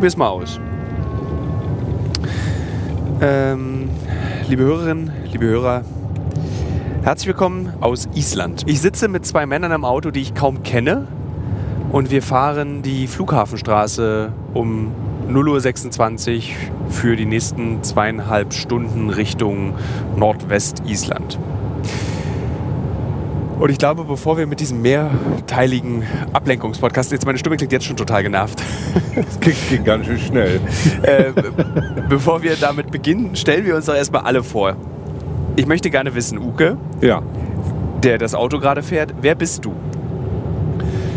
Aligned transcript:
probier's 0.00 0.16
mal 0.16 0.28
aus. 0.28 0.58
Ähm, 3.20 3.90
liebe 4.48 4.62
Hörerinnen, 4.62 5.12
liebe 5.30 5.44
Hörer, 5.44 5.84
herzlich 7.02 7.26
willkommen 7.26 7.74
aus 7.82 8.08
Island. 8.14 8.62
Ich 8.64 8.80
sitze 8.80 9.08
mit 9.08 9.26
zwei 9.26 9.44
Männern 9.44 9.72
im 9.72 9.84
Auto, 9.84 10.10
die 10.10 10.22
ich 10.22 10.34
kaum 10.34 10.62
kenne. 10.62 11.06
Und 11.92 12.10
wir 12.10 12.22
fahren 12.22 12.80
die 12.80 13.08
Flughafenstraße 13.08 14.32
um 14.54 14.90
0.26 15.28 16.38
Uhr 16.38 16.90
für 16.90 17.14
die 17.14 17.26
nächsten 17.26 17.82
zweieinhalb 17.82 18.54
Stunden 18.54 19.10
Richtung 19.10 19.74
Nordwest-Island. 20.16 21.38
Und 23.58 23.68
ich 23.68 23.76
glaube, 23.76 24.04
bevor 24.04 24.38
wir 24.38 24.46
mit 24.46 24.60
diesem 24.60 24.80
mehrteiligen 24.80 26.04
Ablenkungspodcast, 26.32 27.12
jetzt 27.12 27.26
meine 27.26 27.36
Stimme 27.36 27.58
klingt 27.58 27.72
jetzt 27.72 27.84
schon 27.84 27.98
total 27.98 28.22
genervt. 28.22 28.62
Das 29.14 29.40
ging, 29.40 29.84
ganz 29.84 30.06
schön 30.06 30.18
schnell. 30.18 30.60
äh, 31.02 31.32
bevor 32.08 32.42
wir 32.42 32.52
damit 32.60 32.90
beginnen, 32.90 33.34
stellen 33.36 33.64
wir 33.66 33.76
uns 33.76 33.86
doch 33.86 33.94
erstmal 33.94 34.22
alle 34.22 34.42
vor. 34.42 34.74
Ich 35.56 35.66
möchte 35.66 35.90
gerne 35.90 36.14
wissen, 36.14 36.38
Uke, 36.38 36.76
Ja, 37.00 37.22
der 38.02 38.18
das 38.18 38.34
Auto 38.34 38.58
gerade 38.58 38.82
fährt, 38.82 39.14
wer 39.20 39.34
bist 39.34 39.64
du? 39.64 39.72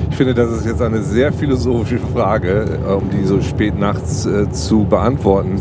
ich 0.09 0.17
finde, 0.17 0.36
das 0.36 0.52
ist 0.52 0.66
jetzt 0.67 0.81
eine 0.81 1.02
sehr 1.02 1.33
philosophische 1.33 1.98
Frage, 1.98 2.78
um 3.02 3.09
die 3.09 3.25
so 3.25 3.42
spät 3.42 3.80
nachts 3.80 4.28
äh, 4.28 4.48
zu 4.52 4.83
beantworten. 4.86 5.55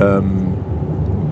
Ähm, 0.00 0.54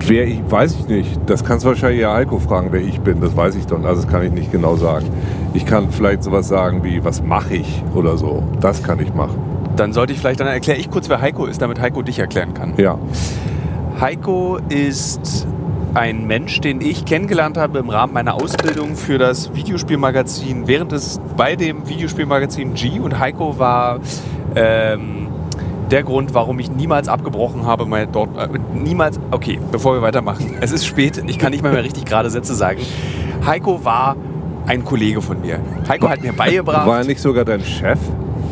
wer 0.05 0.27
ich, 0.27 0.41
weiß 0.47 0.75
ich 0.79 0.87
nicht. 0.87 1.19
Das 1.25 1.43
kannst 1.43 1.65
du 1.65 1.69
wahrscheinlich 1.69 2.01
ja 2.01 2.13
Heiko 2.13 2.37
fragen, 2.37 2.67
wer 2.71 2.81
ich 2.81 2.99
bin. 2.99 3.19
Das 3.19 3.35
weiß 3.35 3.55
ich 3.55 3.65
doch. 3.65 3.83
Also 3.83 4.03
das 4.03 4.11
kann 4.11 4.21
ich 4.23 4.31
nicht 4.31 4.51
genau 4.51 4.75
sagen. 4.75 5.07
Ich 5.55 5.65
kann 5.65 5.89
vielleicht 5.89 6.21
sowas 6.23 6.47
sagen 6.47 6.83
wie, 6.83 7.03
was 7.03 7.23
mache 7.23 7.55
ich 7.55 7.83
oder 7.95 8.15
so. 8.15 8.43
Das 8.61 8.83
kann 8.83 8.99
ich 8.99 9.11
machen. 9.15 9.34
Dann 9.75 9.93
sollte 9.93 10.13
ich 10.13 10.19
vielleicht, 10.19 10.39
dann 10.39 10.47
erkläre 10.47 10.79
ich 10.79 10.89
kurz, 10.89 11.09
wer 11.09 11.21
Heiko 11.21 11.45
ist, 11.45 11.61
damit 11.61 11.81
Heiko 11.81 12.01
dich 12.01 12.19
erklären 12.19 12.53
kann. 12.53 12.73
Ja. 12.77 12.97
Heiko 13.99 14.59
ist 14.69 15.47
ein 15.93 16.27
Mensch, 16.27 16.59
den 16.59 16.81
ich 16.81 17.05
kennengelernt 17.05 17.57
habe 17.57 17.79
im 17.79 17.89
Rahmen 17.89 18.13
meiner 18.13 18.35
Ausbildung 18.35 18.95
für 18.95 19.17
das 19.17 19.53
Videospielmagazin, 19.55 20.67
während 20.67 20.91
es 20.91 21.21
bei 21.37 21.55
dem 21.55 21.87
Videospielmagazin 21.87 22.73
G 22.73 22.99
und 22.99 23.17
Heiko 23.19 23.57
war 23.57 23.99
ähm, 24.55 25.27
der 25.89 26.03
Grund, 26.03 26.33
warum 26.33 26.59
ich 26.59 26.69
niemals 26.69 27.07
abgebrochen 27.07 27.65
habe, 27.65 27.85
mal 27.85 28.07
dort 28.07 28.37
äh, 28.37 28.47
niemals. 28.73 29.19
Okay, 29.31 29.59
bevor 29.71 29.93
wir 29.93 30.01
weitermachen, 30.01 30.57
es 30.59 30.71
ist 30.71 30.85
spät, 30.85 31.23
ich 31.25 31.39
kann 31.39 31.51
nicht 31.51 31.63
mal 31.63 31.71
mehr 31.71 31.83
richtig 31.83 32.05
gerade 32.05 32.29
Sätze 32.29 32.55
sagen. 32.55 32.81
Heiko 33.45 33.85
war 33.85 34.17
ein 34.65 34.83
Kollege 34.83 35.21
von 35.21 35.39
mir. 35.41 35.59
Heiko 35.87 36.09
hat 36.09 36.21
mir 36.21 36.33
beigebracht. 36.33 36.87
War 36.87 36.99
er 36.99 37.05
nicht 37.05 37.21
sogar 37.21 37.45
dein 37.45 37.61
Chef? 37.61 37.99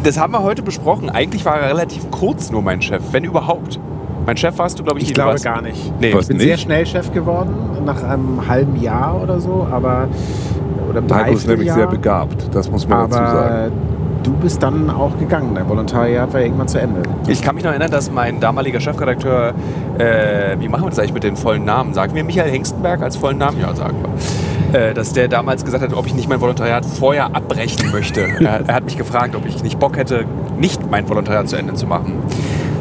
Das 0.03 0.19
haben 0.19 0.33
wir 0.33 0.43
heute 0.43 0.61
besprochen. 0.61 1.09
Eigentlich 1.09 1.45
war 1.45 1.57
er 1.59 1.69
relativ 1.69 2.09
kurz 2.11 2.51
nur 2.51 2.61
mein 2.61 2.81
Chef, 2.81 3.01
wenn 3.11 3.23
überhaupt. 3.23 3.79
Mein 4.25 4.37
Chef 4.37 4.57
warst 4.57 4.79
du, 4.79 4.83
glaube 4.83 4.99
ich, 4.99 5.07
Ich 5.09 5.13
glaube 5.13 5.31
warst- 5.31 5.43
gar 5.43 5.61
nicht. 5.61 5.93
Nee? 5.99 6.07
Ich 6.17 6.27
bin 6.27 6.37
nicht? 6.37 6.45
sehr 6.45 6.57
schnell 6.57 6.85
Chef 6.85 7.11
geworden, 7.13 7.53
nach 7.85 8.01
einem 8.03 8.47
halben 8.47 8.75
Jahr 8.81 9.21
oder 9.21 9.39
so, 9.39 9.67
aber 9.69 10.07
oder 10.89 11.01
Heiko 11.15 11.33
ist 11.33 11.47
nämlich 11.47 11.71
sehr 11.71 11.87
begabt. 11.87 12.49
Das 12.53 12.69
muss 12.69 12.87
man 12.87 13.09
dazu 13.09 13.17
sagen. 13.17 13.49
Aber 13.49 13.71
du 14.23 14.31
bist 14.33 14.61
dann 14.63 14.89
auch 14.89 15.17
gegangen. 15.17 15.55
Dein 15.55 15.67
Volontariat 15.67 16.33
war 16.33 16.41
irgendwann 16.41 16.67
zu 16.67 16.79
Ende. 16.79 17.01
Ich 17.27 17.41
kann 17.41 17.55
mich 17.55 17.63
noch 17.63 17.71
erinnern, 17.71 17.91
dass 17.91 18.11
mein 18.11 18.39
damaliger 18.39 18.79
Chefredakteur, 18.79 19.53
äh, 19.97 20.57
wie 20.59 20.67
machen 20.69 20.83
wir 20.85 20.89
das 20.89 20.99
eigentlich 20.99 21.13
mit 21.13 21.23
den 21.23 21.35
vollen 21.35 21.65
Namen? 21.65 21.93
Sagen 21.93 22.13
wir 22.15 22.23
Michael 22.23 22.51
Hengstenberg 22.51 23.01
als 23.01 23.15
vollen 23.17 23.37
Namen? 23.37 23.59
Ja, 23.59 23.73
sagen 23.75 23.97
wir. 24.01 24.09
Äh, 24.73 24.95
dass 24.95 25.13
der 25.13 25.27
damals 25.27 25.63
gesagt 25.63 25.83
hat, 25.83 25.93
ob 25.93 26.07
ich 26.07 26.15
nicht 26.15 26.27
mein 26.27 26.41
Volontariat 26.41 26.83
vorher 26.83 27.35
abbrechen 27.35 27.91
möchte. 27.91 28.21
er, 28.39 28.67
er 28.67 28.73
hat 28.73 28.85
mich 28.85 28.97
gefragt, 28.97 29.35
ob 29.35 29.45
ich 29.45 29.61
nicht 29.61 29.77
Bock 29.77 29.97
hätte, 29.97 30.25
nicht 30.57 30.89
mein 30.89 31.07
Volontariat 31.07 31.47
zu 31.47 31.57
Ende 31.57 31.75
zu 31.75 31.85
machen. 31.85 32.23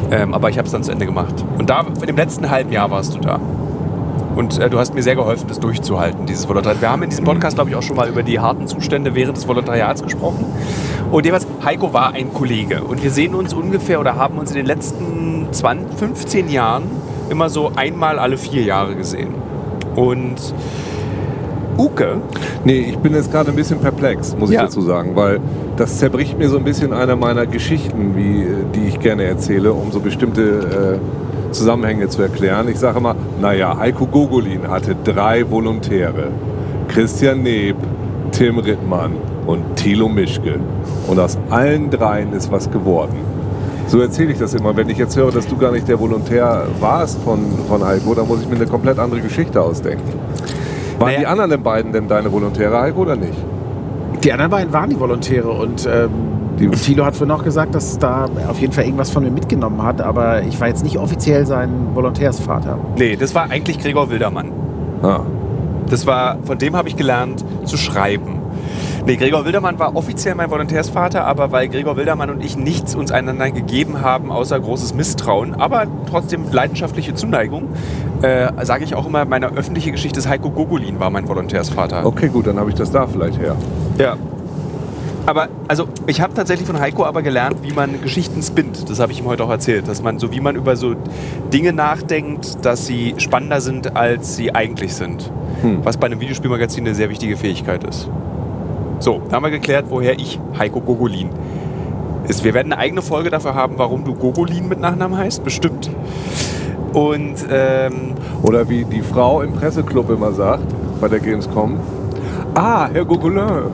Ähm, 0.09 0.33
aber 0.33 0.49
ich 0.49 0.57
habe 0.57 0.65
es 0.65 0.71
dann 0.71 0.83
zu 0.83 0.91
Ende 0.91 1.05
gemacht. 1.05 1.35
Und 1.59 1.69
da, 1.69 1.85
in 2.01 2.07
dem 2.07 2.17
letzten 2.17 2.49
halben 2.49 2.71
Jahr 2.71 2.89
warst 2.89 3.13
du 3.13 3.19
da. 3.19 3.39
Und 4.35 4.57
äh, 4.57 4.71
du 4.71 4.79
hast 4.79 4.95
mir 4.95 5.03
sehr 5.03 5.15
geholfen, 5.15 5.45
das 5.47 5.59
durchzuhalten, 5.59 6.25
dieses 6.25 6.49
Volontariat. 6.49 6.81
Wir 6.81 6.89
haben 6.89 7.03
in 7.03 7.11
diesem 7.11 7.25
Podcast, 7.25 7.57
glaube 7.57 7.69
ich, 7.69 7.75
auch 7.75 7.83
schon 7.83 7.95
mal 7.95 8.09
über 8.09 8.23
die 8.23 8.39
harten 8.39 8.67
Zustände 8.67 9.13
während 9.13 9.37
des 9.37 9.47
Volontariats 9.47 10.01
gesprochen. 10.01 10.45
Und 11.11 11.27
jeweils, 11.27 11.45
Heiko 11.63 11.93
war 11.93 12.13
ein 12.13 12.33
Kollege. 12.33 12.83
Und 12.83 13.03
wir 13.03 13.11
sehen 13.11 13.35
uns 13.35 13.53
ungefähr 13.53 13.99
oder 13.99 14.15
haben 14.15 14.39
uns 14.39 14.49
in 14.49 14.57
den 14.57 14.65
letzten 14.65 15.47
20, 15.51 15.99
15 15.99 16.49
Jahren 16.49 16.85
immer 17.29 17.49
so 17.49 17.71
einmal 17.75 18.17
alle 18.17 18.37
vier 18.37 18.63
Jahre 18.63 18.95
gesehen. 18.95 19.35
Und 19.95 20.55
Uke, 21.77 22.17
Nee, 22.65 22.79
ich 22.89 22.97
bin 22.97 23.13
jetzt 23.13 23.31
gerade 23.31 23.49
ein 23.49 23.55
bisschen 23.55 23.79
perplex, 23.79 24.35
muss 24.37 24.49
ich 24.49 24.55
Ja. 24.55 24.63
dazu 24.63 24.81
sagen, 24.81 25.15
weil 25.15 25.39
das 25.75 25.97
zerbricht 25.97 26.37
mir 26.37 26.47
so 26.49 26.57
ein 26.57 26.63
bisschen 26.63 26.93
einer 26.93 27.15
meiner 27.15 27.45
Geschichten, 27.45 28.15
wie, 28.15 28.43
äh, 28.43 28.47
die 28.73 28.87
ich 28.87 28.99
gerne 28.99 29.23
erzähle, 29.23 29.73
um 29.73 29.91
so 29.91 29.99
bestimmte 29.99 30.99
äh, 31.01 31.53
Zusammenhänge 31.53 32.07
zu 32.07 32.21
erklären. 32.21 32.67
Ich 32.69 32.79
sage 32.79 32.99
immer, 32.99 33.15
naja, 33.41 33.77
Heiko 33.77 34.05
Gogolin 34.07 34.69
hatte 34.69 34.95
drei 35.03 35.49
Volontäre. 35.49 36.27
Christian 36.87 37.43
Neb, 37.43 37.75
Tim 38.31 38.59
Rittmann 38.59 39.13
und 39.45 39.75
Thilo 39.75 40.07
Mischke. 40.07 40.55
Und 41.07 41.19
aus 41.19 41.37
allen 41.49 41.89
dreien 41.89 42.33
ist 42.33 42.51
was 42.51 42.71
geworden. 42.71 43.17
So 43.87 43.99
erzähle 43.99 44.31
ich 44.31 44.39
das 44.39 44.53
immer. 44.53 44.75
Wenn 44.75 44.89
ich 44.89 44.97
jetzt 44.97 45.17
höre, 45.17 45.31
dass 45.31 45.45
du 45.47 45.57
gar 45.57 45.71
nicht 45.71 45.87
der 45.87 45.99
Volontär 45.99 46.63
warst 46.79 47.19
von, 47.23 47.39
von 47.67 47.83
Heiko, 47.85 48.15
dann 48.15 48.27
muss 48.27 48.41
ich 48.41 48.47
mir 48.49 48.55
eine 48.55 48.65
komplett 48.65 48.97
andere 48.97 49.19
Geschichte 49.19 49.61
ausdenken. 49.61 50.03
Waren 51.03 51.13
Naja. 51.15 51.19
die 51.19 51.27
anderen 51.27 51.63
beiden 51.63 51.91
denn 51.91 52.07
deine 52.07 52.31
Volontäre, 52.31 52.79
Heiko, 52.79 53.01
oder 53.01 53.15
nicht? 53.15 53.33
Die 54.23 54.31
anderen 54.31 54.51
beiden 54.51 54.71
waren 54.73 54.89
die 54.89 54.99
Volontäre 54.99 55.49
und 55.49 55.85
ähm, 55.85 56.09
Die- 56.59 56.69
Thilo 56.69 57.03
hat 57.03 57.15
vorhin 57.15 57.35
noch 57.35 57.43
gesagt, 57.43 57.75
dass 57.75 57.97
da 57.99 58.25
auf 58.47 58.59
jeden 58.59 58.71
Fall 58.73 58.85
irgendwas 58.85 59.09
von 59.09 59.23
mir 59.23 59.31
mitgenommen 59.31 59.81
hat, 59.83 60.01
aber 60.01 60.43
ich 60.43 60.59
war 60.61 60.67
jetzt 60.67 60.83
nicht 60.83 60.97
offiziell 60.97 61.45
sein 61.45 61.69
Volontärsvater. 61.93 62.77
nee, 62.97 63.15
das 63.15 63.33
war 63.35 63.49
eigentlich 63.49 63.79
Gregor 63.79 64.09
Wildermann. 64.09 64.51
Ah. 65.01 65.21
Das 65.89 66.07
war, 66.07 66.37
von 66.43 66.57
dem 66.57 66.75
habe 66.75 66.87
ich 66.87 66.95
gelernt 66.95 67.43
zu 67.65 67.75
schreiben. 67.75 68.39
Nee, 69.05 69.17
Gregor 69.17 69.43
Wildermann 69.43 69.79
war 69.79 69.97
offiziell 69.97 70.33
mein 70.33 70.49
Volontärsvater, 70.49 71.25
aber 71.25 71.51
weil 71.51 71.67
Gregor 71.67 71.97
Wildermann 71.97 72.29
und 72.29 72.43
ich 72.43 72.55
nichts 72.55 72.95
uns 72.95 73.11
einander 73.11 73.51
gegeben 73.51 73.99
haben, 73.99 74.31
außer 74.31 74.57
großes 74.57 74.93
Misstrauen, 74.93 75.55
aber 75.55 75.87
trotzdem 76.09 76.45
leidenschaftliche 76.49 77.13
Zuneigung, 77.13 77.67
äh, 78.21 78.49
sage 78.63 78.85
ich 78.85 78.95
auch 78.95 79.05
immer, 79.05 79.25
meine 79.25 79.47
öffentliche 79.47 79.91
Geschichte 79.91 80.19
ist 80.19 80.29
Heiko 80.29 80.51
Gogolin 80.51 81.01
war 81.01 81.09
mein 81.09 81.27
Volontärsvater. 81.27 82.05
Okay, 82.05 82.29
gut, 82.29 82.47
dann 82.47 82.57
habe 82.57 82.69
ich 82.69 82.77
das 82.77 82.91
da 82.91 83.05
vielleicht 83.05 83.37
her. 83.39 83.57
Ja. 83.97 84.15
Aber, 85.25 85.49
also, 85.67 85.87
ich 86.07 86.21
habe 86.21 86.33
tatsächlich 86.33 86.67
von 86.67 86.79
Heiko 86.79 87.05
aber 87.05 87.21
gelernt, 87.21 87.57
wie 87.61 87.71
man 87.71 88.01
Geschichten 88.01 88.41
spinnt. 88.41 88.89
Das 88.89 88.99
habe 88.99 89.13
ich 89.13 89.19
ihm 89.19 89.25
heute 89.25 89.43
auch 89.45 89.49
erzählt. 89.49 89.87
Dass 89.87 90.01
man, 90.03 90.19
so 90.19 90.33
wie 90.33 90.41
man 90.41 90.57
über 90.57 90.75
so 90.75 90.95
Dinge 91.53 91.71
nachdenkt, 91.71 92.65
dass 92.65 92.87
sie 92.87 93.15
spannender 93.17 93.61
sind, 93.61 93.95
als 93.95 94.35
sie 94.35 94.53
eigentlich 94.53 94.93
sind. 94.93 95.31
Hm. 95.61 95.79
Was 95.83 95.95
bei 95.95 96.07
einem 96.07 96.19
Videospielmagazin 96.19 96.85
eine 96.85 96.93
sehr 96.93 97.09
wichtige 97.09 97.37
Fähigkeit 97.37 97.85
ist. 97.85 98.09
So, 99.03 99.21
da 99.27 99.35
haben 99.35 99.43
wir 99.43 99.51
geklärt, 99.51 99.87
woher 99.89 100.17
ich 100.17 100.39
Heiko 100.57 100.79
Gogolin 100.79 101.27
ist. 102.29 102.45
Wir 102.45 102.53
werden 102.53 102.71
eine 102.71 102.81
eigene 102.81 103.01
Folge 103.01 103.29
dafür 103.29 103.53
haben, 103.53 103.73
warum 103.75 104.05
du 104.05 104.15
Gogolin 104.15 104.69
mit 104.69 104.79
Nachnamen 104.79 105.17
heißt, 105.17 105.43
bestimmt. 105.43 105.89
Und 106.93 107.35
ähm, 107.51 108.13
Oder 108.43 108.69
wie 108.69 108.85
die 108.85 109.01
Frau 109.01 109.41
im 109.41 109.51
Presseclub 109.51 110.09
immer 110.09 110.31
sagt, 110.31 110.73
bei 111.01 111.09
der 111.09 111.19
Gamescom. 111.19 111.81
Ah, 112.53 112.87
Herr 112.93 113.03
Gogolin. 113.03 113.43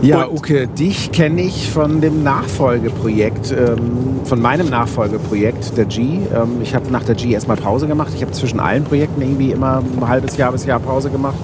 Ja, 0.00 0.28
Uke, 0.28 0.66
dich 0.66 1.12
kenne 1.12 1.40
ich 1.40 1.70
von 1.70 2.02
dem 2.02 2.22
Nachfolgeprojekt, 2.22 3.52
ähm, 3.52 4.20
von 4.24 4.38
meinem 4.38 4.68
Nachfolgeprojekt, 4.68 5.78
der 5.78 5.86
G. 5.86 6.02
Ähm, 6.02 6.60
ich 6.62 6.74
habe 6.74 6.90
nach 6.90 7.04
der 7.04 7.14
G 7.14 7.32
erstmal 7.32 7.56
Pause 7.56 7.86
gemacht. 7.86 8.12
Ich 8.14 8.20
habe 8.20 8.32
zwischen 8.32 8.60
allen 8.60 8.84
Projekten 8.84 9.22
irgendwie 9.22 9.52
immer 9.52 9.78
ein 9.78 10.06
halbes 10.06 10.36
Jahr 10.36 10.52
bis 10.52 10.66
Jahr 10.66 10.78
Pause 10.78 11.08
gemacht. 11.08 11.38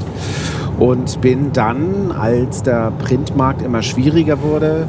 Und 0.81 1.21
bin 1.21 1.53
dann, 1.53 2.11
als 2.11 2.63
der 2.63 2.91
Printmarkt 2.91 3.63
immer 3.63 3.83
schwieriger 3.83 4.43
wurde, 4.43 4.89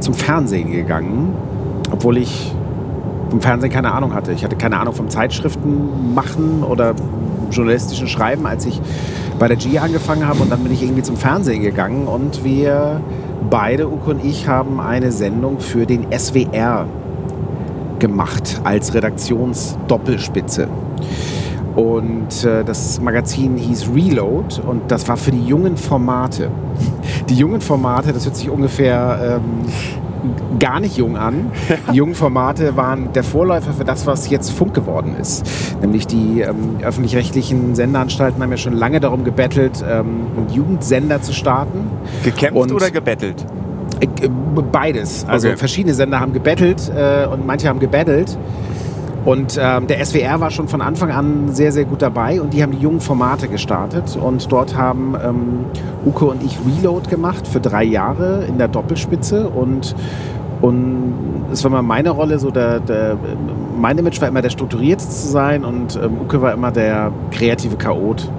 zum 0.00 0.14
Fernsehen 0.14 0.72
gegangen. 0.72 1.34
Obwohl 1.92 2.16
ich 2.16 2.52
vom 3.30 3.40
Fernsehen 3.40 3.70
keine 3.70 3.92
Ahnung 3.92 4.14
hatte. 4.14 4.32
Ich 4.32 4.42
hatte 4.42 4.56
keine 4.56 4.80
Ahnung 4.80 4.94
vom 4.94 5.08
Zeitschriften 5.08 6.14
machen 6.14 6.64
oder 6.64 6.94
journalistischen 7.50 8.08
Schreiben, 8.08 8.46
als 8.46 8.66
ich 8.66 8.80
bei 9.38 9.48
der 9.48 9.56
G 9.56 9.78
angefangen 9.78 10.26
habe. 10.26 10.40
Und 10.40 10.50
dann 10.50 10.60
bin 10.62 10.72
ich 10.72 10.82
irgendwie 10.82 11.02
zum 11.02 11.16
Fernsehen 11.16 11.62
gegangen 11.62 12.06
und 12.06 12.44
wir 12.44 13.00
beide, 13.50 13.88
Uko 13.88 14.10
und 14.10 14.24
ich, 14.24 14.48
haben 14.48 14.80
eine 14.80 15.12
Sendung 15.12 15.60
für 15.60 15.86
den 15.86 16.06
SWR 16.16 16.86
gemacht 17.98 18.60
als 18.64 18.94
Redaktionsdoppelspitze. 18.94 20.68
Und 21.78 22.42
äh, 22.44 22.64
das 22.64 23.00
Magazin 23.00 23.56
hieß 23.56 23.90
Reload 23.94 24.60
und 24.66 24.90
das 24.90 25.06
war 25.06 25.16
für 25.16 25.30
die 25.30 25.44
jungen 25.44 25.76
Formate. 25.76 26.50
Die 27.28 27.36
jungen 27.36 27.60
Formate, 27.60 28.12
das 28.12 28.24
hört 28.24 28.34
sich 28.34 28.50
ungefähr 28.50 29.38
ähm, 29.40 30.58
gar 30.58 30.80
nicht 30.80 30.96
jung 30.96 31.16
an. 31.16 31.52
Die 31.92 31.96
jungen 31.96 32.16
Formate 32.16 32.76
waren 32.76 33.12
der 33.12 33.22
Vorläufer 33.22 33.72
für 33.72 33.84
das, 33.84 34.08
was 34.08 34.28
jetzt 34.28 34.50
Funk 34.50 34.74
geworden 34.74 35.14
ist. 35.20 35.44
Nämlich 35.80 36.08
die 36.08 36.40
ähm, 36.40 36.78
öffentlich-rechtlichen 36.82 37.76
Sendeanstalten 37.76 38.42
haben 38.42 38.50
ja 38.50 38.56
schon 38.56 38.72
lange 38.72 38.98
darum 38.98 39.22
gebettelt, 39.22 39.80
ähm, 39.88 40.26
einen 40.36 40.48
Jugendsender 40.52 41.22
zu 41.22 41.32
starten. 41.32 41.88
gekämpft 42.24 42.56
Und- 42.60 42.72
oder 42.72 42.90
gebettelt? 42.90 43.46
Äh, 44.00 44.28
Beides. 44.72 45.24
Also 45.28 45.46
Okay. 45.48 45.56
verschiedene 45.56 45.94
Sender 45.94 46.18
haben 46.18 46.32
gebettelt 46.32 46.90
äh, 46.92 47.26
und 47.26 47.46
manche 47.46 47.68
haben 47.68 47.78
gebettelt. 47.78 48.36
Und 49.28 49.60
ähm, 49.62 49.86
der 49.86 50.02
SWR 50.02 50.40
war 50.40 50.50
schon 50.50 50.68
von 50.68 50.80
Anfang 50.80 51.10
an 51.10 51.52
sehr, 51.52 51.70
sehr 51.70 51.84
gut 51.84 52.00
dabei 52.00 52.40
und 52.40 52.54
die 52.54 52.62
haben 52.62 52.72
die 52.72 52.78
jungen 52.78 53.02
Formate 53.02 53.46
gestartet. 53.46 54.16
Und 54.16 54.50
dort 54.50 54.74
haben 54.74 55.14
ähm, 55.22 55.66
Uke 56.06 56.24
und 56.24 56.42
ich 56.42 56.58
Reload 56.66 57.10
gemacht 57.10 57.46
für 57.46 57.60
drei 57.60 57.84
Jahre 57.84 58.46
in 58.46 58.56
der 58.56 58.68
Doppelspitze. 58.68 59.50
Und, 59.50 59.94
und 60.62 61.12
es 61.52 61.62
war 61.62 61.70
mal 61.70 61.82
meine 61.82 62.08
Rolle, 62.08 62.38
so 62.38 62.50
der, 62.50 62.80
der, 62.80 63.18
mein 63.78 63.98
Image 63.98 64.18
war 64.22 64.28
immer 64.28 64.40
der 64.40 64.48
strukturiert 64.48 65.02
zu 65.02 65.28
sein 65.28 65.62
und 65.62 66.00
ähm, 66.02 66.22
Uke 66.22 66.40
war 66.40 66.54
immer 66.54 66.70
der 66.70 67.12
kreative 67.30 67.76
Chaot, 67.76 68.30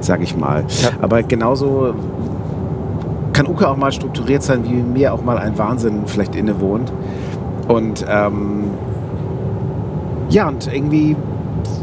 sag 0.00 0.22
ich 0.22 0.34
mal. 0.38 0.64
Ja. 0.82 0.88
Aber 1.02 1.22
genauso 1.22 1.92
kann 3.34 3.46
Uke 3.46 3.68
auch 3.68 3.76
mal 3.76 3.92
strukturiert 3.92 4.42
sein, 4.42 4.64
wie 4.64 4.72
mir 4.72 5.12
auch 5.12 5.22
mal 5.22 5.36
ein 5.36 5.58
Wahnsinn 5.58 6.04
vielleicht 6.06 6.34
innewohnt. 6.34 6.90
Und 7.68 8.06
ähm, 8.08 8.70
ja, 10.28 10.48
und 10.48 10.72
irgendwie 10.72 11.16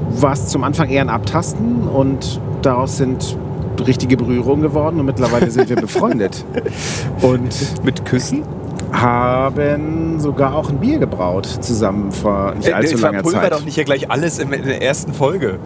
war 0.10 0.34
es 0.34 0.48
zum 0.48 0.64
Anfang 0.64 0.90
eher 0.90 1.02
ein 1.02 1.10
Abtasten 1.10 1.88
und 1.88 2.40
daraus 2.62 2.98
sind 2.98 3.38
richtige 3.86 4.18
Berührungen 4.18 4.62
geworden 4.62 5.00
und 5.00 5.06
mittlerweile 5.06 5.50
sind 5.50 5.70
wir 5.70 5.76
befreundet. 5.76 6.46
Und 7.22 7.84
Mit 7.84 8.06
Küssen? 8.06 8.44
haben 8.92 10.20
sogar 10.20 10.54
auch 10.54 10.70
ein 10.70 10.80
Bier 10.80 11.00
gebraut 11.00 11.46
zusammen 11.46 12.12
vor 12.12 12.54
nicht 12.56 12.74
allzu 12.74 12.98
langer 12.98 13.20
verpulver 13.20 13.42
Zeit. 13.42 13.52
doch 13.54 13.64
nicht 13.64 13.76
hier 13.76 13.86
gleich 13.86 14.12
alles 14.12 14.38
in, 14.38 14.52
in 14.52 14.66
der 14.66 14.82
ersten 14.82 15.14
Folge. 15.14 15.60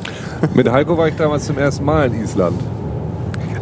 Mit 0.54 0.72
Heiko 0.72 0.98
war 0.98 1.08
ich 1.08 1.16
damals 1.16 1.46
zum 1.46 1.58
ersten 1.58 1.86
Mal 1.86 2.14
in 2.14 2.24
Island. 2.24 2.60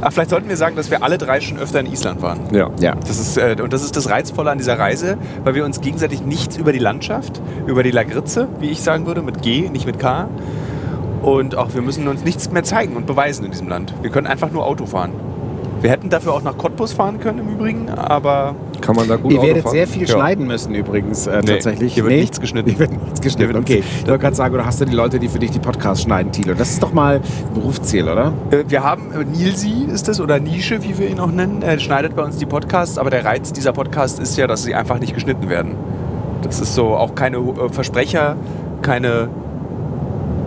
Ach, 0.05 0.11
vielleicht 0.11 0.31
sollten 0.31 0.49
wir 0.49 0.57
sagen, 0.57 0.75
dass 0.75 0.91
wir 0.91 1.01
alle 1.01 1.17
drei 1.17 1.39
schon 1.39 1.57
öfter 1.57 1.79
in 1.79 1.85
Island 1.85 2.21
waren. 2.21 2.39
Ja. 2.51 2.69
Ja. 2.79 2.95
Das 2.95 3.19
ist, 3.19 3.37
äh, 3.37 3.55
und 3.61 3.71
das 3.71 3.83
ist 3.83 3.95
das 3.95 4.09
Reizvolle 4.09 4.51
an 4.51 4.57
dieser 4.57 4.77
Reise, 4.77 5.17
weil 5.43 5.55
wir 5.55 5.63
uns 5.63 5.79
gegenseitig 5.81 6.25
nichts 6.25 6.57
über 6.57 6.73
die 6.73 6.79
Landschaft, 6.79 7.41
über 7.67 7.83
die 7.83 7.91
Lagritze, 7.91 8.47
wie 8.59 8.69
ich 8.69 8.81
sagen 8.81 9.05
würde, 9.05 9.21
mit 9.21 9.41
G, 9.41 9.69
nicht 9.69 9.85
mit 9.85 9.99
K. 9.99 10.27
Und 11.21 11.55
auch 11.55 11.73
wir 11.73 11.81
müssen 11.81 12.07
uns 12.09 12.25
nichts 12.25 12.51
mehr 12.51 12.63
zeigen 12.63 12.97
und 12.97 13.05
beweisen 13.05 13.45
in 13.45 13.51
diesem 13.51 13.69
Land. 13.69 13.93
Wir 14.01 14.09
können 14.09 14.27
einfach 14.27 14.51
nur 14.51 14.65
Auto 14.65 14.85
fahren. 14.85 15.11
Wir 15.79 15.89
hätten 15.89 16.09
dafür 16.09 16.33
auch 16.33 16.43
nach 16.43 16.57
Cottbus 16.57 16.93
fahren 16.93 17.19
können 17.19 17.39
im 17.39 17.49
Übrigen, 17.49 17.89
aber 17.89 18.55
Kann 18.85 18.95
man 18.95 19.07
da 19.07 19.15
gut 19.15 19.31
Ihr 19.31 19.39
Auto 19.39 19.47
werdet 19.47 19.63
fahren? 19.63 19.71
sehr 19.73 19.87
viel 19.87 20.01
Ja. 20.03 20.07
schneiden 20.15 20.45
müssen 20.45 20.75
übrigens 20.75 21.25
äh, 21.27 21.39
Nee, 21.41 21.53
tatsächlich. 21.53 21.93
hier 21.93 22.03
wird 22.03 22.13
nichts 22.15 22.39
geschnitten. 22.39 22.69
Hier 22.69 22.79
wird 22.79 22.91
nichts 23.03 23.21
geschnitten. 23.21 23.53
Wird 23.53 23.63
Okay. 23.63 23.83
Ich 24.01 24.07
wollte 24.07 24.19
gerade 24.21 24.35
sagen, 24.35 24.53
oder 24.53 24.65
hast 24.65 24.81
du 24.81 24.85
die 24.85 24.93
Leute, 24.95 25.19
die 25.19 25.27
für 25.29 25.39
dich 25.39 25.51
die 25.51 25.59
Podcasts 25.59 26.03
schneiden, 26.03 26.31
Thilo? 26.31 26.53
Das 26.53 26.69
ist 26.71 26.83
doch 26.83 26.91
mal 26.93 27.15
ein 27.17 27.53
Berufsziel, 27.53 28.07
oder? 28.09 28.33
äh, 28.51 28.63
wir 28.67 28.83
haben 28.83 29.11
äh, 29.13 29.23
Nilsi 29.23 29.85
ist 29.91 30.09
es 30.09 30.19
oder 30.19 30.39
Nische, 30.39 30.83
wie 30.83 30.97
wir 30.97 31.09
ihn 31.09 31.19
auch 31.19 31.31
nennen, 31.31 31.61
er 31.61 31.79
schneidet 31.79 32.15
bei 32.15 32.23
uns 32.23 32.37
die 32.37 32.45
Podcasts, 32.45 32.97
aber 32.97 33.09
der 33.09 33.23
Reiz 33.25 33.53
dieser 33.53 33.71
Podcast 33.73 34.19
ist 34.19 34.37
ja, 34.37 34.47
dass 34.47 34.63
sie 34.63 34.75
einfach 34.75 34.99
nicht 34.99 35.13
geschnitten 35.13 35.49
werden. 35.49 35.75
Das 36.41 36.59
ist 36.59 36.75
so 36.75 36.87
auch 36.95 37.15
keine 37.15 37.37
äh, 37.37 37.69
Versprecher, 37.71 38.35
keine 38.81 39.29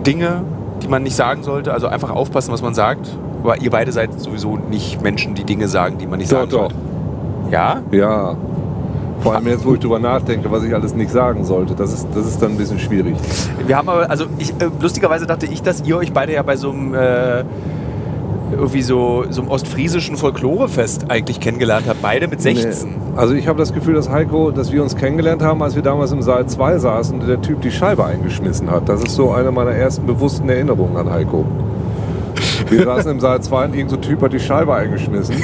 Dinge, 0.05 0.43
die 0.83 0.87
man 0.87 1.03
nicht 1.03 1.15
sagen 1.15 1.43
sollte. 1.43 1.73
Also 1.73 1.87
einfach 1.87 2.11
aufpassen, 2.11 2.51
was 2.51 2.61
man 2.61 2.73
sagt. 2.73 3.09
Aber 3.43 3.61
ihr 3.61 3.69
beide 3.69 3.91
seid 3.91 4.19
sowieso 4.19 4.57
nicht 4.57 5.01
Menschen, 5.01 5.33
die 5.35 5.43
Dinge 5.43 5.67
sagen, 5.67 5.97
die 5.97 6.07
man 6.07 6.19
nicht 6.19 6.31
Doch, 6.31 6.39
sagen 6.39 6.49
doch. 6.51 6.59
sollte. 6.59 6.75
Ja? 7.51 7.81
Ja. 7.91 8.35
Vor 9.21 9.33
allem 9.35 9.47
jetzt, 9.47 9.65
wo 9.65 9.73
ich 9.73 9.79
drüber 9.79 9.99
nachdenke, 9.99 10.51
was 10.51 10.63
ich 10.63 10.73
alles 10.73 10.93
nicht 10.93 11.11
sagen 11.11 11.43
sollte. 11.43 11.73
Das 11.73 11.91
ist, 11.91 12.07
das 12.13 12.27
ist 12.27 12.41
dann 12.41 12.51
ein 12.51 12.57
bisschen 12.57 12.79
schwierig. 12.79 13.15
Wir 13.65 13.75
haben 13.75 13.89
aber, 13.89 14.09
also 14.09 14.25
ich, 14.37 14.51
äh, 14.51 14.69
lustigerweise 14.79 15.25
dachte 15.25 15.47
ich, 15.47 15.63
dass 15.63 15.83
ihr 15.83 15.97
euch 15.97 16.13
beide 16.13 16.33
ja 16.33 16.43
bei 16.43 16.55
so 16.55 16.69
einem 16.69 16.93
äh, 16.93 17.43
irgendwie 18.51 18.81
so, 18.81 19.25
so 19.29 19.41
einem 19.41 19.49
ostfriesischen 19.49 20.17
Folklorefest 20.17 21.09
eigentlich 21.09 21.39
kennengelernt 21.39 21.85
habt. 21.87 22.01
Beide 22.01 22.27
mit 22.27 22.41
16. 22.41 22.89
Nee. 22.89 22.95
Also 23.15 23.33
ich 23.33 23.47
habe 23.47 23.57
das 23.57 23.73
Gefühl, 23.73 23.95
dass 23.95 24.09
Heiko, 24.09 24.51
dass 24.51 24.71
wir 24.71 24.83
uns 24.83 24.95
kennengelernt 24.95 25.41
haben, 25.41 25.61
als 25.63 25.75
wir 25.75 25.81
damals 25.81 26.11
im 26.11 26.21
Saal 26.21 26.45
2 26.45 26.77
saßen 26.77 27.19
und 27.19 27.27
der 27.27 27.41
Typ 27.41 27.61
die 27.61 27.71
Scheibe 27.71 28.05
eingeschmissen 28.05 28.69
hat. 28.69 28.87
Das 28.87 29.01
ist 29.01 29.15
so 29.15 29.31
eine 29.31 29.51
meiner 29.51 29.71
ersten 29.71 30.05
bewussten 30.05 30.47
Erinnerungen 30.49 30.95
an 30.95 31.09
Heiko. 31.09 31.45
Wir 32.69 32.83
saßen 32.83 33.11
im 33.11 33.19
Saal 33.19 33.41
2 33.41 33.65
und 33.65 33.75
irgend 33.75 33.91
so 33.91 33.97
Typ 33.97 34.21
hat 34.21 34.33
die 34.33 34.39
Scheibe 34.39 34.73
eingeschmissen. 34.75 35.35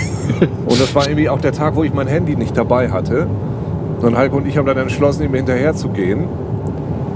Und 0.66 0.80
das 0.82 0.94
war 0.96 1.08
irgendwie 1.08 1.30
auch 1.30 1.40
der 1.42 1.52
Tag, 1.54 1.76
wo 1.76 1.84
ich 1.84 1.94
mein 1.94 2.08
Handy 2.08 2.36
nicht 2.36 2.58
dabei 2.58 2.90
hatte. 2.92 3.28
Und 4.02 4.18
Heiko 4.18 4.38
und 4.38 4.48
ich 4.48 4.58
haben 4.58 4.66
dann 4.66 4.78
entschlossen, 4.78 5.24
ihm 5.24 5.34
hinterher 5.34 5.74
zu 5.76 5.90
gehen. 5.90 6.26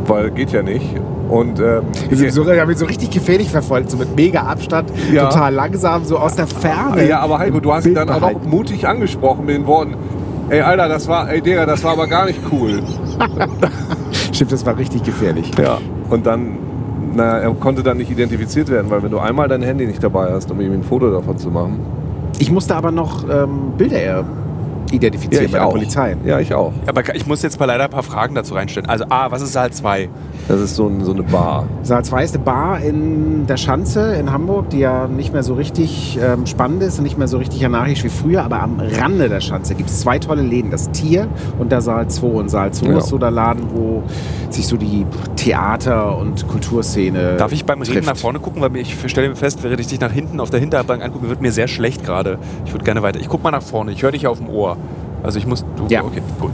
Weil 0.06 0.32
geht 0.32 0.52
ja 0.52 0.64
nicht. 0.64 0.86
Und 1.28 1.60
ähm, 1.60 1.82
Wir 2.08 2.16
sind 2.18 2.32
so, 2.32 2.46
wir 2.46 2.62
haben 2.62 2.72
ihn 2.72 2.78
so 2.78 2.86
richtig 2.86 3.10
gefährlich 3.10 3.50
verfolgt, 3.50 3.90
so 3.92 3.98
mit 3.98 4.16
mega 4.16 4.44
Abstand, 4.44 4.90
Ja. 5.12 5.26
total 5.28 5.54
langsam, 5.54 6.06
so 6.06 6.18
aus 6.18 6.36
der 6.36 6.48
Ferne. 6.48 7.06
Ja, 7.06 7.20
aber 7.20 7.40
Heiko, 7.40 7.60
du 7.60 7.74
hast 7.74 7.86
ihn 7.86 7.96
dann 7.96 8.10
auch 8.10 8.32
mutig 8.46 8.88
angesprochen 8.88 9.46
mit 9.46 9.56
den 9.56 9.68
Worten, 9.68 9.96
ey 10.48 10.62
Alter, 10.62 10.88
das 10.88 11.10
war, 11.10 11.30
ey 11.30 11.42
Digga, 11.42 11.66
das 11.66 11.84
war 11.84 11.92
aber 11.92 12.08
gar 12.08 12.26
nicht 12.28 12.40
cool. 12.54 12.82
Stimmt, 14.32 14.54
das 14.54 14.66
war 14.66 14.78
richtig 14.78 15.04
gefährlich. 15.04 15.52
Ja. 15.62 15.80
Und 16.10 16.26
dann, 16.26 16.58
naja, 17.18 17.40
er 17.40 17.54
konnte 17.56 17.84
dann 17.84 17.98
nicht 17.98 18.12
identifiziert 18.12 18.70
werden, 18.70 18.90
weil 18.90 19.04
wenn 19.04 19.12
du 19.12 19.20
einmal 19.20 19.48
dein 19.48 19.62
Handy 19.62 19.86
nicht 19.86 20.02
dabei 20.02 20.32
hast, 20.32 20.50
um 20.52 20.62
ihm 20.62 20.72
ein 20.72 20.84
Foto 20.84 21.12
davon 21.12 21.38
zu 21.38 21.50
machen. 21.50 21.80
Ich 22.40 22.52
musste 22.52 22.76
aber 22.76 22.92
noch 22.92 23.28
ähm, 23.30 23.74
Bilder 23.78 24.24
identifizieren 24.92 25.52
bei 25.52 25.60
der 25.60 25.66
Polizei. 25.66 26.16
Ja, 26.26 26.40
ich 26.40 26.54
auch. 26.54 26.72
Aber 26.86 27.16
ich 27.16 27.26
muss 27.28 27.42
jetzt 27.42 27.60
mal 27.60 27.66
leider 27.66 27.86
ein 27.86 27.90
paar 27.90 28.04
Fragen 28.04 28.36
dazu 28.36 28.54
reinstellen. 28.54 28.90
Also 28.90 29.06
A, 29.10 29.32
was 29.32 29.42
ist 29.42 29.54
Saal 29.54 29.72
2? 29.72 30.10
Das 30.48 30.60
ist 30.62 30.76
so, 30.76 30.88
ein, 30.88 31.04
so 31.04 31.12
eine 31.14 31.24
Bar. 31.24 31.66
Saal 31.84 32.06
2 32.06 32.24
ist 32.24 32.36
eine 32.36 32.44
Bar 32.44 32.80
in 32.82 33.46
der 33.48 33.58
Schanze 33.58 34.16
in 34.16 34.32
Hamburg, 34.32 34.70
die 34.70 34.80
ja 34.80 35.08
nicht 35.08 35.34
mehr 35.34 35.44
so 35.44 35.56
richtig 35.56 36.18
ähm, 36.22 36.46
spannend 36.46 36.84
ist 36.84 36.98
und 37.00 37.04
nicht 37.04 37.18
mehr 37.18 37.28
so 37.28 37.38
richtig 37.38 37.66
anarchisch 37.66 38.04
wie 38.04 38.10
früher, 38.10 38.44
aber 38.44 38.62
am 38.62 38.80
Rande 38.80 39.28
der 39.30 39.42
Schanze 39.42 39.76
gibt 39.76 39.90
es 39.90 40.00
zwei 40.00 40.20
tolle 40.20 40.42
Läden, 40.42 40.72
das 40.72 40.90
Tier 40.92 41.28
und 41.60 41.72
der 41.72 41.82
Saal 41.82 42.08
2. 42.10 42.28
Und 42.28 42.50
Saal 42.50 42.72
2 42.72 42.88
Ja. 42.92 42.98
ist 43.00 43.08
so 43.08 43.18
der 43.18 43.32
Laden, 43.32 43.64
wo 43.74 44.04
sich 44.50 44.68
so 44.68 44.78
die 44.78 45.06
Theater- 45.36 46.18
und 46.18 46.48
Kulturszene 46.48 47.36
Darf 47.38 47.52
ich 47.52 47.66
beim 47.66 47.82
Reden 47.82 47.94
trifft. 47.94 48.08
nach 48.08 48.18
vorne 48.18 48.40
gucken? 48.40 48.62
Weil 48.62 48.76
ich 48.78 48.96
stelle 49.08 49.30
mir 49.30 49.36
fest, 49.36 49.64
während 49.64 49.80
ich 49.80 49.88
dich 49.88 50.00
nach 50.00 50.12
hinten 50.12 50.40
auf 50.40 50.50
der 50.50 50.60
Hinterbank 50.60 51.04
angucke, 51.04 51.30
wird 51.30 51.42
mir 51.42 51.52
sehr 51.52 51.68
schlecht 51.68 52.06
gerade. 52.06 52.38
Ich 52.66 52.74
würde 52.74 52.86
gerne 52.86 53.02
weiter. 53.02 53.20
Ich 53.20 53.28
guck 53.28 53.44
mal 53.44 53.52
nach 53.52 53.62
vorne. 53.62 53.92
Ich 53.92 54.04
höre 54.04 54.12
dich 54.12 54.28
auf 54.28 54.38
dem 54.38 54.50
Ohr. 54.50 54.77
Also 55.24 55.40
ich 55.40 55.48
muss. 55.48 55.66
Du, 55.76 55.86
Ja. 55.90 56.04
Okay, 56.04 56.22
gut. 56.40 56.52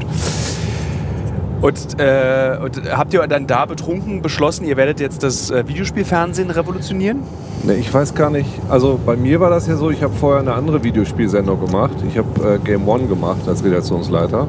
Und, 1.62 1.98
äh, 1.98 2.58
und 2.62 2.82
habt 2.92 3.14
ihr 3.14 3.26
dann 3.26 3.48
da 3.48 3.66
betrunken 3.66 4.22
beschlossen, 4.22 4.66
ihr 4.66 4.76
werdet 4.76 5.00
jetzt 5.00 5.24
das 5.24 5.50
äh, 5.50 5.66
Videospielfernsehen 5.66 6.50
revolutionieren? 6.50 7.20
Ne, 7.64 7.76
ich 7.76 7.94
weiß 7.94 8.16
gar 8.16 8.30
nicht. 8.30 8.50
Also 8.70 9.00
bei 9.06 9.16
mir 9.16 9.40
war 9.40 9.50
das 9.50 9.68
ja 9.68 9.78
so, 9.78 9.90
ich 9.90 10.04
habe 10.04 10.14
vorher 10.14 10.42
eine 10.42 10.54
andere 10.56 10.84
Videospielsendung 10.84 11.66
gemacht. 11.66 11.94
Ich 12.06 12.18
habe 12.18 12.56
äh, 12.56 12.60
Game 12.60 12.86
One 12.86 13.06
gemacht 13.06 13.48
als 13.48 13.64
Redaktionsleiter. 13.64 14.48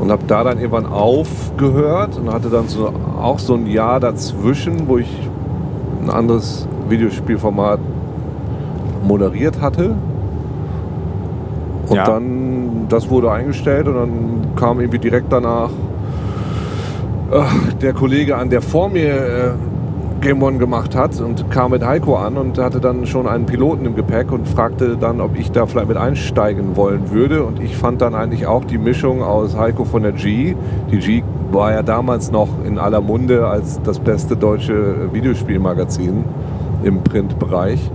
Und 0.00 0.10
habe 0.10 0.22
da 0.26 0.42
dann 0.42 0.58
irgendwann 0.58 0.86
aufgehört 0.86 2.16
und 2.16 2.32
hatte 2.32 2.48
dann 2.48 2.66
so, 2.66 2.92
auch 3.20 3.38
so 3.38 3.54
ein 3.54 3.66
Jahr 3.66 4.00
dazwischen, 4.00 4.88
wo 4.88 4.96
ich 4.98 5.08
ein 6.02 6.08
anderes 6.10 6.66
Videospielformat 6.88 7.78
moderiert 9.04 9.60
hatte. 9.60 9.94
Und 11.88 11.96
Ja. 11.96 12.04
dann, 12.04 12.61
das 12.92 13.08
wurde 13.08 13.30
eingestellt 13.30 13.88
und 13.88 13.94
dann 13.94 14.56
kam 14.56 14.80
irgendwie 14.80 14.98
direkt 14.98 15.32
danach 15.32 15.70
äh, 17.30 17.42
der 17.80 17.94
Kollege 17.94 18.36
an, 18.36 18.50
der 18.50 18.60
vor 18.60 18.90
mir 18.90 19.14
äh, 19.14 19.50
Game 20.20 20.40
One 20.40 20.58
gemacht 20.58 20.94
hat 20.94 21.20
und 21.20 21.50
kam 21.50 21.72
mit 21.72 21.84
Heiko 21.84 22.16
an 22.16 22.36
und 22.36 22.56
hatte 22.56 22.80
dann 22.80 23.06
schon 23.06 23.26
einen 23.26 23.44
Piloten 23.44 23.86
im 23.86 23.96
Gepäck 23.96 24.30
und 24.30 24.46
fragte 24.46 24.96
dann, 24.96 25.20
ob 25.20 25.36
ich 25.36 25.50
da 25.50 25.66
vielleicht 25.66 25.88
mit 25.88 25.96
einsteigen 25.96 26.76
wollen 26.76 27.10
würde. 27.10 27.44
Und 27.44 27.60
ich 27.60 27.76
fand 27.76 28.00
dann 28.02 28.14
eigentlich 28.14 28.46
auch 28.46 28.64
die 28.64 28.78
Mischung 28.78 29.22
aus 29.22 29.56
Heiko 29.56 29.84
von 29.84 30.04
der 30.04 30.12
G. 30.12 30.54
Die 30.92 30.98
G 30.98 31.24
war 31.50 31.72
ja 31.72 31.82
damals 31.82 32.30
noch 32.30 32.48
in 32.64 32.78
aller 32.78 33.00
Munde 33.00 33.48
als 33.48 33.82
das 33.82 33.98
beste 33.98 34.36
deutsche 34.36 35.12
Videospielmagazin 35.12 36.24
im 36.84 37.02
Printbereich. 37.02 37.90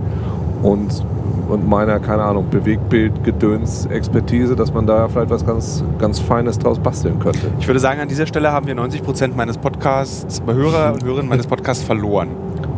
Und, 0.62 1.04
und 1.48 1.68
meiner, 1.68 1.98
keine 1.98 2.22
Ahnung, 2.22 2.46
Bewegtbild, 2.50 3.24
Gedöns, 3.24 3.86
Expertise, 3.86 4.54
dass 4.54 4.72
man 4.72 4.86
da 4.86 5.08
vielleicht 5.08 5.30
was 5.30 5.44
ganz, 5.46 5.82
ganz 5.98 6.18
Feines 6.20 6.58
draus 6.58 6.78
basteln 6.78 7.18
könnte. 7.18 7.50
Ich 7.58 7.66
würde 7.66 7.80
sagen, 7.80 8.00
an 8.00 8.08
dieser 8.08 8.26
Stelle 8.26 8.52
haben 8.52 8.66
wir 8.66 8.74
90 8.74 9.02
Prozent 9.02 9.36
meines 9.36 9.58
Podcasts, 9.58 10.40
Hörer 10.46 10.92
und 10.92 11.04
Hörerinnen 11.04 11.28
meines 11.28 11.46
Podcasts 11.46 11.82
verloren. 11.84 12.28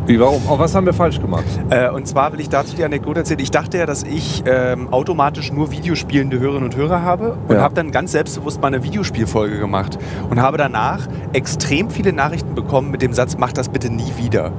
Wie, 0.07 0.19
warum? 0.19 0.41
Auch 0.47 0.57
was 0.57 0.73
haben 0.73 0.87
wir 0.87 0.93
falsch 0.93 1.21
gemacht? 1.21 1.43
Äh, 1.69 1.89
und 1.91 2.07
zwar 2.07 2.33
will 2.33 2.39
ich 2.39 2.49
dazu 2.49 2.75
die 2.75 2.83
Anekdote 2.83 3.19
erzählen. 3.19 3.39
Ich 3.39 3.51
dachte 3.51 3.77
ja, 3.77 3.85
dass 3.85 4.01
ich 4.01 4.43
ähm, 4.47 4.91
automatisch 4.91 5.53
nur 5.53 5.71
Videospielende 5.71 6.39
Hörerinnen 6.39 6.63
und 6.65 6.75
Hörer 6.75 7.03
habe 7.03 7.37
und 7.47 7.55
Ja. 7.55 7.61
habe 7.61 7.75
dann 7.75 7.91
ganz 7.91 8.11
selbstbewusst 8.11 8.59
mal 8.61 8.67
eine 8.69 8.83
Videospielfolge 8.83 9.59
gemacht 9.59 9.99
und 10.31 10.41
habe 10.41 10.57
danach 10.57 11.07
extrem 11.33 11.91
viele 11.91 12.13
Nachrichten 12.13 12.55
bekommen 12.55 12.89
mit 12.89 13.03
dem 13.03 13.13
Satz, 13.13 13.37
mach 13.37 13.53
das 13.53 13.69
bitte 13.69 13.91
nie 13.91 14.11
wieder. 14.17 14.51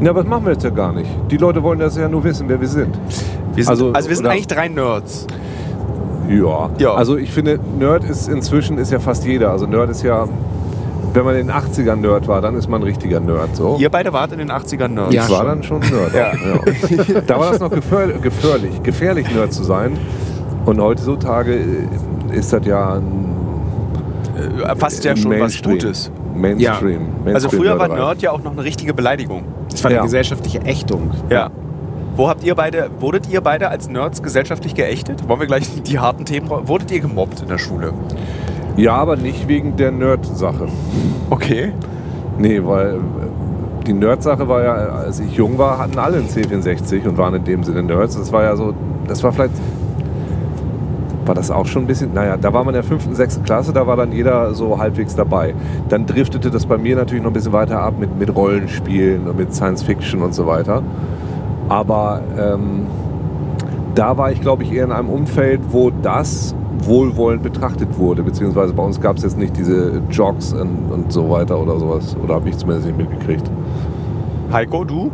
Ja, 0.00 0.10
aber 0.10 0.20
das 0.22 0.28
machen 0.30 0.44
wir 0.46 0.52
jetzt 0.52 0.64
ja 0.64 0.70
gar 0.70 0.92
nicht. 0.92 1.08
Die 1.30 1.36
Leute 1.36 1.62
wollen 1.62 1.78
das 1.78 1.96
ja 1.96 2.08
nur 2.08 2.24
wissen, 2.24 2.48
wer 2.48 2.60
wir 2.60 2.68
sind. 2.68 2.94
Wir 3.54 3.64
sind, 3.64 3.70
also, 3.70 3.92
Also, 3.92 4.08
wir 4.08 4.16
sind 4.16 4.26
eigentlich 4.26 4.46
drei 4.48 4.68
Nerds. 4.68 5.26
Ja. 6.28 6.70
Ja. 6.78 6.94
Also 6.94 7.16
ich 7.16 7.30
finde, 7.32 7.58
Nerd 7.78 8.04
ist 8.04 8.28
inzwischen 8.28 8.78
ist 8.78 8.90
ja 8.90 8.98
fast 8.98 9.24
jeder. 9.26 9.50
Also 9.50 9.66
Nerd 9.66 9.90
ist 9.90 10.02
ja, 10.02 10.26
wenn 11.12 11.24
man 11.24 11.36
in 11.36 11.46
den 11.48 11.54
80ern 11.56 11.96
Nerd 11.96 12.26
war, 12.28 12.40
dann 12.40 12.56
ist 12.56 12.68
man 12.68 12.80
ein 12.80 12.84
richtiger 12.84 13.20
Nerd. 13.20 13.54
So. 13.54 13.76
Ihr 13.78 13.90
beide 13.90 14.12
wart 14.12 14.32
in 14.32 14.38
den 14.38 14.50
80ern 14.50 14.88
Nerds. 14.88 15.14
Ja, 15.14 15.24
ich 15.24 15.30
war 15.30 15.38
schon. 15.38 15.46
dann 15.46 15.62
schon 15.62 15.80
Nerd. 15.80 16.14
Ja. 16.14 16.32
Ja. 17.14 17.20
Da 17.26 17.38
war 17.38 17.50
das 17.50 17.60
noch 17.60 17.70
gefähr- 17.70 18.18
gefährlich, 18.20 18.82
gefährlich 18.82 19.32
Nerd 19.34 19.52
zu 19.52 19.62
sein. 19.64 19.96
Und 20.64 20.80
heutzutage 20.80 21.54
äh, 21.54 22.36
ist 22.36 22.52
das 22.52 22.64
ja 22.66 22.94
ein 22.94 23.28
Äh, 24.66 24.74
Fast 24.76 25.04
ja 25.04 25.14
schon 25.14 25.38
was 25.38 25.54
Mainstream. 26.34 27.00
Mainstream. 27.24 27.34
Also 27.34 27.48
früher 27.48 27.78
war 27.78 27.88
Nerd. 27.88 28.22
Ja 28.22 28.32
auch 28.32 28.42
noch 28.42 28.52
eine 28.52 28.64
richtige 28.64 28.94
Beleidigung. 28.94 29.44
Das 29.70 29.82
war 29.82 29.90
eine 29.90 29.98
Ja. 29.98 30.02
gesellschaftliche 30.04 30.60
Ächtung. 30.62 31.10
Ja. 31.30 31.50
Wo 32.16 32.28
habt 32.28 32.44
ihr 32.44 32.54
beide, 32.54 32.90
wurdet 33.00 33.28
ihr 33.28 33.40
beide 33.40 33.68
als 33.68 33.88
Nerds 33.88 34.22
gesellschaftlich 34.22 34.74
geächtet? 34.74 35.28
Wollen 35.28 35.40
wir 35.40 35.46
gleich 35.48 35.82
die 35.82 35.98
harten 35.98 36.24
Themen, 36.24 36.48
wurdet 36.48 36.90
ihr 36.92 37.00
gemobbt 37.00 37.40
in 37.42 37.48
der 37.48 37.58
Schule? 37.58 37.92
Ja, 38.76 38.94
aber 38.94 39.16
nicht 39.16 39.48
wegen 39.48 39.76
der 39.76 39.90
Nerd-Sache. 39.90 40.68
Okay. 41.30 41.72
Nee, 42.38 42.60
weil 42.64 42.94
äh, 42.94 42.98
die 43.86 43.92
Nerd-Sache 43.92 44.48
war 44.48 44.62
ja, 44.62 44.72
als 44.74 45.20
ich 45.20 45.32
jung 45.36 45.58
war, 45.58 45.78
hatten 45.78 45.98
alle 45.98 46.18
einen 46.18 46.28
C64 46.28 47.06
und 47.08 47.18
waren 47.18 47.34
in 47.34 47.44
dem 47.44 47.62
Sinne 47.64 47.82
Nerds. 47.82 48.16
Das 48.16 48.32
war 48.32 48.42
ja 48.44 48.56
so, 48.56 48.74
das 49.08 49.22
war 49.22 49.32
vielleicht, 49.32 49.54
war 51.26 51.34
das 51.34 51.50
auch 51.50 51.66
schon 51.66 51.84
ein 51.84 51.86
bisschen, 51.86 52.12
naja, 52.14 52.36
da 52.36 52.52
war 52.52 52.64
man 52.64 52.74
in 52.74 52.80
der 52.80 52.84
fünften, 52.84 53.14
sechsten 53.14 53.44
Klasse, 53.44 53.72
da 53.72 53.86
war 53.86 53.96
dann 53.96 54.12
jeder 54.12 54.54
so 54.54 54.78
halbwegs 54.78 55.14
dabei. 55.14 55.54
Dann 55.88 56.06
driftete 56.06 56.50
das 56.50 56.66
bei 56.66 56.78
mir 56.78 56.96
natürlich 56.96 57.22
noch 57.22 57.30
ein 57.30 57.34
bisschen 57.34 57.52
weiter 57.52 57.80
ab 57.80 57.94
mit, 57.98 58.18
mit 58.18 58.34
Rollenspielen 58.34 59.26
und 59.28 59.36
mit 59.36 59.54
Science 59.54 59.82
Fiction 59.82 60.22
und 60.22 60.34
so 60.34 60.46
weiter. 60.46 60.82
Aber 61.68 62.20
ähm, 62.38 62.86
da 63.94 64.16
war 64.18 64.32
ich, 64.32 64.40
glaube 64.40 64.64
ich, 64.64 64.72
eher 64.72 64.84
in 64.84 64.92
einem 64.92 65.08
Umfeld, 65.08 65.60
wo 65.70 65.90
das 65.90 66.54
wohlwollend 66.82 67.42
betrachtet 67.42 67.98
wurde. 67.98 68.22
Beziehungsweise 68.22 68.72
bei 68.74 68.82
uns 68.82 69.00
gab 69.00 69.16
es 69.16 69.22
jetzt 69.22 69.38
nicht 69.38 69.56
diese 69.56 70.02
Jogs 70.10 70.52
und, 70.52 70.90
und 70.90 71.12
so 71.12 71.30
weiter 71.30 71.58
oder 71.60 71.78
sowas. 71.78 72.16
Oder 72.22 72.34
habe 72.34 72.48
ich 72.48 72.58
zumindest 72.58 72.86
nicht 72.86 72.98
mitgekriegt. 72.98 73.50
Heiko, 74.52 74.84
du? 74.84 75.10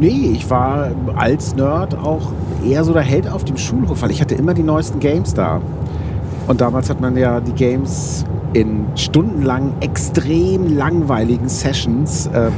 Nee, 0.00 0.30
ich 0.32 0.48
war 0.48 0.90
als 1.14 1.54
Nerd 1.54 1.96
auch 1.98 2.32
eher 2.64 2.84
so 2.84 2.92
der 2.92 3.02
Held 3.02 3.28
auf 3.28 3.44
dem 3.44 3.56
Schulhof, 3.56 4.02
weil 4.02 4.10
ich 4.10 4.20
hatte 4.20 4.34
immer 4.34 4.54
die 4.54 4.62
neuesten 4.62 5.00
Games 5.00 5.34
da. 5.34 5.60
Und 6.46 6.60
damals 6.60 6.90
hat 6.90 7.00
man 7.00 7.16
ja 7.16 7.40
die 7.40 7.52
Games 7.52 8.24
in 8.52 8.86
stundenlangen, 8.96 9.72
extrem 9.80 10.76
langweiligen 10.76 11.48
Sessions 11.48 12.28
ähm, 12.34 12.52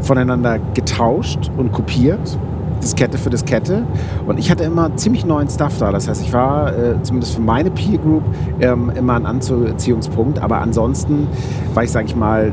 voneinander 0.00 0.58
getauscht 0.74 1.50
und 1.56 1.72
kopiert. 1.72 2.38
Diskette 2.82 3.18
für 3.18 3.30
Diskette. 3.30 3.84
Und 4.26 4.38
ich 4.38 4.50
hatte 4.50 4.64
immer 4.64 4.94
ziemlich 4.96 5.24
neuen 5.24 5.48
Stuff 5.48 5.78
da. 5.78 5.90
Das 5.90 6.08
heißt, 6.08 6.22
ich 6.22 6.32
war 6.32 6.72
äh, 6.76 7.02
zumindest 7.02 7.34
für 7.34 7.40
meine 7.40 7.70
Peer 7.70 7.98
Group 7.98 8.22
ähm, 8.60 8.92
immer 8.94 9.14
ein 9.14 9.26
Anziehungspunkt. 9.26 10.38
Aber 10.38 10.60
ansonsten 10.60 11.26
war 11.74 11.82
ich, 11.82 11.90
sage 11.90 12.06
ich 12.06 12.14
mal, 12.14 12.52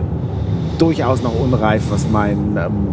durchaus 0.79 1.21
noch 1.21 1.39
unreif, 1.39 1.83
was 1.91 2.07
mein 2.11 2.57
ähm, 2.57 2.87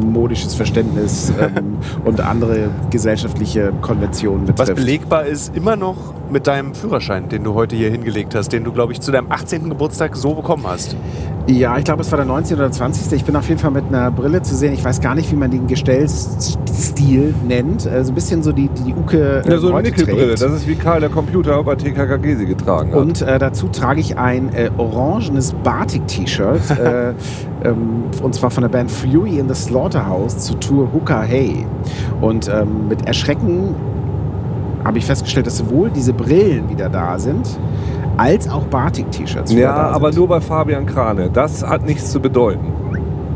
modisches 0.00 0.54
Verständnis 0.54 1.32
ähm, 1.40 1.78
und 2.04 2.20
andere 2.20 2.68
gesellschaftliche 2.90 3.72
Konventionen 3.80 4.48
Was 4.48 4.54
betrifft. 4.68 4.76
belegbar 4.76 5.26
ist, 5.26 5.54
immer 5.56 5.76
noch 5.76 6.13
mit 6.30 6.46
deinem 6.46 6.74
Führerschein, 6.74 7.28
den 7.28 7.44
du 7.44 7.54
heute 7.54 7.76
hier 7.76 7.90
hingelegt 7.90 8.34
hast, 8.34 8.52
den 8.52 8.64
du, 8.64 8.72
glaube 8.72 8.92
ich, 8.92 9.00
zu 9.00 9.12
deinem 9.12 9.30
18. 9.30 9.68
Geburtstag 9.68 10.16
so 10.16 10.34
bekommen 10.34 10.66
hast. 10.66 10.96
Ja, 11.46 11.76
ich 11.76 11.84
glaube, 11.84 12.00
es 12.00 12.10
war 12.10 12.16
der 12.16 12.24
19. 12.24 12.56
oder 12.56 12.70
20. 12.70 13.12
Ich 13.12 13.24
bin 13.24 13.36
auf 13.36 13.46
jeden 13.48 13.60
Fall 13.60 13.70
mit 13.70 13.84
einer 13.86 14.10
Brille 14.10 14.40
zu 14.40 14.54
sehen. 14.54 14.72
Ich 14.72 14.82
weiß 14.82 15.00
gar 15.02 15.14
nicht, 15.14 15.30
wie 15.30 15.36
man 15.36 15.50
den 15.50 15.66
Gestellstil 15.66 17.34
nennt. 17.46 17.86
Also 17.86 18.12
ein 18.12 18.14
bisschen 18.14 18.42
so 18.42 18.50
die, 18.50 18.68
die, 18.68 18.94
Uke 18.94 19.42
äh, 19.44 19.50
Ja, 19.50 19.58
so 19.58 19.74
eine 19.74 19.90
Nickelbrille. 19.90 20.36
Das 20.36 20.52
ist 20.52 20.66
wie 20.66 20.74
Karl 20.74 21.00
der 21.00 21.10
Computer 21.10 21.62
bei 21.62 21.74
TKKG 21.74 22.36
sie 22.36 22.46
getragen 22.46 22.92
hat. 22.92 22.98
Und 22.98 23.20
äh, 23.20 23.38
dazu 23.38 23.68
trage 23.68 24.00
ich 24.00 24.16
ein 24.16 24.54
äh, 24.54 24.70
orangenes 24.78 25.52
Batik-T-Shirt. 25.62 26.70
äh, 26.78 27.10
ähm, 27.62 28.04
und 28.22 28.34
zwar 28.34 28.50
von 28.50 28.62
der 28.62 28.70
Band 28.70 28.90
Fury 28.90 29.38
in 29.38 29.46
the 29.46 29.54
Slaughterhouse 29.54 30.38
zur 30.38 30.58
Tour 30.60 30.88
Hooker 30.94 31.20
Hey. 31.22 31.66
Und 32.22 32.48
ähm, 32.48 32.88
mit 32.88 33.06
Erschrecken 33.06 33.74
habe 34.84 34.98
ich 34.98 35.06
festgestellt, 35.06 35.46
dass 35.46 35.58
sowohl 35.58 35.90
diese 35.90 36.12
Brillen 36.12 36.68
wieder 36.68 36.88
da 36.88 37.18
sind, 37.18 37.58
als 38.16 38.48
auch 38.48 38.64
Batik-T-Shirts 38.64 39.52
wieder 39.52 39.62
ja, 39.62 39.74
da 39.74 39.90
aber 39.90 40.12
sind. 40.12 40.20
nur 40.20 40.28
bei 40.28 40.40
Fabian 40.40 40.86
Krane. 40.86 41.30
Das 41.32 41.66
hat 41.66 41.84
nichts 41.84 42.12
zu 42.12 42.20
bedeuten. 42.20 42.72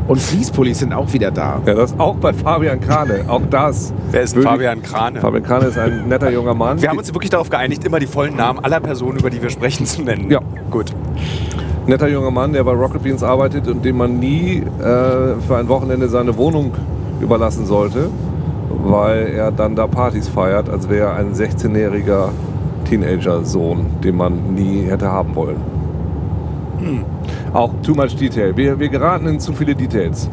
Und 0.07 0.19
Fließpullis 0.19 0.79
sind 0.79 0.91
auch 0.91 1.13
wieder 1.13 1.29
da. 1.29 1.61
Ja, 1.67 1.75
das 1.75 1.99
auch 1.99 2.15
bei 2.15 2.33
Fabian 2.33 2.79
Krane. 2.79 3.25
Auch 3.27 3.43
das. 3.47 3.93
Wer 4.09 4.21
ist 4.21 4.35
Fabian 4.35 4.81
Krane? 4.81 5.19
Fabian 5.19 5.43
Krane 5.43 5.65
ist 5.65 5.77
ein 5.77 6.07
netter 6.07 6.31
junger 6.31 6.55
Mann. 6.55 6.81
Wir 6.81 6.89
haben 6.89 6.97
uns 6.97 7.13
wirklich 7.13 7.29
darauf 7.29 7.49
geeinigt, 7.49 7.83
immer 7.83 7.99
die 7.99 8.07
vollen 8.07 8.35
Namen 8.35 8.57
aller 8.59 8.79
Personen, 8.79 9.19
über 9.19 9.29
die 9.29 9.39
wir 9.39 9.51
sprechen, 9.51 9.85
zu 9.85 10.01
nennen. 10.01 10.31
Ja. 10.31 10.39
Gut. 10.71 10.95
netter 11.85 12.07
junger 12.07 12.31
Mann, 12.31 12.53
der 12.53 12.63
bei 12.63 12.71
Rocket 12.71 13.03
Beans 13.03 13.21
arbeitet 13.21 13.67
und 13.67 13.85
dem 13.85 13.97
man 13.97 14.17
nie 14.17 14.63
äh, 14.79 15.35
für 15.47 15.57
ein 15.57 15.67
Wochenende 15.67 16.07
seine 16.09 16.35
Wohnung 16.37 16.73
überlassen 17.21 17.67
sollte, 17.67 18.09
weil 18.69 19.27
er 19.27 19.51
dann 19.51 19.75
da 19.75 19.87
Partys 19.87 20.27
feiert, 20.27 20.69
als 20.69 20.89
wäre 20.89 21.07
er 21.09 21.15
ein 21.15 21.33
16-jähriger 21.33 22.29
Teenager-Sohn, 22.85 23.85
den 24.03 24.17
man 24.17 24.53
nie 24.53 24.83
hätte 24.83 25.11
haben 25.11 25.35
wollen. 25.35 25.57
Auch 27.53 27.71
too 27.83 27.93
much 27.93 28.15
detail. 28.15 28.55
Wir, 28.55 28.79
wir 28.79 28.89
geraten 28.89 29.27
in 29.27 29.39
zu 29.39 29.51
viele 29.53 29.75
Details. 29.75 30.29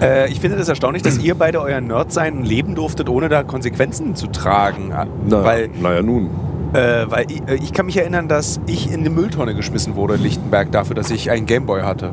Äh, 0.00 0.30
ich 0.30 0.38
finde 0.40 0.56
das 0.56 0.68
erstaunlich, 0.68 1.02
dass 1.02 1.18
ihr 1.22 1.34
beide 1.34 1.60
euer 1.60 1.80
Nerdsein 1.80 2.42
leben 2.44 2.74
durftet, 2.74 3.08
ohne 3.08 3.28
da 3.28 3.42
Konsequenzen 3.42 4.14
zu 4.14 4.28
tragen. 4.28 4.92
Äh, 4.92 5.06
Na, 5.26 5.42
Weil, 5.44 5.68
naja, 5.80 6.02
nun. 6.02 6.30
äh, 6.74 7.06
weil 7.08 7.26
ich, 7.28 7.40
äh, 7.48 7.56
ich 7.56 7.72
kann 7.72 7.86
mich 7.86 7.96
erinnern, 7.96 8.28
dass 8.28 8.60
ich 8.66 8.92
in 8.92 9.00
eine 9.00 9.10
Mülltonne 9.10 9.54
geschmissen 9.54 9.96
wurde 9.96 10.14
in 10.14 10.22
Lichtenberg 10.22 10.70
dafür, 10.70 10.94
dass 10.94 11.10
ich 11.10 11.30
einen 11.30 11.46
Gameboy 11.46 11.82
hatte. 11.82 12.12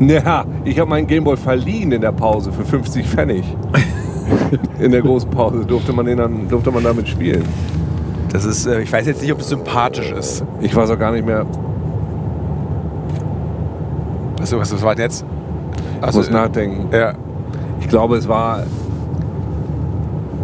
Ja, 0.00 0.44
ich 0.64 0.78
habe 0.78 0.90
meinen 0.90 1.06
Gameboy 1.06 1.36
verliehen 1.36 1.92
in 1.92 2.00
der 2.02 2.12
Pause 2.12 2.52
für 2.52 2.64
50 2.64 3.06
Pfennig. 3.06 3.44
in 4.78 4.90
der 4.92 5.02
Großpause 5.02 5.64
durfte 5.64 5.92
man, 5.92 6.06
den 6.06 6.18
dann, 6.18 6.48
durfte 6.48 6.70
man 6.70 6.84
damit 6.84 7.08
spielen. 7.08 7.44
Das 8.32 8.44
ist, 8.44 8.66
äh, 8.66 8.80
ich 8.80 8.92
weiß 8.92 9.06
jetzt 9.06 9.22
nicht, 9.22 9.32
ob 9.32 9.38
das 9.38 9.48
sympathisch 9.48 10.10
ist. 10.10 10.44
Ich 10.60 10.74
weiß 10.74 10.90
auch 10.90 10.98
gar 10.98 11.12
nicht 11.12 11.26
mehr, 11.26 11.46
Achso, 14.42 14.58
was, 14.58 14.72
was 14.72 14.82
war 14.82 14.94
denn 14.96 15.04
jetzt? 15.04 15.24
ich 15.98 16.02
Achso, 16.04 16.18
muss 16.18 16.30
nachdenken. 16.30 16.88
ja. 16.92 17.14
Ich 17.80 17.88
glaube, 17.88 18.16
es 18.16 18.28
war. 18.28 18.64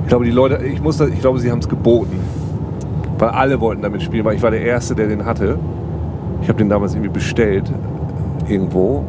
Ich 0.02 0.08
glaube, 0.08 0.24
die 0.24 0.30
Leute, 0.30 0.64
ich, 0.64 0.80
muss 0.80 0.96
das, 0.96 1.08
ich 1.08 1.20
glaube, 1.20 1.38
sie 1.40 1.50
haben 1.50 1.58
es 1.58 1.68
geboten. 1.68 2.20
Weil 3.18 3.30
alle 3.30 3.60
wollten 3.60 3.82
damit 3.82 4.02
spielen, 4.02 4.24
weil 4.24 4.36
ich 4.36 4.42
war 4.42 4.50
der 4.50 4.62
Erste, 4.62 4.94
der 4.94 5.08
den 5.08 5.24
hatte. 5.24 5.58
Ich 6.42 6.48
habe 6.48 6.58
den 6.58 6.68
damals 6.68 6.94
irgendwie 6.94 7.10
bestellt, 7.10 7.70
irgendwo. 8.48 9.04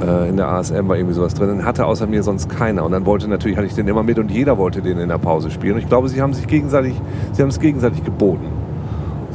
Äh, 0.00 0.28
in 0.28 0.36
der 0.36 0.48
ASM 0.48 0.88
war 0.88 0.96
irgendwie 0.96 1.14
sowas 1.14 1.34
drin. 1.34 1.48
Den 1.48 1.64
hatte 1.64 1.86
außer 1.86 2.06
mir 2.06 2.22
sonst 2.22 2.48
keiner. 2.48 2.84
Und 2.84 2.92
dann 2.92 3.04
wollte 3.06 3.28
natürlich, 3.28 3.56
hatte 3.56 3.66
ich 3.66 3.74
den 3.74 3.88
immer 3.88 4.02
mit 4.02 4.18
und 4.18 4.30
jeder 4.30 4.58
wollte 4.58 4.80
den 4.82 4.98
in 4.98 5.08
der 5.08 5.18
Pause 5.18 5.50
spielen. 5.50 5.74
Und 5.74 5.80
ich 5.80 5.88
glaube, 5.88 6.08
sie 6.08 6.22
haben 6.22 6.32
sich 6.32 6.46
gegenseitig, 6.46 6.94
sie 7.32 7.42
haben 7.42 7.50
es 7.50 7.60
gegenseitig 7.60 8.04
geboten. 8.04 8.46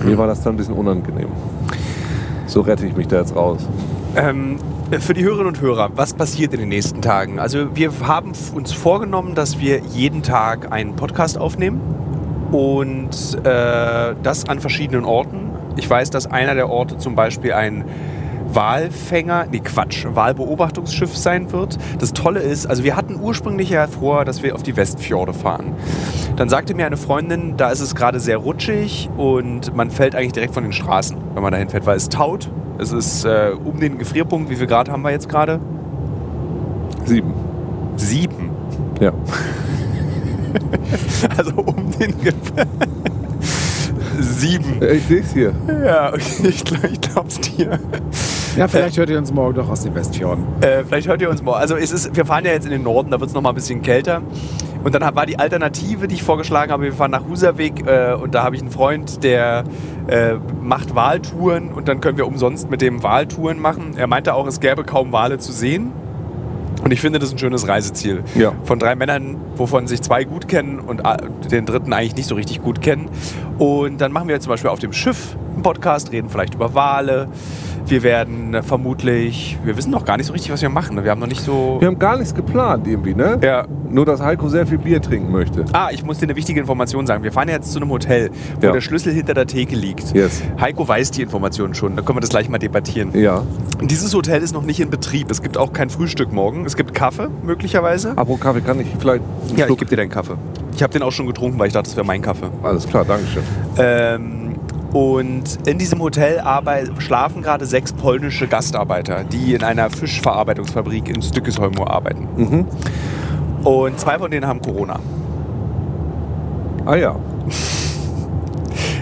Mir 0.03 0.17
war 0.17 0.27
das 0.27 0.41
dann 0.41 0.53
ein 0.53 0.57
bisschen 0.57 0.75
unangenehm. 0.75 1.29
So 2.45 2.61
rette 2.61 2.85
ich 2.85 2.95
mich 2.95 3.07
da 3.07 3.17
jetzt 3.17 3.35
raus. 3.35 3.67
Ähm, 4.15 4.57
für 4.99 5.13
die 5.13 5.23
Hörerinnen 5.23 5.47
und 5.47 5.61
Hörer, 5.61 5.89
was 5.95 6.13
passiert 6.13 6.53
in 6.53 6.59
den 6.61 6.69
nächsten 6.69 7.01
Tagen? 7.01 7.39
Also 7.39 7.75
wir 7.75 7.91
haben 8.03 8.31
uns 8.53 8.71
vorgenommen, 8.71 9.35
dass 9.35 9.59
wir 9.59 9.81
jeden 9.93 10.23
Tag 10.23 10.71
einen 10.71 10.95
Podcast 10.95 11.37
aufnehmen 11.37 11.81
und 12.51 13.37
äh, 13.43 14.15
das 14.23 14.47
an 14.47 14.59
verschiedenen 14.59 15.03
Orten. 15.03 15.51
Ich 15.75 15.89
weiß, 15.89 16.09
dass 16.09 16.25
einer 16.27 16.55
der 16.55 16.69
Orte 16.69 16.97
zum 16.97 17.15
Beispiel 17.15 17.53
ein 17.53 17.83
Walfänger, 18.53 19.47
nee 19.51 19.59
Quatsch, 19.59 20.05
Walbeobachtungsschiff 20.09 21.15
sein 21.15 21.51
wird. 21.51 21.77
Das 21.99 22.13
Tolle 22.13 22.39
ist, 22.39 22.65
also 22.65 22.83
wir 22.83 22.95
hatten 22.95 23.19
ursprünglich 23.19 23.69
ja 23.69 23.87
vor, 23.87 24.25
dass 24.25 24.43
wir 24.43 24.55
auf 24.55 24.63
die 24.63 24.75
Westfjorde 24.75 25.33
fahren. 25.33 25.73
Dann 26.35 26.49
sagte 26.49 26.73
mir 26.73 26.85
eine 26.85 26.97
Freundin, 26.97 27.57
da 27.57 27.69
ist 27.69 27.79
es 27.79 27.95
gerade 27.95 28.19
sehr 28.19 28.37
rutschig 28.37 29.09
und 29.17 29.75
man 29.75 29.91
fällt 29.91 30.15
eigentlich 30.15 30.33
direkt 30.33 30.53
von 30.53 30.63
den 30.63 30.73
Straßen, 30.73 31.17
wenn 31.33 31.43
man 31.43 31.51
dahin 31.51 31.69
fährt, 31.69 31.85
weil 31.85 31.97
es 31.97 32.09
taut. 32.09 32.49
Es 32.79 32.91
ist 32.91 33.25
äh, 33.25 33.51
um 33.63 33.79
den 33.79 33.97
Gefrierpunkt, 33.97 34.49
wie 34.49 34.55
viel 34.55 34.67
Grad 34.67 34.89
haben 34.89 35.01
wir 35.01 35.11
jetzt 35.11 35.29
gerade? 35.29 35.59
Sieben. 37.05 37.33
Sieben. 37.95 38.51
Ja. 38.99 39.13
Also 41.37 41.55
um 41.57 41.91
den 41.99 42.11
Gefrierpunkt. 42.21 42.87
Sieben. 44.19 44.81
Ich 44.81 45.03
sehe 45.03 45.21
es 45.21 45.33
hier. 45.33 45.53
Ja, 45.85 46.09
okay, 46.09 46.47
ich, 46.49 46.63
ich 46.91 47.01
glaub's 47.01 47.39
dir. 47.39 47.79
Ja, 48.57 48.67
vielleicht 48.67 48.97
hört 48.97 49.09
ihr 49.09 49.19
uns 49.19 49.31
morgen 49.31 49.55
doch 49.55 49.69
aus 49.69 49.81
den 49.81 49.93
Westfjorden. 49.93 50.43
Äh, 50.61 50.83
vielleicht 50.83 51.07
hört 51.07 51.21
ihr 51.21 51.29
uns 51.29 51.43
mal. 51.43 51.53
Also 51.53 51.75
es 51.75 51.91
ist, 51.91 52.15
wir 52.15 52.25
fahren 52.25 52.43
ja 52.43 52.51
jetzt 52.51 52.65
in 52.65 52.71
den 52.71 52.83
Norden, 52.83 53.11
da 53.11 53.19
wird 53.19 53.29
es 53.29 53.35
noch 53.35 53.41
mal 53.41 53.49
ein 53.49 53.55
bisschen 53.55 53.83
kälter. 53.83 54.23
Und 54.83 54.95
dann 54.95 55.15
war 55.15 55.25
die 55.25 55.37
Alternative, 55.37 56.07
die 56.07 56.15
ich 56.15 56.23
vorgeschlagen 56.23 56.71
habe, 56.71 56.83
wir 56.83 56.93
fahren 56.93 57.11
nach 57.11 57.27
Husavik 57.27 57.85
äh, 57.85 58.13
und 58.13 58.33
da 58.33 58.43
habe 58.43 58.55
ich 58.55 58.61
einen 58.61 58.71
Freund, 58.71 59.23
der 59.23 59.63
äh, 60.07 60.35
macht 60.61 60.95
Waltouren 60.95 61.71
und 61.71 61.87
dann 61.87 62.01
können 62.01 62.17
wir 62.17 62.25
umsonst 62.25 62.69
mit 62.69 62.81
dem 62.81 63.03
Waltouren 63.03 63.59
machen. 63.59 63.93
Er 63.95 64.07
meinte 64.07 64.33
auch, 64.33 64.47
es 64.47 64.59
gäbe 64.59 64.83
kaum 64.83 65.11
Wale 65.11 65.37
zu 65.37 65.51
sehen. 65.51 65.91
Und 66.83 66.93
ich 66.93 67.01
finde 67.01 67.19
das 67.19 67.31
ein 67.31 67.37
schönes 67.37 67.67
Reiseziel. 67.67 68.23
Ja. 68.35 68.53
Von 68.63 68.79
drei 68.79 68.95
Männern, 68.95 69.35
wovon 69.55 69.87
sich 69.87 70.01
zwei 70.01 70.23
gut 70.23 70.47
kennen 70.47 70.79
und 70.79 71.01
den 71.51 71.65
dritten 71.65 71.91
eigentlich 71.91 72.15
nicht 72.15 72.27
so 72.27 72.35
richtig 72.35 72.61
gut 72.61 72.81
kennen. 72.81 73.09
Und 73.57 73.99
dann 74.01 74.11
machen 74.11 74.27
wir 74.27 74.39
zum 74.39 74.51
Beispiel 74.51 74.69
auf 74.69 74.79
dem 74.79 74.93
Schiff 74.93 75.35
einen 75.53 75.63
Podcast, 75.63 76.11
reden 76.11 76.29
vielleicht 76.29 76.53
über 76.53 76.73
Wale. 76.73 77.27
Wir 77.87 78.03
werden 78.03 78.61
vermutlich, 78.63 79.57
wir 79.63 79.77
wissen 79.77 79.91
noch 79.91 80.03
gar 80.03 80.17
nicht 80.17 80.25
so 80.27 80.33
richtig, 80.33 80.51
was 80.51 80.61
wir 80.61 80.67
machen. 80.69 80.95
ne? 80.97 81.03
Wir 81.05 81.11
haben 81.11 81.21
noch 81.21 81.27
nicht 81.27 81.39
so. 81.41 81.77
Wir 81.79 81.87
haben 81.87 81.97
gar 81.97 82.17
nichts 82.17 82.35
geplant 82.35 82.85
irgendwie, 82.85 83.15
ne? 83.15 83.39
Ja. 83.41 83.65
Nur, 83.89 84.05
dass 84.05 84.19
Heiko 84.21 84.49
sehr 84.49 84.67
viel 84.67 84.77
Bier 84.77 85.01
trinken 85.01 85.31
möchte. 85.31 85.63
Ah, 85.71 85.87
ich 85.93 86.03
muss 86.03 86.17
dir 86.17 86.25
eine 86.25 86.35
wichtige 86.35 86.59
Information 86.59 87.07
sagen. 87.07 87.23
Wir 87.23 87.31
fahren 87.31 87.47
jetzt 87.47 87.71
zu 87.71 87.79
einem 87.79 87.89
Hotel, 87.89 88.29
wo 88.59 88.65
Ja. 88.67 88.73
der 88.73 88.81
Schlüssel 88.81 89.13
hinter 89.13 89.33
der 89.33 89.47
Theke 89.47 89.75
liegt. 89.77 90.13
Yes. 90.13 90.43
Heiko 90.59 90.85
weiß 90.85 91.11
die 91.11 91.21
Information 91.21 91.73
schon. 91.73 91.95
Dann 91.95 92.03
können 92.03 92.17
wir 92.17 92.21
das 92.21 92.29
gleich 92.29 92.49
mal 92.49 92.57
debattieren. 92.57 93.11
Ja. 93.17 93.43
Dieses 93.81 94.13
Hotel 94.13 94.41
ist 94.43 94.53
noch 94.53 94.63
nicht 94.63 94.81
in 94.81 94.89
Betrieb. 94.89 95.31
Es 95.31 95.41
gibt 95.41 95.57
auch 95.57 95.71
kein 95.71 95.89
Frühstück 95.89 96.33
morgen. 96.33 96.65
Es 96.65 96.75
gibt 96.75 96.93
Kaffee, 96.93 97.29
möglicherweise. 97.43 98.11
Apropos 98.11 98.41
Kaffee, 98.41 98.61
kann 98.61 98.81
ich 98.81 98.87
vielleicht 98.99 99.23
Ja, 99.55 99.59
ich 99.59 99.63
Schluck- 99.63 99.79
gebe 99.79 99.89
dir 99.91 99.95
deinen 99.95 100.09
Kaffee. 100.09 100.35
Ich 100.77 100.83
habe 100.83 100.93
den 100.93 101.01
auch 101.01 101.11
schon 101.11 101.25
getrunken, 101.25 101.57
weil 101.57 101.67
ich 101.67 101.73
dachte, 101.73 101.89
das 101.89 101.95
wäre 101.95 102.05
mein 102.05 102.21
Kaffee. 102.21 102.51
Alles 102.61 102.87
klar, 102.87 103.03
Dankeschön. 103.03 103.41
Ähm, 103.79 104.55
und 104.93 105.67
in 105.67 105.79
diesem 105.79 105.99
Hotel 105.99 106.39
schlafen 106.99 107.41
gerade 107.41 107.65
sechs 107.65 107.91
polnische 107.91 108.47
Gastarbeiter, 108.47 109.23
die 109.23 109.55
in 109.55 109.63
einer 109.63 109.89
Fischverarbeitungsfabrik 109.89 111.09
in 111.09 111.23
Stückesholmo 111.23 111.87
arbeiten. 111.87 112.27
Mhm. 112.37 112.67
Und 113.63 113.99
zwei 113.99 114.19
von 114.19 114.29
denen 114.29 114.45
haben 114.45 114.61
Corona. 114.61 114.99
Ah 116.85 116.95
ja. 116.95 117.15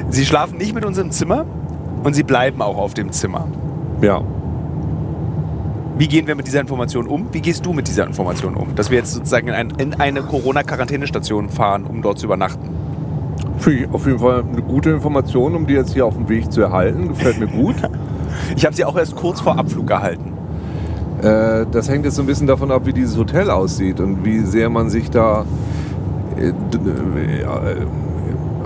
Sie 0.10 0.25
schlafen 0.25 0.58
nicht 0.58 0.74
mit 0.74 0.86
uns 0.86 0.98
im 0.98 1.12
Zimmer 1.12 1.46
und 2.05 2.13
sie 2.13 2.24
bleiben 2.24 2.62
auch 2.62 2.77
auf 2.77 2.94
dem 2.94 3.12
Zimmer. 3.12 3.50
Ja. 4.01 4.22
Wie 5.97 6.09
gehen 6.09 6.27
wir 6.27 6.35
mit 6.35 6.45
dieser 6.45 6.59
Information 6.59 7.07
um? 7.07 7.27
Wie 7.31 7.39
gehst 7.39 7.65
du 7.65 7.71
mit 7.71 7.87
dieser 7.87 8.05
Information 8.05 8.55
um? 8.55 8.75
Dass 8.75 8.89
wir 8.89 8.97
jetzt 8.97 9.13
sozusagen 9.13 9.47
in, 9.47 9.53
ein, 9.53 9.69
in 9.77 9.93
eine 9.93 10.23
Corona-Quarantänestation 10.23 11.49
fahren, 11.49 11.85
um 11.85 12.01
dort 12.01 12.19
zu 12.19 12.25
übernachten. 12.25 12.69
Finde 13.59 13.83
ich 13.85 13.93
auf 13.93 14.05
jeden 14.05 14.19
Fall 14.19 14.43
eine 14.43 14.61
gute 14.61 14.89
Information, 14.89 15.55
um 15.55 15.65
die 15.65 15.73
jetzt 15.73 15.93
hier 15.93 16.05
auf 16.05 16.15
dem 16.15 16.27
Weg 16.27 16.51
zu 16.51 16.61
erhalten. 16.61 17.07
Gefällt 17.09 17.39
mir 17.39 17.47
gut. 17.47 17.75
Ich 18.57 18.65
habe 18.65 18.75
sie 18.75 18.83
auch 18.83 18.97
erst 18.97 19.15
kurz 19.15 19.39
vor 19.39 19.57
Abflug 19.57 19.89
erhalten. 19.89 20.33
Äh, 21.21 21.65
das 21.71 21.87
hängt 21.87 22.03
jetzt 22.03 22.15
so 22.15 22.21
ein 22.21 22.25
bisschen 22.25 22.47
davon 22.47 22.69
ab, 22.69 22.85
wie 22.85 22.91
dieses 22.91 23.17
Hotel 23.17 23.49
aussieht 23.49 24.01
und 24.01 24.25
wie 24.25 24.39
sehr 24.39 24.69
man 24.69 24.89
sich 24.89 25.09
da 25.09 25.45
äh, 26.37 26.49
äh, 26.49 26.53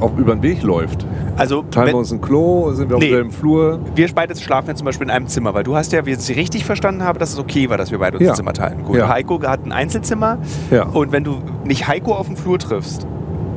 auf, 0.02 0.12
über 0.18 0.34
den 0.36 0.42
Weg 0.44 0.64
läuft. 0.64 1.06
Also, 1.38 1.64
Teilen 1.64 1.88
wenn- 1.88 1.94
wir 1.94 2.00
uns 2.00 2.12
ein 2.12 2.22
Klo, 2.22 2.72
sind 2.74 2.90
wir 2.90 2.98
auf 2.98 3.02
Nee. 3.02 3.08
demselben 3.10 3.32
Flur? 3.32 3.80
wir 3.96 4.08
beide 4.14 4.36
schlafen 4.36 4.70
jetzt 4.70 4.80
zum 4.80 4.86
Beispiel 4.86 5.08
in 5.08 5.12
einem 5.12 5.28
Zimmer, 5.28 5.54
weil 5.54 5.64
du 5.64 5.76
hast 5.76 5.92
ja, 5.94 6.06
wie 6.06 6.12
ich 6.12 6.18
es 6.18 6.30
richtig 6.30 6.66
verstanden 6.66 7.04
habe, 7.04 7.20
dass 7.20 7.32
es 7.34 7.40
okay 7.40 7.70
war, 7.70 7.78
dass 7.78 7.92
wir 7.92 8.00
beide 8.00 8.18
uns 8.18 8.26
Ja. 8.26 8.34
ein 8.34 8.36
Zimmer 8.38 8.54
teilen. 8.54 8.84
Gut, 8.84 8.98
Ja. 8.98 9.08
Heiko 9.10 9.42
hat 9.44 9.66
ein 9.66 9.72
Einzelzimmer 9.72 10.38
Ja. 10.72 10.84
und 10.84 11.12
wenn 11.12 11.24
du 11.24 11.38
nicht 11.66 11.88
Heiko 11.88 12.14
auf 12.14 12.28
dem 12.28 12.36
Flur 12.38 12.60
triffst 12.60 13.06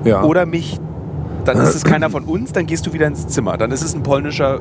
Ja. 0.04 0.22
oder 0.22 0.46
mich, 0.46 0.78
dann 1.44 1.56
ist 1.58 1.74
es 1.74 1.84
keiner 1.84 2.10
von 2.10 2.24
uns, 2.24 2.52
dann 2.52 2.66
gehst 2.66 2.86
du 2.86 2.92
wieder 2.92 3.06
ins 3.06 3.26
Zimmer. 3.28 3.56
Dann 3.56 3.70
ist 3.72 3.82
es 3.82 3.94
ein 3.94 4.02
polnischer 4.02 4.60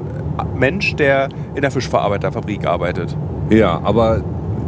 Mensch, 0.57 0.95
der 0.95 1.29
in 1.55 1.61
der 1.61 1.71
Fischverarbeiterfabrik 1.71 2.65
arbeitet. 2.65 3.15
ja, 3.49 3.79
aber 3.83 4.21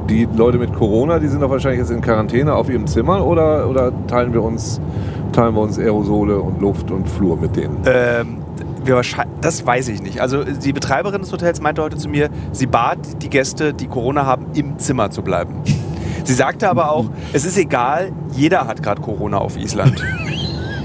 die 0.10 0.28
Leute 0.36 0.58
mit 0.58 0.74
Corona, 0.76 1.18
die 1.18 1.28
sind 1.30 1.42
doch 1.42 1.50
wahrscheinlich 1.50 1.80
jetzt 1.80 1.90
in 1.90 2.02
Quarantäne 2.02 2.54
auf 2.54 2.70
ihrem 2.70 2.86
Zimmer 2.88 3.26
oder, 3.26 3.70
oder 3.70 3.92
teilen, 4.08 4.34
wir 4.34 4.44
uns, 4.44 4.82
teilen 5.34 5.56
wir 5.56 5.62
uns 5.62 5.78
Aerosole 5.78 6.40
und 6.40 6.62
Luft 6.62 6.92
und 6.92 7.10
Flur 7.10 7.38
mit 7.38 7.56
denen? 7.56 7.82
Ähm, 7.86 8.38
das 9.42 9.66
weiß 9.66 9.88
ich 9.90 10.02
nicht. 10.02 10.22
Also 10.22 10.44
die 10.44 10.74
Betreiberin 10.74 11.22
des 11.22 11.32
Hotels 11.32 11.62
meinte 11.62 11.82
heute 11.82 11.98
zu 11.98 12.10
mir, 12.10 12.30
sie 12.52 12.68
bat 12.68 13.00
die 13.22 13.30
Gäste, 13.30 13.74
die 13.74 13.88
Corona 13.88 14.26
haben, 14.26 14.48
im 14.54 14.78
Zimmer 14.80 15.10
zu 15.10 15.22
bleiben. 15.22 15.56
Sie 16.26 16.36
sagte 16.36 16.70
aber 16.70 16.90
auch, 16.90 17.10
es 17.34 17.44
ist 17.44 17.58
egal, 17.58 18.14
jeder 18.32 18.66
hat 18.66 18.82
gerade 18.82 19.02
Corona 19.02 19.40
auf 19.40 19.58
Island. 19.58 20.02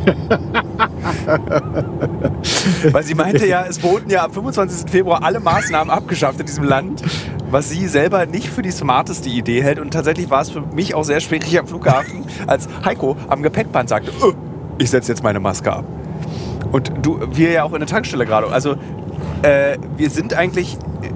Weil 2.93 3.03
sie 3.05 3.15
meinte 3.15 3.47
ja, 3.47 3.65
es 3.69 3.81
wurden 3.83 4.11
ja 4.11 4.25
am 4.25 4.33
25. 4.33 4.91
Februar 4.91 5.23
alle 5.23 5.39
Maßnahmen 5.39 5.91
abgeschafft 5.91 6.41
in 6.41 6.47
diesem 6.47 6.65
Land, 6.65 7.03
was 7.51 7.69
sie 7.71 7.87
selber 7.89 8.27
nicht 8.27 8.49
für 8.49 8.63
die 8.63 8.71
smarteste 8.71 9.29
Idee 9.29 9.63
hält. 9.63 9.79
Und 9.79 9.93
tatsächlich 9.93 10.31
war 10.31 10.41
es 10.43 10.51
für 10.51 10.61
mich 10.61 10.95
auch 10.95 11.05
sehr 11.05 11.21
schwierig 11.21 11.59
am 11.59 11.67
Flughafen, 11.67 12.25
als 12.47 12.69
Heiko 12.85 13.17
am 13.29 13.43
Gepäckband 13.43 13.89
sagte, 13.89 14.11
"Ö, 14.23 14.33
ich 14.79 14.91
setze 14.91 15.13
jetzt 15.13 15.23
meine 15.23 15.41
Maske 15.41 15.73
ab. 15.73 15.85
Und 16.73 16.93
du, 17.03 17.19
wir 17.31 17.51
ja 17.51 17.65
auch 17.65 17.73
in 17.73 17.79
der 17.79 17.89
Tankstelle 17.89 18.27
gerade. 18.27 18.49
Also 18.49 18.73
äh, 19.43 19.79
wir 19.97 20.11
sind 20.11 20.35
eigentlich, 20.35 20.75
äh, 21.03 21.09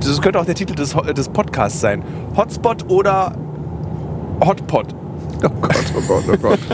das 0.00 0.20
könnte 0.22 0.38
auch 0.38 0.44
der 0.46 0.54
Titel 0.54 0.74
des, 0.74 0.94
des 1.16 1.28
Podcasts 1.28 1.80
sein, 1.80 2.02
Hotspot 2.36 2.88
oder 2.88 3.34
Hotpot. 4.40 4.94
Oh 5.44 5.48
Gott, 5.60 5.76
oh 5.96 6.00
Gott, 6.06 6.24
oh 6.32 6.36
Gott. 6.40 6.58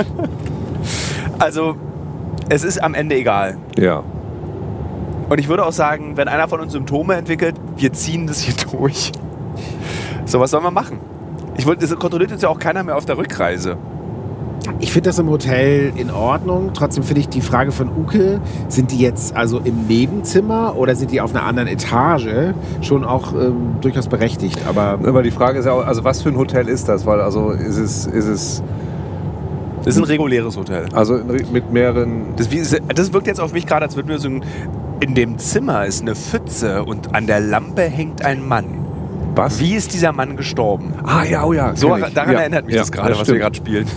Also 1.39 1.75
es 2.49 2.63
ist 2.63 2.83
am 2.83 2.95
Ende 2.95 3.17
egal. 3.17 3.57
ja. 3.77 4.03
Und 5.33 5.39
ich 5.39 5.49
würde 5.49 5.65
auch 5.65 5.73
sagen, 5.73 6.19
wenn 6.19 6.29
einer 6.29 6.47
von 6.47 6.61
uns 6.61 6.73
Symptome 6.73 7.15
entwickelt, 7.15 7.55
wir 7.79 7.91
ziehen 7.95 8.27
das 8.27 8.41
hier 8.41 8.53
durch. 8.79 9.13
So, 10.27 10.41
was 10.41 10.51
sollen 10.51 10.63
wir 10.63 10.71
machen? 10.71 10.99
Ich 11.57 11.65
wollte, 11.65 11.83
es 11.87 11.97
kontrolliert 11.97 12.33
uns 12.33 12.43
ja 12.43 12.51
auch 12.51 12.59
keiner 12.59 12.83
mehr 12.83 12.99
auf 12.99 13.07
der 13.07 13.17
Rückreise. 13.17 13.79
Ich 14.79 14.93
finde 14.93 15.09
das 15.09 15.19
im 15.19 15.31
Hotel 15.31 15.95
in 15.97 16.11
Ordnung. 16.11 16.73
Trotzdem 16.75 17.03
finde 17.03 17.21
ich 17.23 17.31
die 17.31 17.41
Frage 17.41 17.73
von 17.73 17.89
Uke, 17.89 18.43
sind 18.69 18.91
die 18.91 18.99
jetzt 18.99 19.35
also 19.35 19.59
im 19.65 19.87
Nebenzimmer 19.87 20.77
oder 20.77 20.95
sind 20.97 21.11
die 21.13 21.23
auf 21.23 21.35
einer 21.35 21.45
anderen 21.45 21.69
Etage 21.69 22.53
schon 22.83 23.03
auch 23.03 23.33
ähm, 23.33 23.77
durchaus 23.81 24.09
berechtigt. 24.09 24.59
Aber 24.69 24.99
Aber 25.03 25.23
die 25.23 25.31
Frage 25.31 25.61
ist 25.61 25.65
ja 25.65 25.73
auch, 25.73 25.87
also 25.87 26.05
was 26.05 26.21
für 26.21 26.29
ein 26.29 26.37
Hotel 26.37 26.69
ist 26.69 26.91
das? 26.91 27.07
Weil 27.07 27.23
also 27.23 27.53
ist 27.53 27.79
es, 27.79 28.05
ist 28.05 28.27
es 28.27 28.63
Das 29.83 29.97
ist 29.97 30.03
ein 30.03 30.05
reguläres 30.05 30.59
Hotel. 30.59 30.85
also 30.93 31.19
mit 31.51 31.73
mehreren. 31.73 32.35
Das, 32.37 32.49
das 32.95 33.13
wirkt 33.15 33.27
jetzt 33.29 33.41
auf 33.41 33.55
mich 33.55 33.67
gerade, 33.67 33.87
als 33.87 33.97
würden 33.97 34.09
wir 34.09 34.19
so 34.19 34.29
ein, 34.29 34.45
in 35.03 35.17
dem 35.17 35.37
Zimmer 35.37 35.85
ist 35.85 36.03
eine 36.03 36.15
Pfütze 36.15 36.85
und 36.85 37.13
an 37.13 37.27
der 37.27 37.41
Lampe 37.41 37.83
hängt 37.83 38.25
ein 38.25 38.47
Mann. 38.47 38.67
Was? 39.35 39.59
Wie 39.59 39.75
ist 39.75 39.93
dieser 39.95 40.13
Mann 40.13 40.37
gestorben? 40.37 40.95
Ah 41.03 41.25
ja, 41.25 41.45
oh 41.45 41.53
ja. 41.53 41.75
So, 41.75 41.89
daran 41.89 42.33
ja. 42.33 42.41
erinnert 42.41 42.67
mich 42.67 42.77
ja, 42.77 42.83
das 42.83 42.93
gerade, 42.93 43.19
was 43.19 43.27
wir 43.27 43.39
gerade 43.39 43.57
spielen. 43.57 43.87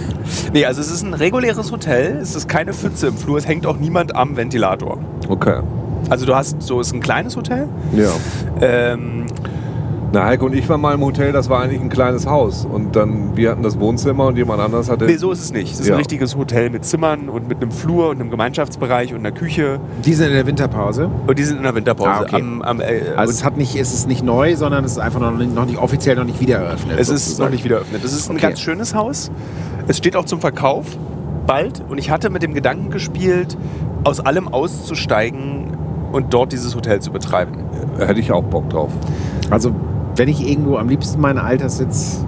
Nee, 0.54 0.66
also 0.66 0.82
es 0.82 0.90
ist 0.90 1.04
ein 1.04 1.14
reguläres 1.14 1.72
Hotel, 1.72 2.18
es 2.22 2.34
ist 2.34 2.48
keine 2.48 2.74
Pfütze 2.74 3.08
im 3.08 3.18
Flur, 3.18 3.38
es 3.38 3.48
hängt 3.48 3.68
auch 3.68 3.78
niemand 3.78 4.16
am 4.16 4.38
Ventilator. 4.38 5.00
Okay. 5.28 5.62
Also 6.10 6.26
du 6.26 6.34
hast, 6.34 6.62
so 6.62 6.80
ist 6.80 6.94
ein 6.94 7.02
kleines 7.02 7.36
Hotel. 7.36 7.68
Ja. 7.94 8.12
Ähm, 8.62 9.26
Na, 10.16 10.24
Heiko 10.28 10.46
und 10.46 10.54
ich 10.56 10.70
waren 10.70 10.80
mal 10.80 10.94
im 10.94 11.02
Hotel, 11.02 11.34
das 11.34 11.50
war 11.50 11.62
eigentlich 11.62 11.82
ein 11.82 11.90
kleines 11.90 12.26
Haus. 12.26 12.66
Und 12.66 12.96
dann, 12.96 13.36
wir 13.36 13.52
hatten 13.52 13.64
das 13.64 13.78
Wohnzimmer 13.82 14.28
und 14.28 14.38
jemand 14.38 14.62
anderes 14.62 14.90
hatte. 14.90 15.04
nee, 15.04 15.18
so 15.18 15.30
ist 15.34 15.42
es 15.44 15.52
nicht. 15.52 15.74
Es 15.74 15.82
ist 15.82 15.88
Ja. 15.88 15.96
ein 15.96 15.98
richtiges 15.98 16.38
Hotel 16.38 16.70
mit 16.70 16.86
Zimmern 16.86 17.28
und 17.28 17.50
mit 17.50 17.62
einem 17.62 17.70
Flur 17.70 18.08
und 18.12 18.22
einem 18.22 18.30
Gemeinschaftsbereich 18.30 19.12
und 19.12 19.20
einer 19.20 19.34
Küche. 19.34 19.82
die 20.06 20.14
sind 20.14 20.28
in 20.28 20.34
der 20.36 20.48
Winterpause. 20.48 21.10
Und 21.28 21.38
die 21.38 21.44
sind 21.44 21.58
in 21.58 21.64
der 21.64 21.76
Winterpause. 21.76 22.10
Ah, 22.10 22.22
okay. 22.22 22.38
am, 22.38 22.62
am, 22.62 22.80
äh, 22.80 23.02
Also 23.18 23.34
es, 23.34 23.44
hat 23.44 23.58
nicht, 23.58 23.76
es 23.76 23.94
ist 23.94 24.08
nicht 24.08 24.24
neu, 24.24 24.56
sondern 24.56 24.86
es 24.86 24.94
ist 24.94 25.00
einfach 25.00 25.20
noch 25.20 25.32
nicht, 25.32 25.54
noch 25.54 25.66
nicht 25.66 25.80
offiziell 25.80 26.16
noch 26.16 26.24
nicht 26.24 26.40
wieder 26.40 26.60
eröffnet. 26.60 26.98
es 26.98 27.10
ist 27.10 27.38
noch 27.38 27.50
nicht 27.50 27.66
wieder 27.66 27.76
eröffnet. 27.76 28.02
Es 28.06 28.14
ist 28.14 28.30
ein 28.30 28.38
Okay. 28.38 28.48
ganz 28.48 28.62
schönes 28.62 28.96
Haus. 28.96 29.32
Es 29.90 29.98
steht 29.98 30.16
auch 30.16 30.24
zum 30.24 30.40
Verkauf 30.40 30.86
bald. 31.46 31.84
Und 31.90 31.98
ich 31.98 32.10
hatte 32.10 32.30
mit 32.30 32.42
dem 32.42 32.54
Gedanken 32.54 32.90
gespielt, 32.90 33.58
aus 34.06 34.22
allem 34.22 34.48
auszusteigen 34.48 35.76
und 36.14 36.34
dort 36.34 36.54
dieses 36.54 36.74
Hotel 36.74 37.02
zu 37.02 37.12
betreiben. 37.12 37.52
Hätte 37.98 38.22
ich 38.22 38.32
auch 38.32 38.44
Bock 38.44 38.70
drauf. 38.70 38.92
Also 39.50 39.72
wenn 40.16 40.28
ich 40.30 40.48
irgendwo 40.48 40.78
am 40.78 40.90
liebsten 40.90 41.20
meinen 41.22 41.40
Alterssitz 41.40 42.24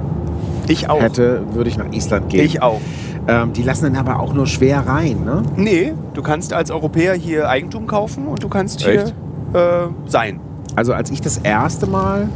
Ich 0.67 0.89
auch. 0.89 1.01
hätte, 1.01 1.41
würde 1.53 1.69
ich 1.69 1.77
nach 1.77 1.91
Island 1.91 2.29
gehen. 2.29 2.45
Ich 2.45 2.61
auch. 2.61 2.79
Ähm, 3.27 3.53
die 3.53 3.63
lassen 3.63 3.83
dann 3.93 3.95
aber 3.95 4.19
auch 4.21 4.33
nur 4.33 4.47
schwer 4.47 4.87
rein, 4.87 5.23
ne? 5.25 5.43
Nee, 5.55 5.93
du 6.13 6.21
kannst 6.21 6.53
als 6.53 6.71
Europäer 6.71 7.13
hier 7.13 7.49
Eigentum 7.49 7.85
kaufen 7.87 8.25
und 8.27 8.41
du 8.43 8.47
kannst 8.49 8.81
hier 8.81 9.05
äh, 9.53 9.87
sein. 10.05 10.39
Also 10.75 10.93
als 10.93 11.09
ich 11.11 11.21
das 11.21 11.37
erste 11.37 11.87
Mal 11.87 12.29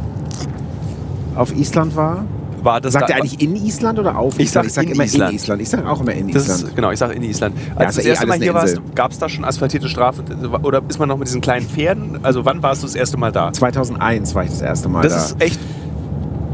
auf 1.34 1.56
Island 1.56 1.96
war, 1.96 2.24
War 2.62 2.80
das 2.80 2.92
sagt 2.92 3.08
da, 3.10 3.14
er 3.14 3.20
eigentlich 3.20 3.40
in 3.40 3.56
Island 3.56 3.98
oder 3.98 4.16
auf 4.18 4.38
Island? 4.38 4.66
ich 4.66 4.72
sag 4.72 4.84
in 4.84 4.92
immer 4.92 5.04
Island. 5.04 5.30
in 5.30 5.36
Island. 5.36 5.62
Ich 5.62 5.68
sage 5.68 5.88
auch 5.90 6.00
immer 6.00 6.12
in 6.12 6.30
Das 6.32 6.44
Island. 6.44 6.62
ist, 6.64 6.76
genau, 6.76 6.90
ich 6.90 6.98
sage 6.98 7.14
in 7.14 7.22
Island. 7.22 7.56
Als 7.76 7.96
ja 7.96 8.02
das 8.02 8.04
eh 8.04 8.08
erste 8.10 8.26
Mal 8.26 8.32
alles 8.34 8.44
hier 8.44 8.54
warst, 8.54 8.80
gab 8.94 9.10
es 9.12 9.18
da 9.18 9.28
schon 9.28 9.44
asphaltierte 9.44 9.88
Straßen? 9.88 10.24
Oder 10.62 10.82
ist 10.88 10.98
man 10.98 11.08
noch 11.08 11.16
mit 11.18 11.28
diesen 11.28 11.40
kleinen 11.40 11.66
Pferden? 11.66 12.20
Also 12.22 12.44
wann 12.44 12.62
warst 12.62 12.82
du 12.82 12.86
das 12.86 12.94
erste 12.94 13.16
Mal 13.16 13.32
da? 13.32 13.52
2001 13.52 14.34
war 14.34 14.44
ich 14.44 14.50
das 14.50 14.60
erste 14.62 14.88
Mal 14.88 15.02
Das 15.02 15.12
da. 15.12 15.18
ist 15.18 15.42
echt 15.42 15.60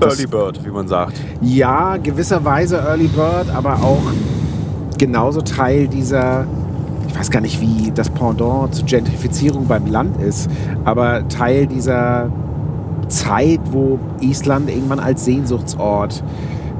Das- 0.00 0.14
Early 0.14 0.26
Bird, 0.28 0.64
wie 0.64 0.70
man 0.70 0.86
sagt. 0.88 1.14
Ja, 1.42 1.96
gewisserweise 1.96 2.76
Early 2.78 3.08
Bird, 3.08 3.50
aber 3.54 3.74
auch 3.82 4.02
genauso 4.96 5.40
Teil 5.42 5.88
dieser, 5.88 6.46
ich 7.08 7.18
weiß 7.18 7.30
gar 7.30 7.40
nicht, 7.40 7.60
wie 7.60 7.92
das 7.94 8.08
Pendant 8.08 8.74
zur 8.74 8.84
Gentrifizierung 8.86 9.66
beim 9.66 9.86
Land 9.86 10.20
ist, 10.22 10.48
aber 10.84 11.26
Teil 11.28 11.66
dieser 11.66 12.30
Zeit, 13.08 13.60
wo 13.70 13.98
Island 14.20 14.70
irgendwann 14.70 15.00
als 15.00 15.24
Sehnsuchtsort 15.24 16.22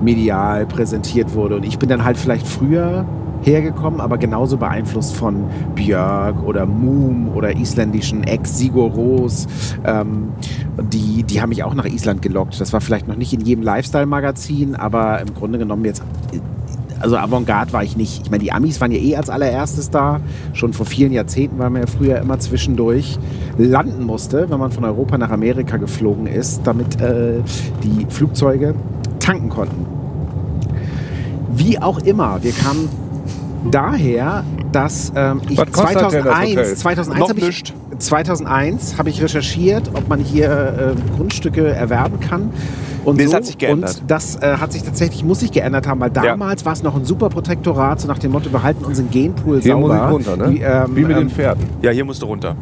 medial 0.00 0.66
präsentiert 0.66 1.34
wurde. 1.34 1.56
Und 1.56 1.64
ich 1.64 1.78
bin 1.78 1.88
dann 1.88 2.04
halt 2.04 2.16
vielleicht 2.16 2.46
früher 2.46 3.04
hergekommen, 3.42 4.00
aber 4.00 4.18
genauso 4.18 4.56
beeinflusst 4.56 5.14
von 5.14 5.44
Björk 5.74 6.42
oder 6.42 6.66
Moom 6.66 7.28
oder 7.34 7.56
isländischen 7.56 8.24
Ex-Sigur 8.24 8.90
Ros. 8.90 9.46
Ähm, 9.84 10.32
die, 10.92 11.22
die 11.22 11.40
haben 11.40 11.50
mich 11.50 11.62
auch 11.64 11.74
nach 11.74 11.86
Island 11.86 12.22
gelockt. 12.22 12.60
Das 12.60 12.72
war 12.72 12.80
vielleicht 12.80 13.08
noch 13.08 13.16
nicht 13.16 13.32
in 13.32 13.40
jedem 13.40 13.62
Lifestyle-Magazin, 13.62 14.74
aber 14.74 15.20
im 15.20 15.34
Grunde 15.34 15.58
genommen 15.58 15.84
jetzt 15.84 16.02
also 17.00 17.16
Avantgarde 17.16 17.72
war 17.72 17.82
ich 17.82 17.96
nicht. 17.96 18.22
Ich 18.24 18.30
meine, 18.30 18.42
die 18.42 18.52
Amis 18.52 18.80
waren 18.80 18.90
ja 18.90 18.98
eh 18.98 19.16
als 19.16 19.30
allererstes 19.30 19.90
da. 19.90 20.20
Schon 20.52 20.72
vor 20.72 20.86
vielen 20.86 21.12
Jahrzehnten, 21.12 21.58
weil 21.58 21.70
man 21.70 21.82
ja 21.82 21.86
früher 21.86 22.18
immer 22.18 22.38
zwischendurch 22.38 23.18
landen 23.56 24.04
musste, 24.04 24.50
wenn 24.50 24.58
man 24.58 24.72
von 24.72 24.84
Europa 24.84 25.18
nach 25.18 25.30
Amerika 25.30 25.76
geflogen 25.76 26.26
ist, 26.26 26.62
damit 26.64 27.00
äh, 27.00 27.40
die 27.82 28.06
Flugzeuge 28.08 28.74
tanken 29.20 29.48
konnten. 29.48 29.86
Wie 31.54 31.78
auch 31.80 31.98
immer, 31.98 32.42
wir 32.42 32.52
kamen 32.52 32.88
daher, 33.70 34.44
dass 34.72 35.12
ähm, 35.14 35.40
ich 35.48 35.58
Was 35.58 35.72
kostet 35.72 35.96
denn 35.96 36.24
das 36.24 36.38
Hotel? 36.38 36.64
2001, 36.74 36.78
2001 36.80 37.20
Noch 37.20 37.28
habe 37.28 37.40
ich, 37.40 37.46
nicht. 37.46 37.74
2001 37.98 38.98
habe 38.98 39.10
ich 39.10 39.22
recherchiert, 39.22 39.90
ob 39.94 40.08
man 40.08 40.20
hier 40.20 40.94
äh, 40.96 41.16
Grundstücke 41.16 41.68
erwerben 41.68 42.20
kann. 42.20 42.50
Und 43.04 43.16
Nee, 43.16 43.26
so. 43.26 43.34
hat 43.34 43.46
sich 43.46 43.56
geändert. 43.58 43.98
Und 44.02 44.10
das 44.10 44.36
äh, 44.36 44.56
hat 44.58 44.72
sich 44.72 44.82
tatsächlich, 44.82 45.24
muss 45.24 45.40
sich 45.40 45.50
geändert 45.52 45.86
haben, 45.86 46.00
weil 46.00 46.10
Ja. 46.14 46.22
damals 46.22 46.64
war 46.64 46.72
es 46.72 46.82
noch 46.82 46.94
ein 46.96 47.04
super 47.04 47.28
Protektorat, 47.28 48.00
so 48.00 48.08
nach 48.08 48.18
dem 48.18 48.32
Motto, 48.32 48.52
wir 48.52 48.62
halten 48.62 48.84
unseren 48.84 49.10
Genpool 49.10 49.60
Hier 49.60 49.72
sauber. 49.72 50.08
muss 50.10 50.22
ich 50.22 50.28
runter, 50.28 50.36
ne? 50.48 50.54
Wie, 50.54 50.60
ähm, 50.60 50.96
Wie 50.96 51.00
mit 51.02 51.10
ähm, 51.12 51.18
den 51.18 51.30
Pferden. 51.30 51.64
Ja, 51.82 51.90
hier 51.90 52.04
musst 52.04 52.20
du 52.22 52.26
runter. 52.26 52.54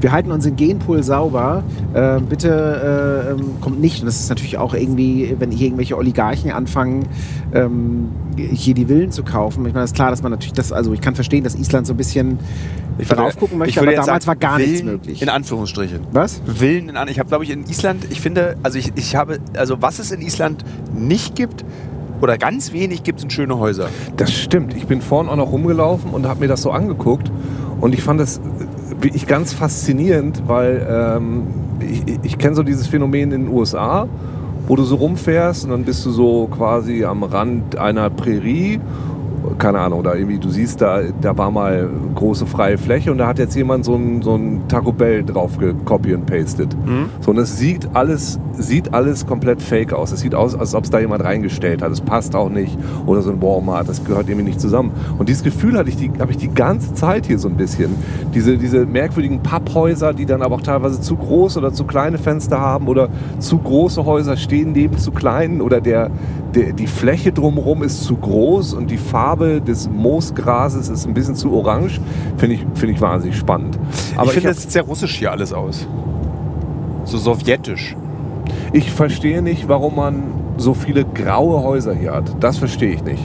Wir 0.00 0.12
halten 0.12 0.30
unseren 0.32 0.56
Genpool 0.56 1.02
sauber. 1.02 1.62
Äh, 1.94 2.20
bitte 2.20 3.28
äh, 3.28 3.32
ähm, 3.32 3.60
kommt 3.60 3.80
nicht. 3.80 4.00
Und 4.00 4.06
das 4.06 4.20
ist 4.20 4.28
natürlich 4.28 4.58
auch 4.58 4.74
irgendwie, 4.74 5.34
wenn 5.38 5.50
hier 5.50 5.66
irgendwelche 5.66 5.96
Oligarchen 5.96 6.50
anfangen, 6.50 7.06
ähm, 7.52 8.10
hier 8.36 8.74
die 8.74 8.86
Villen 8.86 9.10
zu 9.10 9.22
kaufen. 9.22 9.66
Ich 9.66 9.72
meine, 9.72 9.84
es 9.84 9.90
ist 9.90 9.96
klar, 9.96 10.10
dass 10.10 10.22
man 10.22 10.32
natürlich 10.32 10.54
das, 10.54 10.72
also 10.72 10.92
ich 10.92 11.00
kann 11.00 11.14
verstehen, 11.14 11.44
dass 11.44 11.54
Island 11.54 11.86
so 11.86 11.94
ein 11.94 11.96
bisschen 11.96 12.38
drauf 13.08 13.36
gucken 13.38 13.58
möchte, 13.58 13.80
aber 13.80 13.90
damals 13.90 14.06
sagen, 14.06 14.26
war 14.26 14.36
gar 14.36 14.58
nichts 14.58 14.80
Villen 14.80 14.92
möglich. 14.92 15.22
In 15.22 15.28
Anführungsstrichen. 15.28 16.00
Was? 16.12 16.40
Willen 16.46 16.88
in 16.88 16.96
an. 16.96 17.08
Ich 17.08 17.18
habe, 17.18 17.28
glaube 17.28 17.44
ich, 17.44 17.50
in 17.50 17.64
Island, 17.66 18.06
ich 18.10 18.20
finde, 18.20 18.56
also 18.62 18.78
ich, 18.78 18.92
ich 18.96 19.16
habe, 19.16 19.38
also 19.56 19.82
was 19.82 19.98
es 19.98 20.10
in 20.10 20.20
Island 20.20 20.64
nicht 20.94 21.34
gibt 21.34 21.64
oder 22.20 22.36
ganz 22.38 22.72
wenig 22.72 23.02
gibt, 23.02 23.20
sind 23.20 23.32
schöne 23.32 23.58
Häuser. 23.58 23.88
Das 24.16 24.32
stimmt. 24.32 24.74
Ich 24.76 24.86
bin 24.86 25.00
vorhin 25.00 25.30
auch 25.30 25.36
noch 25.36 25.52
rumgelaufen 25.52 26.10
und 26.10 26.26
habe 26.26 26.40
mir 26.40 26.48
das 26.48 26.62
so 26.62 26.70
angeguckt. 26.70 27.30
Und 27.80 27.94
ich 27.94 28.02
fand 28.02 28.20
das 28.20 28.40
wirklich 28.98 29.26
ganz 29.26 29.52
faszinierend, 29.52 30.42
weil 30.46 30.86
ähm, 30.88 31.46
ich, 31.80 32.18
ich 32.22 32.38
kenne 32.38 32.54
so 32.54 32.62
dieses 32.62 32.86
Phänomen 32.86 33.32
in 33.32 33.44
den 33.44 33.48
USA, 33.48 34.08
wo 34.66 34.76
du 34.76 34.84
so 34.84 34.96
rumfährst 34.96 35.64
und 35.64 35.70
dann 35.70 35.84
bist 35.84 36.04
du 36.06 36.10
so 36.10 36.48
quasi 36.50 37.04
am 37.04 37.22
Rand 37.22 37.76
einer 37.76 38.10
Prärie. 38.10 38.80
Keine 39.58 39.80
Ahnung, 39.80 40.00
oder 40.00 40.16
irgendwie, 40.16 40.38
du 40.38 40.48
siehst, 40.50 40.80
da, 40.80 41.00
da 41.20 41.36
war 41.36 41.50
mal 41.50 41.88
große 42.14 42.46
freie 42.46 42.78
Fläche 42.78 43.10
und 43.10 43.18
da 43.18 43.26
hat 43.26 43.38
jetzt 43.38 43.54
jemand 43.54 43.84
so 43.84 43.94
ein, 43.94 44.22
so 44.22 44.34
ein 44.34 44.62
Taco 44.68 44.92
Bell 44.92 45.24
drauf 45.24 45.58
gecopy 45.58 46.14
and 46.14 46.26
pasted. 46.26 46.76
So, 47.20 47.30
und 47.30 47.38
es 47.38 47.58
sieht 47.58 47.88
alles, 47.94 48.38
sieht 48.52 48.92
alles 48.92 49.26
komplett 49.26 49.60
fake 49.62 49.92
aus. 49.92 50.12
Es 50.12 50.20
sieht 50.20 50.34
aus, 50.34 50.54
als 50.54 50.74
ob 50.74 50.84
es 50.84 50.90
da 50.90 50.98
jemand 50.98 51.24
reingestellt 51.24 51.82
hat. 51.82 51.90
Es 51.92 52.00
passt 52.00 52.34
auch 52.34 52.50
nicht. 52.50 52.76
Oder 53.06 53.22
so 53.22 53.30
ein 53.30 53.40
Walmart, 53.40 53.88
das 53.88 54.04
gehört 54.04 54.28
irgendwie 54.28 54.48
nicht 54.48 54.60
zusammen. 54.60 54.92
Und 55.18 55.28
dieses 55.28 55.42
Gefühl 55.42 55.76
hatte 55.76 55.88
ich 55.88 55.96
die, 55.96 56.10
habe 56.18 56.30
ich 56.30 56.38
die 56.38 56.52
ganze 56.52 56.94
Zeit 56.94 57.26
hier 57.26 57.38
so 57.38 57.48
ein 57.48 57.56
bisschen. 57.56 57.94
Diese, 58.34 58.58
diese 58.58 58.86
merkwürdigen 58.86 59.42
Papphäuser, 59.42 60.12
die 60.12 60.26
dann 60.26 60.42
aber 60.42 60.56
auch 60.56 60.62
teilweise 60.62 61.00
zu 61.00 61.16
große 61.16 61.58
oder 61.58 61.72
zu 61.72 61.84
kleine 61.84 62.18
Fenster 62.18 62.60
haben 62.60 62.88
oder 62.88 63.08
zu 63.38 63.58
große 63.58 64.04
Häuser 64.04 64.36
stehen 64.36 64.72
neben 64.72 64.98
zu 64.98 65.12
kleinen 65.12 65.60
oder 65.60 65.80
der, 65.80 66.10
der, 66.54 66.72
die 66.72 66.86
Fläche 66.86 67.32
drumherum 67.32 67.82
ist 67.82 68.04
zu 68.04 68.16
groß 68.16 68.74
und 68.74 68.90
die 68.90 68.98
Farbe 68.98 69.29
des 69.36 69.88
Moosgrases 69.88 70.88
ist 70.88 71.06
ein 71.06 71.14
bisschen 71.14 71.34
zu 71.34 71.52
orange. 71.52 72.00
Finde 72.36 72.56
ich, 72.56 72.66
finde 72.74 72.94
ich 72.94 73.00
wahnsinnig 73.00 73.36
spannend. 73.36 73.78
Aber 74.16 74.26
ich 74.26 74.32
finde, 74.32 74.48
das 74.48 74.62
sieht 74.62 74.72
sehr 74.72 74.82
russisch 74.82 75.16
hier 75.16 75.30
alles 75.30 75.52
aus. 75.52 75.86
So 77.04 77.18
sowjetisch. 77.18 77.96
Ich 78.72 78.90
verstehe 78.90 79.42
nicht, 79.42 79.68
warum 79.68 79.96
man 79.96 80.22
so 80.56 80.74
viele 80.74 81.04
graue 81.04 81.62
Häuser 81.62 81.94
hier 81.94 82.12
hat. 82.12 82.36
Das 82.40 82.58
verstehe 82.58 82.92
ich 82.92 83.02
nicht. 83.02 83.22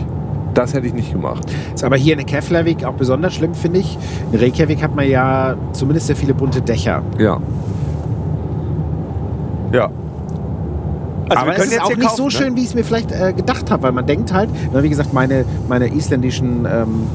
Das 0.54 0.74
hätte 0.74 0.88
ich 0.88 0.94
nicht 0.94 1.12
gemacht. 1.12 1.44
Ist 1.74 1.84
aber 1.84 1.98
hier 1.98 2.18
in 2.18 2.26
Keflavik 2.26 2.86
auch 2.86 2.94
besonders 2.94 3.34
schlimm, 3.34 3.54
finde 3.54 3.80
ich. 3.80 3.98
In 4.32 4.40
Reykjavik 4.40 4.82
hat 4.82 4.96
man 4.96 5.08
ja 5.08 5.56
zumindest 5.74 6.08
sehr 6.08 6.16
viele 6.16 6.34
bunte 6.34 6.62
Dächer. 6.62 7.02
Ja. 7.20 7.40
Ja. 9.74 9.90
Also 11.30 11.42
aber 11.42 11.58
es 11.58 11.66
ist 11.66 11.82
auch 11.82 11.96
nicht 11.96 12.16
so 12.16 12.30
schön, 12.30 12.56
wie 12.56 12.62
ich 12.62 12.68
es 12.68 12.76
mir 12.76 12.84
vielleicht 12.84 13.12
äh, 13.12 13.34
gedacht 13.34 13.72
habe, 13.72 13.84
weil 13.84 13.92
man 13.92 14.06
denkt 14.06 14.34
halt, 14.34 14.50
na, 14.72 14.84
wie 14.84 14.90
gesagt, 14.90 15.14
meine, 15.14 15.46
meine 15.68 15.94
isländischen 15.94 16.66
ähm, 16.66 17.08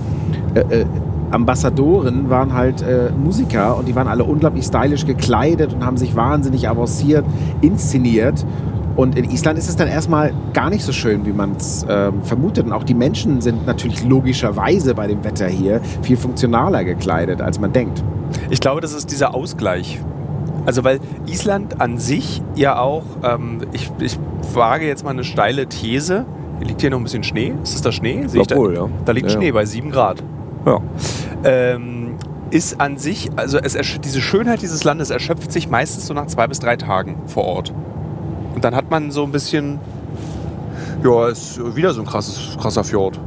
äh, 0.55 0.81
äh, 0.81 0.87
Ambassadoren 1.31 2.29
waren 2.29 2.55
halt 2.55 2.83
äh, 2.83 3.11
Musiker 3.13 3.77
und 3.77 3.87
die 3.87 3.95
waren 3.95 4.09
alle 4.09 4.25
unglaublich 4.25 4.65
stylisch 4.65 5.07
gekleidet 5.07 5.73
und 5.73 5.87
haben 5.87 5.97
sich 5.97 6.17
wahnsinnig 6.17 6.69
avanciert, 6.69 7.25
inszeniert. 7.61 8.45
Und 8.97 9.17
in 9.17 9.31
Island 9.31 9.57
ist 9.57 9.69
es 9.69 9.77
dann 9.77 9.87
erstmal 9.87 10.33
gar 10.53 10.69
nicht 10.69 10.85
so 10.85 10.93
schön, 10.93 11.25
wie 11.25 11.33
man 11.33 11.53
es 11.53 11.87
ähm, 11.89 12.23
vermutet. 12.23 12.67
Und 12.67 12.73
auch 12.73 12.83
die 12.83 12.95
Menschen 12.95 13.41
sind 13.41 13.65
natürlich 13.65 14.05
logischerweise 14.05 14.95
bei 14.95 15.07
dem 15.07 15.23
Wetter 15.23 15.47
hier 15.47 15.81
viel 16.03 16.17
funktionaler 16.17 16.85
gekleidet, 16.85 17.41
als 17.41 17.61
man 17.61 17.73
denkt. 17.73 18.03
Ich 18.51 18.61
glaube, 18.61 18.81
das 18.81 18.93
ist 18.93 19.11
dieser 19.11 19.35
Ausgleich. 19.35 20.01
Also 20.67 20.85
weil 20.85 21.01
Island 21.27 21.81
an 21.81 21.99
sich 21.99 22.43
ja 22.55 22.79
auch, 22.79 23.05
ähm, 23.23 23.61
ich, 23.73 23.91
ich 24.01 24.19
wage 24.55 24.87
jetzt 24.87 25.05
mal 25.05 25.11
eine 25.11 25.25
steile 25.25 25.67
These. 25.67 26.27
Hier 26.59 26.67
liegt 26.67 26.81
hier 26.81 26.91
noch 26.91 26.99
ein 26.99 27.05
bisschen 27.05 27.23
Schnee. 27.25 27.55
Ist 27.63 27.75
das 27.75 27.83
da 27.83 27.93
Schnee? 27.93 28.27
Sehe 28.27 28.43
ich 28.43 28.47
da? 28.47 28.57
Obwohl, 28.57 28.75
ja. 28.75 28.89
Da 29.05 29.13
liegt 29.13 29.31
Ja, 29.31 29.37
Schnee 29.37 29.49
ja. 29.49 29.53
bei 29.53 29.65
7 29.65 29.91
Grad. 29.91 30.23
Ja. 30.67 30.79
Ähm, 31.45 32.17
ist 32.51 32.81
an 32.81 32.99
sich, 32.99 33.31
also 33.37 33.59
es, 33.59 33.77
diese 34.05 34.21
Schönheit 34.21 34.61
dieses 34.61 34.85
Landes 34.85 35.11
erschöpft 35.11 35.53
sich 35.53 35.71
meistens 35.71 36.07
so 36.07 36.15
nach 36.15 36.27
zwei 36.27 36.47
bis 36.47 36.59
drei 36.59 36.77
Tagen 36.77 37.17
vor 37.27 37.45
Ort. 37.45 37.73
Und 38.55 38.65
dann 38.65 38.75
hat 38.75 38.91
man 38.91 39.11
so 39.11 39.23
ein 39.23 39.33
bisschen, 39.33 39.79
ja, 41.05 41.29
ist 41.29 41.59
wieder 41.77 41.93
so 41.95 42.03
ein 42.03 42.07
krasses, 42.07 42.57
krasser 42.61 42.85
Fjord. 42.85 43.19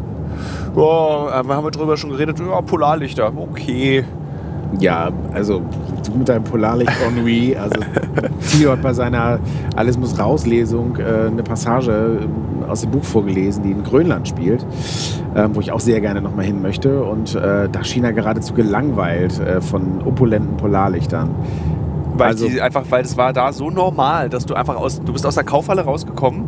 Ja, 0.76 1.40
äh, 1.40 1.44
wir 1.44 1.56
haben 1.56 1.72
drüber 1.72 1.98
schon 1.98 2.12
geredet, 2.12 2.40
ja, 2.40 2.62
Polarlichter, 2.62 3.32
okay. 3.36 4.06
Ja, 4.80 5.12
also 5.34 5.62
du 6.06 6.18
mit 6.18 6.30
deinem 6.30 6.44
Polarlicht 6.44 6.92
Ennui, 7.06 7.56
also 7.56 7.80
Tio 8.52 8.72
hat 8.72 8.82
bei 8.82 8.94
seiner 8.94 9.40
Alles 9.76 9.98
muss 9.98 10.18
raus 10.18 10.46
Lesung 10.46 10.98
äh, 10.98 11.28
eine 11.28 11.44
Passage 11.44 12.20
ähm, 12.22 12.64
aus 12.68 12.82
dem 12.82 12.92
Buch 12.92 13.04
vorgelesen, 13.04 13.64
die 13.64 13.72
in 13.72 13.84
Grönland 13.84 14.28
spielt, 14.28 14.66
ähm, 15.36 15.56
wo 15.56 15.60
ich 15.60 15.72
auch 15.72 15.80
sehr 15.80 16.02
gerne 16.02 16.22
nochmal 16.22 16.46
hin 16.46 16.62
möchte 16.62 17.04
und 17.04 17.36
äh, 17.36 17.70
da 17.70 17.84
schien 17.84 18.04
er 18.04 18.14
geradezu 18.14 18.54
gelangweilt 18.54 19.40
äh, 19.40 19.62
von 19.62 20.02
opulenten 20.04 20.58
Polarlichtern. 20.58 21.30
Weil 22.16 22.28
Also- 22.28 22.48
die 22.48 22.62
einfach, 22.62 22.84
weil 22.90 23.04
es 23.04 23.18
war 23.18 23.34
da 23.34 23.52
so 23.52 23.70
normal, 23.70 24.30
dass 24.30 24.46
du 24.46 24.54
einfach 24.54 24.76
aus, 24.76 25.02
du 25.04 25.14
bist 25.14 25.26
aus 25.26 25.36
der 25.36 25.44
Kaufhalle 25.44 25.82
rausgekommen 25.84 26.48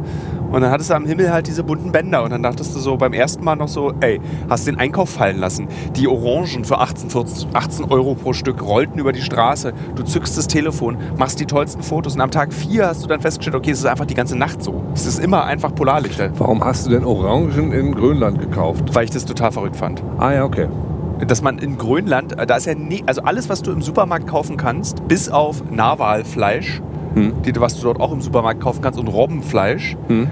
und 0.52 0.62
dann 0.62 0.70
hattest 0.72 0.90
du 0.92 0.94
am 0.96 1.06
Himmel 1.06 1.32
halt 1.34 1.48
diese 1.48 1.64
bunten 1.64 1.92
Bänder 1.92 2.24
und 2.24 2.30
dann 2.32 2.44
dachtest 2.44 2.76
du 2.76 2.80
so 2.80 2.98
beim 2.98 3.14
ersten 3.14 3.44
Mal 3.44 3.56
noch 3.56 3.68
so, 3.68 3.92
ey, 4.00 4.22
hast 4.50 4.68
den 4.68 4.78
Einkauf 4.80 5.10
fallen 5.10 5.40
lassen. 5.40 5.68
Die 5.96 6.08
Orangen 6.08 6.66
für 6.66 6.80
18, 6.80 7.10
14, 7.10 7.50
18 7.54 7.86
Euro 7.86 8.14
pro 8.16 8.34
Stück 8.34 8.62
rollten 8.66 9.00
über 9.00 9.12
die 9.12 9.22
Straße. 9.22 9.74
Du 9.96 10.04
zückst 10.04 10.38
das 10.38 10.48
Telefon, 10.48 10.98
machst 11.18 11.40
die 11.40 11.46
tollsten 11.46 11.82
Fotos 11.82 12.16
und 12.16 12.22
am 12.22 12.32
Tag 12.32 12.54
vier 12.54 12.88
hast 12.88 13.04
du 13.04 13.08
dann 13.08 13.22
festgestellt, 13.22 13.56
okay, 13.56 13.72
es 13.72 13.80
ist 13.80 13.86
einfach 13.86 14.06
die 14.06 14.14
ganze 14.14 14.38
Nacht 14.38 14.62
so. 14.64 14.84
Es 14.94 15.06
ist 15.06 15.20
immer 15.20 15.46
einfach 15.46 15.74
Polarlichter, 15.74 16.30
Warum 16.38 16.64
hast 16.64 16.86
du 16.86 16.92
denn 16.92 17.04
Orangen 17.04 17.72
in 17.74 17.96
Grönland 17.96 18.40
gekauft? 18.40 18.94
weil 18.94 19.06
ich 19.06 19.12
das 19.12 19.26
total 19.26 19.52
verrückt 19.52 19.76
fand. 19.76 20.04
Ah 20.20 20.32
ja, 20.32 20.44
okay. 20.46 20.68
Dass 21.28 21.42
man 21.42 21.60
in 21.60 21.78
Grönland, 21.78 22.38
äh, 22.38 22.46
da 22.46 22.56
ist 22.58 22.66
ja 22.66 22.76
nie, 22.76 23.04
also 23.06 23.22
alles, 23.22 23.50
was 23.50 23.62
du 23.62 23.72
im 23.72 23.82
Supermarkt 23.82 24.28
kaufen 24.28 24.58
kannst, 24.58 25.08
bis 25.08 25.30
auf 25.30 25.64
Narwalfleisch, 25.72 26.82
Hm. 27.14 27.34
die, 27.46 27.56
was 27.60 27.78
du 27.78 27.84
dort 27.84 28.00
auch 28.02 28.12
im 28.12 28.22
Supermarkt 28.22 28.60
kaufen 28.62 28.82
kannst, 28.82 29.00
und 29.00 29.08
Robbenfleisch, 29.08 29.96
Hm. 30.08 30.28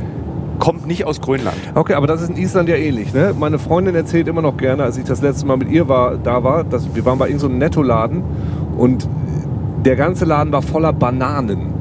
kommt 0.59 0.85
nicht 0.85 1.05
aus 1.05 1.21
Grönland. 1.21 1.57
Okay, 1.75 1.93
aber 1.93 2.07
das 2.07 2.21
ist 2.21 2.29
in 2.29 2.37
Island 2.37 2.69
ja 2.69 2.75
ähnlich. 2.75 3.13
Ne? 3.13 3.33
Meine 3.37 3.59
Freundin 3.59 3.95
erzählt 3.95 4.27
immer 4.27 4.41
noch 4.41 4.57
gerne, 4.57 4.83
als 4.83 4.97
ich 4.97 5.03
das 5.05 5.21
letzte 5.21 5.45
Mal 5.45 5.57
mit 5.57 5.69
ihr 5.69 5.87
war, 5.87 6.17
da 6.17 6.43
war, 6.43 6.63
dass, 6.63 6.93
wir 6.93 7.05
waren 7.05 7.17
bei 7.17 7.25
irgendeinem 7.27 7.39
so 7.39 7.47
einem 7.47 7.57
Nettoladen 7.59 8.23
und 8.77 9.07
der 9.85 9.95
ganze 9.95 10.25
Laden 10.25 10.53
war 10.53 10.61
voller 10.61 10.93
Bananen. 10.93 11.72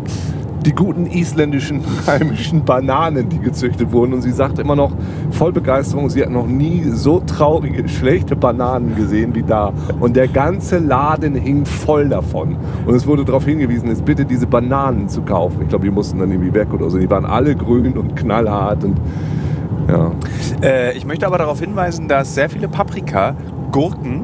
Die 0.65 0.73
guten 0.73 1.07
isländischen 1.07 1.83
heimischen 2.07 2.65
Bananen, 2.65 3.29
die 3.29 3.39
gezüchtet 3.39 3.93
wurden. 3.93 4.13
Und 4.15 4.23
sie 4.23 4.31
sagt 4.31 4.59
immer 4.59 4.77
noch 4.77 4.93
voll 5.31 5.53
Begeisterung, 5.53 6.09
sie 6.09 6.23
hat 6.23 6.31
noch 6.31 6.47
nie 6.47 6.85
so 6.91 7.21
traurige, 7.21 7.89
schlechte 7.89 8.37
Bananen 8.37 8.95
gesehen 8.97 9.35
wie 9.35 9.43
da. 9.43 9.73
Und 10.01 10.17
der 10.17 10.29
ganze 10.29 10.79
Laden 10.79 11.35
hing 11.35 11.65
voll 11.65 12.09
davon. 12.09 12.57
Und 12.87 12.95
es 12.95 13.07
wurde 13.07 13.25
darauf 13.25 13.45
hingewiesen, 13.45 13.89
jetzt 13.89 14.05
bitte 14.05 14.25
diese 14.25 14.47
Bananen 14.47 15.09
zu 15.09 15.23
kaufen. 15.23 15.63
Ich 15.63 15.69
glaube, 15.69 15.85
die 15.85 15.91
mussten 15.91 16.19
dann 16.19 16.31
irgendwie 16.31 16.55
weg 16.55 16.73
oder 16.73 16.91
so. 16.91 16.99
Die 16.99 17.11
waren 17.11 17.25
alle 17.25 17.57
grün 17.57 17.97
und 17.97 18.15
knallhart 18.17 18.85
und 18.85 18.97
ja. 19.89 20.13
Äh, 20.63 20.97
ich 20.97 21.05
möchte 21.05 21.27
aber 21.27 21.39
darauf 21.39 21.61
hinweisen, 21.61 22.09
dass 22.09 22.35
sehr 22.35 22.49
viele 22.49 22.69
Paprika, 22.69 23.35
Gurken 23.73 24.23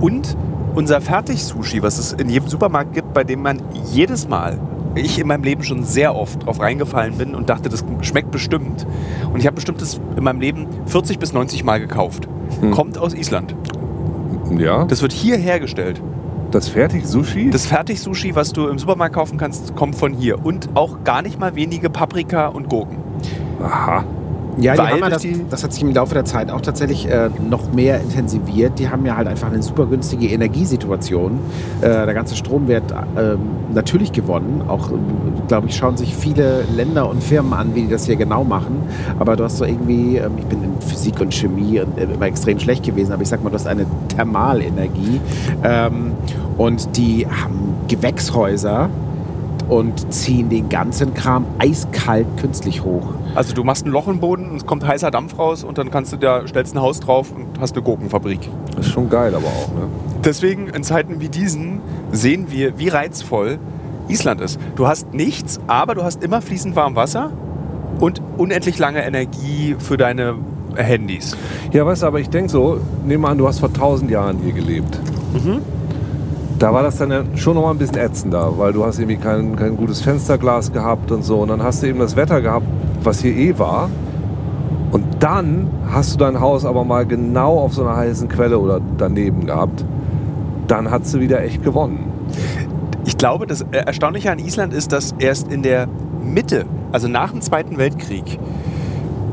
und 0.00 0.36
unser 0.74 1.00
Fertig-Sushi, 1.00 1.82
was 1.82 1.98
es 1.98 2.12
in 2.12 2.28
jedem 2.28 2.48
Supermarkt 2.48 2.94
gibt, 2.94 3.12
bei 3.12 3.24
dem 3.24 3.42
man 3.42 3.60
jedes 3.92 4.28
Mal, 4.28 4.58
ich 4.94 5.18
in 5.18 5.26
meinem 5.26 5.44
Leben 5.44 5.62
schon 5.62 5.84
sehr 5.84 6.14
oft 6.16 6.44
drauf 6.46 6.60
reingefallen 6.60 7.16
bin 7.18 7.34
und 7.34 7.48
dachte, 7.48 7.68
das 7.68 7.84
schmeckt 8.02 8.30
bestimmt. 8.30 8.86
Und 9.32 9.38
ich 9.40 9.46
habe 9.46 9.54
bestimmt 9.54 9.80
das 9.80 10.00
in 10.16 10.24
meinem 10.24 10.40
Leben 10.40 10.66
40 10.86 11.18
bis 11.18 11.32
90 11.32 11.64
Mal 11.64 11.80
gekauft. 11.80 12.28
Hm. 12.60 12.70
Kommt 12.72 12.98
aus 12.98 13.14
Island. 13.14 13.54
Ja, 14.58 14.84
Das 14.84 15.02
wird 15.02 15.12
hier 15.12 15.36
hergestellt. 15.36 16.02
das 16.50 16.68
Fertig-Sushi? 16.68 17.50
Das 17.50 17.66
Fertig-Sushi, 17.66 18.34
was 18.34 18.52
du 18.52 18.66
im 18.66 18.78
Supermarkt 18.78 19.14
kaufen 19.14 19.38
kannst, 19.38 19.76
kommt 19.76 19.94
von 19.94 20.12
hier. 20.12 20.44
Und 20.44 20.70
auch 20.74 21.04
gar 21.04 21.22
nicht 21.22 21.38
mal 21.38 21.54
wenige 21.54 21.88
Paprika 21.90 22.48
und 22.48 22.68
Gurken. 22.68 22.96
Aha. 23.62 24.04
Ja, 24.60 24.74
die 24.74 24.80
haben 24.80 24.98
ja 25.00 25.08
das, 25.08 25.22
die- 25.22 25.44
das 25.48 25.64
hat 25.64 25.72
sich 25.72 25.82
im 25.82 25.92
Laufe 25.94 26.14
der 26.14 26.24
Zeit 26.24 26.50
auch 26.50 26.60
tatsächlich 26.60 27.08
äh, 27.08 27.30
noch 27.48 27.72
mehr 27.72 28.00
intensiviert. 28.00 28.78
Die 28.78 28.88
haben 28.88 29.06
ja 29.06 29.16
halt 29.16 29.26
einfach 29.28 29.48
eine 29.50 29.62
super 29.62 29.86
günstige 29.86 30.28
Energiesituation. 30.28 31.38
Äh, 31.80 31.88
der 31.88 32.14
ganze 32.14 32.36
Strom 32.36 32.68
wird 32.68 32.84
ähm, 33.18 33.38
natürlich 33.72 34.12
gewonnen. 34.12 34.62
Auch, 34.68 34.90
glaube 35.48 35.68
ich, 35.68 35.76
schauen 35.76 35.96
sich 35.96 36.14
viele 36.14 36.62
Länder 36.76 37.08
und 37.08 37.22
Firmen 37.22 37.52
an, 37.54 37.74
wie 37.74 37.82
die 37.82 37.88
das 37.88 38.04
hier 38.06 38.16
genau 38.16 38.44
machen. 38.44 38.82
Aber 39.18 39.36
du 39.36 39.44
hast 39.44 39.56
so 39.58 39.64
irgendwie, 39.64 40.16
ähm, 40.18 40.32
ich 40.38 40.44
bin 40.46 40.62
in 40.62 40.80
Physik 40.86 41.20
und 41.20 41.32
Chemie 41.32 41.80
und, 41.80 41.96
äh, 41.98 42.04
immer 42.04 42.26
extrem 42.26 42.58
schlecht 42.58 42.84
gewesen, 42.84 43.12
aber 43.12 43.22
ich 43.22 43.28
sag 43.28 43.42
mal, 43.42 43.50
du 43.50 43.54
hast 43.54 43.66
eine 43.66 43.86
Thermalenergie. 44.08 45.20
Ähm, 45.64 46.12
und 46.58 46.96
die 46.96 47.26
haben 47.26 47.74
Gewächshäuser 47.88 48.90
und 49.70 50.12
ziehen 50.12 50.48
den 50.50 50.68
ganzen 50.68 51.14
Kram 51.14 51.46
eiskalt 51.58 52.26
künstlich 52.38 52.82
hoch. 52.82 53.14
Also 53.34 53.54
du 53.54 53.62
machst 53.62 53.86
ein 53.86 53.90
Loch 53.90 54.08
im 54.08 54.18
Boden 54.18 54.50
und 54.50 54.56
es 54.56 54.66
kommt 54.66 54.86
heißer 54.86 55.10
Dampf 55.10 55.38
raus 55.38 55.62
und 55.62 55.78
dann 55.78 55.90
kannst 55.90 56.12
du 56.12 56.16
da 56.16 56.46
stellst 56.46 56.74
ein 56.74 56.82
Haus 56.82 57.00
drauf 57.00 57.32
und 57.32 57.60
hast 57.60 57.74
eine 57.74 57.82
Gurkenfabrik. 57.82 58.40
Das 58.76 58.86
ist 58.86 58.92
schon 58.92 59.08
geil, 59.08 59.34
aber 59.34 59.46
auch. 59.46 59.68
Ne? 59.68 59.88
Deswegen 60.24 60.66
in 60.66 60.82
Zeiten 60.82 61.20
wie 61.20 61.28
diesen 61.28 61.80
sehen 62.10 62.46
wir, 62.50 62.78
wie 62.78 62.88
reizvoll 62.88 63.58
Island 64.08 64.40
ist. 64.40 64.58
Du 64.74 64.88
hast 64.88 65.14
nichts, 65.14 65.60
aber 65.68 65.94
du 65.94 66.02
hast 66.02 66.24
immer 66.24 66.42
fließend 66.42 66.74
warm 66.74 66.96
Wasser 66.96 67.30
und 68.00 68.20
unendlich 68.38 68.78
lange 68.78 69.04
Energie 69.04 69.76
für 69.78 69.96
deine 69.96 70.34
Handys. 70.74 71.36
Ja, 71.72 71.86
weißt 71.86 72.02
du, 72.02 72.06
aber 72.06 72.18
ich 72.18 72.28
denke 72.28 72.50
so, 72.50 72.80
nehmen 73.04 73.22
wir 73.22 73.28
an, 73.28 73.38
du 73.38 73.46
hast 73.46 73.60
vor 73.60 73.72
tausend 73.72 74.10
Jahren 74.10 74.38
hier 74.42 74.52
gelebt. 74.52 74.98
Mhm. 75.32 75.62
Da 76.60 76.74
war 76.74 76.82
das 76.82 76.98
dann 76.98 77.38
schon 77.38 77.54
noch 77.54 77.62
mal 77.62 77.70
ein 77.70 77.78
bisschen 77.78 77.96
ätzender, 77.96 78.58
weil 78.58 78.74
du 78.74 78.84
hast 78.84 78.98
irgendwie 78.98 79.16
kein, 79.16 79.56
kein 79.56 79.78
gutes 79.78 80.02
Fensterglas 80.02 80.70
gehabt 80.70 81.10
und 81.10 81.24
so. 81.24 81.38
Und 81.38 81.48
dann 81.48 81.62
hast 81.62 81.82
du 81.82 81.86
eben 81.86 82.00
das 82.00 82.16
Wetter 82.16 82.42
gehabt, 82.42 82.66
was 83.02 83.22
hier 83.22 83.34
eh 83.34 83.58
war. 83.58 83.88
Und 84.92 85.06
dann 85.20 85.70
hast 85.90 86.12
du 86.12 86.18
dein 86.18 86.38
Haus 86.38 86.66
aber 86.66 86.84
mal 86.84 87.06
genau 87.06 87.58
auf 87.58 87.72
so 87.72 87.82
einer 87.82 87.96
heißen 87.96 88.28
Quelle 88.28 88.58
oder 88.58 88.78
daneben 88.98 89.46
gehabt. 89.46 89.86
Dann 90.66 90.90
hast 90.90 91.14
du 91.14 91.20
wieder 91.20 91.42
echt 91.42 91.62
gewonnen. 91.62 92.12
Ich 93.06 93.16
glaube, 93.16 93.46
das 93.46 93.64
Erstaunliche 93.72 94.30
an 94.30 94.38
Island 94.38 94.74
ist, 94.74 94.92
dass 94.92 95.14
erst 95.18 95.50
in 95.50 95.62
der 95.62 95.88
Mitte, 96.22 96.66
also 96.92 97.08
nach 97.08 97.30
dem 97.30 97.40
Zweiten 97.40 97.78
Weltkrieg 97.78 98.38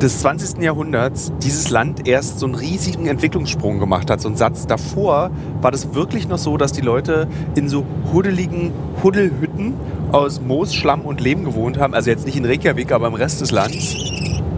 des 0.01 0.19
20. 0.19 0.61
Jahrhunderts, 0.61 1.31
dieses 1.41 1.69
Land 1.69 2.07
erst 2.07 2.39
so 2.39 2.45
einen 2.45 2.55
riesigen 2.55 3.07
Entwicklungssprung 3.07 3.79
gemacht 3.79 4.09
hat. 4.09 4.21
So 4.21 4.29
ein 4.29 4.35
Satz 4.35 4.67
davor 4.67 5.31
war 5.61 5.71
das 5.71 5.93
wirklich 5.93 6.27
noch 6.27 6.37
so, 6.37 6.57
dass 6.57 6.71
die 6.71 6.81
Leute 6.81 7.27
in 7.55 7.69
so 7.69 7.83
huddeligen 8.13 8.71
Huddelhütten 9.03 9.73
aus 10.11 10.41
Moos, 10.41 10.73
Schlamm 10.73 11.01
und 11.01 11.21
Lehm 11.21 11.43
gewohnt 11.43 11.79
haben. 11.79 11.93
Also 11.93 12.09
jetzt 12.09 12.25
nicht 12.25 12.37
in 12.37 12.45
Reykjavik, 12.45 12.91
aber 12.91 13.07
im 13.07 13.13
Rest 13.13 13.41
des 13.41 13.51
Landes. 13.51 13.95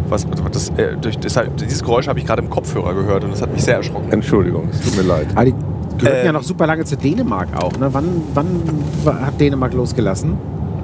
Was, 0.09 0.25
das, 0.51 0.69
äh, 0.69 0.97
durch, 0.97 1.17
deshalb, 1.19 1.57
dieses 1.57 1.83
Geräusch 1.83 2.07
habe 2.07 2.19
ich 2.19 2.25
gerade 2.25 2.41
im 2.41 2.49
Kopfhörer 2.49 2.93
gehört 2.93 3.23
und 3.23 3.31
das 3.31 3.41
hat 3.41 3.53
mich 3.53 3.63
sehr 3.63 3.75
erschrocken. 3.75 4.11
Entschuldigung, 4.11 4.67
es 4.71 4.81
tut 4.81 4.97
mir 4.97 5.03
leid. 5.03 5.27
Aber 5.35 5.45
die 5.45 5.53
gehörten 5.99 6.19
Ähm. 6.21 6.25
ja 6.25 6.31
noch 6.31 6.43
super 6.43 6.65
lange 6.65 6.83
zu 6.85 6.97
Dänemark 6.97 7.49
auch. 7.55 7.77
Ne? 7.77 7.89
Wann, 7.91 8.23
wann 8.33 8.61
hat 9.05 9.39
Dänemark 9.39 9.73
losgelassen? 9.73 10.37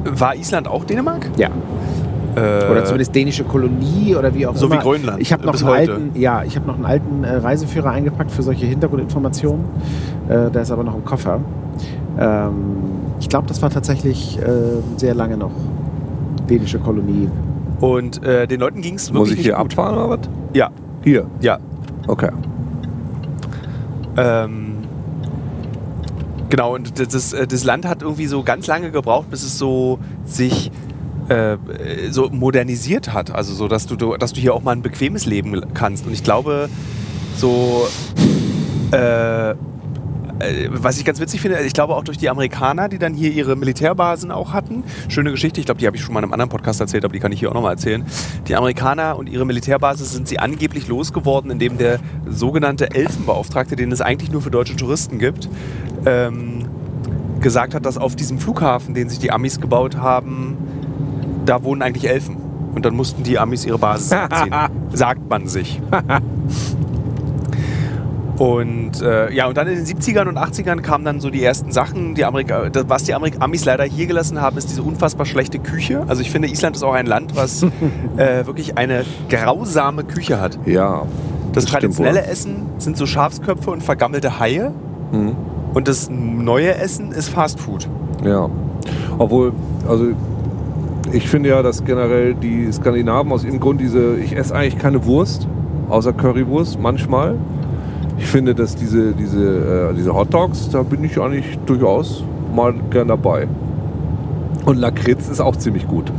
War 0.04 0.36
Island 0.36 0.68
auch 0.68 0.86
Dänemark? 0.86 1.30
Ja. 1.38 1.50
Äh, 2.36 2.70
Oder 2.70 2.84
zumindest 2.84 3.16
dänische 3.16 3.44
Kolonie 3.46 4.16
oder 4.16 4.34
wie 4.34 4.46
auch 4.46 4.56
so 4.56 4.66
immer. 4.66 4.76
wie 4.76 4.80
Grönland, 4.80 5.22
Ich 5.22 5.32
habe 5.32 5.46
noch, 5.46 5.56
einen 5.56 5.70
alten, 5.70 6.20
ja, 6.20 6.44
ich 6.44 6.56
hab 6.58 6.68
noch 6.68 6.76
einen 6.76 6.86
alten 6.86 7.24
äh, 7.24 7.38
Reiseführer 7.38 7.92
eingepackt 7.92 8.30
für 8.32 8.42
solche 8.44 8.66
Hintergrundinformationen. 8.66 9.64
Äh, 10.28 10.52
der 10.52 10.62
ist 10.64 10.72
aber 10.72 10.84
noch 10.84 10.96
im 10.96 11.06
Koffer. 11.06 11.40
Ähm, 12.20 12.52
ich 13.20 13.30
glaube, 13.30 13.48
das 13.48 13.62
war 13.62 13.70
tatsächlich 13.70 14.38
äh, 14.40 14.44
sehr 14.98 15.16
lange 15.16 15.38
noch 15.38 15.52
dänische 16.50 16.80
Kolonie. 16.80 17.30
Und 17.80 18.24
äh, 18.24 18.48
den 18.48 18.60
Leuten 18.60 18.82
ging 18.82 18.96
es 18.96 19.14
wirklich 19.14 19.20
Muss 19.20 19.32
ich 19.40 19.44
hier 19.46 19.54
gut. 19.54 19.62
abfahren 19.66 19.96
oder 19.96 20.10
was? 20.10 20.20
Ja, 20.54 20.72
Hier, 21.04 21.26
ja. 21.42 21.58
okay. 22.08 22.30
Ähm, 24.18 24.76
genau, 26.50 26.76
und 26.76 27.00
das, 27.00 27.10
das, 27.10 27.34
äh, 27.34 27.48
das 27.48 27.64
Land 27.64 27.86
hat 27.86 28.02
irgendwie 28.02 28.28
so 28.28 28.44
ganz 28.44 28.68
lange 28.68 28.92
gebraucht, 28.92 29.30
bis 29.30 29.44
es 29.44 29.58
so 29.58 30.00
sich 30.26 30.72
äh, 31.30 31.58
so 32.10 32.30
modernisiert 32.30 33.14
hat. 33.14 33.32
Also 33.32 33.54
so, 33.54 33.68
dass 33.68 33.88
du, 33.88 33.96
dass 34.18 34.34
du 34.34 34.42
hier 34.42 34.54
auch 34.54 34.64
mal 34.64 34.74
ein 34.74 34.82
bequemes 34.82 35.26
Leben 35.26 35.62
kannst. 35.74 36.06
Und 36.06 36.14
ich 36.14 36.24
glaube, 36.24 36.70
so 37.36 37.88
äh, 38.92 39.56
äh, 40.40 40.68
was 40.70 40.98
ich 40.98 41.06
ganz 41.06 41.20
witzig 41.20 41.42
finde, 41.42 41.62
ich 41.62 41.74
glaube 41.74 41.96
auch 41.96 42.04
durch 42.04 42.18
die 42.18 42.30
Amerikaner, 42.30 42.90
die 42.90 43.00
dann 43.00 43.14
hier 43.14 43.32
ihre 43.32 43.56
Militärbasen 43.56 44.32
auch 44.32 44.54
hatten. 44.54 44.84
Schöne 45.08 45.32
Geschichte, 45.32 45.60
ich 45.60 45.66
glaube, 45.66 45.80
die 45.80 45.88
habe 45.88 45.96
ich 45.96 46.04
schon 46.04 46.14
mal 46.14 46.20
in 46.20 46.26
einem 46.26 46.34
anderen 46.34 46.50
Podcast 46.50 46.82
erzählt, 46.82 47.06
aber 47.06 47.14
die 47.14 47.20
kann 47.20 47.32
ich 47.32 47.40
hier 47.40 47.50
auch 47.50 47.54
nochmal 47.54 47.74
erzählen. 47.74 48.06
Die 48.48 48.56
Amerikaner 48.56 49.18
und 49.18 49.28
ihre 49.28 49.46
Militärbasis 49.46 50.12
sind 50.12 50.28
sie 50.28 50.40
angeblich 50.40 50.88
losgeworden, 50.88 51.52
indem 51.52 51.78
der 51.78 52.00
sogenannte 52.30 52.92
Elfenbeauftragte, 52.92 53.76
den 53.76 53.92
es 53.92 54.02
eigentlich 54.02 54.32
nur 54.32 54.42
für 54.42 54.52
deutsche 54.52 54.76
Touristen 54.76 55.20
gibt, 55.20 55.48
ähm, 56.06 56.66
gesagt 57.40 57.74
hat, 57.74 57.86
dass 57.86 57.98
auf 57.98 58.16
diesem 58.16 58.40
Flughafen, 58.40 58.94
den 58.94 59.10
sich 59.10 59.20
die 59.20 59.32
Amis 59.32 59.62
gebaut 59.62 59.98
haben, 59.98 60.58
da 61.46 61.64
wohnen 61.64 61.82
eigentlich 61.82 62.10
Elfen. 62.10 62.38
Und 62.74 62.86
dann 62.86 62.96
mussten 62.96 63.24
die 63.24 63.40
Amis 63.40 63.66
ihre 63.66 63.78
Basis 63.78 64.10
beziehen. 64.10 64.54
Sagt 64.92 65.30
man 65.30 65.48
sich. 65.48 65.82
Und 68.38 69.02
äh, 69.02 69.32
ja, 69.32 69.48
und 69.48 69.56
dann 69.56 69.68
in 69.68 69.76
den 69.76 69.86
70ern 69.86 70.28
und 70.28 70.38
80ern 70.38 70.82
kamen 70.82 71.06
dann 71.06 71.22
so 71.22 71.30
die 71.30 71.42
ersten 71.44 71.72
Sachen. 71.72 72.16
Die 72.16 72.26
Amerika 72.26 72.70
das, 72.70 72.90
was 72.90 73.04
die 73.04 73.14
Amerik 73.14 73.36
Amis 73.40 73.64
leider 73.64 73.86
hier 73.86 74.08
gelassen 74.08 74.42
haben, 74.42 74.58
ist 74.58 74.70
diese 74.70 74.84
unfassbar 74.84 75.26
schlechte 75.26 75.60
Küche. 75.60 76.04
Also 76.08 76.22
ich 76.22 76.30
finde, 76.30 76.50
Island 76.50 76.76
ist 76.76 76.84
auch 76.84 76.94
ein 76.94 77.06
Land, 77.06 77.36
was 77.36 77.64
äh, 78.18 78.46
wirklich 78.46 78.78
eine 78.78 79.06
grausame 79.30 80.04
Küche 80.04 80.42
hat. 80.42 80.60
Ja. 80.66 81.04
Das, 81.54 81.64
stimmt 81.64 81.82
traditionelle. 81.84 82.26
Essen 82.26 82.66
sind 82.78 82.98
so 82.98 83.06
Schafsköpfe 83.06 83.72
und 83.72 83.82
vergammelte 83.82 84.40
Haie. 84.40 84.74
Mhm. 85.14 85.36
Und 85.74 85.88
das 85.88 86.10
neue 86.10 86.76
Essen 86.76 87.14
ist 87.14 87.30
Fast 87.30 87.62
Food. 87.62 87.88
Ja. 88.26 88.50
Obwohl, 89.18 89.54
also 89.88 90.12
ich 91.12 91.28
finde 91.28 91.50
ja, 91.50 91.62
dass 91.62 91.84
generell 91.84 92.34
die 92.34 92.72
Skandinaven 92.72 93.32
aus 93.32 93.44
irgendeinem 93.44 93.62
Grund 93.62 93.82
diese, 93.82 94.18
ich 94.18 94.36
esse 94.36 94.56
eigentlich 94.56 94.78
keine 94.78 95.06
Wurst, 95.06 95.48
außer 95.90 96.14
Currywurst 96.14 96.80
manchmal. 96.80 97.36
Ich 98.18 98.28
finde, 98.28 98.56
dass 98.56 98.76
diese, 98.76 99.12
diese, 99.14 99.90
äh, 99.92 99.94
diese 99.94 100.14
Hot 100.14 100.34
Dogs, 100.34 100.70
da 100.70 100.84
bin 100.84 101.04
ich 101.04 101.20
eigentlich 101.20 101.58
durchaus 101.66 102.24
mal 102.54 102.74
gern 102.90 103.10
dabei. 103.10 103.48
Und 104.66 104.78
Lakritz 104.78 105.28
ist 105.30 105.42
auch 105.42 105.56
ziemlich 105.56 105.88
gut. 105.88 106.12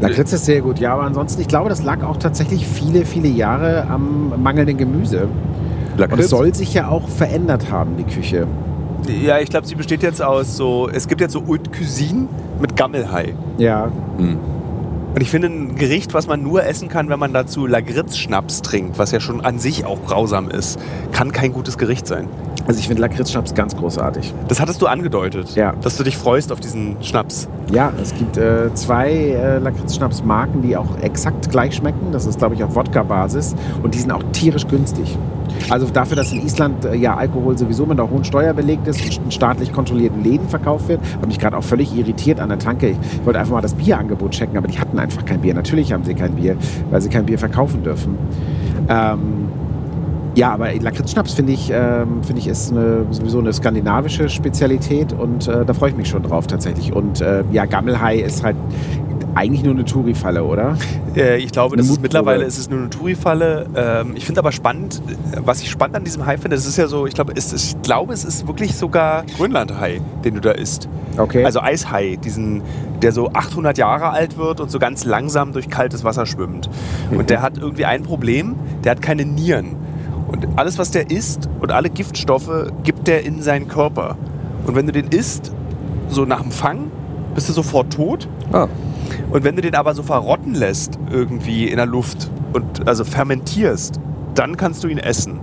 Lakritz 0.00 0.32
ist 0.32 0.46
sehr 0.46 0.62
gut, 0.62 0.78
ja, 0.78 0.94
aber 0.94 1.02
ansonsten, 1.02 1.42
ich 1.42 1.48
glaube, 1.48 1.68
das 1.68 1.82
lag 1.82 2.02
auch 2.02 2.16
tatsächlich 2.16 2.66
viele, 2.66 3.04
viele 3.04 3.28
Jahre 3.28 3.86
am 3.88 4.32
mangelnden 4.42 4.78
Gemüse. 4.78 5.24
Und 5.24 5.30
es 5.94 5.98
Lakritz? 5.98 6.30
soll 6.30 6.54
sich 6.54 6.72
ja 6.72 6.88
auch 6.88 7.08
verändert 7.08 7.70
haben, 7.70 7.96
die 7.98 8.04
Küche. 8.04 8.46
Ja, 9.08 9.38
ich 9.38 9.50
glaube, 9.50 9.66
sie 9.66 9.74
besteht 9.74 10.02
jetzt 10.02 10.22
aus 10.22 10.56
so, 10.56 10.88
es 10.88 11.08
gibt 11.08 11.20
jetzt 11.20 11.32
so 11.32 11.46
Haute 11.46 11.70
Cuisine 11.70 12.26
mit 12.60 12.76
Gammelhai. 12.76 13.34
Ja, 13.58 13.90
Hm. 14.18 14.38
Und 15.14 15.20
ich 15.20 15.30
finde 15.30 15.46
ein 15.46 15.76
Gericht, 15.76 16.12
was 16.12 16.26
man 16.26 16.42
nur 16.42 16.64
essen 16.66 16.88
kann, 16.88 17.08
wenn 17.08 17.20
man 17.20 17.32
dazu 17.32 17.68
Lagritz-Schnaps 17.68 18.62
trinkt, 18.62 18.98
was 18.98 19.12
ja 19.12 19.20
schon 19.20 19.42
an 19.42 19.60
sich 19.60 19.84
auch 19.86 20.04
grausam 20.04 20.50
ist, 20.50 20.76
kann 21.12 21.30
kein 21.30 21.52
gutes 21.52 21.78
Gericht 21.78 22.08
sein. 22.08 22.26
also 22.66 22.80
ich 22.80 22.88
finde 22.88 23.02
Lakritzschnaps 23.02 23.54
ganz 23.54 23.76
großartig. 23.76 24.34
Das 24.48 24.60
hattest 24.60 24.82
du 24.82 24.86
angedeutet, 24.88 25.54
Ja. 25.54 25.72
dass 25.82 25.96
du 25.98 26.02
dich 26.02 26.16
freust 26.16 26.50
auf 26.50 26.58
diesen 26.58 26.96
Schnaps. 27.00 27.46
Ja, 27.70 27.92
es 28.02 28.12
gibt 28.12 28.36
äh, 28.38 28.74
zwei 28.74 29.12
äh, 29.12 29.58
Lakritzschnaps-Marken, 29.58 30.62
die 30.62 30.76
auch 30.76 30.96
exakt 31.00 31.48
gleich 31.48 31.76
schmecken. 31.76 32.10
Das 32.10 32.26
ist, 32.26 32.38
glaube 32.40 32.56
ich, 32.56 32.64
auf 32.64 32.74
Wodka-Basis. 32.74 33.54
Und 33.84 33.94
die 33.94 33.98
sind 34.00 34.10
auch 34.10 34.22
tierisch 34.32 34.66
günstig. 34.66 35.16
Also 35.70 35.86
dafür, 35.88 36.16
dass 36.16 36.32
in 36.32 36.42
Island 36.44 36.84
äh, 36.84 36.94
ja 36.94 37.16
Alkohol 37.16 37.56
sowieso 37.56 37.86
mit 37.86 37.98
einer 37.98 38.10
hohen 38.10 38.24
Steuer 38.24 38.52
belegt 38.52 38.86
ist 38.86 39.00
und 39.04 39.26
in 39.26 39.30
staatlich 39.30 39.72
kontrollierten 39.72 40.22
Läden 40.22 40.48
verkauft 40.48 40.88
wird, 40.88 41.00
hat 41.02 41.26
mich 41.26 41.38
gerade 41.38 41.56
auch 41.56 41.64
völlig 41.64 41.96
irritiert 41.96 42.40
an 42.40 42.48
der 42.48 42.58
Tanke. 42.58 42.90
Ich 42.90 42.96
wollte 43.24 43.38
einfach 43.38 43.52
mal 43.52 43.60
das 43.60 43.74
Bierangebot 43.74 44.32
checken, 44.32 44.56
aber 44.56 44.68
die 44.68 44.78
hatten 44.78 44.98
einfach 44.98 45.24
kein 45.24 45.40
Bier. 45.40 45.54
Natürlich 45.54 45.92
haben 45.92 46.04
sie 46.04 46.14
kein 46.14 46.34
Bier, 46.34 46.56
weil 46.90 47.00
sie 47.00 47.08
kein 47.08 47.26
Bier 47.26 47.38
verkaufen 47.38 47.82
dürfen. 47.82 48.16
Ähm, 48.88 49.43
ja, 50.34 50.52
aber 50.52 50.72
Lakritzschnaps 50.74 51.34
finde 51.34 51.52
ich, 51.52 51.70
ähm, 51.70 52.22
finde 52.24 52.40
ich 52.40 52.48
ist 52.48 52.72
eine, 52.72 53.06
sowieso 53.10 53.38
eine 53.38 53.52
skandinavische 53.52 54.28
Spezialität 54.28 55.12
und 55.12 55.46
äh, 55.48 55.64
da 55.64 55.72
freue 55.74 55.90
ich 55.90 55.96
mich 55.96 56.08
schon 56.08 56.22
drauf 56.22 56.46
tatsächlich. 56.46 56.92
Und 56.92 57.20
äh, 57.20 57.44
ja, 57.52 57.66
Gammelhai 57.66 58.16
ist 58.16 58.42
halt 58.42 58.56
eigentlich 59.34 59.62
nur 59.62 59.74
eine 59.74 59.84
Touri-Falle, 59.84 60.44
oder? 60.44 60.76
Äh, 61.16 61.38
ich 61.38 61.52
glaube, 61.52 61.76
das 61.76 61.88
ist 61.88 62.02
mittlerweile 62.02 62.44
ist 62.44 62.58
es 62.58 62.68
nur 62.68 62.80
eine 62.80 62.90
Touri-Falle. 62.90 63.66
Ähm, 63.76 64.12
ich 64.16 64.26
finde 64.26 64.40
aber 64.40 64.50
spannend, 64.50 65.00
was 65.44 65.62
ich 65.62 65.70
spannend 65.70 65.96
an 65.96 66.04
diesem 66.04 66.26
Hai 66.26 66.38
finde, 66.38 66.56
das 66.56 66.66
ist 66.66 66.76
ja 66.76 66.88
so, 66.88 67.06
ich 67.06 67.14
glaube, 67.14 67.32
es, 67.36 67.52
ich 67.52 67.80
glaube, 67.82 68.12
es 68.12 68.24
ist 68.24 68.48
wirklich 68.48 68.74
sogar 68.74 69.24
Grönland-Hai, 69.36 70.00
den 70.24 70.34
du 70.34 70.40
da 70.40 70.50
isst. 70.50 70.88
Okay. 71.16 71.44
Also 71.44 71.60
Eishai, 71.60 72.16
diesen, 72.16 72.62
der 73.00 73.12
so 73.12 73.30
800 73.32 73.78
Jahre 73.78 74.10
alt 74.10 74.36
wird 74.36 74.60
und 74.60 74.70
so 74.70 74.78
ganz 74.78 75.04
langsam 75.04 75.52
durch 75.52 75.68
kaltes 75.68 76.02
Wasser 76.02 76.26
schwimmt. 76.26 76.68
Und 77.10 77.30
der 77.30 77.42
hat 77.42 77.58
irgendwie 77.58 77.84
ein 77.84 78.02
Problem, 78.02 78.56
der 78.82 78.92
hat 78.92 79.02
keine 79.02 79.24
Nieren. 79.24 79.76
Und 80.28 80.46
alles, 80.56 80.78
was 80.78 80.90
der 80.90 81.10
isst 81.10 81.48
und 81.60 81.70
alle 81.70 81.90
Giftstoffe 81.90 82.70
gibt 82.82 83.06
der 83.06 83.24
in 83.24 83.42
seinen 83.42 83.68
Körper. 83.68 84.16
Und 84.66 84.74
wenn 84.74 84.86
du 84.86 84.92
den 84.92 85.08
isst, 85.08 85.52
so 86.08 86.24
nach 86.24 86.42
dem 86.42 86.50
Fang, 86.50 86.90
bist 87.34 87.48
du 87.48 87.52
sofort 87.52 87.92
tot. 87.92 88.28
Ah, 88.52 88.68
Und 89.30 89.44
wenn 89.44 89.56
du 89.56 89.62
den 89.62 89.74
aber 89.74 89.94
so 89.94 90.02
verrotten 90.02 90.54
lässt, 90.54 90.98
irgendwie 91.10 91.68
in 91.68 91.76
der 91.76 91.86
Luft, 91.86 92.30
und 92.54 92.86
also 92.86 93.04
fermentierst, 93.04 94.00
dann 94.34 94.56
kannst 94.56 94.84
du 94.84 94.88
ihn 94.88 94.98
essen. 94.98 95.40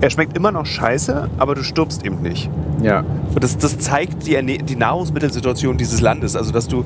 Er 0.00 0.10
schmeckt 0.10 0.36
immer 0.36 0.52
noch 0.52 0.66
scheiße, 0.66 1.30
aber 1.38 1.54
du 1.54 1.62
stirbst 1.62 2.04
eben 2.04 2.20
nicht. 2.20 2.50
Ja. 2.82 3.04
Und 3.34 3.42
das, 3.42 3.56
das 3.56 3.78
zeigt 3.78 4.26
die, 4.26 4.58
die 4.58 4.76
Nahrungsmittelsituation 4.76 5.78
dieses 5.78 6.00
Landes. 6.00 6.36
Also, 6.36 6.52
dass 6.52 6.68
du 6.68 6.84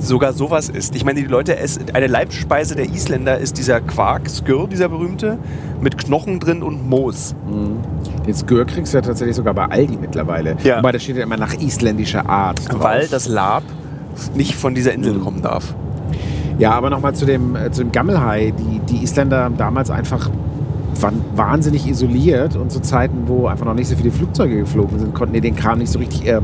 sogar 0.00 0.32
sowas 0.32 0.68
isst. 0.68 0.96
Ich 0.96 1.04
meine, 1.04 1.20
die 1.20 1.26
Leute 1.26 1.56
essen, 1.58 1.84
eine 1.92 2.06
Leibspeise 2.06 2.74
der 2.74 2.86
Isländer 2.86 3.38
ist 3.38 3.58
dieser 3.58 3.80
Quark, 3.80 4.28
Skür, 4.28 4.66
dieser 4.66 4.88
berühmte, 4.88 5.38
mit 5.80 5.96
Knochen 5.98 6.40
drin 6.40 6.62
und 6.62 6.88
Moos. 6.88 7.34
Den 8.26 8.34
Skür 8.34 8.64
kriegst 8.64 8.92
du 8.92 8.98
ja 8.98 9.02
tatsächlich 9.02 9.36
sogar 9.36 9.54
bei 9.54 9.66
Aldi 9.66 9.98
mittlerweile. 10.00 10.56
Ja. 10.64 10.78
Wobei, 10.78 10.92
da 10.92 10.98
steht 10.98 11.16
ja 11.16 11.22
immer 11.22 11.36
nach 11.36 11.54
isländischer 11.54 12.28
Art. 12.28 12.60
drauf. 12.72 12.82
Weil 12.82 13.06
das 13.08 13.28
Lab 13.28 13.62
nicht 14.34 14.54
von 14.56 14.74
dieser 14.74 14.92
Insel 14.92 15.14
Mhm. 15.14 15.20
kommen 15.20 15.42
darf. 15.42 15.74
Ja, 16.58 16.72
aber 16.72 16.90
nochmal 16.90 17.14
zu 17.14 17.24
dem, 17.26 17.54
äh, 17.56 17.70
zu 17.70 17.82
dem 17.82 17.92
Gammelhai. 17.92 18.52
Die, 18.58 18.80
die 18.92 19.02
Isländer 19.04 19.44
haben 19.44 19.56
damals 19.56 19.90
einfach 19.90 20.28
waren 21.00 21.24
wahnsinnig 21.34 21.86
isoliert 21.88 22.56
und 22.56 22.70
zu 22.70 22.80
Zeiten, 22.80 23.22
wo 23.26 23.46
einfach 23.46 23.64
noch 23.64 23.72
nicht 23.74 23.88
so 23.88 23.96
viele 23.96 24.10
Flugzeuge 24.10 24.58
geflogen 24.58 24.98
sind, 24.98 25.14
konnten 25.14 25.32
die 25.32 25.40
den 25.40 25.56
Kram 25.56 25.78
nicht 25.78 25.90
so 25.90 25.98
richtig 25.98 26.26
ähm, 26.26 26.42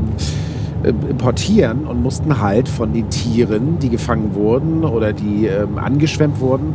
äh, 0.83 0.89
importieren 0.89 1.85
und 1.85 2.01
mussten 2.03 2.41
halt 2.41 2.67
von 2.69 2.93
den 2.93 3.09
Tieren, 3.09 3.79
die 3.79 3.89
gefangen 3.89 4.35
wurden 4.35 4.83
oder 4.83 5.13
die 5.13 5.47
ähm, 5.47 5.77
angeschwemmt 5.77 6.39
wurden 6.39 6.73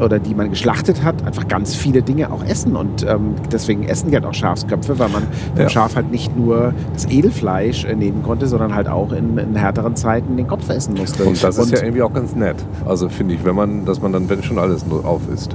oder 0.00 0.18
die 0.18 0.34
man 0.34 0.50
geschlachtet 0.50 1.04
hat, 1.04 1.24
einfach 1.26 1.46
ganz 1.48 1.74
viele 1.74 2.02
Dinge 2.02 2.32
auch 2.32 2.44
essen. 2.44 2.76
Und 2.76 3.06
ähm, 3.08 3.34
deswegen 3.52 3.84
essen 3.84 4.10
die 4.10 4.16
halt 4.16 4.24
auch 4.24 4.34
Schafsköpfe, 4.34 4.98
weil 4.98 5.08
man 5.10 5.22
vom 5.54 5.62
Ja. 5.62 5.68
Schaf 5.68 5.94
halt 5.96 6.10
nicht 6.10 6.36
nur 6.36 6.72
das 6.94 7.08
Edelfleisch 7.08 7.84
äh, 7.84 7.94
nehmen 7.94 8.22
konnte, 8.22 8.46
sondern 8.46 8.74
halt 8.74 8.88
auch 8.88 9.12
in, 9.12 9.38
in 9.38 9.54
härteren 9.54 9.94
Zeiten 9.94 10.36
den 10.36 10.48
Kopf 10.48 10.68
essen 10.70 10.94
musste. 10.94 11.24
Und 11.24 11.42
das 11.42 11.58
ist 11.58 11.70
ja 11.70 11.82
irgendwie 11.82 12.02
auch 12.02 12.12
ganz 12.12 12.34
nett. 12.34 12.56
Also 12.86 13.08
finde 13.08 13.34
ich, 13.34 13.44
wenn 13.44 13.54
man, 13.54 13.84
dass 13.84 14.00
man 14.00 14.12
dann, 14.12 14.28
wenn 14.28 14.42
schon 14.42 14.58
alles 14.58 14.86
nur 14.86 15.04
auf 15.04 15.22
ist. 15.32 15.54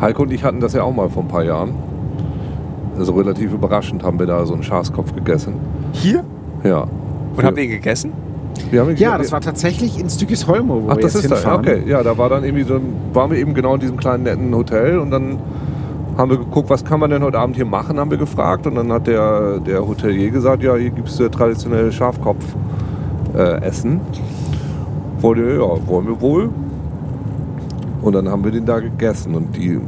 Heiko 0.00 0.22
und 0.22 0.32
ich 0.32 0.44
hatten 0.44 0.60
das 0.60 0.72
ja 0.72 0.82
auch 0.84 0.94
mal 0.94 1.08
vor 1.10 1.24
ein 1.24 1.28
paar 1.28 1.44
Jahren. 1.44 1.74
Also 2.96 3.12
relativ 3.12 3.52
überraschend 3.52 4.02
haben 4.02 4.18
wir 4.18 4.26
da 4.26 4.46
so 4.46 4.54
einen 4.54 4.62
Schafskopf 4.62 5.14
gegessen. 5.14 5.54
Hier? 5.92 6.24
Ja. 6.64 6.86
Und 7.38 7.44
habt 7.44 7.58
ihr 7.58 7.64
ihn 7.64 7.70
gegessen? 7.70 8.12
Wir 8.70 8.80
haben 8.80 8.90
ihn 8.90 8.96
Ja, 8.96 9.16
das 9.16 9.30
war 9.32 9.40
tatsächlich 9.40 9.98
in 9.98 10.10
Stückisholmo, 10.10 10.82
wo 10.84 10.88
Ach, 10.90 10.96
wir 10.96 11.02
das 11.02 11.14
jetzt 11.14 11.24
ist 11.24 11.30
da. 11.30 11.36
hinfahren. 11.36 11.60
Okay, 11.60 11.82
ja, 11.86 12.02
da 12.02 12.18
war 12.18 12.28
dann 12.28 12.44
irgendwie 12.44 12.64
so, 12.64 12.74
ein- 12.74 12.92
waren 13.12 13.30
wir 13.30 13.38
eben 13.38 13.54
genau 13.54 13.74
in 13.74 13.80
diesem 13.80 13.96
kleinen 13.96 14.24
netten 14.24 14.54
Hotel 14.54 14.98
und 14.98 15.10
dann 15.10 15.38
haben 16.16 16.30
wir 16.30 16.38
geguckt, 16.38 16.68
was 16.68 16.84
kann 16.84 16.98
man 16.98 17.10
denn 17.10 17.22
heute 17.22 17.38
Abend 17.38 17.54
hier 17.54 17.64
machen, 17.64 17.98
haben 18.00 18.10
wir 18.10 18.18
gefragt 18.18 18.66
und 18.66 18.74
dann 18.74 18.90
hat 18.92 19.06
der, 19.06 19.60
der 19.60 19.86
Hotelier 19.86 20.30
gesagt, 20.30 20.62
ja, 20.64 20.74
hier 20.74 20.90
gibt 20.90 21.08
es 21.08 21.20
äh, 21.20 21.30
traditionelle 21.30 21.92
Schafkopf 21.92 22.44
äh. 23.36 23.60
Wollte, 25.20 25.42
ja, 25.42 25.86
wollen 25.88 26.06
wir 26.06 26.20
wohl. 26.20 26.48
Und 28.02 28.12
dann 28.14 28.28
haben 28.28 28.44
wir 28.44 28.50
den 28.52 28.64
da 28.64 28.78
gegessen 28.80 29.34
und 29.34 29.56
die 29.56 29.80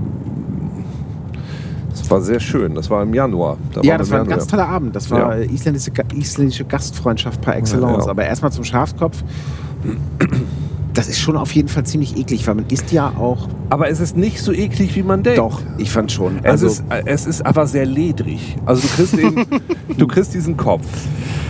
das 2.01 2.11
war 2.11 2.21
sehr 2.21 2.41
schön. 2.41 2.75
Das 2.75 2.91
war 2.91 3.03
im 3.03 3.15
Januar. 3.15 3.57
Da 3.73 3.81
Ja, 3.83 3.97
das 3.99 4.11
war 4.11 4.21
ein 4.21 4.27
ganz 4.27 4.51
Januar. 4.51 4.65
toller 4.67 4.69
Abend. 4.77 4.97
Das 4.97 5.11
war 5.11 5.19
Ja. 5.19 5.43
äh, 5.43 5.47
isländische, 5.47 5.93
isländische 6.15 6.65
Gastfreundschaft 6.65 7.41
par 7.41 7.57
excellence. 7.57 8.05
Ja. 8.07 8.11
Aber 8.11 8.25
erstmal 8.25 8.53
zum 8.53 8.65
Schafskopf. 8.65 9.23
Das 10.93 11.09
ist 11.09 11.21
schon 11.21 11.37
auf 11.37 11.53
jeden 11.53 11.69
Fall 11.69 11.85
ziemlich 11.85 12.17
eklig, 12.17 12.47
weil 12.49 12.57
man 12.57 12.67
isst 12.69 12.91
ja 12.91 13.13
auch. 13.17 13.47
Aber 13.71 13.89
es 13.89 14.01
ist 14.01 14.17
nicht 14.17 14.41
so 14.43 14.53
eklig, 14.53 14.97
wie 14.97 15.05
man 15.05 15.23
denkt. 15.23 15.39
Doch, 15.39 15.63
ich 15.79 15.91
fand 15.91 16.11
schon. 16.11 16.39
Es, 16.43 16.51
Also, 16.51 16.67
ist, 16.67 16.85
es 17.07 17.27
ist 17.27 17.47
aber 17.47 17.67
sehr 17.69 17.87
ledrig. 17.87 18.57
Also 18.67 18.83
du 18.83 18.89
kriegst 18.89 19.15
eben, 19.17 19.47
du 19.97 20.07
kriegst 20.09 20.35
diesen 20.35 20.57
Kopf 20.57 20.85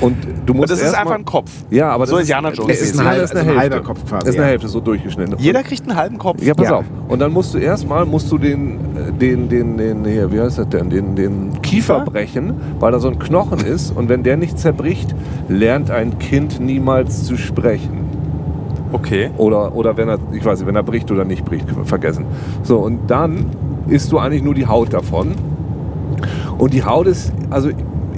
und 0.01 0.17
du 0.47 0.55
musst 0.55 0.71
Und 0.71 0.81
das 0.81 0.89
ist 0.89 0.95
einfach 0.95 1.15
ein 1.15 1.25
Kopf. 1.25 1.51
Ja, 1.71 1.91
aber 1.91 2.07
So 2.07 2.13
das 2.15 2.23
Indiana 2.23 2.51
Jones 2.53 2.75
Es 2.77 2.83
ist 2.83 2.99
ein 3.01 3.07
halber- 3.07 3.21
das 3.23 3.31
ist 3.31 3.37
eine 3.37 3.41
also 3.41 3.51
ein 3.53 3.59
Hälfte. 3.61 3.75
halber 3.77 3.87
Kopf 3.87 4.05
quasi, 4.09 4.25
Das 4.27 4.35
ist 4.35 4.41
eine. 4.41 4.51
Hälfte, 4.51 4.69
so 4.69 4.81
durchgeschnitten. 4.81 5.37
Jeder 5.39 5.63
kriegt 5.63 5.83
einen 5.89 5.97
halben 5.97 6.19
Kopf. 6.19 6.43
Ja, 6.43 6.55
pass 6.55 6.67
Ja. 6.69 6.77
auf. 6.77 6.85
Und 7.09 7.19
dann 7.19 7.33
musst 7.33 7.55
du 7.55 7.59
erstmal, 7.59 8.05
musst 8.07 8.31
du 8.33 8.39
den, 8.39 8.79
den, 9.21 9.49
den, 9.49 9.77
den, 9.77 10.05
hier, 10.05 10.31
wie 10.33 10.41
heißt 10.41 10.59
das 10.59 10.69
denn, 10.69 10.91
den, 10.91 11.15
den 11.17 11.61
Kiefer 11.63 11.99
Kiefer? 12.01 12.05
brechen, 12.11 12.55
weil 12.79 12.93
da 12.93 12.99
so 12.99 13.09
ein 13.09 13.19
Knochen 13.19 13.61
ist 13.61 13.91
und 13.97 14.09
wenn 14.09 14.23
der 14.23 14.37
nicht 14.37 14.59
zerbricht, 14.59 15.15
lernt 15.49 15.91
ein 15.91 16.19
Kind 16.19 16.61
niemals 16.61 17.25
zu 17.25 17.37
sprechen. 17.37 18.01
Okay. 18.93 19.31
Oder, 19.37 19.75
oder 19.77 19.97
wenn 19.97 20.09
er, 20.09 20.19
ich 20.33 20.45
weiß 20.45 20.59
nicht, 20.59 20.67
wenn 20.67 20.75
er 20.77 20.83
bricht 20.83 21.11
oder 21.13 21.25
nicht 21.25 21.45
bricht, 21.45 21.67
vergessen. 21.85 22.25
So, 22.65 22.79
und 22.79 23.09
dann 23.11 23.47
isst 23.89 24.11
du 24.11 24.19
eigentlich 24.19 24.43
nur 24.43 24.55
die 24.55 24.67
Haut 24.67 24.93
davon. 24.93 25.33
Und 26.59 26.75
die 26.75 26.85
Haut 26.85 27.07
ist, 27.07 27.33
also 27.51 27.71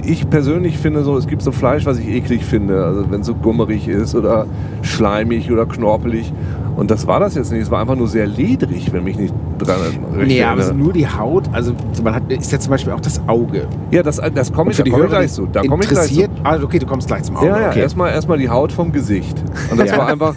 ich 0.05 0.29
persönlich 0.29 0.77
finde 0.77 1.03
so, 1.03 1.17
es 1.17 1.27
gibt 1.27 1.41
so 1.41 1.51
Fleisch, 1.51 1.85
was 1.85 1.97
ich 1.99 2.07
eklig 2.07 2.43
finde. 2.45 2.83
Also 2.85 3.09
wenn 3.11 3.21
es 3.21 3.27
so 3.27 3.35
gummerig 3.35 3.87
ist 3.87 4.15
oder 4.15 4.45
schleimig 4.81 5.51
oder 5.51 5.65
knorpelig. 5.65 6.31
Und 6.75 6.89
das 6.89 7.05
war 7.05 7.19
das 7.19 7.35
jetzt 7.35 7.51
nicht. 7.51 7.61
Es 7.61 7.71
war 7.71 7.79
einfach 7.81 7.95
nur 7.95 8.07
sehr 8.07 8.25
ledrig, 8.25 8.91
wenn 8.91 9.03
mich 9.03 9.17
nicht 9.17 9.33
dran 9.59 9.77
recht 10.15 10.27
nee, 10.27 10.43
aber 10.43 10.59
es 10.59 10.65
ist 10.65 10.69
erinnere. 10.71 10.85
nur 10.85 10.93
die 10.93 11.07
Haut. 11.07 11.43
Also 11.51 11.73
man 12.03 12.15
hat, 12.15 12.31
ist 12.31 12.51
ja 12.51 12.59
zum 12.59 12.71
Beispiel 12.71 12.93
auch 12.93 12.99
das 12.99 13.21
Auge. 13.27 13.67
Ja, 13.91 14.01
das, 14.01 14.19
das 14.33 14.51
komme 14.51 14.71
ich, 14.71 14.77
da 14.77 14.83
komm 14.89 15.03
ich 15.03 15.09
gleich 15.09 15.31
zu. 15.31 15.47
Da 15.51 15.61
komme 15.61 15.83
ich 15.83 15.89
gleich 15.89 16.09
interessiert. 16.11 16.31
Ah, 16.43 16.57
okay, 16.61 16.79
du 16.79 16.87
kommst 16.87 17.07
gleich 17.07 17.23
zum 17.23 17.37
Auge. 17.37 17.47
Ja, 17.47 17.61
ja, 17.61 17.69
okay. 17.69 17.81
erstmal 17.81 18.11
erstmal 18.11 18.39
die 18.39 18.49
Haut 18.49 18.71
vom 18.71 18.91
Gesicht. 18.91 19.41
Und 19.69 19.79
das 19.79 19.91
Ja. 19.91 19.97
war 19.99 20.07
einfach, 20.07 20.35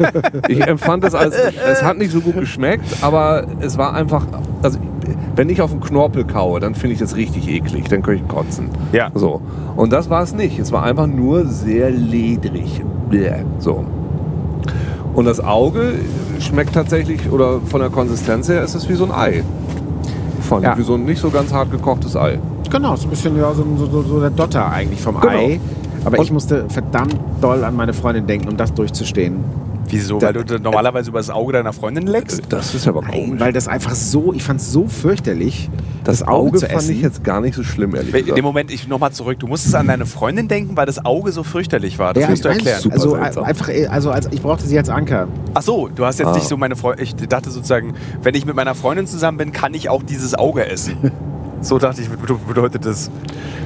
ich 0.49 0.61
empfand 0.61 1.05
das 1.05 1.15
als, 1.15 1.35
es 1.35 1.83
hat 1.83 1.97
nicht 1.97 2.13
so 2.13 2.21
gut 2.21 2.39
geschmeckt, 2.39 2.85
aber 3.01 3.47
es 3.61 3.79
war 3.79 3.95
einfach, 3.95 4.27
also 4.63 4.79
wenn 5.35 5.49
ich 5.51 5.61
auf 5.62 5.71
einen 5.73 5.81
Knorpel 5.81 6.25
kaue, 6.25 6.61
dann 6.61 6.75
finde 6.75 6.95
ich 6.95 6.99
das 7.01 7.16
richtig 7.16 7.49
eklig, 7.49 7.88
dann 7.88 8.03
könnte 8.03 8.23
ich 8.23 8.29
kotzen. 8.29 8.69
Ja. 8.92 9.11
So. 9.14 9.40
Und 9.77 9.92
das 9.92 10.11
war 10.11 10.23
es 10.23 10.35
nicht. 10.35 10.59
Es 10.59 10.73
war 10.73 10.83
einfach 10.83 11.07
nur 11.07 11.47
sehr 11.47 11.90
ledrig. 11.90 12.83
Bäh. 13.11 13.42
So. 13.59 13.85
Und 15.14 15.25
das 15.25 15.40
Auge 15.40 15.95
schmeckt 16.40 16.75
tatsächlich, 16.75 17.31
oder 17.31 17.61
von 17.66 17.81
der 17.81 17.90
Konsistenz 17.90 18.49
her 18.49 18.62
ist 18.62 18.75
es 18.75 18.88
wie 18.88 18.95
so 18.95 19.05
ein 19.05 19.12
Ei. 19.12 19.42
Fand 20.42 20.64
Ja. 20.64 20.73
ich, 20.73 20.79
wie 20.79 20.83
so 20.83 20.95
ein 20.95 21.05
nicht 21.05 21.21
so 21.21 21.31
ganz 21.31 21.53
hart 21.53 21.71
gekochtes 21.71 22.16
Ei. 22.16 22.38
Genau, 22.71 22.95
so 22.97 23.07
ein 23.07 23.11
bisschen 23.11 23.37
ja, 23.37 23.53
so, 23.55 23.64
so, 23.77 23.87
so, 23.87 24.03
so 24.03 24.21
der 24.21 24.31
Dotter 24.31 24.71
eigentlich 24.71 25.01
vom 25.01 25.21
Genau. 25.21 25.33
Ei. 25.33 25.61
Aber 26.05 26.19
Und- 26.19 26.25
ich 26.25 26.33
musste 26.33 26.66
verdammt 26.69 27.16
doll 27.40 27.64
an 27.64 27.75
meine 27.75 27.92
Freundin 27.92 28.27
denken, 28.27 28.49
um 28.49 28.57
das 28.57 28.73
durchzustehen. 28.75 29.37
Wieso? 29.90 30.18
Da- 30.18 30.35
Weil 30.35 30.44
du 30.44 30.59
normalerweise 30.59 31.11
über 31.11 31.18
das 31.18 31.31
Auge 31.31 31.53
deiner 31.53 31.72
Freundin 31.72 32.07
leckst? 32.07 32.42
Das 32.49 32.75
ist 32.75 32.87
aber 32.88 33.03
Nein, 33.03 33.11
komisch. 33.12 33.40
weil 33.40 33.53
das 33.53 33.68
einfach 33.68 33.94
so, 33.94 34.33
ich 34.33 34.42
fand 34.42 34.61
es 34.61 34.72
so 34.72 34.87
fürchterlich, 34.88 35.68
Das 36.05 36.22
Auge 36.22 36.59
zu 36.59 36.66
fand 36.66 36.79
essen. 36.79 36.92
ich 36.92 37.01
jetzt 37.03 37.25
gar 37.25 37.40
nicht 37.40 37.55
so 37.55 37.62
schlimm, 37.62 37.94
ehrlich 37.94 38.14
In 38.14 38.20
gesagt. 38.20 38.38
dem 38.38 38.44
Moment, 38.44 38.70
ich 38.70 38.88
nochmal 38.88 39.12
zurück. 39.12 39.38
Du 39.38 39.46
musstest 39.46 39.75
an 39.75 39.87
deine 39.87 40.07
Freundin 40.07 40.49
denken, 40.49 40.77
weil 40.77 40.87
das 40.87 41.05
Auge 41.05 41.33
so 41.33 41.42
fürchterlich 41.42 41.99
war. 41.99 42.14
Das 42.14 42.22
ja, 42.25 42.31
musst 42.31 42.44
du 42.44 42.49
erklären. 42.49 42.81
Also 42.90 43.16
seltsam. 43.16 43.44
einfach, 43.44 43.68
äh, 43.68 43.87
also 43.87 44.11
als 44.11 44.29
ich 44.33 44.42
brauchte 44.42 44.66
sie 44.66 44.79
als 44.79 44.88
Anker. 44.88 45.29
Ach 45.55 45.62
so, 45.62 45.88
du 45.94 46.05
hast 46.05 46.18
jetzt 46.18 46.29
Ah. 46.29 46.35
nicht 46.35 46.49
so 46.49 46.57
meine 46.57 46.77
Freundin. 46.77 47.05
Ich 47.05 47.14
dachte 47.14 47.51
sozusagen, 47.51 47.94
wenn 48.22 48.35
ich 48.35 48.44
mit 48.46 48.55
meiner 48.57 48.75
Freundin 48.75 49.07
zusammen 49.07 49.38
bin, 49.38 49.53
kann 49.53 49.75
ich 49.75 49.88
auch 49.88 50.03
dieses 50.03 50.35
Auge 50.35 50.66
essen. 50.66 50.96
so 51.61 51.79
dachte 51.79 52.01
ich, 52.03 52.09
bede- 52.09 52.38
bedeutet 52.47 52.85
das. 52.85 53.11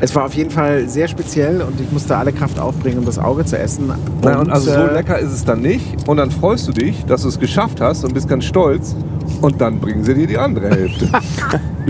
Es 0.01 0.15
war 0.15 0.25
auf 0.25 0.35
jeden 0.35 0.51
Fall 0.51 0.89
sehr 0.89 1.09
speziell 1.09 1.61
und 1.61 1.79
ich 1.81 1.91
musste 1.93 2.17
alle 2.17 2.33
Kraft 2.33 2.59
aufbringen, 2.59 2.99
um 2.99 3.05
das 3.05 3.19
Auge 3.19 3.45
zu 3.45 3.59
essen. 3.59 3.93
Nein, 4.23 4.37
und 4.37 4.51
also 4.51 4.71
so 4.73 4.79
äh, 4.79 4.95
lecker 4.95 5.19
ist 5.19 5.33
es 5.33 5.45
dann 5.45 5.61
nicht. 5.61 6.09
Und 6.09 6.17
dann 6.17 6.31
freust 6.31 6.69
du 6.69 6.73
dich, 6.73 7.05
dass 7.07 7.23
du 7.23 7.29
es 7.29 7.39
geschafft 7.39 7.81
hast 7.81 8.05
und 8.05 8.15
bist 8.15 8.29
ganz 8.29 8.45
stolz. 8.45 8.97
Und 9.41 9.61
dann 9.61 9.79
bringen 9.81 10.05
sie 10.05 10.15
dir 10.15 10.27
die 10.27 10.39
andere 10.39 10.71
Hälfte. 10.71 11.09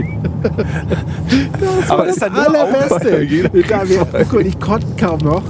Aber 1.88 2.04
das 2.06 2.16
ist 2.16 2.22
dann. 2.22 2.34
Allerbeste. 2.34 3.22
Jeder 3.22 3.50
und 4.32 4.46
ich 4.46 4.58
konnten 4.60 4.96
kaum 4.96 5.18
noch. 5.20 5.42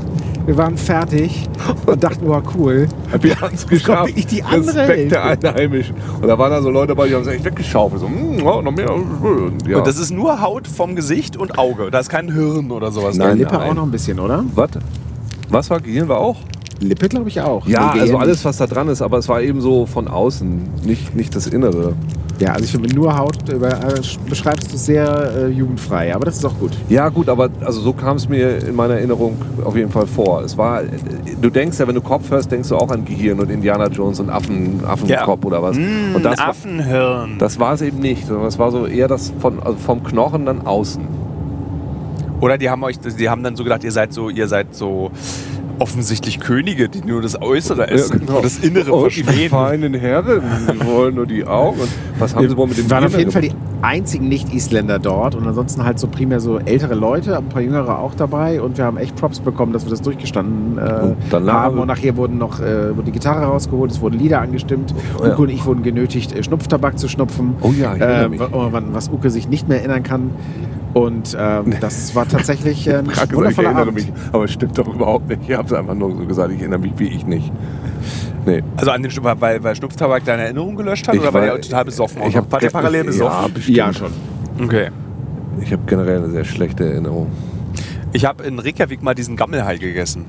Wir 0.46 0.56
waren 0.56 0.76
fertig 0.76 1.48
und 1.86 2.02
dachten, 2.02 2.26
wow, 2.26 2.42
cool. 2.56 2.88
Wir 3.20 3.40
haben 3.40 3.54
es 3.54 3.66
geschafft. 3.66 4.08
wirklich 4.08 4.26
die 4.26 4.42
andere 4.42 4.76
Respekt 4.76 5.12
der. 5.12 5.24
Einheimischen. 5.24 5.94
Und 6.20 6.26
da 6.26 6.38
waren 6.38 6.50
dann 6.50 6.62
so 6.62 6.70
Leute 6.70 6.88
dabei, 6.88 7.08
die 7.08 7.14
haben 7.14 7.22
es 7.22 7.28
echt 7.28 7.44
weggeschaufelt. 7.44 8.00
So, 8.00 8.08
ja, 8.08 8.62
noch 8.62 8.72
mehr. 8.72 8.90
Ja. 9.68 9.78
Und 9.78 9.86
das 9.86 9.98
ist 9.98 10.10
nur 10.10 10.40
Haut 10.40 10.66
vom 10.66 10.96
Gesicht 10.96 11.36
und 11.36 11.58
Auge. 11.58 11.90
Da 11.90 12.00
ist 12.00 12.08
kein 12.08 12.32
Hirn 12.32 12.70
oder 12.70 12.90
sowas. 12.90 13.16
Nein, 13.16 13.30
drin. 13.30 13.38
Lippe 13.38 13.54
nein. 13.54 13.70
auch 13.70 13.74
noch 13.74 13.82
ein 13.84 13.90
bisschen, 13.90 14.18
oder? 14.18 14.44
Was? 14.54 14.70
Was 15.48 15.70
war 15.70 15.80
Gehirn 15.80 16.08
war 16.08 16.18
auch? 16.18 16.36
Lippe 16.80 17.08
glaube 17.08 17.28
ich 17.28 17.40
auch. 17.40 17.66
Ja, 17.66 17.90
also 17.90 18.16
alles, 18.16 18.44
was 18.44 18.56
da 18.56 18.66
dran 18.66 18.88
ist, 18.88 19.02
aber 19.02 19.18
es 19.18 19.28
war 19.28 19.42
eben 19.42 19.60
so 19.60 19.86
von 19.86 20.08
außen, 20.08 20.84
nicht, 20.84 21.14
nicht 21.14 21.36
das 21.36 21.46
Innere. 21.46 21.94
Ja, 22.40 22.52
also 22.52 22.64
ich 22.64 22.70
finde, 22.70 22.94
nur 22.94 23.18
Haut 23.18 23.36
über, 23.50 23.68
äh, 23.68 24.00
beschreibst 24.26 24.72
du 24.72 24.78
sehr 24.78 25.32
äh, 25.36 25.48
jugendfrei, 25.48 26.14
aber 26.14 26.24
das 26.24 26.36
ist 26.36 26.44
auch 26.46 26.58
gut. 26.58 26.70
Ja, 26.88 27.10
gut, 27.10 27.28
aber 27.28 27.50
also 27.60 27.82
so 27.82 27.92
kam 27.92 28.16
es 28.16 28.30
mir 28.30 28.66
in 28.66 28.74
meiner 28.74 28.94
Erinnerung 28.94 29.36
auf 29.62 29.76
jeden 29.76 29.90
Fall 29.90 30.06
vor. 30.06 30.42
Es 30.42 30.56
war, 30.56 30.82
du 31.40 31.50
denkst 31.50 31.78
ja, 31.78 31.86
wenn 31.86 31.94
du 31.94 32.00
Kopf 32.00 32.30
hörst, 32.30 32.50
denkst 32.50 32.70
du 32.70 32.76
auch 32.76 32.90
an 32.90 33.04
Gehirn 33.04 33.40
und 33.40 33.50
Indiana 33.50 33.88
Jones 33.88 34.20
und 34.20 34.30
Affen, 34.30 34.80
Affenkopf 34.86 35.44
oder 35.44 35.62
was. 35.62 35.76
Mm, 35.76 36.14
und 36.14 36.24
das 36.24 36.38
war, 36.38 36.48
Affenhirn. 36.48 37.38
das 37.38 37.60
war 37.60 37.74
es 37.74 37.82
eben 37.82 37.98
nicht, 37.98 38.26
sondern 38.26 38.46
es 38.46 38.58
war 38.58 38.70
so 38.70 38.86
eher 38.86 39.06
das 39.06 39.34
von, 39.38 39.62
also 39.62 39.76
vom 39.76 40.02
Knochen 40.02 40.46
dann 40.46 40.66
außen. 40.66 41.06
Oder 42.40 42.56
die 42.56 42.70
haben 42.70 42.82
euch, 42.84 42.98
die 42.98 43.28
haben 43.28 43.42
dann 43.42 43.54
so 43.54 43.64
gedacht, 43.64 43.84
ihr 43.84 43.92
seid 43.92 44.14
so, 44.14 44.30
ihr 44.30 44.48
seid 44.48 44.74
so 44.74 45.10
Offensichtlich 45.80 46.40
Könige, 46.40 46.90
die 46.90 47.00
nur 47.00 47.22
das 47.22 47.40
Äußere 47.40 47.88
essen 47.90 48.20
genau. 48.20 48.36
und 48.36 48.44
das 48.44 48.58
Innere 48.58 48.92
und 48.92 49.16
die 49.16 49.48
feinen 49.48 49.94
Herren, 49.94 50.42
die 50.72 50.86
wollen 50.86 51.14
nur 51.14 51.26
die 51.26 51.46
Augen. 51.46 51.80
Und 51.80 51.88
was 52.18 52.36
haben 52.36 52.46
sie 52.46 52.54
wohl 52.54 52.66
mit 52.68 52.76
dem 52.76 52.84
Wir 52.84 52.90
waren 52.90 53.04
auf 53.06 53.16
jeden 53.16 53.32
Fall 53.32 53.40
die 53.40 53.52
einzigen 53.80 54.28
Nicht-Isländer 54.28 54.98
dort 54.98 55.34
und 55.34 55.46
ansonsten 55.46 55.82
halt 55.82 55.98
so 55.98 56.06
primär 56.06 56.38
so 56.40 56.58
ältere 56.58 56.94
Leute, 56.94 57.38
ein 57.38 57.48
paar 57.48 57.62
Jüngere 57.62 57.98
auch 57.98 58.14
dabei 58.14 58.60
und 58.60 58.76
wir 58.76 58.84
haben 58.84 58.98
echt 58.98 59.16
Props 59.16 59.40
bekommen, 59.40 59.72
dass 59.72 59.86
wir 59.86 59.90
das 59.90 60.02
durchgestanden 60.02 60.76
äh, 60.76 61.00
Und 61.02 61.16
danach- 61.30 61.54
haben 61.54 61.78
und 61.78 61.86
nachher 61.88 62.14
wurden 62.18 62.36
noch 62.36 62.60
äh, 62.60 62.94
wurde 62.94 63.06
die 63.06 63.12
Gitarre 63.12 63.46
rausgeholt, 63.46 63.90
es 63.90 64.02
wurden 64.02 64.18
Lieder 64.18 64.42
angestimmt. 64.42 64.94
Oh 65.18 65.24
ja. 65.24 65.32
Uke 65.32 65.42
und 65.42 65.48
ich 65.48 65.64
wurden 65.64 65.82
genötigt, 65.82 66.32
äh, 66.36 66.42
Schnupftabak 66.42 66.98
zu 66.98 67.08
schnupfen, 67.08 67.54
Oh 67.62 67.72
ja, 67.72 67.94
ich 67.94 68.02
äh, 68.02 68.28
oh, 68.52 68.68
was 68.92 69.08
Uke 69.08 69.30
sich 69.30 69.48
nicht 69.48 69.66
mehr 69.66 69.78
erinnern 69.78 70.02
kann. 70.02 70.30
Und 70.92 71.36
ähm, 71.38 71.74
das 71.80 72.14
war 72.14 72.26
tatsächlich 72.28 72.86
äh, 72.88 72.96
ein 72.96 73.06
gesagt, 73.06 73.32
ich 73.32 73.38
erinnere 73.58 73.82
Abend. 73.82 73.94
mich, 73.94 74.12
aber 74.32 74.44
es 74.44 74.52
stimmt 74.52 74.76
doch 74.78 74.88
überhaupt 74.92 75.28
nicht. 75.28 75.42
Ich 75.48 75.56
habe 75.56 75.66
es 75.66 75.72
einfach 75.72 75.94
nur 75.94 76.16
so 76.16 76.26
gesagt, 76.26 76.52
ich 76.52 76.60
erinnere 76.60 76.80
mich 76.80 76.92
wie 76.96 77.08
ich 77.08 77.26
nicht. 77.26 77.52
Nee. 78.46 78.62
Also 78.76 78.90
an 78.90 79.02
den 79.02 79.12
weil, 79.22 79.62
weil 79.62 79.76
Schnupftabak 79.76 80.24
deine 80.24 80.42
Erinnerung 80.44 80.74
gelöscht 80.76 81.06
hat 81.06 81.14
Ich 81.14 81.20
oder 81.20 81.32
weil 81.32 81.48
war- 81.48 81.54
der 81.56 81.60
total 81.60 81.84
besoffen 81.84 82.22
Ich 82.22 82.34
war? 82.34 82.42
habe 82.42 82.52
War 82.52 82.60
der 82.60 82.70
parallel 82.70 83.04
besoffen? 83.04 83.42
Ja, 83.42 83.48
bestimmt. 83.48 83.76
Ja, 83.76 83.92
schon. 83.92 84.12
Okay. 84.62 84.88
Ich 85.60 85.72
habe 85.72 85.82
generell 85.86 86.18
eine 86.18 86.30
sehr 86.30 86.44
schlechte 86.44 86.84
Erinnerung. 86.90 87.26
Ich 88.12 88.24
habe 88.24 88.42
in 88.44 88.58
Reykjavik 88.58 89.02
mal 89.02 89.14
diesen 89.14 89.36
Gammelhai 89.36 89.76
gegessen. 89.76 90.24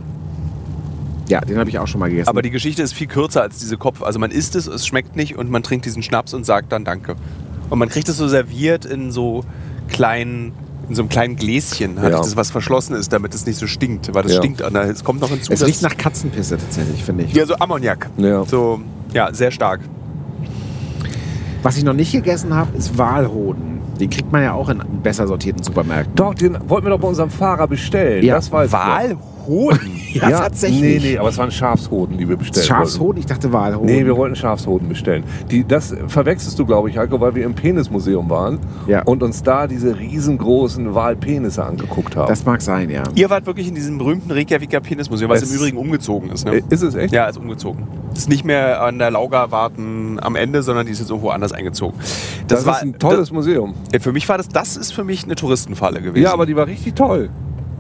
Ja, 1.30 1.39
den 1.39 1.57
habe 1.57 1.70
ich 1.70 1.80
auch 1.80 1.88
schon 1.88 1.99
mal 1.99 2.09
gegessen. 2.09 2.28
Aber 2.30 2.41
die 2.41 2.49
Geschichte 2.51 2.84
ist 2.84 2.93
viel 2.93 3.07
kürzer 3.07 3.41
als 3.41 3.59
diese 3.59 3.78
Kopf. 3.78 4.01
Also 4.03 4.20
man 4.20 4.32
isst 4.32 4.55
es, 4.57 4.68
es 4.68 4.86
schmeckt 4.86 5.16
nicht 5.16 5.38
und 5.38 5.49
man 5.49 5.64
trinkt 5.64 5.86
diesen 5.86 6.03
Schnaps 6.03 6.34
und 6.34 6.45
sagt 6.45 6.72
dann 6.74 6.84
Danke. 6.84 7.16
Und 7.70 7.80
man 7.80 7.88
kriegt 7.88 8.09
es 8.09 8.18
so 8.18 8.28
serviert 8.28 8.84
in 8.86 9.12
so 9.12 9.45
kleinen, 9.92 10.52
in 10.89 10.96
so 10.96 11.04
einem 11.04 11.10
kleinen 11.10 11.36
Gläschen, 11.36 12.00
hatte 12.00 12.12
Ja. 12.12 12.16
ich 12.18 12.24
das, 12.26 12.36
was 12.36 12.50
verschlossen 12.52 12.96
ist, 12.96 13.14
damit 13.14 13.34
es 13.36 13.46
nicht 13.46 13.58
so 13.60 13.68
stinkt. 13.68 14.14
Weil 14.14 14.24
das 14.24 14.34
Ja. 14.34 14.38
stinkt. 14.39 14.62
Es 14.62 15.04
kommt 15.04 15.22
noch 15.22 15.30
hinzu. 15.30 15.52
es 15.54 15.66
riecht 15.66 15.84
nach 15.84 15.96
Katzenpisse 15.96 16.58
tatsächlich, 16.58 17.04
finde 17.04 17.26
ich. 17.26 17.34
ja, 17.34 17.46
so 17.46 17.56
Ammoniak. 17.56 18.10
Ja. 18.18 18.44
So, 18.46 18.82
ja, 19.14 19.32
sehr 19.34 19.52
stark. 19.52 19.82
Was 21.64 21.78
ich 21.78 21.84
noch 21.84 21.94
nicht 21.94 22.12
gegessen 22.12 22.56
habe, 22.56 22.76
ist 22.76 22.98
Walhoden. 22.98 23.80
Den 24.00 24.10
kriegt 24.10 24.32
man 24.32 24.42
ja 24.42 24.54
auch 24.54 24.68
in 24.70 24.80
besser 25.04 25.28
sortierten 25.28 25.62
Supermärkten. 25.62 26.16
Doch, 26.16 26.34
den 26.34 26.58
wollten 26.68 26.88
wir 26.88 26.89
doch 26.92 27.00
bei 27.00 27.08
unserem 27.08 27.30
Fahrer 27.30 27.68
bestellen. 27.68 28.26
Ja, 28.26 28.36
das 28.36 28.52
weiß 28.52 28.68
ich 28.68 28.72
noch. 29.42 29.48
Walhoden. 29.48 29.92
Ja, 30.14 30.30
tatsächlich. 30.42 30.82
Nee, 30.82 31.00
nee, 31.14 31.18
aber 31.18 31.30
es 31.30 31.38
waren 31.38 31.52
Schafshoden, 31.52 32.18
die 32.18 32.28
wir 32.28 32.36
bestellt 32.36 32.66
Schafshoden? 32.66 33.18
Ich 33.22 33.26
dachte 33.28 33.54
Walhoden. 33.54 33.88
wollten. 33.88 34.00
Nee, 34.00 34.06
wir 34.06 34.18
wollten 34.18 34.36
Schafshoden 34.36 34.89
bestellen. 34.89 35.24
Die, 35.50 35.66
das 35.66 35.96
verwechselst 36.08 36.60
du, 36.60 36.66
glaube 36.66 36.89
ich, 36.89 36.98
Heiko, 36.98 37.22
weil 37.22 37.34
wir 37.34 37.46
im 37.46 37.54
Penismuseum 37.54 38.30
waren 38.30 38.60
Ja. 38.88 39.04
und 39.04 39.24
uns 39.24 39.42
da 39.42 39.68
diese 39.68 39.98
riesengroßen 39.98 40.94
Walpenisse 40.94 41.64
angeguckt 41.64 42.18
haben. 42.18 42.28
Das 42.28 42.44
mag 42.46 42.62
sein, 42.62 42.89
ja. 42.89 43.04
Ihr 43.16 43.30
wart 43.30 43.46
wirklich 43.46 43.70
in 43.70 43.76
diesem 43.76 43.98
berühmten 43.98 44.32
Reykjaviker 44.32 44.82
Penismuseum, 44.82 45.30
was 45.32 45.42
Es- 45.44 45.50
im 45.52 45.58
Übrigen 45.60 45.78
umgezogen 45.78 46.30
ist. 46.30 46.46
Ne? 46.46 46.56
Äh, 46.58 46.64
ist 46.70 46.82
es 46.82 46.94
echt? 46.96 47.14
Ja, 47.14 47.28
ist 47.28 47.38
umgezogen. 47.38 47.88
Ist 48.14 48.28
nicht 48.28 48.44
mehr 48.44 48.82
an 48.82 49.00
der 49.00 49.12
Lauga-Warten 49.12 50.20
am 50.22 50.36
Ende, 50.36 50.62
sondern 50.62 50.86
die 50.88 50.92
ist 50.92 51.00
jetzt 51.00 51.10
irgendwo 51.10 51.30
anders 51.30 51.54
eingezogen. 51.54 51.98
Das, 52.50 52.62
ist 52.62 52.68
ein 52.68 53.00
tolles 53.00 53.32
Museum. 53.32 53.76
Das, 53.94 54.04
für 54.04 54.12
mich 54.12 54.28
war 54.28 54.38
das, 54.38 54.50
das 54.50 54.76
ist 54.76 54.92
für 54.92 55.06
mich 55.06 55.24
eine 55.24 55.36
Touristenfalle 55.36 56.02
gewesen. 56.02 56.22
Ja, 56.26 56.34
aber 56.34 56.46
die 56.46 56.56
war 56.58 56.68
richtig 56.68 56.96
toll. 56.96 57.30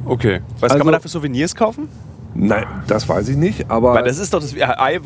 Okay. 0.05 0.41
Was 0.59 0.63
Also- 0.63 0.77
kann 0.77 0.85
man 0.85 0.93
da 0.93 0.99
für 0.99 1.07
Souvenirs 1.07 1.55
kaufen? 1.55 1.87
Nein, 2.33 2.65
das 2.87 3.09
weiß 3.09 3.27
ich 3.27 3.35
nicht, 3.35 3.69
aber 3.69 3.93
Weil 3.93 4.05
das 4.05 4.17
ist 4.17 4.33
doch 4.33 4.39
das. 4.39 4.53
I, 4.53 4.59
I, 4.59 4.61
I 4.61 4.99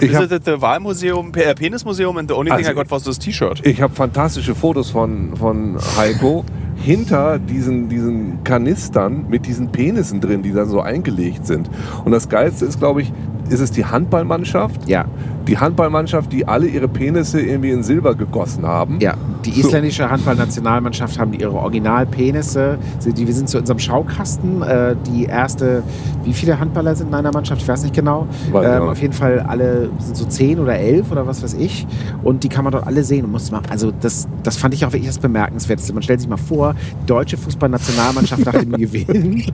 Ich 0.00 0.14
hab- 0.14 0.22
visited 0.22 0.42
the 0.46 0.60
Wahlmuseum, 0.60 1.32
äh, 1.34 1.54
Penismuseum 1.54 2.16
and 2.16 2.30
the 2.30 2.34
only 2.34 2.48
thing 2.50 2.58
Also- 2.60 2.70
I 2.70 2.74
got 2.74 2.90
was 2.90 3.02
this 3.04 3.18
T-Shirt. 3.18 3.60
ich 3.66 3.82
habe 3.82 3.94
fantastische 3.94 4.54
Fotos 4.54 4.88
von, 4.90 5.36
von 5.36 5.76
Heiko 5.98 6.44
hinter 6.80 7.38
diesen, 7.38 7.88
diesen 7.88 8.42
Kanistern 8.44 9.26
mit 9.28 9.46
diesen 9.46 9.68
Penissen 9.68 10.20
drin, 10.20 10.42
die 10.42 10.52
da 10.52 10.64
so 10.66 10.80
eingelegt 10.80 11.46
sind. 11.46 11.68
Und 12.04 12.12
das 12.12 12.28
Geilste 12.28 12.64
ist, 12.64 12.78
glaube 12.78 13.02
ich, 13.02 13.12
ist 13.50 13.60
es 13.60 13.70
die 13.72 13.84
Handballmannschaft. 13.84 14.88
Ja, 14.88 15.04
Die 15.48 15.58
Handballmannschaft, 15.58 16.32
die 16.32 16.46
alle 16.46 16.66
ihre 16.68 16.86
Penisse 16.86 17.40
irgendwie 17.40 17.70
in 17.70 17.82
Silber 17.82 18.14
gegossen 18.14 18.64
haben. 18.66 18.98
ja. 19.00 19.14
Die 19.46 19.58
isländische 19.58 20.10
Handballnationalmannschaft 20.10 21.18
haben 21.18 21.32
ihre 21.32 21.52
Originalpenisse. 21.54 22.76
Die, 23.16 23.26
wir 23.26 23.32
sind 23.34 23.48
zu 23.48 23.58
unserem 23.58 23.78
Schaukasten. 23.78 24.60
Äh, 24.62 24.96
die 25.10 25.24
erste, 25.24 25.82
wie 26.24 26.34
viele 26.34 26.60
Handballer 26.60 26.94
sind 26.94 27.08
in 27.08 27.14
einer 27.14 27.32
Mannschaft? 27.32 27.62
Ich 27.62 27.68
weiß 27.68 27.82
nicht 27.84 27.94
genau. 27.94 28.26
Weiß 28.52 28.66
Ähm, 28.66 28.82
nicht. 28.82 28.90
auf 28.92 29.00
jeden 29.00 29.14
Fall 29.14 29.40
alle 29.40 29.88
sind 29.98 30.16
so 30.16 30.26
zehn 30.26 30.58
oder 30.58 30.76
elf 30.78 31.10
oder 31.10 31.26
was 31.26 31.42
weiß 31.42 31.54
ich. 31.54 31.86
Und 32.22 32.44
die 32.44 32.50
kann 32.50 32.64
man 32.64 32.72
dort 32.72 32.86
alle 32.86 33.02
sehen. 33.02 33.24
Und 33.24 33.32
muss 33.32 33.50
man, 33.50 33.62
also 33.70 33.90
das, 33.98 34.28
das 34.42 34.58
fand 34.58 34.74
ich 34.74 34.84
auch 34.84 34.92
wirklich 34.92 35.08
das 35.08 35.18
Bemerkenswerteste. 35.18 35.94
Man 35.94 36.02
stellt 36.02 36.20
sich 36.20 36.28
mal 36.28 36.36
vor, 36.36 36.69
deutsche 37.06 37.36
Fußballnationalmannschaft 37.36 38.44
nach 38.44 38.52
dem 38.52 38.72
Gewinn 38.72 39.44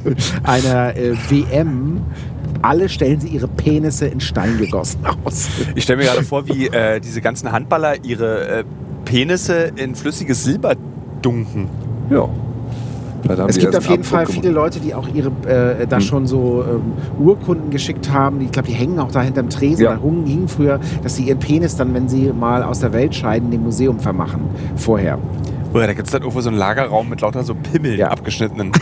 einer 0.42 0.96
äh, 0.96 1.14
WM. 1.28 2.00
Alle 2.62 2.88
stellen 2.88 3.18
sie 3.20 3.28
ihre 3.28 3.48
Penisse 3.48 4.06
in 4.06 4.20
Stein 4.20 4.56
gegossen 4.58 5.00
aus. 5.24 5.48
Ich 5.74 5.82
stelle 5.84 5.98
mir 5.98 6.04
gerade 6.08 6.22
vor, 6.22 6.46
wie 6.46 6.66
äh, 6.68 7.00
diese 7.00 7.20
ganzen 7.20 7.50
Handballer 7.50 8.04
ihre 8.04 8.60
äh, 8.60 8.64
Penisse 9.04 9.72
in 9.76 9.94
flüssiges 9.96 10.44
Silber 10.44 10.74
dunken. 11.22 11.68
Ja. 12.10 12.28
Es 13.46 13.56
gibt 13.58 13.76
auf 13.76 13.88
jeden 13.88 14.02
Fall 14.02 14.26
viele. 14.26 14.50
Leute, 14.50 14.80
die 14.80 14.94
auch 14.94 15.06
ihre 15.14 15.28
äh, 15.80 15.86
da 15.86 15.96
Hm. 15.98 16.02
schon 16.02 16.26
so 16.26 16.64
ähm, 16.68 16.92
Urkunden 17.24 17.70
geschickt 17.70 18.10
haben. 18.10 18.40
Die- 18.40 18.46
Ich 18.46 18.50
glaube, 18.52 18.66
die 18.68 18.74
hängen 18.74 18.98
auch 18.98 19.12
da 19.12 19.22
hinterm 19.22 19.48
Tresen. 19.48 19.84
Ja. 19.84 19.94
Da 19.94 20.00
hingen 20.02 20.48
früher, 20.48 20.80
dass 21.04 21.14
sie 21.16 21.24
ihren 21.24 21.38
Penis 21.38 21.76
dann, 21.76 21.94
wenn 21.94 22.08
sie 22.08 22.32
mal 22.32 22.64
aus 22.64 22.80
der 22.80 22.92
Welt 22.92 23.14
scheiden, 23.14 23.50
dem 23.52 23.62
Museum 23.62 24.00
vermachen. 24.00 24.40
Vorher. 24.74 25.18
Oder 25.72 25.86
da 25.86 25.92
gibt 25.94 26.06
es 26.08 26.12
dann 26.12 26.22
irgendwo 26.22 26.40
so 26.40 26.48
einen 26.50 26.58
Lagerraum 26.58 27.08
mit 27.08 27.20
lauter 27.20 27.44
so 27.44 27.54
Pimmeln 27.54 27.98
Ja. 27.98 28.08
abgeschnittenen. 28.08 28.72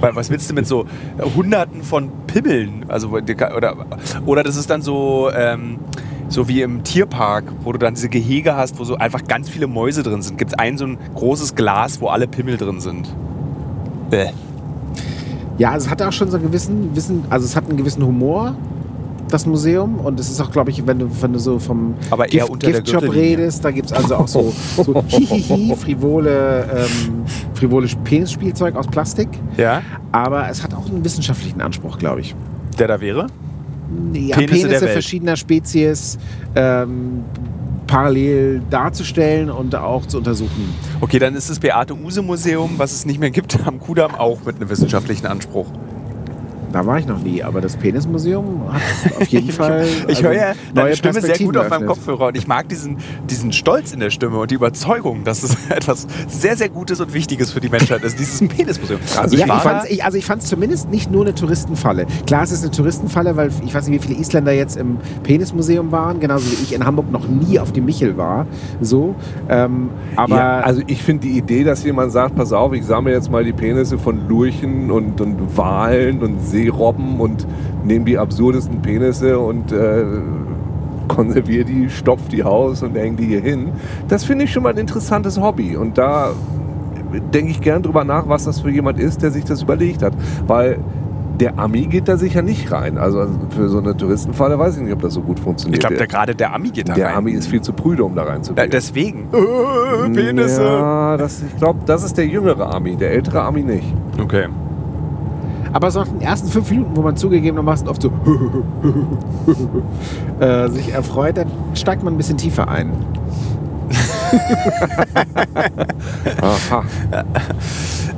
Weil 0.00 0.16
was 0.16 0.30
willst 0.30 0.50
du 0.50 0.54
mit 0.54 0.66
so 0.66 0.84
äh, 1.18 1.22
Hunderten 1.36 1.82
von 1.82 2.10
Pimmeln? 2.26 2.86
Also, 2.88 3.08
oder, 3.10 3.76
oder 4.26 4.42
das 4.42 4.56
ist 4.56 4.68
dann 4.70 4.82
so, 4.82 5.30
ähm, 5.34 5.78
so 6.28 6.48
wie 6.48 6.62
im 6.62 6.82
Tierpark, 6.82 7.44
wo 7.62 7.72
du 7.72 7.78
dann 7.78 7.94
diese 7.94 8.08
Gehege 8.08 8.56
hast, 8.56 8.78
wo 8.78 8.84
so 8.84 8.96
einfach 8.96 9.22
ganz 9.24 9.48
viele 9.48 9.66
Mäuse 9.66 10.02
drin 10.02 10.22
sind. 10.22 10.38
Gibt 10.38 10.52
es 10.52 10.58
ein 10.58 10.76
so 10.78 10.86
ein 10.86 10.98
großes 11.14 11.54
Glas, 11.54 12.00
wo 12.00 12.08
alle 12.08 12.26
Pimmel 12.26 12.56
drin 12.56 12.80
sind. 12.80 13.14
Bäh. 14.10 14.30
Ja, 15.58 15.70
also 15.70 15.86
es 15.86 15.90
hat 15.90 16.02
auch 16.02 16.12
schon 16.12 16.30
so 16.30 16.36
einen 16.38 16.46
gewissen, 16.46 16.96
wissen, 16.96 17.24
also 17.30 17.44
es 17.44 17.54
hat 17.54 17.68
einen 17.68 17.76
gewissen 17.76 18.04
Humor, 18.04 18.56
das 19.32 19.46
Museum. 19.46 20.00
Und 20.00 20.20
es 20.20 20.30
ist 20.30 20.40
auch, 20.40 20.50
glaube 20.50 20.70
ich, 20.70 20.86
wenn 20.86 20.98
du, 20.98 21.08
wenn 21.20 21.32
du 21.32 21.38
so 21.38 21.58
vom 21.58 21.94
Aber 22.10 22.32
eher 22.32 22.50
unter 22.50 22.70
der 22.70 22.82
Giftshop 22.82 23.12
redest, 23.12 23.64
da 23.64 23.70
gibt 23.70 23.86
es 23.86 23.92
also 23.92 24.16
auch 24.16 24.28
so, 24.28 24.52
so 24.76 25.02
hihihi, 25.06 25.74
frivole, 25.76 26.64
ähm, 26.74 27.24
frivole 27.54 27.88
Penisspielzeug 28.04 28.76
aus 28.76 28.86
Plastik. 28.86 29.28
Ja? 29.56 29.82
Aber 30.12 30.48
es 30.48 30.62
hat 30.62 30.74
auch 30.74 30.88
einen 30.88 31.04
wissenschaftlichen 31.04 31.60
Anspruch, 31.60 31.98
glaube 31.98 32.20
ich. 32.20 32.34
Der 32.78 32.88
da 32.88 33.00
wäre? 33.00 33.26
ja, 34.12 34.36
Penisse 34.36 34.36
Penisse, 34.36 34.68
der 34.68 34.80
Welt. 34.82 34.92
verschiedener 34.92 35.36
Spezies 35.36 36.18
ähm, 36.54 37.24
parallel 37.86 38.62
darzustellen 38.70 39.50
und 39.50 39.74
auch 39.74 40.06
zu 40.06 40.18
untersuchen. 40.18 40.74
Okay, 41.00 41.18
dann 41.18 41.34
ist 41.34 41.50
das 41.50 41.58
Beate 41.58 41.94
Use 41.94 42.22
Museum, 42.22 42.70
was 42.76 42.92
es 42.92 43.04
nicht 43.04 43.20
mehr 43.20 43.30
gibt, 43.30 43.58
am 43.66 43.80
Kudamm 43.80 44.14
auch 44.14 44.44
mit 44.44 44.56
einem 44.56 44.68
wissenschaftlichen 44.68 45.26
Anspruch. 45.26 45.66
Da 46.72 46.86
war 46.86 46.98
ich 46.98 47.06
noch 47.06 47.18
nie, 47.18 47.42
aber 47.42 47.60
das 47.60 47.76
Penismuseum 47.76 48.62
hat 48.72 49.16
auf 49.20 49.28
jeden 49.28 49.50
Fall. 49.52 49.86
Ich 50.08 50.16
also, 50.16 50.22
höre 50.24 50.32
ja 50.32 50.52
deine 50.74 50.88
neue 50.88 50.96
Stimme 50.96 51.20
sehr 51.20 51.38
gut 51.38 51.56
auf 51.56 51.68
meinem. 51.68 51.82
Kopfhörer 51.86 52.28
und 52.28 52.36
ich 52.36 52.46
mag 52.46 52.68
diesen, 52.68 52.98
diesen 53.28 53.52
Stolz 53.52 53.92
in 53.92 54.00
der 54.00 54.10
Stimme 54.10 54.38
und 54.38 54.50
die 54.50 54.54
Überzeugung, 54.54 55.24
dass 55.24 55.42
es 55.42 55.56
etwas 55.68 56.06
sehr, 56.28 56.56
sehr 56.56 56.68
Gutes 56.68 57.00
und 57.00 57.12
Wichtiges 57.12 57.52
für 57.52 57.60
die 57.60 57.68
Menschheit 57.68 58.02
ist, 58.02 58.18
dieses 58.18 58.46
Penismuseum. 58.48 59.00
Also 59.20 59.36
ja, 59.36 59.46
ich 59.46 59.52
fand's, 59.52 59.90
ich, 59.90 60.04
also 60.04 60.16
ich 60.16 60.24
fand 60.24 60.42
es 60.42 60.48
zumindest 60.48 60.90
nicht 60.90 61.10
nur 61.10 61.22
eine 61.22 61.34
Touristenfalle. 61.34 62.06
Klar, 62.26 62.44
es 62.44 62.52
ist 62.52 62.62
eine 62.62 62.70
Touristenfalle, 62.70 63.36
weil 63.36 63.50
ich 63.64 63.74
weiß 63.74 63.88
nicht, 63.88 64.02
wie 64.02 64.08
viele 64.08 64.20
Isländer 64.20 64.52
jetzt 64.52 64.76
im 64.76 64.98
Penismuseum 65.24 65.92
waren, 65.92 66.20
genauso 66.20 66.50
wie 66.50 66.62
ich 66.62 66.72
in 66.72 66.86
Hamburg 66.86 67.10
noch 67.10 67.28
nie 67.28 67.58
auf 67.58 67.72
dem 67.72 67.84
Michel 67.84 68.16
war. 68.16 68.46
So, 68.80 69.14
ähm, 69.48 69.90
aber 70.16 70.36
ja, 70.36 70.60
also 70.60 70.82
ich 70.86 71.02
finde 71.02 71.26
die 71.26 71.36
Idee, 71.36 71.64
dass 71.64 71.84
jemand 71.84 72.12
sagt, 72.12 72.36
pass 72.36 72.52
auf, 72.52 72.72
ich 72.72 72.84
sammle 72.84 73.12
jetzt 73.12 73.30
mal 73.30 73.44
die 73.44 73.52
Penisse 73.52 73.98
von 73.98 74.28
Lurchen 74.28 74.90
und, 74.90 75.20
und 75.20 75.56
Walen 75.56 76.22
und 76.22 76.40
Seerobben 76.62 77.18
und 77.20 77.46
nehme 77.84 78.04
die 78.04 78.18
absurdesten 78.18 78.80
Penisse 78.82 79.38
und 79.38 79.72
äh, 79.72 80.04
konserviere 81.08 81.64
die, 81.64 81.90
stopf 81.90 82.28
die 82.28 82.42
aus 82.44 82.82
und 82.82 82.94
hänge 82.96 83.16
die 83.16 83.26
hier 83.26 83.40
hin. 83.40 83.68
Das 84.08 84.24
finde 84.24 84.44
ich 84.44 84.52
schon 84.52 84.62
mal 84.62 84.70
ein 84.70 84.78
interessantes 84.78 85.40
Hobby 85.40 85.76
und 85.76 85.98
da 85.98 86.30
denke 87.34 87.50
ich 87.50 87.60
gern 87.60 87.82
drüber 87.82 88.04
nach, 88.04 88.28
was 88.28 88.44
das 88.44 88.60
für 88.60 88.70
jemand 88.70 88.98
ist, 88.98 89.22
der 89.22 89.30
sich 89.30 89.44
das 89.44 89.62
überlegt 89.62 90.02
hat, 90.02 90.14
weil 90.46 90.78
der 91.40 91.58
Ami 91.58 91.86
geht 91.86 92.08
da 92.08 92.16
sicher 92.16 92.40
nicht 92.40 92.70
rein. 92.72 92.96
Also 92.98 93.26
für 93.50 93.68
so 93.68 93.78
eine 93.78 93.96
Touristenfalle 93.96 94.58
weiß 94.58 94.76
ich 94.76 94.82
nicht, 94.84 94.92
ob 94.92 95.02
das 95.02 95.14
so 95.14 95.20
gut 95.22 95.38
Ich 95.38 95.44
funktioniert. 95.44 95.80
glaube, 95.80 95.96
der, 95.96 96.06
gerade 96.06 96.34
der 96.34 96.54
Ami 96.54 96.70
geht 96.70 96.88
da 96.88 96.94
der 96.94 97.08
rein. 97.08 97.16
Ami 97.16 97.32
ist 97.32 97.48
viel 97.48 97.60
zu 97.60 97.72
prüde, 97.72 98.04
um 98.04 98.14
da 98.14 98.22
Ja, 98.22 98.28
reinzugehen. 98.30 98.70
deswegen. 98.70 99.26
Äh, 99.32 100.08
Penisse. 100.14 100.62
Ja, 100.62 101.16
das, 101.16 101.42
ich 101.42 101.56
glaube, 101.56 101.80
das 101.84 102.04
ist 102.04 102.16
der 102.16 102.26
jüngere 102.26 102.72
Ami, 102.72 102.96
der 102.96 103.10
ältere 103.10 103.42
Ami 103.42 103.62
nicht. 103.62 103.92
Okay. 104.22 104.46
Aber 105.72 105.90
so 105.90 106.00
nach 106.00 106.08
den 106.08 106.20
ersten 106.20 106.48
fünf 106.48 106.70
Minuten, 106.70 106.96
wo 106.96 107.02
man 107.02 107.16
zugegebenermaßen 107.16 107.88
oft 107.88 108.02
so 108.02 108.10
äh, 110.40 110.68
sich 110.68 110.92
erfreut, 110.92 111.36
dann 111.38 111.48
steigt 111.74 112.02
man 112.02 112.14
ein 112.14 112.16
bisschen 112.16 112.36
tiefer 112.36 112.68
ein. 112.68 112.92
Aha. 116.40 116.84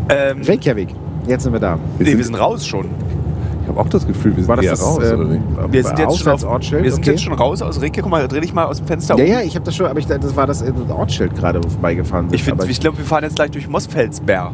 Ähm, 0.08 0.42
Reykjavik, 0.42 0.88
jetzt 1.26 1.42
sind 1.44 1.52
wir 1.52 1.60
da. 1.60 1.78
nee, 1.98 2.16
wir 2.16 2.24
sind 2.24 2.34
raus 2.36 2.66
schon. 2.66 2.86
Ich 3.62 3.68
habe 3.68 3.80
auch 3.80 3.88
das 3.88 4.06
Gefühl, 4.06 4.36
wir 4.36 4.42
sind 4.44 4.48
War 4.48 4.56
das 4.56 4.66
das 4.66 4.82
raus, 4.82 4.98
oder 4.98 5.12
ähm, 5.14 5.28
nicht? 5.30 5.42
Wir 5.72 5.84
sind 5.84 5.98
jetzt 5.98 6.18
schon, 6.18 6.32
auf, 6.32 6.42
wir 6.42 6.60
sind 6.92 6.92
Okay. 7.00 7.10
jetzt 7.12 7.22
schon 7.22 7.32
raus 7.32 7.62
aus 7.62 7.80
Reke. 7.80 8.02
Guck 8.02 8.10
mal, 8.10 8.28
dreh 8.28 8.40
dich 8.40 8.52
mal 8.52 8.64
aus 8.66 8.76
dem 8.76 8.86
Fenster 8.86 9.16
Ja, 9.16 9.24
um. 9.24 9.30
ja, 9.30 9.40
ich 9.40 9.54
habe 9.54 9.64
das 9.64 9.74
schon, 9.74 9.86
aber 9.86 9.98
ich, 9.98 10.06
das 10.06 10.36
war 10.36 10.46
das 10.46 10.60
äh, 10.60 10.70
Ortsschild 10.90 11.34
gerade, 11.34 11.60
wo 11.60 11.64
wir 11.64 11.70
vorbeigefahren 11.70 12.28
sind. 12.28 12.38
Ich, 12.38 12.46
ich 12.68 12.80
glaube, 12.80 12.98
wir 12.98 13.04
fahren 13.06 13.24
jetzt 13.24 13.36
gleich 13.36 13.50
durch 13.50 13.66
Mosfelsberg. 13.68 14.52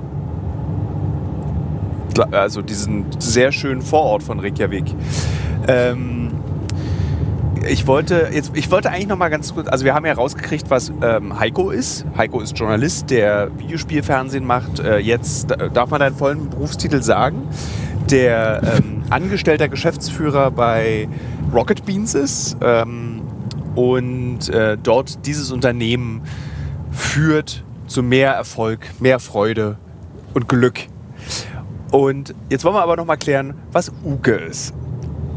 Also 2.32 2.62
diesen 2.62 3.06
sehr 3.18 3.52
schönen 3.52 3.82
Vorort 3.82 4.22
von 4.22 4.40
Reykjavik. 4.40 4.94
Ähm, 5.68 6.30
ich 7.68 7.86
wollte 7.86 8.30
jetzt, 8.32 8.52
ich 8.54 8.70
wollte 8.70 8.90
eigentlich 8.90 9.08
noch 9.08 9.18
mal 9.18 9.28
ganz 9.28 9.54
kurz, 9.54 9.68
also 9.68 9.84
wir 9.84 9.94
haben 9.94 10.06
ja 10.06 10.14
rausgekriegt, 10.14 10.70
was 10.70 10.92
ähm, 11.02 11.38
Heiko 11.38 11.70
ist. 11.70 12.06
Heiko 12.16 12.40
ist 12.40 12.58
Journalist, 12.58 13.10
der 13.10 13.50
Videospielfernsehen 13.58 14.44
macht. 14.44 14.80
Äh, 14.80 14.98
jetzt 14.98 15.50
darf 15.72 15.90
man 15.90 16.00
deinen 16.00 16.16
vollen 16.16 16.48
Berufstitel 16.48 17.02
sagen. 17.02 17.48
Der 18.10 18.62
ähm, 18.76 19.02
angestellter 19.10 19.68
Geschäftsführer 19.68 20.50
bei 20.50 21.08
Rocket 21.52 21.84
Beans 21.84 22.14
ist 22.14 22.56
ähm, 22.62 23.22
und 23.74 24.48
äh, 24.48 24.78
dort 24.82 25.26
dieses 25.26 25.50
Unternehmen 25.50 26.22
führt 26.92 27.64
zu 27.86 28.02
mehr 28.02 28.32
Erfolg, 28.32 28.80
mehr 29.00 29.18
Freude 29.18 29.76
und 30.32 30.48
Glück. 30.48 30.86
Und 31.90 32.34
jetzt 32.48 32.64
wollen 32.64 32.74
wir 32.74 32.82
aber 32.82 32.96
noch 32.96 33.06
mal 33.06 33.16
klären, 33.16 33.54
was 33.72 33.92
Uke 34.04 34.32
ist. 34.32 34.72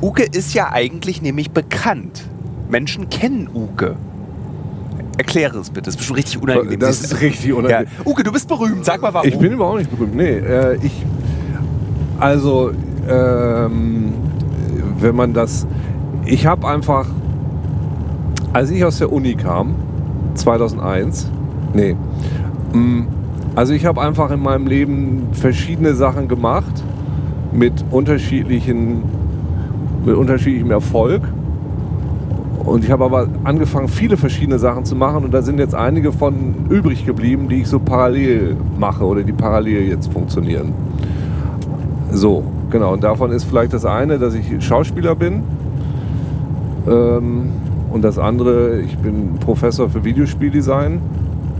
Uke 0.01 0.23
ist 0.23 0.53
ja 0.53 0.71
eigentlich 0.71 1.21
nämlich 1.21 1.51
bekannt. 1.51 2.25
Menschen 2.69 3.09
kennen 3.09 3.49
Uke. 3.53 3.95
Erkläre 5.17 5.59
es 5.59 5.69
bitte, 5.69 5.85
das 5.85 5.93
ist 5.93 5.97
bestimmt 5.97 6.19
richtig 6.19 6.41
unangenehm. 6.41 6.79
Das 6.79 7.01
ist 7.01 7.21
richtig 7.21 7.53
unangenehm. 7.53 7.87
Ja. 7.99 8.05
Uke, 8.11 8.23
du 8.23 8.31
bist 8.31 8.47
berühmt, 8.47 8.83
sag 8.83 9.01
mal 9.01 9.13
warum. 9.13 9.27
Ich 9.27 9.37
bin 9.37 9.53
überhaupt 9.53 9.79
nicht 9.79 9.91
berühmt. 9.91 10.15
Nee, 10.15 10.37
äh, 10.37 10.77
ich. 10.81 11.05
Also, 12.19 12.71
ähm, 13.07 14.13
wenn 14.99 15.15
man 15.15 15.33
das. 15.33 15.67
Ich 16.25 16.45
habe 16.45 16.67
einfach. 16.67 17.07
Als 18.53 18.69
ich 18.69 18.85
aus 18.85 18.99
der 18.99 19.11
Uni 19.11 19.33
kam, 19.33 19.73
2001, 20.35 21.27
nee. 21.73 21.95
mm, 22.73 23.07
Also, 23.55 23.73
ich 23.73 23.85
habe 23.85 24.01
einfach 24.01 24.31
in 24.31 24.41
meinem 24.41 24.67
Leben 24.67 25.27
verschiedene 25.31 25.93
Sachen 25.93 26.27
gemacht 26.27 26.83
mit 27.51 27.73
unterschiedlichen. 27.91 29.03
mit 30.05 30.15
unterschiedlichem 30.15 30.71
Erfolg. 30.71 31.21
Und 32.65 32.85
ich 32.85 32.91
habe 32.91 33.03
aber 33.03 33.27
angefangen, 33.43 33.89
viele 33.89 34.15
verschiedene 34.15 34.57
Sachen 34.57 34.85
zu 34.85 34.95
machen 34.95 35.25
und 35.25 35.33
da 35.33 35.41
sind 35.41 35.59
jetzt 35.59 35.75
einige 35.75 36.13
von 36.13 36.55
übrig 36.69 37.05
geblieben, 37.05 37.49
die 37.49 37.61
ich 37.61 37.67
so 37.67 37.77
parallel 37.77 38.55
mache 38.79 39.03
oder 39.03 39.21
die 39.23 39.33
parallel 39.33 39.83
jetzt 39.89 40.11
funktionieren. 40.11 40.71
So, 42.11 42.43
genau. 42.69 42.93
Und 42.93 43.03
davon 43.03 43.31
ist 43.31 43.43
vielleicht 43.43 43.73
das 43.73 43.85
eine, 43.85 44.17
dass 44.17 44.33
ich 44.33 44.63
Schauspieler 44.63 45.15
bin. 45.15 45.43
Ähm, 46.87 47.49
und 47.91 48.01
das 48.01 48.17
andere, 48.17 48.79
ich 48.79 48.97
bin 48.97 49.35
Professor 49.39 49.89
für 49.89 50.03
Videospieldesign. 50.05 51.01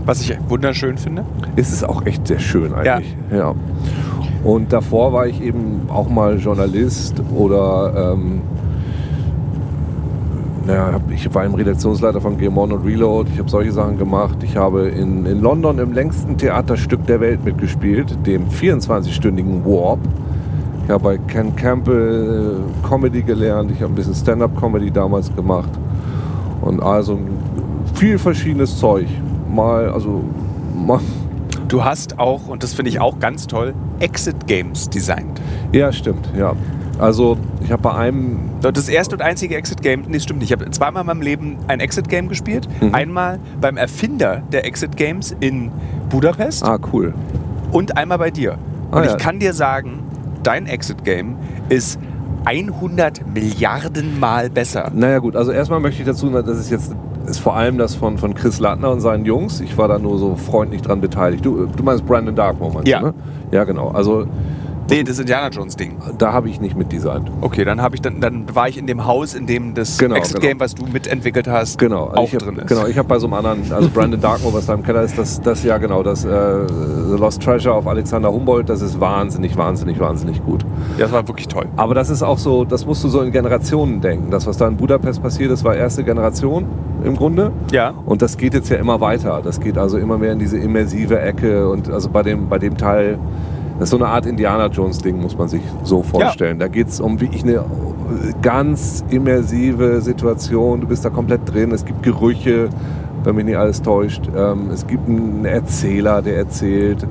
Was 0.06 0.20
ich 0.20 0.36
wunderschön 0.48 0.98
finde. 0.98 1.24
Es 1.56 1.72
ist 1.72 1.88
auch 1.88 2.04
echt 2.06 2.26
sehr 2.26 2.38
schön 2.38 2.74
eigentlich. 2.74 3.16
Ja. 3.32 3.54
Und 4.42 4.72
davor 4.72 5.12
war 5.12 5.26
ich 5.26 5.40
eben 5.40 5.88
auch 5.88 6.08
mal 6.08 6.38
Journalist 6.38 7.22
oder 7.34 8.12
ähm, 8.14 8.42
naja, 10.66 11.00
ich 11.10 11.32
war 11.34 11.44
im 11.44 11.54
Redaktionsleiter 11.54 12.20
von 12.20 12.38
Game 12.38 12.56
On 12.56 12.72
und 12.72 12.84
Reload. 12.84 13.30
Ich 13.32 13.38
habe 13.38 13.50
solche 13.50 13.72
Sachen 13.72 13.98
gemacht. 13.98 14.38
Ich 14.42 14.56
habe 14.56 14.88
in, 14.88 15.26
in 15.26 15.40
London 15.40 15.78
im 15.78 15.92
längsten 15.92 16.38
Theaterstück 16.38 17.06
der 17.06 17.20
Welt 17.20 17.44
mitgespielt, 17.44 18.16
dem 18.26 18.48
24-stündigen 18.48 19.64
Warp. 19.64 20.00
Ich 20.84 20.90
habe 20.90 21.04
bei 21.04 21.18
Ken 21.18 21.54
Campbell 21.56 22.60
äh, 22.60 22.86
Comedy 22.86 23.22
gelernt. 23.22 23.70
Ich 23.70 23.80
habe 23.82 23.92
ein 23.92 23.94
bisschen 23.94 24.14
Stand-up-Comedy 24.14 24.90
damals 24.90 25.34
gemacht. 25.34 25.70
Und 26.60 26.82
also 26.82 27.18
viel 27.94 28.18
verschiedenes 28.18 28.78
Zeug. 28.78 29.06
Mal, 29.54 29.90
also 29.90 30.24
mal, 30.74 31.00
Du 31.68 31.82
hast 31.82 32.18
auch, 32.18 32.48
und 32.48 32.62
das 32.62 32.74
finde 32.74 32.90
ich 32.90 33.00
auch 33.00 33.18
ganz 33.18 33.46
toll, 33.46 33.74
Exit 33.98 34.46
Games 34.46 34.90
designt. 34.90 35.40
Ja, 35.72 35.92
stimmt, 35.92 36.28
ja. 36.36 36.54
Also 36.98 37.36
ich 37.64 37.72
habe 37.72 37.82
bei 37.82 37.94
einem, 37.94 38.38
Das 38.60 38.88
erste 38.88 39.16
und 39.16 39.22
einzige 39.22 39.56
Exit 39.56 39.82
Game, 39.82 40.04
nee, 40.06 40.20
stimmt 40.20 40.40
nicht. 40.40 40.52
Ich 40.52 40.52
habe 40.52 40.70
zweimal 40.70 41.00
in 41.00 41.06
meinem 41.06 41.22
Leben 41.22 41.56
ein 41.66 41.80
Exit 41.80 42.08
Game 42.08 42.28
gespielt. 42.28 42.68
Mhm. 42.80 42.94
Einmal 42.94 43.40
beim 43.60 43.76
Erfinder 43.76 44.42
der 44.52 44.64
Exit 44.66 44.96
Games 44.96 45.34
in 45.40 45.72
Budapest 46.10 46.62
ah 46.64 46.78
cool, 46.92 47.14
und 47.72 47.96
einmal 47.96 48.18
bei 48.18 48.30
dir. 48.30 48.58
Ah, 48.90 48.98
und 48.98 49.04
ja. 49.04 49.12
ich 49.12 49.18
kann 49.18 49.40
dir 49.40 49.52
sagen, 49.52 50.00
dein 50.42 50.66
Exit 50.66 51.04
Game 51.04 51.36
ist 51.68 51.98
100 52.44 53.26
Milliarden 53.26 54.20
Mal 54.20 54.50
besser. 54.50 54.92
naja 54.94 55.18
gut, 55.18 55.34
also 55.34 55.50
erstmal 55.50 55.80
möchte 55.80 56.02
ich 56.02 56.06
dazu, 56.06 56.28
das 56.30 56.58
ist 56.58 56.70
jetzt 56.70 56.94
ist 57.26 57.38
vor 57.38 57.56
allem 57.56 57.78
das 57.78 57.94
von, 57.94 58.18
von 58.18 58.34
Chris 58.34 58.58
Lattner 58.60 58.90
und 58.90 59.00
seinen 59.00 59.24
Jungs. 59.24 59.60
Ich 59.60 59.76
war 59.78 59.88
da 59.88 59.98
nur 59.98 60.18
so 60.18 60.34
freundlich 60.36 60.82
dran 60.82 61.00
beteiligt. 61.00 61.44
Du, 61.44 61.66
du 61.66 61.82
meinst 61.82 62.06
Brandon 62.06 62.34
Darkmoor, 62.34 62.72
meinst 62.72 62.88
Ja. 62.88 63.00
du, 63.00 63.06
ne? 63.06 63.14
Ja, 63.50 63.64
genau. 63.64 63.88
Also 63.88 64.26
Nee, 64.90 65.02
das 65.02 65.18
Indiana 65.18 65.48
Jones 65.48 65.76
Ding. 65.76 65.96
da 66.18 66.32
habe 66.32 66.48
ich 66.48 66.60
nicht 66.60 66.76
mitdesignt. 66.76 67.30
Okay, 67.40 67.64
dann 67.64 67.80
habe 67.80 67.94
ich 67.94 68.02
dann, 68.02 68.20
dann 68.20 68.54
war 68.54 68.68
ich 68.68 68.76
in 68.78 68.86
dem 68.86 69.06
Haus, 69.06 69.34
in 69.34 69.46
dem 69.46 69.74
das 69.74 69.98
Genau, 69.98 70.14
Exit 70.14 70.36
genau. 70.36 70.48
Game, 70.48 70.60
was 70.60 70.74
du 70.74 70.84
mitentwickelt 70.86 71.48
hast, 71.48 71.78
Genau, 71.78 72.06
also 72.06 72.20
auch 72.22 72.32
hab, 72.32 72.38
drin 72.40 72.56
ist. 72.56 72.66
Genau, 72.68 72.86
ich 72.86 72.98
habe 72.98 73.08
bei 73.08 73.18
so 73.18 73.26
einem 73.26 73.34
anderen, 73.34 73.72
also 73.72 73.88
Brandon 73.88 74.20
Darkmoor, 74.20 74.52
was 74.52 74.66
da 74.66 74.74
im 74.74 74.82
Keller 74.82 75.02
ist, 75.02 75.16
das, 75.16 75.40
das 75.40 75.64
ja 75.64 75.78
genau, 75.78 76.02
das 76.02 76.24
äh, 76.24 76.28
The 76.28 77.16
Lost 77.18 77.42
Treasure 77.42 77.74
auf 77.74 77.86
Alexander 77.86 78.30
Humboldt, 78.32 78.68
das 78.68 78.82
ist 78.82 79.00
wahnsinnig, 79.00 79.56
wahnsinnig, 79.56 79.98
wahnsinnig 79.98 80.44
gut. 80.44 80.64
Ja, 80.96 81.04
das 81.04 81.12
war 81.12 81.26
wirklich 81.26 81.48
toll. 81.48 81.66
Aber 81.76 81.94
das 81.94 82.10
ist 82.10 82.22
auch 82.22 82.38
so, 82.38 82.64
das 82.64 82.84
musst 82.86 83.02
du 83.04 83.08
so 83.08 83.20
in 83.22 83.32
Generationen 83.32 84.00
denken. 84.00 84.30
Das, 84.30 84.46
was 84.46 84.56
da 84.58 84.68
in 84.68 84.76
Budapest 84.76 85.22
passiert 85.22 85.50
ist, 85.50 85.64
war 85.64 85.74
erste 85.74 86.04
Generation 86.04 86.66
im 87.04 87.16
Grunde. 87.16 87.52
Ja. 87.72 87.94
Und 88.06 88.22
das 88.22 88.36
geht 88.36 88.54
jetzt 88.54 88.68
ja 88.70 88.76
immer 88.76 89.00
weiter. 89.00 89.40
Das 89.42 89.60
geht 89.60 89.78
also 89.78 89.98
immer 89.98 90.18
mehr 90.18 90.32
in 90.32 90.38
diese 90.38 90.58
immersive 90.58 91.20
Ecke. 91.20 91.68
Und 91.68 91.90
also 91.90 92.08
bei 92.10 92.22
dem, 92.22 92.48
bei 92.48 92.58
dem 92.58 92.76
Teil, 92.76 93.18
das 93.78 93.84
ist 93.84 93.90
so 93.90 93.96
eine 93.96 94.06
Art 94.06 94.26
Indiana 94.26 94.66
Jones-Ding, 94.66 95.20
muss 95.20 95.36
man 95.36 95.48
sich 95.48 95.62
so 95.82 96.02
vorstellen. 96.02 96.58
Da 96.58 96.68
geht 96.68 96.88
es 96.88 97.00
um 97.00 97.20
wirklich 97.20 97.42
eine 97.42 97.64
ganz 98.40 99.04
immersive 99.10 100.00
Situation. 100.00 100.80
Du 100.80 100.86
bist 100.86 101.04
da 101.04 101.10
komplett 101.10 101.40
drin. 101.52 101.72
Es 101.72 101.84
gibt 101.84 102.02
Gerüche, 102.02 102.68
wenn 103.24 103.34
mich 103.34 103.46
nicht 103.46 103.56
alles 103.56 103.82
täuscht. 103.82 104.28
Ähm, 104.36 104.70
es 104.72 104.86
gibt 104.86 105.08
einen 105.08 105.44
Erzähler, 105.44 106.22
der 106.22 106.36
erzählt. 106.36 107.06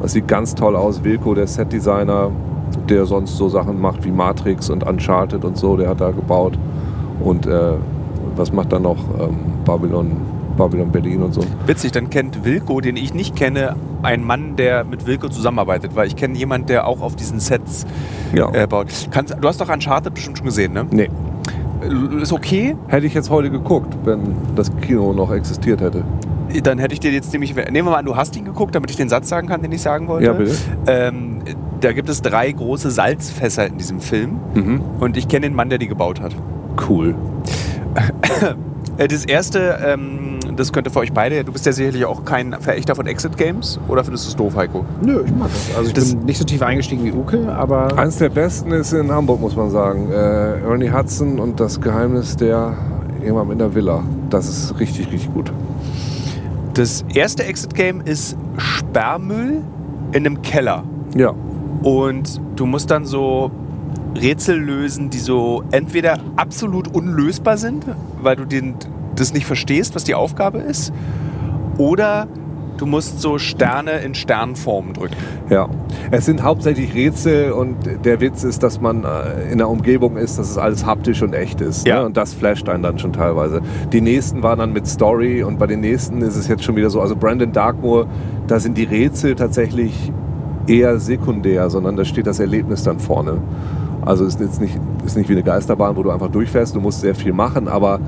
Das 0.00 0.12
sieht 0.12 0.26
ganz 0.26 0.54
toll 0.54 0.74
aus. 0.74 1.04
Wilco, 1.04 1.34
der 1.34 1.46
Setdesigner, 1.46 2.30
der 2.88 3.04
sonst 3.04 3.36
so 3.36 3.48
Sachen 3.48 3.80
macht 3.80 4.04
wie 4.04 4.10
Matrix 4.10 4.70
und 4.70 4.86
Uncharted 4.86 5.44
und 5.44 5.58
so, 5.58 5.76
der 5.76 5.90
hat 5.90 6.00
da 6.00 6.12
gebaut. 6.12 6.58
Und 7.20 7.46
äh, 7.46 7.72
was 8.36 8.52
macht 8.52 8.72
dann 8.72 8.82
noch 8.82 8.98
ähm, 9.20 9.36
Babylon, 9.64 10.12
Babylon 10.56 10.90
Berlin 10.90 11.22
und 11.22 11.34
so? 11.34 11.42
Witzig, 11.66 11.92
dann 11.92 12.10
kennt 12.10 12.44
Wilco, 12.44 12.80
den 12.80 12.96
ich 12.96 13.12
nicht 13.14 13.36
kenne, 13.36 13.76
einen 14.02 14.24
Mann, 14.24 14.56
der 14.56 14.84
mit 14.84 15.06
Wilco 15.06 15.28
zusammenarbeitet, 15.28 15.94
weil 15.94 16.06
ich 16.06 16.16
kenne 16.16 16.36
jemanden, 16.36 16.66
der 16.68 16.86
auch 16.86 17.00
auf 17.02 17.16
diesen 17.16 17.40
Sets 17.40 17.86
Ja. 18.34 18.50
äh, 18.52 18.66
baut. 18.66 18.88
Kannst, 19.10 19.34
du 19.40 19.46
hast 19.48 19.60
doch 19.60 19.68
Uncharted 19.68 20.14
bestimmt 20.14 20.38
schon 20.38 20.46
gesehen, 20.46 20.72
ne? 20.72 20.86
Nee. 20.90 21.08
Äh, 21.82 22.22
Ist 22.22 22.32
okay, 22.32 22.76
Hätte 22.88 23.06
ich 23.06 23.14
jetzt 23.14 23.30
heute 23.30 23.50
geguckt, 23.50 23.94
wenn 24.04 24.20
das 24.54 24.70
Kino 24.80 25.12
noch 25.12 25.30
existiert 25.32 25.80
hätte. 25.80 26.04
dann 26.62 26.78
hätte 26.78 26.94
ich 26.94 27.00
dir 27.00 27.10
jetzt 27.12 27.32
nämlich, 27.32 27.54
nehmen 27.54 27.74
wir 27.74 27.82
mal 27.84 27.96
an, 27.96 28.04
du 28.06 28.16
hast 28.16 28.34
ihn 28.36 28.44
geguckt, 28.44 28.74
damit 28.74 28.90
ich 28.90 28.96
den 28.96 29.08
Satz 29.08 29.28
sagen 29.28 29.48
kann, 29.48 29.60
den 29.62 29.72
ich 29.72 29.82
sagen 29.82 30.08
wollte. 30.08 30.26
Ja, 30.26 30.32
bitte. 30.32 30.54
Ähm, 30.86 31.40
da 31.80 31.92
gibt 31.92 32.08
es 32.08 32.22
drei 32.22 32.50
große 32.50 32.90
Salzfässer 32.90 33.66
in 33.66 33.76
diesem 33.76 34.00
Film 34.00 34.38
Mhm. 34.54 34.80
und 35.00 35.16
ich 35.18 35.28
kenne 35.28 35.46
den 35.46 35.54
Mann, 35.54 35.68
der 35.68 35.78
die 35.78 35.88
gebaut 35.88 36.20
hat. 36.22 36.34
Cool. 36.88 37.14
Äh, 38.98 39.08
Das 39.08 39.24
erste, 39.26 39.78
ähm, 39.84 40.25
das 40.56 40.72
könnte 40.72 40.90
für 40.90 40.98
euch 41.00 41.12
beide, 41.12 41.44
du 41.44 41.52
bist 41.52 41.66
ja 41.66 41.72
sicherlich 41.72 42.04
auch 42.04 42.24
kein 42.24 42.54
Verächter 42.60 42.94
von 42.94 43.06
Exit 43.06 43.36
Games 43.36 43.78
oder 43.88 44.02
findest 44.04 44.24
du 44.26 44.28
es 44.30 44.36
doof, 44.36 44.56
Heiko? 44.56 44.84
Nö, 45.02 45.22
ich 45.24 45.34
mag 45.34 45.48
das. 45.48 45.76
Also 45.76 45.88
ich 45.88 45.94
Das- 45.94 46.14
bin 46.14 46.24
nicht 46.24 46.38
so 46.38 46.44
tief 46.44 46.62
eingestiegen 46.62 47.04
wie 47.04 47.12
Uke, 47.12 47.52
aber 47.54 47.96
Eins 47.98 48.16
der 48.18 48.28
besten 48.30 48.72
ist 48.72 48.92
in 48.92 49.10
Hamburg, 49.12 49.40
muss 49.40 49.54
man 49.56 49.70
sagen. 49.70 50.10
Äh, 50.10 50.60
Ernie 50.60 50.90
Hudson 50.90 51.38
und 51.38 51.60
das 51.60 51.80
Geheimnis 51.80 52.36
der 52.36 52.72
jemand 53.24 53.52
in 53.52 53.58
der 53.58 53.74
Villa. 53.74 54.02
Das 54.30 54.48
ist 54.48 54.78
richtig, 54.80 55.10
richtig 55.12 55.32
gut. 55.32 55.52
Das 56.74 57.04
erste 57.14 57.44
Exit 57.44 57.74
Game 57.74 58.00
ist 58.02 58.36
Sperrmüll 58.58 59.62
in 60.12 60.26
einem 60.26 60.42
Keller. 60.42 60.84
Ja. 61.16 61.32
Und 61.82 62.40
du 62.56 62.66
musst 62.66 62.90
dann 62.90 63.06
so 63.06 63.50
Rätsel 64.14 64.58
lösen, 64.58 65.10
die 65.10 65.18
so 65.18 65.62
entweder 65.72 66.18
absolut 66.36 66.94
unlösbar 66.94 67.56
sind, 67.58 67.84
weil 68.22 68.36
du 68.36 68.44
den, 68.44 68.74
das 69.20 69.32
nicht 69.32 69.46
verstehst, 69.46 69.94
was 69.94 70.04
die 70.04 70.14
Aufgabe 70.14 70.58
ist, 70.58 70.92
oder 71.78 72.26
du 72.76 72.86
musst 72.86 73.20
so 73.20 73.38
Sterne 73.38 73.98
in 73.98 74.14
Sternform 74.14 74.92
drücken. 74.92 75.16
Ja, 75.50 75.68
es 76.10 76.26
sind 76.26 76.42
hauptsächlich 76.42 76.94
Rätsel 76.94 77.52
und 77.52 77.76
der 78.04 78.20
Witz 78.20 78.44
ist, 78.44 78.62
dass 78.62 78.80
man 78.80 79.04
äh, 79.04 79.50
in 79.50 79.58
der 79.58 79.68
Umgebung 79.68 80.16
ist, 80.16 80.38
dass 80.38 80.50
es 80.50 80.58
alles 80.58 80.84
haptisch 80.84 81.22
und 81.22 81.32
echt 81.32 81.60
ist. 81.60 81.86
Ja. 81.86 82.00
Ne? 82.00 82.06
Und 82.06 82.16
das 82.16 82.34
flasht 82.34 82.68
einen 82.68 82.82
dann 82.82 82.98
schon 82.98 83.12
teilweise. 83.12 83.62
Die 83.92 84.00
nächsten 84.00 84.42
waren 84.42 84.58
dann 84.58 84.72
mit 84.72 84.86
Story 84.86 85.42
und 85.42 85.58
bei 85.58 85.66
den 85.66 85.80
nächsten 85.80 86.20
ist 86.22 86.36
es 86.36 86.48
jetzt 86.48 86.64
schon 86.64 86.76
wieder 86.76 86.90
so, 86.90 87.00
also 87.00 87.16
Brandon 87.16 87.52
Darkmoor, 87.52 88.06
da 88.46 88.60
sind 88.60 88.76
die 88.76 88.84
Rätsel 88.84 89.34
tatsächlich 89.34 90.12
eher 90.66 90.98
sekundär, 90.98 91.70
sondern 91.70 91.96
da 91.96 92.04
steht 92.04 92.26
das 92.26 92.40
Erlebnis 92.40 92.82
dann 92.82 92.98
vorne. 92.98 93.38
Also 94.04 94.24
ist 94.24 94.40
jetzt 94.40 94.60
nicht, 94.60 94.78
ist 95.04 95.16
nicht 95.16 95.28
wie 95.28 95.32
eine 95.32 95.42
Geisterbahn, 95.42 95.96
wo 95.96 96.02
du 96.02 96.10
einfach 96.10 96.30
durchfährst, 96.30 96.74
du 96.74 96.80
musst 96.80 97.00
sehr 97.00 97.14
viel 97.14 97.32
machen, 97.32 97.66
aber 97.68 98.00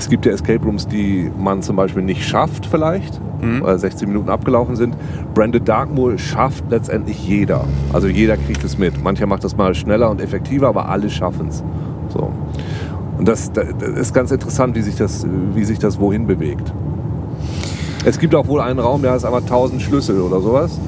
es 0.00 0.08
gibt 0.08 0.24
ja 0.26 0.32
Escape 0.32 0.64
Rooms, 0.64 0.86
die 0.88 1.30
man 1.38 1.62
zum 1.62 1.76
Beispiel 1.76 2.02
nicht 2.02 2.24
schafft 2.26 2.64
vielleicht, 2.66 3.20
Mhm. 3.42 3.62
weil 3.62 3.78
16 3.78 4.08
Minuten 4.08 4.28
abgelaufen 4.30 4.74
sind. 4.76 4.94
Branded 5.34 5.68
Darkmoor 5.68 6.16
schafft 6.18 6.64
letztendlich 6.70 7.26
jeder. 7.26 7.64
Also 7.92 8.08
jeder 8.08 8.36
kriegt 8.36 8.64
es 8.64 8.76
mit. 8.78 9.02
Mancher 9.04 9.26
macht 9.26 9.44
das 9.44 9.56
mal 9.56 9.74
schneller 9.74 10.10
und 10.10 10.20
effektiver, 10.20 10.68
aber 10.68 10.88
alle 10.88 11.08
schaffen 11.10 11.48
es. 11.48 11.62
So. 12.08 12.30
Und 13.18 13.28
das, 13.28 13.52
das 13.52 13.66
ist 13.98 14.14
ganz 14.14 14.30
interessant, 14.30 14.74
wie 14.74 14.80
sich 14.82 14.96
das, 14.96 15.26
wie 15.54 15.64
sich 15.64 15.78
das 15.78 16.00
wohin 16.00 16.26
bewegt. 16.26 16.72
Es 18.04 18.18
gibt 18.18 18.34
auch 18.34 18.46
wohl 18.48 18.60
einen 18.62 18.78
Raum, 18.78 19.02
der 19.02 19.12
heißt 19.12 19.26
einfach 19.26 19.42
1000 19.42 19.82
Schlüssel 19.82 20.20
oder 20.22 20.40
sowas. 20.40 20.78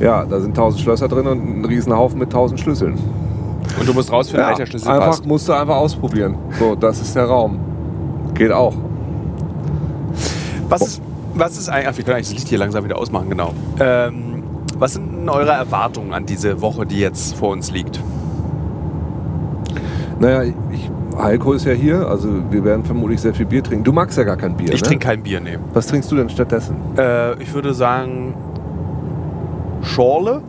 Ja, 0.00 0.24
da 0.24 0.40
sind 0.40 0.50
1000 0.50 0.82
Schlösser 0.82 1.06
drin 1.08 1.26
und 1.28 1.60
ein 1.60 1.64
Riesenhaufen 1.64 2.18
mit 2.18 2.28
1000 2.28 2.58
Schlüsseln. 2.58 2.94
Und 3.78 3.88
du 3.88 3.92
musst 3.94 4.10
rausfinden, 4.12 4.48
welcher 4.48 4.66
Schlüssel 4.66 4.88
einfach 4.88 5.06
passt. 5.06 5.26
musst 5.26 5.48
du 5.48 5.52
einfach 5.52 5.76
ausprobieren. 5.76 6.34
So, 6.58 6.74
das 6.74 7.00
ist 7.00 7.14
der 7.14 7.26
Raum. 7.26 7.58
Geht 8.38 8.52
auch. 8.52 8.74
Was 10.68 10.82
ist, 10.82 11.02
was 11.34 11.58
ist 11.58 11.68
eigentlich, 11.68 11.96
wir 11.96 12.04
können 12.04 12.16
eigentlich 12.16 12.28
das 12.28 12.34
Licht 12.34 12.48
hier 12.48 12.58
langsam 12.58 12.84
wieder 12.84 12.96
ausmachen, 12.96 13.28
genau. 13.28 13.52
Ähm, 13.80 14.42
was 14.76 14.94
sind 14.94 15.12
denn 15.12 15.28
eure 15.28 15.50
Erwartungen 15.50 16.12
an 16.12 16.24
diese 16.24 16.60
Woche, 16.60 16.86
die 16.86 17.00
jetzt 17.00 17.34
vor 17.34 17.50
uns 17.50 17.72
liegt? 17.72 18.00
Naja, 20.20 20.44
ich, 20.44 20.90
Heiko 21.18 21.52
ist 21.52 21.64
ja 21.64 21.72
hier, 21.72 22.08
also 22.08 22.28
wir 22.50 22.64
werden 22.64 22.84
vermutlich 22.84 23.20
sehr 23.20 23.34
viel 23.34 23.46
Bier 23.46 23.62
trinken. 23.62 23.82
Du 23.82 23.92
magst 23.92 24.16
ja 24.16 24.22
gar 24.22 24.36
kein 24.36 24.56
Bier. 24.56 24.72
Ich 24.72 24.82
ne? 24.82 24.88
trinke 24.88 25.06
kein 25.06 25.22
Bier, 25.22 25.40
nee. 25.40 25.58
Was 25.72 25.88
trinkst 25.88 26.10
du 26.12 26.16
denn 26.16 26.28
stattdessen? 26.28 26.76
Äh, 26.96 27.42
ich 27.42 27.52
würde 27.52 27.74
sagen 27.74 28.34
Schorle, 29.82 30.42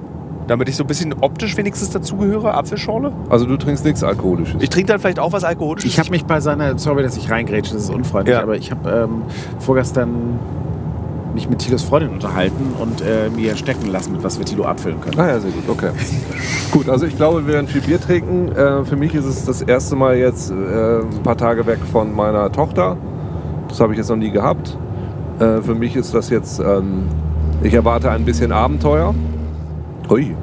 damit 0.50 0.68
ich 0.70 0.76
so 0.76 0.84
ein 0.84 0.88
bisschen 0.88 1.14
optisch 1.22 1.56
wenigstens 1.58 1.91
dazugehöre, 1.91 2.54
Apfelschorle. 2.54 3.12
Also 3.30 3.45
du 3.45 3.56
trinkst 3.58 3.86
nichts 3.86 4.04
Alkoholisches. 4.04 4.62
Ich 4.62 4.70
trinke 4.70 4.91
dann 4.91 5.00
vielleicht 5.00 5.20
auch 5.20 5.32
was 5.32 5.43
Alkoholisches. 5.43 5.89
Ich 5.91 6.00
habe 6.00 6.10
mich 6.10 6.26
bei 6.26 6.39
seiner, 6.41 6.78
sorry, 6.80 7.04
dass 7.04 7.18
ich 7.18 7.30
reingrätsche, 7.30 7.74
das 7.74 7.84
ist 7.84 7.89
unfreundlich, 7.93 8.36
Ja. 8.36 8.41
aber 8.43 8.56
ich 8.56 8.72
habe 8.72 8.89
ähm, 8.89 9.22
vorgestern 9.60 10.39
mich 11.36 11.47
mit 11.47 11.60
Tilos 11.60 11.84
Freundin 11.84 12.10
unterhalten 12.10 12.74
und 12.80 13.02
äh, 13.02 13.30
mir 13.30 13.56
stecken 13.56 13.91
lassen, 13.91 14.14
mit 14.14 14.24
was 14.24 14.39
wir 14.39 14.45
Tilo 14.45 14.66
abfüllen 14.66 15.00
können. 15.00 15.20
Ah 15.20 15.28
ja, 15.28 15.39
sehr 15.39 15.52
gut, 15.52 15.64
okay. 15.70 15.91
gut, 16.72 16.89
also 16.89 17.06
ich 17.06 17.16
glaube, 17.16 17.45
wir 17.45 17.54
werden 17.54 17.68
viel 17.68 17.82
Bier 17.82 18.02
trinken. 18.02 18.52
Äh, 18.52 18.84
für 18.84 18.95
mich 18.95 19.14
ist 19.14 19.26
es 19.26 19.45
das 19.45 19.62
erste 19.62 19.95
Mal 19.95 20.18
jetzt 20.18 20.50
äh, 20.52 20.54
ein 20.54 21.24
paar 21.24 21.38
Tage 21.38 21.68
weg 21.68 21.78
von 21.91 22.16
meiner 22.16 22.52
Tochter. 22.52 22.97
Das 23.68 23.80
habe 23.80 23.93
ich 23.93 24.00
jetzt 24.00 24.10
noch 24.10 24.16
nie 24.18 24.32
gehabt. 24.32 24.76
Äh, 25.39 25.62
für 25.62 25.76
mich 25.76 25.95
ist 25.95 26.16
das 26.16 26.32
jetzt, 26.32 26.60
ähm, 26.60 27.04
ich 27.62 27.76
erwarte 27.76 28.10
ein 28.10 28.26
bisschen 28.26 28.52
Abenteuer. 28.52 29.14
Ui. 30.12 30.36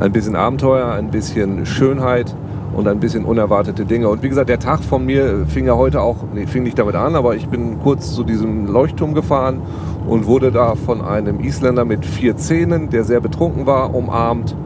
Ein 0.00 0.10
bisschen 0.10 0.34
Abenteuer, 0.34 0.90
ein 0.90 1.12
bisschen 1.12 1.64
Schönheit 1.66 2.34
und 2.74 2.88
ein 2.88 2.98
bisschen 2.98 3.24
unerwartete 3.24 3.84
Dinge. 3.84 4.08
Und 4.08 4.24
wie 4.24 4.28
gesagt, 4.28 4.48
der 4.48 4.58
Tag 4.58 4.80
von 4.80 5.06
mir 5.06 5.46
fing 5.46 5.66
ja 5.66 5.76
heute 5.76 6.02
auch, 6.02 6.16
nee, 6.34 6.46
fing 6.46 6.64
nicht 6.64 6.80
damit 6.80 6.96
an, 6.96 7.14
aber 7.14 7.36
ich 7.36 7.46
bin 7.46 7.78
kurz 7.80 8.12
zu 8.12 8.24
diesem 8.24 8.66
Leuchtturm 8.66 9.14
gefahren 9.14 9.62
und 10.08 10.26
wurde 10.26 10.50
da 10.50 10.74
von 10.74 11.00
einem 11.00 11.38
Isländer 11.38 11.84
mit 11.84 12.04
vier 12.04 12.36
Zähnen, 12.36 12.90
der 12.90 13.04
sehr 13.04 13.20
betrunken 13.20 13.66
war, 13.66 13.94
umarmt. 13.94 14.56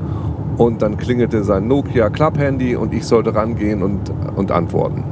Und 0.56 0.80
dann 0.80 0.96
klingelte 0.96 1.44
sein 1.44 1.68
Nokia 1.68 2.08
Club-Handy 2.08 2.74
und 2.76 2.94
ich 2.94 3.04
sollte 3.04 3.34
rangehen 3.34 3.82
und, 3.82 4.10
und 4.34 4.50
antworten. 4.50 5.04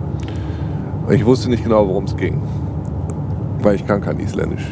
Ich 1.11 1.27
wusste 1.27 1.51
nicht 1.51 1.63
genau, 1.63 1.87
worum 1.87 2.05
es 2.05 2.17
ging, 2.17 2.41
weil 3.63 3.75
ich 3.75 3.87
kann 3.87 4.01
kein 4.01 4.19
Isländisch. 4.19 4.71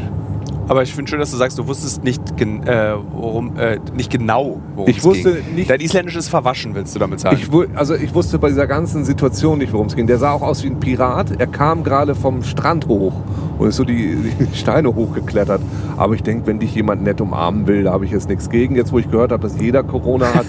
Aber 0.69 0.83
ich 0.83 0.95
finde 0.95 1.11
schön, 1.11 1.19
dass 1.19 1.31
du 1.31 1.37
sagst, 1.39 1.59
du 1.59 1.67
wusstest 1.67 2.05
nicht, 2.05 2.37
gen 2.37 2.63
äh, 2.67 2.93
worum, 3.13 3.57
äh, 3.57 3.79
nicht 3.97 4.11
genau, 4.11 4.61
worum 4.75 4.91
Ich 4.91 4.99
es 4.99 5.05
wusste 5.05 5.35
ging. 5.37 5.55
nicht- 5.55 5.71
Dein 5.71 5.81
Isländisch 5.81 6.17
ist 6.17 6.29
verwaschen, 6.29 6.75
willst 6.75 6.95
du 6.95 6.99
damit 6.99 7.21
sagen? 7.21 7.39
Ich, 7.41 7.49
also 7.77 7.95
ich 7.95 8.15
wusste 8.15 8.39
bei 8.39 8.49
dieser 8.49 8.67
ganzen 8.67 9.05
Situation 9.05 9.59
nicht, 9.59 9.73
worum 9.73 9.87
es 9.87 9.97
ging. 9.97 10.07
Der 10.07 10.19
sah 10.19 10.33
auch 10.33 10.43
aus 10.43 10.63
wie 10.65 10.69
ein 10.69 10.79
Pirat. 10.79 11.41
Er 11.41 11.47
kam 11.47 11.85
gerade 11.85 12.15
vom 12.15 12.43
Strand 12.43 12.87
hoch 12.87 13.15
und 13.59 13.69
ist 13.69 13.77
so 13.77 13.85
die, 13.85 14.17
die 14.17 14.47
Steine 14.57 14.95
hochgeklettert. 14.95 15.63
Aber 15.97 16.15
ich 16.15 16.23
denke, 16.23 16.47
wenn 16.47 16.59
dich 16.59 16.75
jemand 16.75 17.03
nett 17.03 17.21
umarmen 17.23 17.67
will, 17.67 17.85
da 17.85 17.93
habe 17.93 18.05
ich 18.05 18.11
jetzt 18.11 18.29
nichts 18.29 18.51
gegen. 18.51 18.77
Jetzt, 18.77 18.93
wo 18.93 18.99
ich 18.99 19.11
gehört 19.11 19.33
habe, 19.33 19.43
dass 19.43 19.59
jeder 19.59 19.83
Corona 19.83 20.27
hat, 20.35 20.47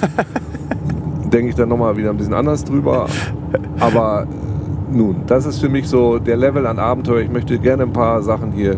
denke 1.32 1.50
ich 1.50 1.56
dann 1.56 1.70
nochmal 1.70 1.96
wieder 1.98 2.10
ein 2.10 2.18
bisschen 2.18 2.34
anders 2.34 2.64
drüber. 2.66 3.08
Aber 3.80 4.24
äh, 4.24 4.96
nun, 4.96 5.18
das 5.28 5.46
ist 5.46 5.60
für 5.60 5.70
mich 5.70 5.88
so 5.88 6.20
der 6.20 6.36
Level 6.38 6.66
an 6.68 6.78
Abenteuer. 6.80 7.22
Ich 7.22 7.32
möchte 7.32 7.58
gerne 7.60 7.84
ein 7.84 7.94
paar 7.94 8.22
Sachen 8.24 8.52
hier 8.52 8.78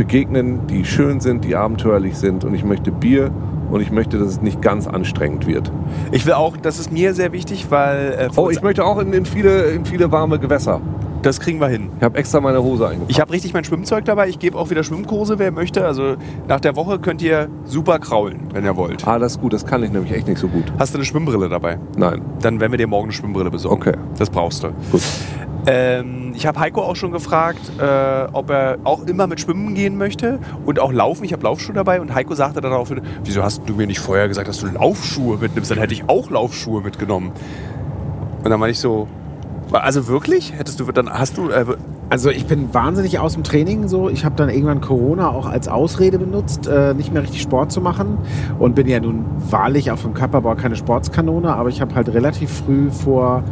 begegnen, 0.00 0.66
die 0.66 0.86
schön 0.86 1.20
sind, 1.20 1.44
die 1.44 1.54
abenteuerlich 1.54 2.16
sind. 2.16 2.42
Und 2.44 2.54
ich 2.54 2.64
möchte 2.64 2.90
Bier 2.90 3.30
und 3.70 3.82
ich 3.82 3.90
möchte, 3.90 4.18
dass 4.18 4.28
es 4.28 4.40
nicht 4.40 4.62
ganz 4.62 4.86
anstrengend 4.86 5.46
wird. 5.46 5.70
Ich 6.10 6.24
will 6.24 6.32
auch, 6.32 6.56
das 6.56 6.78
ist 6.78 6.90
mir 6.90 7.12
sehr 7.12 7.32
wichtig, 7.32 7.66
weil 7.68 8.16
äh, 8.18 8.28
Oh, 8.34 8.48
ich 8.48 8.62
möchte 8.62 8.82
auch 8.82 8.98
in, 8.98 9.12
in, 9.12 9.26
viele, 9.26 9.64
in 9.64 9.84
viele 9.84 10.10
warme 10.10 10.38
Gewässer. 10.38 10.80
Das 11.22 11.40
kriegen 11.40 11.60
wir 11.60 11.68
hin. 11.68 11.90
Ich 11.98 12.04
habe 12.04 12.18
extra 12.18 12.40
meine 12.40 12.62
Hose 12.62 12.86
eingepackt. 12.88 13.10
Ich 13.10 13.20
habe 13.20 13.32
richtig 13.32 13.52
mein 13.52 13.64
Schwimmzeug 13.64 14.04
dabei. 14.04 14.28
Ich 14.28 14.38
gebe 14.38 14.58
auch 14.58 14.70
wieder 14.70 14.84
Schwimmkurse, 14.84 15.38
wer 15.38 15.50
möchte. 15.52 15.84
Also 15.84 16.16
nach 16.48 16.60
der 16.60 16.76
Woche 16.76 16.98
könnt 16.98 17.22
ihr 17.22 17.48
super 17.64 17.98
kraulen, 17.98 18.48
wenn 18.52 18.64
ihr 18.64 18.76
wollt. 18.76 19.06
ah, 19.06 19.18
das 19.18 19.32
ist 19.32 19.40
gut. 19.40 19.52
Das 19.52 19.66
kann 19.66 19.82
ich 19.82 19.90
nämlich 19.90 20.12
echt 20.12 20.26
nicht 20.28 20.38
so 20.38 20.48
gut. 20.48 20.72
Hast 20.78 20.94
du 20.94 20.98
eine 20.98 21.04
Schwimmbrille 21.04 21.48
dabei? 21.48 21.78
Nein. 21.96 22.22
Dann 22.40 22.60
werden 22.60 22.72
wir 22.72 22.78
dir 22.78 22.86
morgen 22.86 23.04
eine 23.04 23.12
Schwimmbrille 23.12 23.50
besorgen. 23.50 23.76
Okay. 23.80 23.94
Das 24.18 24.30
brauchst 24.30 24.62
du. 24.62 24.68
Gut. 24.90 25.02
Ähm, 25.66 26.32
ich 26.34 26.46
habe 26.46 26.58
Heiko 26.58 26.80
auch 26.82 26.96
schon 26.96 27.12
gefragt, 27.12 27.60
äh, 27.78 28.26
ob 28.32 28.50
er 28.50 28.78
auch 28.84 29.06
immer 29.06 29.26
mit 29.26 29.40
Schwimmen 29.40 29.74
gehen 29.74 29.98
möchte 29.98 30.38
und 30.64 30.78
auch 30.78 30.92
laufen. 30.92 31.24
Ich 31.24 31.32
habe 31.32 31.42
Laufschuhe 31.42 31.74
dabei 31.74 32.00
und 32.00 32.14
Heiko 32.14 32.34
sagte 32.34 32.60
dann 32.62 32.70
daraufhin, 32.70 33.02
wieso 33.24 33.42
hast 33.42 33.62
du 33.66 33.74
mir 33.74 33.86
nicht 33.86 34.00
vorher 34.00 34.26
gesagt, 34.26 34.48
dass 34.48 34.58
du 34.60 34.66
Laufschuhe 34.68 35.36
mitnimmst? 35.36 35.70
Dann 35.70 35.78
hätte 35.78 35.92
ich 35.92 36.08
auch 36.08 36.30
Laufschuhe 36.30 36.80
mitgenommen. 36.80 37.32
Und 38.42 38.48
dann 38.50 38.58
meine 38.58 38.72
ich 38.72 38.78
so, 38.78 39.06
also 39.72 40.08
wirklich? 40.08 40.52
Hättest 40.56 40.80
du 40.80 40.90
dann 40.92 41.10
hast 41.10 41.36
du 41.36 41.50
äh, 41.50 41.64
Also 42.08 42.30
ich 42.30 42.46
bin 42.46 42.72
wahnsinnig 42.74 43.18
aus 43.18 43.34
dem 43.34 43.44
Training 43.44 43.88
so. 43.88 44.08
Ich 44.08 44.24
habe 44.24 44.34
dann 44.34 44.48
irgendwann 44.48 44.80
Corona 44.80 45.30
auch 45.30 45.46
als 45.46 45.68
Ausrede 45.68 46.18
benutzt, 46.18 46.66
äh, 46.66 46.94
nicht 46.94 47.12
mehr 47.12 47.22
richtig 47.22 47.42
Sport 47.42 47.70
zu 47.70 47.80
machen. 47.80 48.18
Und 48.58 48.74
bin 48.74 48.88
ja 48.88 49.00
nun 49.00 49.24
wahrlich 49.50 49.90
auch 49.90 49.98
vom 49.98 50.14
Körperbau 50.14 50.54
keine 50.54 50.76
Sportskanone, 50.76 51.54
aber 51.54 51.68
ich 51.68 51.80
habe 51.80 51.94
halt 51.94 52.08
relativ 52.08 52.50
früh 52.50 52.90
vor 52.90 53.44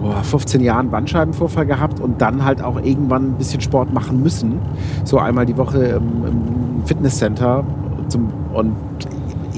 boah, 0.00 0.22
15 0.24 0.60
Jahren 0.62 0.90
Bandscheibenvorfall 0.90 1.66
gehabt 1.66 2.00
und 2.00 2.20
dann 2.20 2.44
halt 2.44 2.62
auch 2.62 2.80
irgendwann 2.82 3.32
ein 3.32 3.34
bisschen 3.34 3.60
Sport 3.60 3.92
machen 3.92 4.22
müssen. 4.22 4.58
So 5.04 5.18
einmal 5.18 5.46
die 5.46 5.56
Woche 5.56 5.84
im, 5.84 6.24
im 6.26 6.86
Fitnesscenter. 6.86 7.64
Zum, 8.08 8.28
und 8.54 8.74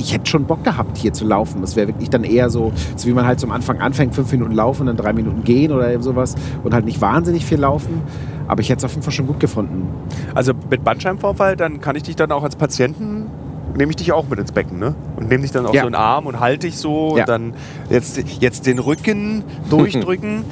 ich 0.03 0.13
hätte 0.15 0.27
schon 0.31 0.45
Bock 0.45 0.65
gehabt, 0.65 0.99
hier 0.99 1.13
zu 1.13 1.25
laufen. 1.25 1.61
Das 1.61 1.77
wäre 1.77 1.89
wirklich 1.89 2.11
dann 2.11 2.25
eher 2.25 2.51
so, 2.51 2.73
so 2.97 3.09
wie 3.09 3.13
man 3.13 3.27
halt 3.27 3.41
zum 3.41 3.51
Anfang 3.53 3.81
anfängt, 3.81 4.15
fünf 4.15 4.31
Minuten 4.33 4.53
laufen, 4.53 4.87
dann 4.87 4.97
drei 4.97 5.13
Minuten 5.13 5.45
gehen 5.45 5.73
oder 5.73 5.93
eben 5.93 6.03
sowas 6.03 6.35
und 6.65 6.75
halt 6.75 6.85
nicht 6.85 7.01
wahnsinnig 7.01 7.45
viel 7.45 7.59
laufen. 7.59 8.03
Aber 8.49 8.61
ich 8.61 8.69
hätte 8.69 8.79
es 8.79 8.85
auf 8.85 8.91
jeden 8.93 9.03
Fall 9.03 9.13
schon 9.13 9.27
gut 9.27 9.41
gefunden. 9.41 9.87
also 10.35 10.53
mit 10.71 10.85
Bandscheibenvorfall, 10.85 11.57
dann 11.57 11.81
kann 11.81 11.97
ich 11.97 12.03
dich 12.03 12.17
dann 12.17 12.33
auch 12.33 12.43
als 12.43 12.57
Patienten 12.57 13.27
nehme 13.75 13.89
ich 13.91 13.97
dich 13.97 14.13
auch 14.13 14.29
mit 14.29 14.39
ins 14.39 14.53
Becken, 14.53 14.79
ne? 14.79 14.95
Und 15.17 15.31
nehme 15.31 15.43
dich 15.43 15.51
dann 15.53 15.65
auf 15.65 15.73
Ja. 15.75 15.81
so 15.83 15.87
einen 15.87 15.95
Arm 15.95 16.27
und 16.27 16.41
halte 16.41 16.67
dich 16.67 16.77
so 16.77 17.15
Ja. 17.17 17.23
und 17.23 17.29
dann 17.29 17.55
jetzt, 17.89 18.23
jetzt 18.41 18.67
den 18.67 18.79
Rücken 18.79 19.45
durchdrücken. 19.71 20.45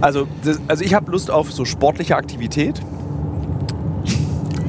also, 0.00 0.26
das, 0.44 0.60
also 0.66 0.82
ich 0.82 0.94
habe 0.94 1.10
Lust 1.10 1.30
auf 1.30 1.52
so 1.52 1.66
sportliche 1.66 2.16
Aktivität. 2.16 2.80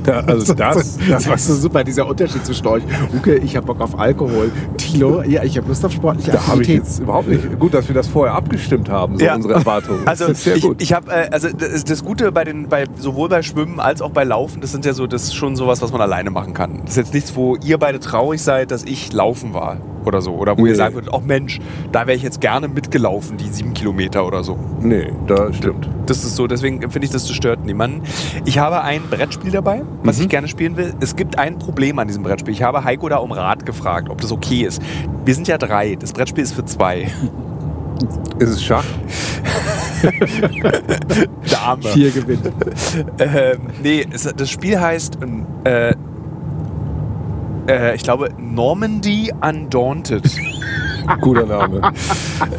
Ja, 0.05 0.19
also 0.21 0.53
das, 0.55 0.97
das 1.09 1.27
war 1.29 1.37
so 1.37 1.55
super, 1.55 1.83
dieser 1.83 2.07
Unterschied 2.07 2.45
zwischen 2.45 2.67
euch. 2.67 2.83
Okay, 3.17 3.39
ich 3.43 3.55
habe 3.55 3.65
Bock 3.67 3.81
auf 3.81 3.97
Alkohol. 3.97 4.51
Tilo, 4.77 5.21
ja, 5.23 5.43
ich 5.43 5.57
habe 5.57 5.67
Lust 5.67 5.85
auf 5.85 5.91
sportliche 5.91 6.31
da 6.31 6.37
habe 6.47 6.61
ich 6.61 6.69
Aktivität. 6.69 6.83
jetzt 6.85 6.99
überhaupt 6.99 7.27
nicht. 7.27 7.59
Gut, 7.59 7.73
dass 7.73 7.87
wir 7.87 7.95
das 7.95 8.07
vorher 8.07 8.35
abgestimmt 8.35 8.89
haben, 8.89 9.17
so 9.17 9.25
Ja. 9.25 9.35
unsere 9.35 9.53
Erwartungen. 9.55 10.01
Also 10.05 10.27
das 10.27 10.37
ist 10.37 10.43
sehr 10.43 10.55
ich, 10.57 10.61
gut. 10.63 10.81
ich 10.81 10.93
habe 10.93 11.11
äh, 11.11 11.29
also 11.31 11.49
das, 11.49 11.83
das 11.83 12.03
Gute 12.03 12.31
bei 12.31 12.43
den 12.43 12.69
bei 12.69 12.85
sowohl 12.97 13.29
bei 13.29 13.41
Schwimmen 13.41 13.79
als 13.79 14.01
auch 14.01 14.11
bei 14.11 14.23
Laufen, 14.23 14.61
das 14.61 14.71
sind 14.71 14.85
ja 14.85 14.93
so 14.93 15.07
das 15.07 15.23
ist 15.23 15.35
schon 15.35 15.55
sowas, 15.55 15.81
was 15.81 15.91
man 15.91 16.01
alleine 16.01 16.29
machen 16.29 16.53
kann. 16.53 16.81
Das 16.81 16.91
ist 16.91 16.97
jetzt 16.97 17.13
nichts, 17.13 17.35
wo 17.35 17.55
ihr 17.57 17.77
beide 17.77 17.99
traurig 17.99 18.41
seid, 18.41 18.71
dass 18.71 18.83
ich 18.83 19.11
laufen 19.13 19.53
war 19.53 19.77
oder 20.05 20.21
so 20.21 20.33
oder 20.35 20.57
wo 20.57 20.63
Nee. 20.63 20.69
ihr 20.69 20.75
sagen 20.75 20.95
würdet, 20.95 21.11
oh 21.13 21.21
Mensch, 21.25 21.59
da 21.91 22.07
wäre 22.07 22.15
ich 22.15 22.23
jetzt 22.23 22.41
gerne 22.41 22.67
mitgelaufen, 22.67 23.37
die 23.37 23.49
sieben 23.49 23.73
Kilometer 23.73 24.25
oder 24.25 24.43
so. 24.43 24.57
nee, 24.81 25.11
das 25.27 25.55
stimmt. 25.57 25.89
Das 26.05 26.23
ist 26.23 26.35
so, 26.35 26.45
deswegen 26.47 26.79
finde 26.91 27.05
ich, 27.05 27.11
das 27.11 27.29
stört 27.31 27.65
niemanden. 27.65 28.01
Ich 28.45 28.59
habe 28.59 28.81
ein 28.81 29.01
Brettspiel 29.09 29.51
dabei, 29.51 29.81
was 30.03 30.17
Mhm. 30.17 30.23
ich 30.23 30.29
gerne 30.29 30.47
spielen 30.47 30.77
will. 30.77 30.93
Es 30.99 31.15
gibt 31.15 31.39
ein 31.39 31.57
Problem 31.57 31.97
an 31.99 32.07
diesem 32.07 32.23
Brettspiel. 32.23 32.53
Ich 32.53 32.61
habe 32.63 32.83
Heiko 32.83 33.09
da 33.09 33.17
um 33.17 33.31
Rat 33.31 33.65
gefragt, 33.65 34.09
ob 34.09 34.21
das 34.21 34.31
okay 34.31 34.61
ist. 34.63 34.81
Wir 35.25 35.33
sind 35.33 35.47
ja 35.47 35.57
drei. 35.57 35.95
Das 35.95 36.13
Brettspiel 36.13 36.43
ist 36.43 36.53
für 36.53 36.65
zwei. 36.65 37.07
Ist 38.39 38.49
es 38.49 38.61
Schach? 38.63 38.83
Dame. 41.49 41.81
Vier 41.83 42.11
gewinnt. 42.11 42.51
Ähm, 43.19 43.59
nee, 43.81 44.05
es, 44.11 44.23
das 44.35 44.49
Spiel 44.49 44.79
heißt, 44.79 45.17
äh, 45.63 45.93
äh, 47.67 47.95
ich 47.95 48.03
glaube, 48.03 48.29
Normandy 48.37 49.31
Undaunted. 49.41 50.23
Guter 51.21 51.45
Name. 51.45 51.81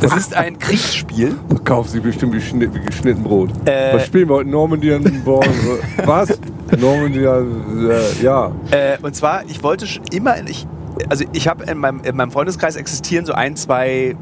Es 0.01 0.15
ist 0.15 0.35
ein 0.35 0.59
Kriegsspiel. 0.59 1.35
Kauft 1.65 1.91
sie 1.91 2.01
bestimmt 2.01 2.33
wie, 2.33 2.41
Schnitt, 2.41 2.73
wie 2.75 2.81
geschnitten 2.81 3.23
Brot. 3.25 3.51
Äh. 3.65 3.95
Was 3.95 4.07
spielen 4.07 4.29
wir 4.29 4.37
heute? 4.37 4.51
Normandy 4.51 4.93
an 4.93 5.23
Born. 5.25 5.49
Was? 6.05 6.39
Normandy 6.79 7.27
an, 7.27 7.91
äh, 7.91 8.23
ja. 8.23 8.53
Äh, 8.71 8.99
und 9.03 9.17
zwar, 9.17 9.45
ich 9.47 9.63
wollte 9.65 9.87
schon 9.89 10.05
immer, 10.13 10.37
ich, 10.49 10.67
also 11.09 11.25
ich 11.33 11.49
habe 11.49 11.65
in 11.65 11.79
meinem, 11.79 12.01
in 12.05 12.17
meinem 12.17 12.31
Freundeskreis 12.31 12.77
existieren 12.77 13.27
so 13.27 13.33
ein, 13.33 13.57
zwei 13.57 14.17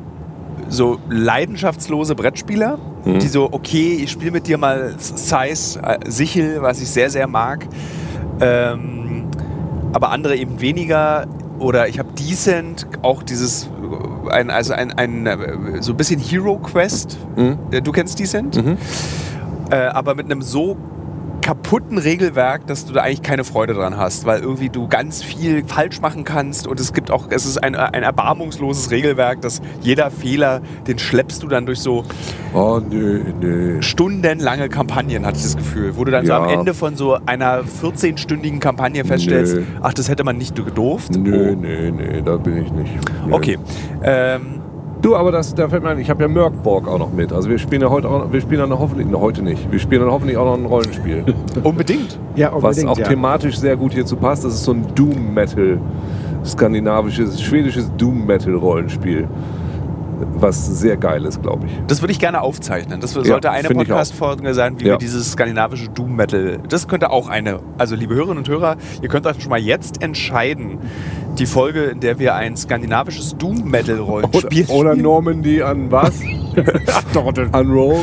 so 0.70 0.99
leidenschaftslose 1.11 2.14
Brettspieler, 2.14 2.78
Mhm. 3.05 3.18
die 3.18 3.28
so, 3.28 3.49
okay, 3.53 4.01
ich 4.03 4.11
spiele 4.11 4.30
mit 4.30 4.47
dir 4.47 4.57
mal 4.57 4.95
Size, 4.99 5.78
äh, 5.82 5.99
Sichel, 6.07 6.62
was 6.62 6.80
ich 6.80 6.89
sehr, 6.89 7.11
sehr 7.11 7.26
mag. 7.26 7.66
Ähm, 8.41 9.24
aber 9.95 10.11
andere 10.11 10.36
eben 10.36 10.61
weniger. 10.61 11.26
Oder 11.59 11.88
ich 11.88 11.99
habe 12.01 12.09
Decent, 12.18 12.86
auch 13.03 13.22
dieses, 13.22 13.70
äh, 14.28 14.30
ein, 14.32 14.51
also 14.51 14.74
ein, 14.74 14.92
ein, 14.92 15.26
äh, 15.26 15.80
so 15.80 15.92
ein 15.92 15.97
bisschen 15.97 16.20
Hero 16.20 16.59
Quest. 16.59 17.16
Mhm. 17.36 17.59
Äh, 17.70 17.80
Du 17.80 17.92
kennst 17.92 18.18
Decent? 18.18 18.62
Mhm. 18.62 18.76
Äh, 19.70 19.76
aber 19.76 20.14
mit 20.16 20.26
einem 20.26 20.42
so 20.42 20.76
kaputten 21.45 21.99
Regelwerk, 21.99 22.66
dass 22.68 22.86
du 22.86 22.95
da 22.95 23.03
eigentlich 23.03 23.20
keine 23.20 23.45
Freude 23.45 23.74
dran 23.74 23.99
hast, 23.99 24.24
weil 24.24 24.40
irgendwie 24.40 24.70
du 24.70 24.88
ganz 24.88 25.22
viel 25.22 25.62
falsch 25.66 26.01
machen 26.01 26.24
kannst 26.24 26.66
und 26.66 26.80
es 26.80 26.95
gibt 26.95 27.11
auch, 27.11 27.26
es 27.28 27.45
ist 27.45 27.62
ein, 27.62 27.74
ein 27.74 28.03
erbarmungsloses 28.03 28.90
Regelwerk, 28.90 29.42
dass 29.42 29.61
jeder 29.82 30.11
Fehler, 30.11 30.62
den 30.86 30.99
schleppst 30.99 31.42
du 31.42 31.47
dann 31.49 31.66
durch 31.66 31.80
so 31.80 32.03
Oh, 32.55 32.80
nö, 32.80 33.22
nö. 33.42 33.82
stundenlange 33.82 34.70
Kampagnen, 34.70 35.26
hatte 35.26 35.36
ich 35.36 35.42
das 35.42 35.57
Gefühl, 35.59 35.97
wo 35.99 36.05
du 36.05 36.12
dann 36.12 36.24
so 36.24 36.32
Ja. 36.32 36.42
am 36.42 36.49
Ende 36.49 36.72
von 36.72 36.97
so 36.97 37.18
einer 37.26 37.62
14-stündigen 37.62 38.59
Kampagne 38.59 39.05
feststellst, 39.05 39.57
Nö. 39.57 39.62
ach, 39.82 39.92
das 39.92 40.09
hätte 40.09 40.24
man 40.24 40.38
nicht 40.38 40.57
gedurft. 40.57 41.14
Nö, 41.14 41.51
Oh. 41.53 41.55
nö, 41.61 41.90
nö, 41.90 42.22
da 42.22 42.38
bin 42.38 42.57
ich 42.64 42.72
nicht. 42.72 42.92
Nö. 43.26 43.34
Okay. 43.34 43.59
Ähm, 44.03 44.61
Du, 45.05 45.15
aber 45.15 45.33
das, 45.33 45.55
da 45.55 45.69
fällt 45.69 45.83
mir 45.83 45.91
ein, 45.91 45.99
ich 45.99 46.09
habe 46.09 46.23
ja 46.23 46.29
Merkborg 46.29 46.89
auch 46.89 46.99
noch 46.99 47.13
mit. 47.13 47.31
Also 47.31 47.51
wir 47.51 47.59
spielen 47.59 47.83
ja 47.83 47.91
heute 47.91 48.09
auch 48.09 48.21
noch, 48.21 48.33
wir 48.33 48.41
spielen 48.41 48.61
dann 48.61 48.79
hoffentlich, 48.79 49.07
ne, 49.07 49.21
heute 49.21 49.43
nicht, 49.43 49.71
wir 49.71 49.79
spielen 49.79 50.01
dann 50.01 50.11
hoffentlich 50.11 50.39
auch 50.39 50.47
noch 50.47 50.55
ein 50.55 50.65
Rollenspiel. 50.65 51.27
unbedingt. 51.63 52.19
Ja, 52.37 52.51
was 52.55 52.83
auch 52.87 52.97
ja. 52.97 53.07
thematisch 53.07 53.59
sehr 53.59 53.77
gut 53.77 53.93
hierzu 53.93 54.17
passt. 54.17 54.47
Das 54.47 54.55
ist 54.55 54.65
so 54.65 54.73
ein 54.73 54.87
Doom-Metal, 54.95 55.79
skandinavisches, 56.43 57.43
schwedisches 57.43 57.95
Doom-Metal-Rollenspiel. 57.99 59.29
Was 60.37 60.67
sehr 60.81 60.97
geil 60.97 61.25
ist, 61.25 61.43
glaube 61.43 61.67
ich. 61.67 61.73
Das 61.87 62.03
würde 62.03 62.12
ich 62.12 62.19
gerne 62.19 62.41
aufzeichnen. 62.43 63.01
Das 63.01 63.12
sollte 63.12 63.51
eine 63.51 63.62
ich 63.69 63.71
auch. 63.71 63.79
Podcast-Folge 63.79 64.55
sein, 64.55 64.79
wie 64.81 64.85
Ja. 64.87 64.93
wir 64.93 64.99
dieses 64.99 65.33
skandinavische 65.33 65.89
Doom-Metal. 65.89 66.61
Das 66.69 66.89
könnte 66.89 67.11
auch 67.11 67.29
eine. 67.29 67.61
Also, 67.79 67.95
liebe 67.97 68.15
Hörerinnen 68.15 68.39
und 68.39 68.49
Hörer, 68.49 68.77
ihr 69.03 69.09
könnt 69.09 69.27
euch 69.27 69.41
schon 69.41 69.51
mal 69.51 69.59
jetzt 69.61 70.03
entscheiden. 70.03 70.79
Die 71.39 71.47
Folge, 71.47 71.85
in 71.85 71.99
der 72.01 72.19
wir 72.21 72.37
ein 72.37 72.57
skandinavisches 72.57 73.37
Doom-Metal-Rollenspiel 73.39 74.67
Oder, 74.67 74.93
oder 74.93 74.95
Normandy 74.95 75.62
an 75.62 75.91
was? 75.91 76.21
an 77.53 77.71
Roll? 77.71 78.01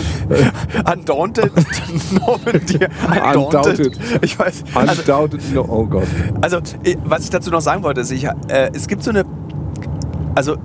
Undaunted. 0.93 1.51
Normandy. 2.11 2.79
Undaunted. 3.07 3.45
Undaunted. 3.45 3.99
Ich 4.21 4.37
weiß. 4.37 4.63
Also, 4.75 5.01
Undoubted, 5.01 5.53
no, 5.53 5.65
oh 5.67 5.85
Gott. 5.85 6.07
Also, 6.41 6.57
eh, 6.83 6.97
was 7.05 7.23
ich 7.23 7.29
dazu 7.29 7.49
noch 7.51 7.61
sagen 7.61 7.83
wollte, 7.83 8.01
ist, 8.01 8.11
ich, 8.11 8.25
äh, 8.25 8.69
es 8.73 8.87
gibt 8.87 9.03
so 9.03 9.11
eine. 9.11 9.23
Also, 10.35 10.57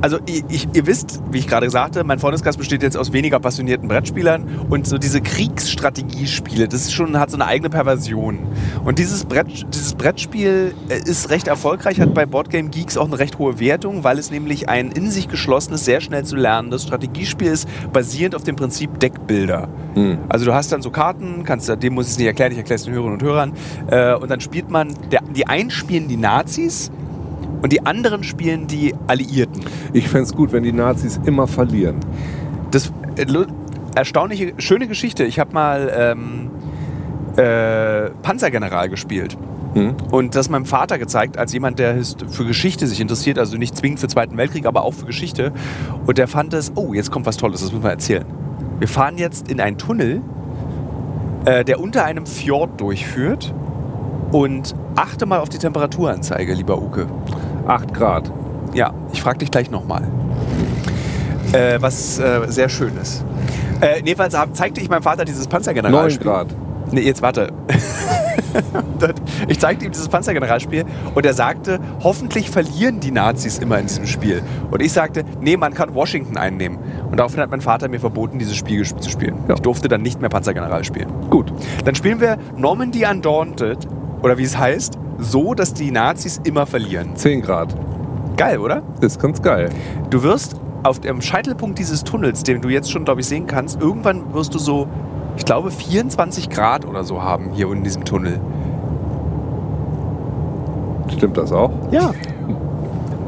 also 0.00 0.18
ich, 0.26 0.68
ihr 0.72 0.86
wisst, 0.86 1.22
wie 1.30 1.38
ich 1.38 1.46
gerade 1.46 1.68
sagte, 1.70 2.04
mein 2.04 2.18
Freundeskreis 2.18 2.56
besteht 2.56 2.82
jetzt 2.82 2.96
aus 2.96 3.12
weniger 3.12 3.38
passionierten 3.38 3.88
Brettspielern 3.88 4.66
und 4.68 4.86
so 4.86 4.98
diese 4.98 5.20
Kriegsstrategiespiele, 5.20 6.68
das 6.68 6.82
ist 6.82 6.92
schon, 6.92 7.18
hat 7.18 7.30
so 7.30 7.36
eine 7.36 7.46
eigene 7.46 7.70
Perversion. 7.70 8.38
Und 8.84 8.98
dieses, 8.98 9.24
Brett, 9.24 9.66
dieses 9.72 9.94
Brettspiel 9.94 10.74
äh, 10.88 10.98
ist 10.98 11.30
recht 11.30 11.48
erfolgreich, 11.48 12.00
hat 12.00 12.14
bei 12.14 12.26
Boardgame 12.26 12.70
Geeks 12.70 12.96
auch 12.96 13.06
eine 13.06 13.18
recht 13.18 13.38
hohe 13.38 13.60
Wertung, 13.60 14.04
weil 14.04 14.18
es 14.18 14.30
nämlich 14.30 14.68
ein 14.68 14.90
in 14.90 15.10
sich 15.10 15.28
geschlossenes, 15.28 15.84
sehr 15.84 16.00
schnell 16.00 16.24
zu 16.24 16.36
lernendes 16.36 16.84
Strategiespiel 16.84 17.48
ist, 17.48 17.68
basierend 17.92 18.34
auf 18.34 18.42
dem 18.42 18.56
Prinzip 18.56 18.98
Deckbilder. 19.00 19.68
Hm. 19.94 20.18
Also 20.28 20.44
du 20.46 20.54
hast 20.54 20.72
dann 20.72 20.82
so 20.82 20.90
Karten, 20.90 21.44
kannst 21.44 21.70
dem 21.70 21.94
muss 21.94 22.06
ich 22.06 22.12
es 22.12 22.18
nicht 22.18 22.26
erklären, 22.26 22.52
ich 22.52 22.58
erkläre 22.58 22.76
es 22.76 22.84
den 22.84 22.94
Hörerinnen 22.94 23.20
und 23.20 23.22
Hörern. 23.22 23.52
Äh, 23.90 24.14
und 24.14 24.30
dann 24.30 24.40
spielt 24.40 24.70
man, 24.70 24.94
der, 25.10 25.20
die 25.34 25.46
einen 25.46 25.70
spielen 25.70 26.08
die 26.08 26.16
Nazis 26.16 26.90
und 27.62 27.72
die 27.72 27.84
anderen 27.84 28.24
spielen 28.24 28.66
die 28.66 28.94
Alliierten. 29.06 29.62
Ich 29.92 30.08
fände 30.08 30.24
es 30.24 30.34
gut, 30.34 30.52
wenn 30.52 30.62
die 30.62 30.72
Nazis 30.72 31.20
immer 31.24 31.46
verlieren. 31.46 31.96
Das 32.70 32.92
äh, 33.16 33.26
erstaunliche, 33.94 34.54
schöne 34.58 34.86
Geschichte. 34.86 35.24
Ich 35.24 35.38
habe 35.38 35.52
mal 35.52 35.92
ähm, 35.94 36.50
äh, 37.36 38.10
Panzergeneral 38.22 38.88
gespielt. 38.88 39.36
Hm? 39.74 39.94
Und 40.10 40.34
das 40.34 40.48
meinem 40.48 40.64
Vater 40.64 40.98
gezeigt, 40.98 41.38
als 41.38 41.52
jemand, 41.52 41.78
der 41.78 41.96
für 42.28 42.44
Geschichte 42.44 42.86
sich 42.86 43.00
interessiert, 43.00 43.38
also 43.38 43.56
nicht 43.56 43.76
zwingend 43.76 44.00
für 44.00 44.06
den 44.06 44.12
Zweiten 44.12 44.36
Weltkrieg, 44.36 44.66
aber 44.66 44.82
auch 44.82 44.94
für 44.94 45.06
Geschichte. 45.06 45.52
Und 46.06 46.18
der 46.18 46.28
fand 46.28 46.54
es, 46.54 46.72
oh, 46.74 46.92
jetzt 46.92 47.10
kommt 47.10 47.26
was 47.26 47.36
Tolles, 47.36 47.60
das 47.60 47.70
müssen 47.70 47.84
wir 47.84 47.90
erzählen. 47.90 48.24
Wir 48.78 48.88
fahren 48.88 49.18
jetzt 49.18 49.50
in 49.50 49.60
einen 49.60 49.78
Tunnel, 49.78 50.22
äh, 51.44 51.64
der 51.64 51.80
unter 51.80 52.04
einem 52.04 52.26
Fjord 52.26 52.80
durchführt. 52.80 53.54
Und 54.32 54.76
achte 54.94 55.26
mal 55.26 55.40
auf 55.40 55.48
die 55.48 55.58
Temperaturanzeige, 55.58 56.54
lieber 56.54 56.80
Uke. 56.80 57.08
8 57.66 57.94
Grad. 57.94 58.32
Ja, 58.74 58.92
ich 59.12 59.22
frage 59.22 59.38
dich 59.38 59.50
gleich 59.50 59.70
nochmal. 59.70 60.02
Äh, 61.52 61.78
was 61.80 62.18
äh, 62.18 62.42
sehr 62.48 62.68
schön 62.68 62.96
ist. 63.00 63.24
Äh, 63.80 64.02
jedenfalls 64.04 64.36
zeigte 64.52 64.80
ich 64.80 64.88
meinem 64.88 65.02
Vater 65.02 65.24
dieses 65.24 65.44
9 65.44 65.50
Panzergeneralspiel. 65.50 66.26
Grad. 66.26 66.48
Nee, 66.92 67.02
jetzt 67.02 67.22
warte. 67.22 67.52
Ich 69.48 69.58
zeigte 69.60 69.84
ihm 69.84 69.92
dieses 69.92 70.08
Panzergeneralspiel 70.08 70.84
und 71.14 71.24
er 71.24 71.34
sagte, 71.34 71.78
hoffentlich 72.02 72.50
verlieren 72.50 73.00
die 73.00 73.10
Nazis 73.10 73.58
immer 73.58 73.78
in 73.78 73.86
diesem 73.86 74.06
Spiel. 74.06 74.42
Und 74.70 74.82
ich 74.82 74.92
sagte, 74.92 75.24
nee, 75.40 75.56
man 75.56 75.74
kann 75.74 75.94
Washington 75.94 76.36
einnehmen. 76.36 76.78
Und 77.10 77.18
daraufhin 77.18 77.40
hat 77.40 77.50
mein 77.50 77.60
Vater 77.60 77.88
mir 77.88 78.00
verboten, 78.00 78.38
dieses 78.38 78.56
Spiel 78.56 78.84
zu 78.84 79.08
spielen. 79.08 79.36
Ja. 79.48 79.54
Ich 79.54 79.60
durfte 79.60 79.88
dann 79.88 80.02
nicht 80.02 80.20
mehr 80.20 80.30
Panzergeneral 80.30 80.84
spielen. 80.84 81.08
Gut. 81.30 81.52
Dann 81.84 81.94
spielen 81.94 82.20
wir 82.20 82.38
Normandy 82.56 83.04
Undaunted, 83.06 83.86
oder 84.22 84.36
wie 84.38 84.44
es 84.44 84.58
heißt, 84.58 84.98
so, 85.20 85.54
dass 85.54 85.74
die 85.74 85.90
Nazis 85.90 86.40
immer 86.44 86.66
verlieren. 86.66 87.14
10 87.14 87.42
Grad. 87.42 87.74
Geil, 88.36 88.58
oder? 88.58 88.82
Ist 89.00 89.20
ganz 89.20 89.42
geil. 89.42 89.70
Du 90.08 90.22
wirst 90.22 90.56
auf 90.82 90.98
dem 91.00 91.20
Scheitelpunkt 91.20 91.78
dieses 91.78 92.04
Tunnels, 92.04 92.42
den 92.42 92.60
du 92.60 92.68
jetzt 92.68 92.90
schon, 92.90 93.04
glaube 93.04 93.20
ich, 93.20 93.26
sehen 93.26 93.46
kannst, 93.46 93.80
irgendwann 93.80 94.32
wirst 94.32 94.54
du 94.54 94.58
so, 94.58 94.88
ich 95.36 95.44
glaube, 95.44 95.70
24 95.70 96.48
Grad 96.48 96.86
oder 96.86 97.04
so 97.04 97.22
haben 97.22 97.50
hier 97.52 97.70
in 97.70 97.82
diesem 97.82 98.04
Tunnel. 98.04 98.40
Stimmt 101.08 101.36
das 101.36 101.52
auch? 101.52 101.70
Ja. 101.90 102.12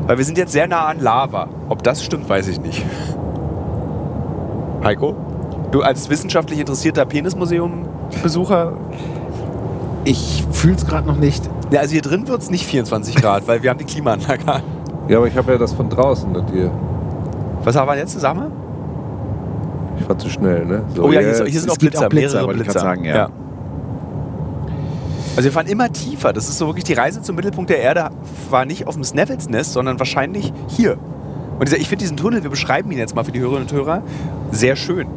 Weil 0.07 0.19
wir 0.19 0.25
sind 0.25 0.39
jetzt 0.39 0.53
sehr 0.53 0.67
nah 0.67 0.87
an 0.87 1.01
Lava. 1.01 1.49
Ob 1.69 1.83
das 1.83 2.03
stimmt, 2.05 2.29
weiß 2.29 2.49
ich 2.49 2.61
nicht. 2.61 2.85
Heiko? 4.83 5.15
Du 5.71 5.83
als 5.83 6.11
wissenschaftlich 6.11 6.59
interessierter 6.59 7.05
Penismuseum-Besucher? 7.05 8.73
Ich 10.05 10.45
fühle 10.63 10.77
es 10.77 10.87
gerade 10.87 11.09
noch 11.09 11.17
nicht. 11.19 11.51
Ja, 11.73 11.81
also 11.81 11.93
hier 11.93 12.03
drin 12.03 12.29
wird 12.29 12.41
es 12.41 12.49
nicht 12.49 12.65
24 12.67 13.17
Grad, 13.17 13.49
weil 13.49 13.65
wir 13.65 13.71
haben 13.71 13.79
die 13.79 13.85
Klimaanlage 13.85 14.47
an. 14.47 14.63
Ja, 15.09 15.19
aber 15.19 15.27
ich 15.27 15.37
habe 15.37 15.51
ja 15.51 15.59
das 15.59 15.73
von 15.73 15.91
draußen 15.91 16.31
mit 16.31 16.49
dir. 16.51 16.71
Was 17.65 17.75
haben 17.75 17.89
wir 17.89 17.97
jetzt? 17.97 18.23
Mal. 18.23 18.51
Ich 19.99 20.09
war 20.09 20.17
zu 20.17 20.31
schnell, 20.31 20.65
ne? 20.65 20.85
So, 20.95 21.03
Oh 21.03 21.11
ja, 21.11 21.19
hier, 21.19 21.33
hier 21.47 21.61
sind 21.61 21.69
es 21.69 21.69
auch 21.69 21.77
Blitzer, 21.77 22.07
auch 22.07 22.09
Blitzer, 22.11 22.41
mehrere 22.43 22.55
Blitzer. 22.55 22.79
sagen, 22.79 23.05
ja. 23.05 23.29
Also 25.35 25.45
wir 25.45 25.53
fahren 25.53 25.67
immer 25.67 25.91
tiefer. 25.91 26.33
Das 26.33 26.49
ist 26.49 26.59
so 26.59 26.67
wirklich 26.69 26.85
die 26.85 26.93
Reise 26.93 27.23
zum 27.23 27.35
Mittelpunkt 27.35 27.69
der 27.69 27.81
Erde 27.81 28.11
war 28.49 28.65
nicht 28.65 28.87
auf 28.87 28.95
dem 28.95 29.03
Sneffels 29.03 29.49
Nest, 29.49 29.73
sondern 29.73 29.99
wahrscheinlich 29.99 30.53
hier. 30.69 30.97
Und 31.59 31.67
dieser, 31.67 31.79
ich 31.79 31.89
finde 31.89 32.05
diesen 32.05 32.17
Tunnel, 32.17 32.45
wir 32.45 32.51
beschreiben 32.51 32.91
ihn 32.93 32.99
jetzt 32.99 33.17
mal 33.17 33.25
für 33.25 33.33
die 33.33 33.41
Hörerinnen 33.41 33.65
und 33.69 33.73
Hörer, 33.73 34.03
sehr 34.53 34.77
schön. 34.77 35.09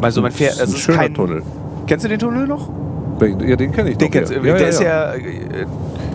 Also 0.00 0.22
man 0.22 0.30
fährt, 0.30 0.52
Das 0.52 0.58
ist 0.58 0.62
also 0.62 0.76
ein 0.76 0.80
schöner 0.80 0.98
kein, 0.98 1.14
Tunnel. 1.14 1.42
Kennst 1.88 2.04
du 2.04 2.08
den 2.08 2.20
Tunnel 2.20 2.46
noch? 2.46 2.68
Ja, 3.26 3.56
den 3.56 3.72
kenne 3.72 3.90
ich 3.90 3.98
Den 3.98 4.08
doch. 4.08 4.12
kennst, 4.18 4.32
ja. 4.32 4.40
der 4.40 4.68
ist 4.68 4.80
ja. 4.82 5.12
Äh, 5.14 5.18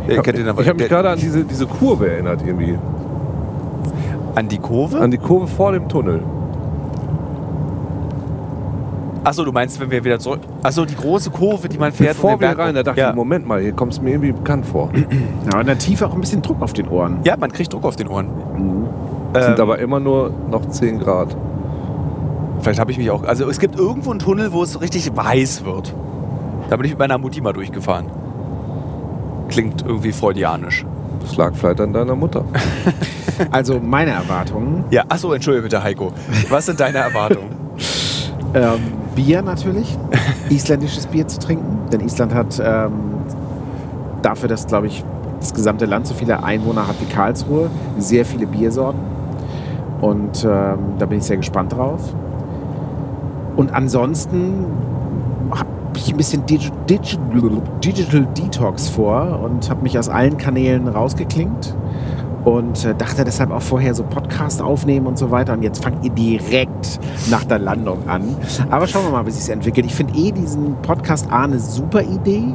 Ich 0.10 0.22
den 0.22 0.47
aber- 0.47 0.66
habe 0.66 0.78
mich 0.78 0.88
gerade 0.88 1.10
an 1.10 1.20
diese, 1.20 1.43
diese 1.43 1.66
Kurve 1.68 2.10
erinnert 2.10 2.41
irgendwie. 2.45 2.78
an 4.36 4.47
die 4.47 4.58
Kurve. 4.60 4.99
An 4.99 5.12
die 5.12 5.18
Kurve 5.18 5.47
vor 5.47 5.72
dem 5.72 5.89
Tunnel. 5.89 6.22
Achso, 9.24 9.43
du 9.43 9.51
meinst, 9.51 9.78
wenn 9.82 9.91
wir 9.91 10.03
wieder 10.05 10.20
zurück. 10.20 10.39
Achso, 10.64 10.86
die 10.86 10.95
große 10.95 11.32
Kurve, 11.32 11.68
die 11.68 11.78
man 11.78 11.91
fährt. 11.91 12.12
um 12.12 12.16
Bevor 12.16 12.30
den 12.32 12.39
wir 12.41 12.47
Berg 12.47 12.60
rein, 12.60 12.76
da 12.76 12.84
dachte 12.84 13.01
ja. 13.01 13.10
ich, 13.10 13.16
Moment 13.16 13.45
mal, 13.45 13.60
hier 13.62 13.74
kommt 13.74 13.91
es 13.91 14.01
mir 14.01 14.12
irgendwie 14.12 14.32
bekannt 14.32 14.66
vor. 14.66 14.89
Ja, 15.45 15.53
und 15.55 15.62
in 15.62 15.68
der 15.68 15.78
Tiefe 15.78 16.05
auch 16.08 16.14
ein 16.14 16.22
bisschen 16.22 16.41
Druck 16.41 16.62
auf 16.62 16.74
den 16.74 16.88
Ohren. 16.89 17.18
Ja, 17.26 17.36
man 17.38 17.51
kriegt 17.51 17.74
Druck 17.74 17.84
auf 17.86 17.95
den 17.97 18.08
Ohren. 18.08 18.28
Sind 19.34 19.55
Ähm, 19.55 19.62
aber 19.62 19.80
immer 19.80 19.99
nur 19.99 20.32
noch 20.51 20.66
10 20.70 20.99
Grad. 20.99 21.36
Vielleicht 22.62 22.80
habe 22.80 22.91
ich 22.91 22.97
mich 22.97 23.10
auch. 23.12 23.24
Also 23.24 23.49
es 23.49 23.60
gibt 23.60 23.78
irgendwo 23.78 24.12
einen 24.12 24.20
Tunnel, 24.20 24.51
wo 24.53 24.62
es 24.64 24.80
richtig 24.82 25.16
weiß 25.16 25.64
wird. 25.66 25.93
Da 26.70 26.76
bin 26.76 26.86
ich 26.86 26.91
mit 26.91 26.99
meiner 26.99 27.18
Mutti 27.18 27.41
mal 27.41 27.53
durchgefahren. 27.53 28.07
Klingt 29.49 29.84
irgendwie 29.86 30.11
freudianisch. 30.11 30.86
Das 31.22 31.38
lag 31.38 31.53
vielleicht 31.55 31.82
an 31.82 31.93
deiner 31.93 32.15
Mutter. 32.15 32.43
Also 33.51 33.80
meine 33.80 34.09
Erwartungen. 34.09 34.86
Ja, 34.89 35.03
achso, 35.09 35.32
entschuldige 35.32 35.61
bitte, 35.61 35.84
Heiko. 35.84 36.11
Was 36.49 36.65
sind 36.65 36.80
deine 36.80 36.97
Erwartungen? 36.97 37.55
Ähm, 38.53 38.80
Bier 39.13 39.41
natürlich. 39.41 39.95
Isländisches 40.49 41.05
Bier 41.05 41.28
zu 41.28 41.38
trinken. 41.38 41.89
Denn 41.91 41.99
Island 41.99 42.34
hat 42.34 42.59
ähm, 42.63 42.93
dafür, 44.22 44.47
dass, 44.47 44.65
glaube 44.65 44.88
ich, 44.88 45.03
das 45.39 45.53
gesamte 45.53 45.86
Land 45.86 46.07
so 46.07 46.13
viele 46.13 46.43
Einwohner 46.43 46.88
hat 46.88 46.95
wie 47.01 47.13
Karlsruhe, 47.13 47.70
sehr 47.99 48.26
viele 48.26 48.47
Biersorten. 48.47 49.01
Und 50.01 50.43
ähm, 50.45 50.78
da 50.97 51.05
bin 51.05 51.20
ich 51.20 51.26
sehr 51.26 51.38
gespannt 51.38 51.74
drauf. 51.74 52.01
Und 53.57 53.74
ansonsten 53.74 54.65
habe 56.01 56.13
ein 56.13 56.17
bisschen 56.17 56.45
Digi 56.45 56.71
Digital, 56.89 57.61
Digital 57.83 58.27
Detox 58.37 58.89
vor 58.89 59.39
und 59.43 59.69
habe 59.69 59.83
mich 59.83 59.97
aus 59.97 60.09
allen 60.09 60.37
Kanälen 60.37 60.87
rausgeklingt 60.87 61.75
und 62.45 62.85
äh, 62.85 62.95
dachte 62.95 63.25
deshalb 63.25 63.51
auch 63.51 63.61
vorher 63.61 63.93
so 63.93 64.03
Podcast 64.03 64.61
aufnehmen 64.61 65.05
und 65.05 65.17
so 65.17 65.31
weiter. 65.31 65.53
Und 65.53 65.63
jetzt 65.63 65.83
fangt 65.83 66.05
ihr 66.05 66.11
direkt 66.11 66.99
nach 67.29 67.43
der 67.43 67.59
Landung 67.59 68.07
an. 68.07 68.23
Aber 68.69 68.87
schauen 68.87 69.03
wir 69.05 69.11
mal, 69.11 69.25
wie 69.25 69.31
sich 69.31 69.51
entwickelt. 69.51 69.85
Ich 69.85 69.95
finde 69.95 70.17
eh 70.17 70.31
diesen 70.31 70.75
Podcast 70.81 71.31
A 71.31 71.43
eine 71.43 71.59
super 71.59 72.03
Idee 72.03 72.53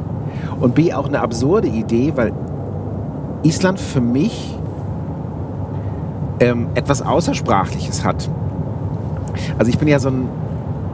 und 0.59 0.73
B 0.73 0.93
auch 0.93 1.07
eine 1.07 1.19
absurde 1.19 1.67
Idee, 1.67 2.13
weil 2.15 2.33
Island 3.43 3.79
für 3.79 4.01
mich 4.01 4.57
ähm, 6.39 6.67
etwas 6.73 7.01
Außersprachliches 7.01 8.03
hat. 8.03 8.29
Also 9.57 9.69
ich 9.69 9.77
bin 9.77 9.87
ja 9.87 9.99
so 9.99 10.09
ein 10.09 10.27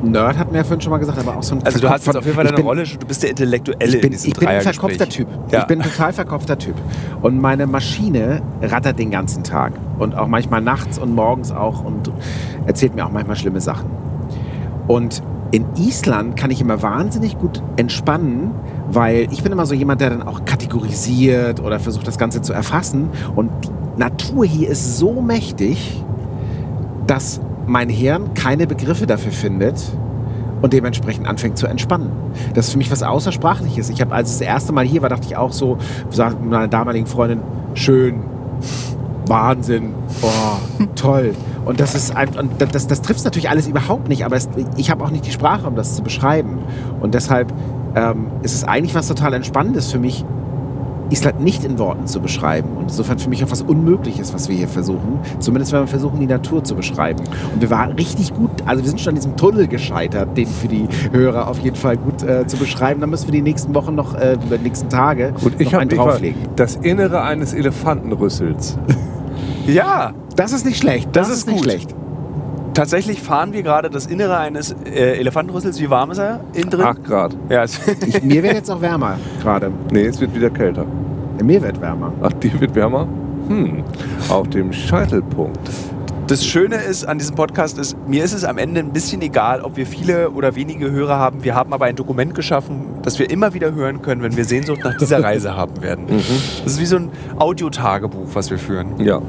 Nerd, 0.02 0.38
hat 0.38 0.52
mir 0.52 0.60
ja 0.60 0.64
vorhin 0.64 0.82
schon 0.82 0.92
mal 0.92 0.98
gesagt, 0.98 1.20
aber 1.20 1.38
auch 1.38 1.44
so 1.44 1.56
ein 1.56 1.64
Also 1.64 1.80
du 1.80 1.90
hast 1.90 2.06
jetzt 2.06 2.16
auf 2.16 2.24
jeden 2.24 2.36
Fall 2.36 2.46
deine 2.46 2.58
bin- 2.58 2.66
Rolle, 2.66 2.84
du 2.84 3.06
bist 3.06 3.22
der 3.24 3.32
Intellektuelle 3.32 3.86
ich 3.86 4.02
bin, 4.02 4.04
in 4.04 4.12
diesem 4.12 4.28
ich 4.30 4.38
bin 4.38 4.48
ein 4.48 4.62
verkopfter 4.62 5.10
Typ. 5.10 5.28
Ja. 5.52 5.60
Ich 5.60 5.66
bin 5.66 5.82
ein 5.82 5.90
total 5.90 6.14
verkopfter 6.14 6.58
Typ. 6.58 6.76
Und 7.22 7.40
meine 7.42 7.68
Maschine 7.68 8.42
rattert 8.62 8.98
den 9.00 9.12
ganzen 9.12 9.44
Tag. 9.44 9.74
Und 9.98 10.16
auch 10.18 10.28
manchmal 10.28 10.62
nachts 10.62 10.98
und 10.98 11.14
morgens 11.14 11.52
auch 11.52 11.84
und 11.84 12.12
erzählt 12.66 12.96
mir 12.96 13.06
auch 13.06 13.12
manchmal 13.12 13.36
schlimme 13.36 13.60
Sachen. 13.62 13.90
Und 14.88 15.22
in 15.52 15.66
Island 15.78 16.36
kann 16.36 16.52
ich 16.52 16.62
immer 16.62 16.82
wahnsinnig 16.82 17.38
gut 17.38 17.62
entspannen, 17.76 18.52
weil 18.92 19.28
ich 19.32 19.44
bin 19.44 19.52
immer 19.52 19.66
so 19.66 19.74
jemand, 19.74 20.00
der 20.02 20.12
dann 20.12 20.24
auch 20.24 20.46
kategorisiert 20.46 21.60
oder 21.60 21.80
versucht, 21.80 22.08
das 22.08 22.18
Ganze 22.18 22.42
zu 22.42 22.54
erfassen. 22.54 23.10
Und 23.36 23.50
die 23.66 24.00
Natur 24.00 24.46
hier 24.46 24.70
ist 24.70 24.98
so 24.98 25.22
mächtig, 25.22 26.04
dass 27.08 27.42
mein 27.70 27.90
Hirn 27.90 28.34
keine 28.34 28.68
Begriffe 28.68 29.06
dafür 29.08 29.32
findet 29.32 29.80
und 30.62 30.74
dementsprechend 30.74 31.28
anfängt 31.28 31.58
zu 31.58 31.68
entspannen. 31.68 32.12
Das 32.54 32.66
ist 32.68 32.72
für 32.74 32.78
mich 32.78 32.92
was 32.92 33.04
Außersprachliches. 33.04 33.90
Ich 33.90 34.02
habe, 34.02 34.14
als 34.14 34.32
das 34.32 34.42
erste 34.42 34.74
Mal 34.74 34.86
hier 34.86 35.02
war, 35.02 35.10
dachte 35.10 35.28
ich 35.28 35.38
auch 35.38 35.54
so, 35.54 35.78
sagte 36.10 36.44
meiner 36.44 36.68
damaligen 36.68 37.06
Freundin, 37.06 37.42
schön, 37.76 38.22
Wahnsinn, 39.28 39.94
oh, 40.22 40.84
toll. 40.96 41.34
Und 41.64 41.80
das 41.80 41.94
ist 41.94 42.16
ein, 42.16 42.30
und 42.30 42.52
das, 42.58 42.88
das 42.88 43.02
trifft 43.02 43.24
natürlich 43.24 43.50
alles 43.50 43.68
überhaupt 43.68 44.10
nicht, 44.10 44.26
aber 44.26 44.36
es, 44.36 44.50
ich 44.76 44.90
habe 44.90 45.04
auch 45.04 45.12
nicht 45.12 45.26
die 45.26 45.32
Sprache, 45.32 45.68
um 45.68 45.76
das 45.76 45.96
zu 45.96 46.02
beschreiben. 46.02 46.58
Und 47.00 47.14
deshalb 47.14 47.54
ähm, 47.96 48.28
ist 48.42 48.56
es 48.56 48.64
eigentlich 48.64 48.96
was 48.96 49.08
total 49.08 49.34
Entspannendes 49.34 49.92
für 49.92 50.00
mich, 50.00 50.26
Island 51.12 51.42
nicht 51.42 51.64
in 51.64 51.78
Worten 51.80 52.08
zu 52.08 52.20
beschreiben. 52.22 52.70
Und 52.78 52.84
insofern 52.84 53.20
für 53.20 53.30
mich 53.30 53.44
auch 53.44 53.52
was 53.52 53.62
Unmögliches, 53.62 54.34
was 54.34 54.50
wir 54.50 54.56
hier 54.56 54.68
versuchen. 54.68 55.20
Zumindest 55.40 55.72
wenn 55.74 55.82
wir 55.82 55.88
versuchen, 55.88 56.20
die 56.20 56.26
Natur 56.28 56.64
zu 56.64 56.76
beschreiben. 56.76 57.20
Und 57.54 57.62
wir 57.62 57.70
waren 57.70 57.92
richtig 57.94 58.34
gut, 58.34 58.50
also 58.66 58.84
wir 58.84 58.90
sind 58.90 59.00
schon 59.02 59.12
an 59.12 59.16
diesem 59.16 59.36
Tunnel 59.38 59.68
gescheitert, 59.68 60.38
den 60.38 60.48
für 60.48 60.68
die 60.68 60.88
Hörer 61.12 61.48
auf 61.48 61.60
jeden 61.60 61.76
Fall 61.76 61.98
gut 61.98 62.24
äh, 62.24 62.46
zu 62.48 62.58
beschreiben. 62.58 63.02
Da 63.02 63.08
müssen 63.08 63.28
wir 63.28 63.34
die 63.34 63.42
nächsten 63.42 63.74
Wochen 63.76 63.96
noch, 63.96 64.16
äh, 64.16 64.38
die 64.38 64.58
nächsten 64.64 64.90
Tage 64.90 65.34
Und 65.44 65.60
ich 65.60 65.72
noch 65.72 65.80
einen 65.80 65.90
drauflegen. 65.90 66.42
das 66.56 66.76
Innere 66.76 67.22
eines 67.24 67.54
Elefantenrüssels. 67.54 68.78
Ja, 69.68 70.14
Das 70.36 70.52
ist 70.52 70.66
nicht 70.66 70.78
schlecht. 70.78 71.10
Das, 71.14 71.28
Das 71.28 71.30
ist 71.30 71.38
ist 71.40 71.48
nicht 71.48 71.56
gut. 71.58 71.64
schlecht. 71.66 71.96
Tatsächlich 72.80 73.22
fahren 73.22 73.52
wir 73.52 73.62
gerade 73.62 73.90
das 73.90 74.06
Innere 74.06 74.38
eines 74.38 74.74
äh, 74.86 75.18
Elefantenrüssels. 75.20 75.82
Wie 75.82 75.90
warm 75.90 76.12
ist 76.12 76.18
er 76.20 76.40
innen 76.54 76.70
drin? 76.70 76.86
8 76.86 77.04
Grad. 77.04 77.36
Ja, 77.50 77.64
es- 77.64 77.78
Ich, 78.08 78.24
mir 78.24 78.42
wird 78.42 78.54
jetzt 78.54 78.72
auch 78.72 78.80
wärmer 78.82 79.18
gerade. 79.42 79.70
Nee, 79.92 80.06
es 80.06 80.20
wird 80.22 80.34
wieder 80.34 80.50
kälter. 80.50 80.86
Mir 81.44 81.62
wird 81.62 81.82
wärmer. 81.82 82.14
Ach, 82.22 82.32
die 82.34 82.58
wird 82.60 82.74
wärmer? 82.76 83.06
Hm. 83.50 83.84
Auf 84.30 84.48
dem 84.50 84.72
Scheitelpunkt. 84.72 85.60
Das 86.28 86.46
Schöne 86.46 86.76
ist 86.76 87.06
an 87.06 87.18
diesem 87.18 87.36
Podcast 87.36 87.78
ist, 87.80 87.98
mir 88.08 88.24
ist 88.24 88.34
es 88.34 88.44
am 88.46 88.58
Ende 88.60 88.80
ein 88.82 88.94
bisschen 88.94 89.22
egal, 89.24 89.62
ob 89.62 89.76
wir 89.78 89.86
viele 89.88 90.30
oder 90.30 90.54
wenige 90.56 90.92
Hörer 90.92 91.18
haben. 91.18 91.44
Wir 91.44 91.56
haben 91.56 91.74
aber 91.74 91.86
ein 91.86 91.96
Dokument 91.96 92.36
geschaffen, 92.36 92.82
das 93.02 93.18
wir 93.20 93.30
immer 93.32 93.54
wieder 93.56 93.74
hören 93.74 94.02
können, 94.04 94.22
wenn 94.22 94.38
wir 94.38 94.46
Sehnsucht 94.46 94.82
nach 94.84 94.96
dieser 94.96 95.24
Reise 95.24 95.56
haben 95.56 95.82
werden. 95.82 96.06
Das 96.08 96.74
ist 96.74 96.80
wie 96.80 96.86
so 96.86 96.98
ein 96.98 97.10
Audiotagebuch, 97.38 98.28
was 98.34 98.52
wir 98.52 98.60
führen. 98.60 98.90
Ja. 99.04 99.22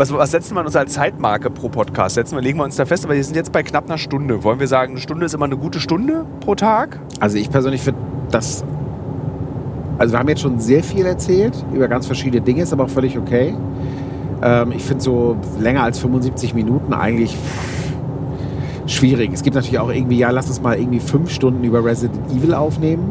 Was, 0.00 0.10
was 0.14 0.30
setzen 0.30 0.54
wir 0.54 0.64
uns 0.64 0.74
als 0.76 0.94
Zeitmarke 0.94 1.50
pro 1.50 1.68
Podcast? 1.68 2.14
Setzen 2.14 2.34
wir, 2.34 2.40
legen 2.40 2.58
wir 2.58 2.64
uns 2.64 2.76
da 2.76 2.86
fest, 2.86 3.04
aber 3.04 3.14
wir 3.14 3.22
sind 3.22 3.36
jetzt 3.36 3.52
bei 3.52 3.62
knapp 3.62 3.84
einer 3.84 3.98
Stunde. 3.98 4.42
Wollen 4.42 4.58
wir 4.58 4.66
sagen, 4.66 4.92
eine 4.92 5.00
Stunde 5.02 5.26
ist 5.26 5.34
immer 5.34 5.44
eine 5.44 5.58
gute 5.58 5.78
Stunde 5.78 6.24
pro 6.40 6.54
Tag? 6.54 6.98
Also 7.20 7.36
ich 7.36 7.50
persönlich 7.50 7.82
finde 7.82 8.00
das. 8.30 8.64
Also 9.98 10.14
wir 10.14 10.18
haben 10.18 10.28
jetzt 10.30 10.40
schon 10.40 10.58
sehr 10.58 10.82
viel 10.82 11.04
erzählt 11.04 11.66
über 11.74 11.86
ganz 11.86 12.06
verschiedene 12.06 12.40
Dinge, 12.40 12.62
ist 12.62 12.72
aber 12.72 12.84
auch 12.84 12.88
völlig 12.88 13.18
okay. 13.18 13.54
Ähm, 14.42 14.72
ich 14.72 14.84
finde 14.84 15.04
so 15.04 15.36
länger 15.58 15.82
als 15.82 15.98
75 15.98 16.54
Minuten 16.54 16.94
eigentlich 16.94 17.36
schwierig. 18.86 19.30
Es 19.34 19.42
gibt 19.42 19.54
natürlich 19.54 19.80
auch 19.80 19.90
irgendwie, 19.90 20.16
ja, 20.16 20.30
lass 20.30 20.48
uns 20.48 20.62
mal 20.62 20.78
irgendwie 20.78 21.00
fünf 21.00 21.30
Stunden 21.30 21.62
über 21.62 21.84
Resident 21.84 22.32
Evil 22.32 22.54
aufnehmen. 22.54 23.10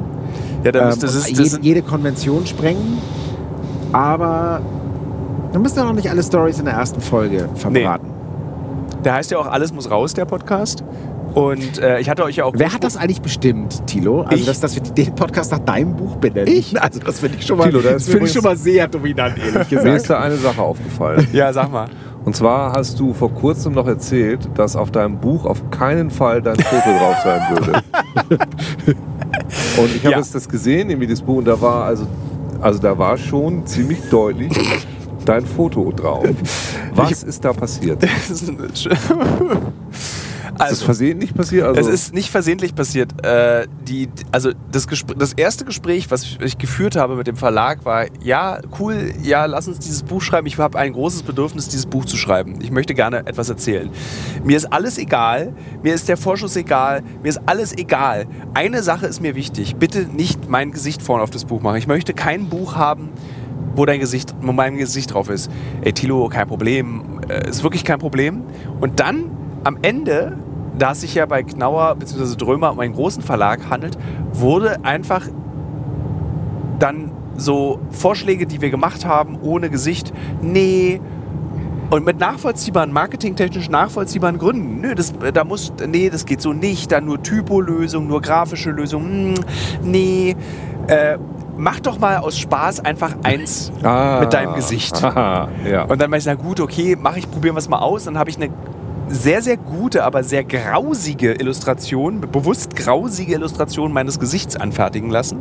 Ja, 0.63 0.71
dann 0.71 0.87
Ähm, 0.87 0.93
und 0.93 1.03
ist, 1.03 1.29
jede, 1.29 1.59
jede 1.61 1.81
Konvention 1.83 2.47
sprengen. 2.47 2.97
Aber 3.91 4.61
dann 5.51 5.61
müssen 5.61 5.77
wir 5.77 5.83
noch 5.85 5.93
nicht 5.93 6.09
alle 6.09 6.23
Stories 6.23 6.59
in 6.59 6.65
der 6.65 6.75
ersten 6.75 7.01
Folge 7.01 7.49
verbraten. 7.55 8.07
der 9.03 9.13
heißt 9.13 9.31
ja 9.31 9.37
auch 9.39 9.47
Alles 9.47 9.73
muss 9.73 9.89
raus, 9.89 10.13
der 10.13 10.25
Podcast. 10.25 10.83
Und 11.35 11.77
äh, 11.79 11.99
ich 11.99 12.09
hatte 12.09 12.23
euch 12.23 12.37
ja 12.37 12.45
auch. 12.45 12.53
Wer 12.55 12.73
hat 12.73 12.83
das 12.83 12.97
eigentlich 12.97 13.21
bestimmt, 13.21 13.85
Tilo? 13.85 14.21
Also, 14.23 14.35
Ich. 14.35 14.45
dass, 14.47 14.61
dass 14.61 14.73
wir 14.75 14.81
den 14.81 15.13
Podcast 15.13 15.51
nach 15.51 15.59
deinem 15.59 15.95
Buch 15.95 16.15
benennen? 16.15 16.47
Ich? 16.47 16.73
Also, 16.81 16.99
das 16.99 17.19
finde 17.19 17.37
ich 17.37 17.45
schon 17.45 17.57
mal, 17.59 17.65
Thilo, 17.69 17.81
da 17.81 17.91
das 17.91 18.03
ist 18.07 18.09
finde 18.11 18.25
ich 18.25 18.33
schon 18.33 18.41
mal 18.43 18.57
sehr 18.57 18.87
dominant, 18.87 19.37
ehrlich 19.37 19.53
Mir 19.71 19.77
gesagt. 19.77 19.95
ist 19.95 20.09
da 20.09 20.19
eine 20.21 20.37
Sache 20.37 20.59
aufgefallen. 20.61 21.27
Ja, 21.31 21.53
sag 21.53 21.71
mal. 21.71 21.85
Und 22.25 22.35
zwar 22.35 22.73
hast 22.73 22.99
du 22.99 23.13
vor 23.13 23.31
kurzem 23.31 23.73
noch 23.73 23.85
erzählt, 23.87 24.49
dass 24.55 24.75
auf 24.75 24.89
deinem 24.91 25.19
Buch 25.19 25.45
auf 25.45 25.69
keinen 25.69 26.09
Fall 26.09 26.41
dein 26.41 26.57
Foto 26.57 26.89
drauf 26.97 27.15
sein 27.23 27.41
würde. 27.51 27.81
und 29.77 29.95
ich 29.95 30.03
habe 30.03 30.13
Ja. 30.13 30.17
jetzt 30.17 30.33
das 30.33 30.49
gesehen, 30.49 30.89
irgendwie 30.89 31.07
das 31.07 31.21
Buch, 31.21 31.37
und 31.37 31.45
da 31.47 31.59
war 31.61 31.83
also, 31.85 32.07
also 32.59 32.79
da 32.79 32.97
war 32.97 33.17
schon 33.17 33.65
ziemlich 33.67 33.99
deutlich 34.09 34.51
dein 35.25 35.45
Foto 35.45 35.91
drauf. 35.91 36.27
Was 36.93 37.23
ist 37.23 37.43
da 37.43 37.53
passiert? 37.53 38.03
Ist 38.29 38.49
Das 38.49 38.85
ist 40.69 40.73
also, 40.73 40.85
versehentlich 40.85 41.33
passiert? 41.33 41.65
Also, 41.65 41.89
es 41.89 42.01
ist 42.07 42.13
nicht 42.13 42.29
versehentlich 42.29 42.75
passiert. 42.75 43.25
Äh, 43.25 43.67
die, 43.87 44.09
also 44.31 44.51
das, 44.71 44.87
Gespr 44.87 45.15
das 45.15 45.33
erste 45.33 45.63
Gespräch, 45.63 46.11
was 46.11 46.37
ich 46.43 46.57
geführt 46.57 46.97
habe 46.97 47.15
mit 47.15 47.27
dem 47.27 47.37
Verlag, 47.37 47.85
war, 47.85 48.07
ja, 48.21 48.59
cool, 48.79 49.13
ja, 49.23 49.45
lass 49.45 49.67
uns 49.69 49.79
dieses 49.79 50.03
Buch 50.03 50.21
schreiben. 50.21 50.47
Ich 50.47 50.57
habe 50.57 50.77
ein 50.77 50.91
großes 50.93 51.23
Bedürfnis, 51.23 51.69
dieses 51.69 51.85
Buch 51.85 52.05
zu 52.05 52.17
schreiben. 52.17 52.59
Ich 52.61 52.71
möchte 52.71 52.93
gerne 52.93 53.19
etwas 53.19 53.49
erzählen. 53.49 53.89
Mir 54.43 54.57
ist 54.57 54.65
alles 54.65 54.97
egal, 54.97 55.53
mir 55.81 55.93
ist 55.93 56.09
der 56.09 56.17
Vorschuss 56.17 56.55
egal, 56.57 57.03
mir 57.23 57.29
ist 57.29 57.41
alles 57.45 57.77
egal. 57.77 58.25
Eine 58.53 58.83
Sache 58.83 59.05
ist 59.05 59.21
mir 59.21 59.35
wichtig, 59.35 59.77
bitte 59.77 59.99
nicht 60.01 60.49
mein 60.49 60.71
Gesicht 60.71 61.01
vorne 61.01 61.23
auf 61.23 61.29
das 61.29 61.45
Buch 61.45 61.61
machen. 61.61 61.77
Ich 61.77 61.87
möchte 61.87 62.13
kein 62.13 62.49
Buch 62.49 62.75
haben, 62.75 63.09
wo 63.75 63.85
dein 63.85 63.99
Gesicht, 63.99 64.35
wo 64.41 64.51
mein 64.51 64.77
Gesicht 64.77 65.13
drauf 65.13 65.29
ist. 65.29 65.51
Ey, 65.81 65.93
Tilo, 65.93 66.27
kein 66.29 66.47
Problem. 66.47 67.19
Äh, 67.27 67.49
ist 67.49 67.63
wirklich 67.63 67.83
kein 67.83 67.99
Problem. 67.99 68.43
Und 68.79 68.99
dann 68.99 69.25
am 69.63 69.77
Ende, 69.81 70.37
da 70.77 70.91
es 70.91 71.01
sich 71.01 71.15
ja 71.15 71.25
bei 71.25 71.43
Knauer 71.43 71.95
bzw. 71.95 72.35
Drömer 72.35 72.71
um 72.71 72.79
einen 72.79 72.93
großen 72.93 73.23
Verlag 73.23 73.69
handelt, 73.69 73.97
wurde 74.33 74.83
einfach 74.83 75.27
dann 76.79 77.11
so 77.35 77.79
Vorschläge, 77.91 78.45
die 78.45 78.61
wir 78.61 78.69
gemacht 78.69 79.05
haben, 79.05 79.37
ohne 79.41 79.69
Gesicht, 79.69 80.13
nee. 80.41 80.99
Und 81.89 82.05
mit 82.05 82.19
nachvollziehbaren, 82.19 82.93
marketingtechnisch 82.93 83.69
nachvollziehbaren 83.69 84.37
Gründen. 84.37 84.79
Nö, 84.79 84.93
das, 84.93 85.13
da 85.33 85.43
muss, 85.43 85.73
nee, 85.87 86.09
das 86.11 86.25
geht 86.25 86.39
so 86.39 86.53
nicht. 86.53 86.91
Dann 86.91 87.05
nur 87.05 87.23
Typolösung, 87.23 88.07
nur 88.07 88.21
grafische 88.21 88.69
Lösung. 88.69 89.03
Hm, 89.05 89.33
nee. 89.83 90.35
Äh, 90.87 91.17
mach 91.59 91.79
doch 91.79 91.99
mal 91.99 92.17
aus 92.17 92.37
Spaß 92.39 92.79
einfach 92.85 93.15
eins 93.23 93.71
Ah. 93.83 94.19
mit 94.21 94.33
deinem 94.33 94.55
Gesicht. 94.55 95.03
Aha, 95.03 95.49
ja. 95.69 95.83
Und 95.83 96.01
dann 96.01 96.09
war 96.09 96.17
ich, 96.17 96.25
na 96.25 96.35
gut, 96.35 96.59
okay, 96.59 96.97
mach 96.99 97.15
ich, 97.17 97.29
probieren 97.29 97.55
wir 97.55 97.59
es 97.59 97.69
mal 97.69 97.79
aus. 97.79 98.05
Dann 98.05 98.17
habe 98.17 98.29
ich 98.29 98.37
eine 98.37 98.49
sehr, 99.09 99.41
sehr 99.41 99.57
gute, 99.57 100.03
aber 100.03 100.23
sehr 100.23 100.43
grausige 100.43 101.33
Illustration, 101.33 102.21
bewusst 102.21 102.75
grausige 102.75 103.33
Illustration 103.33 103.91
meines 103.91 104.19
Gesichts 104.19 104.55
anfertigen 104.55 105.09
lassen. 105.09 105.39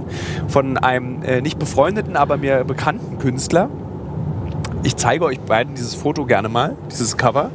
Von 0.49 0.77
einem 0.79 1.23
äh, 1.23 1.41
nicht 1.41 1.59
befreundeten, 1.59 2.17
aber 2.17 2.37
mir 2.37 2.65
bekannten 2.65 3.19
Künstler. 3.19 3.69
Ich 4.83 4.97
zeige 4.97 5.25
euch 5.25 5.41
beiden 5.41 5.75
dieses 5.75 5.95
Foto 5.95 6.25
gerne 6.25 6.49
mal, 6.49 6.77
dieses 6.91 7.17
Cover. 7.17 7.51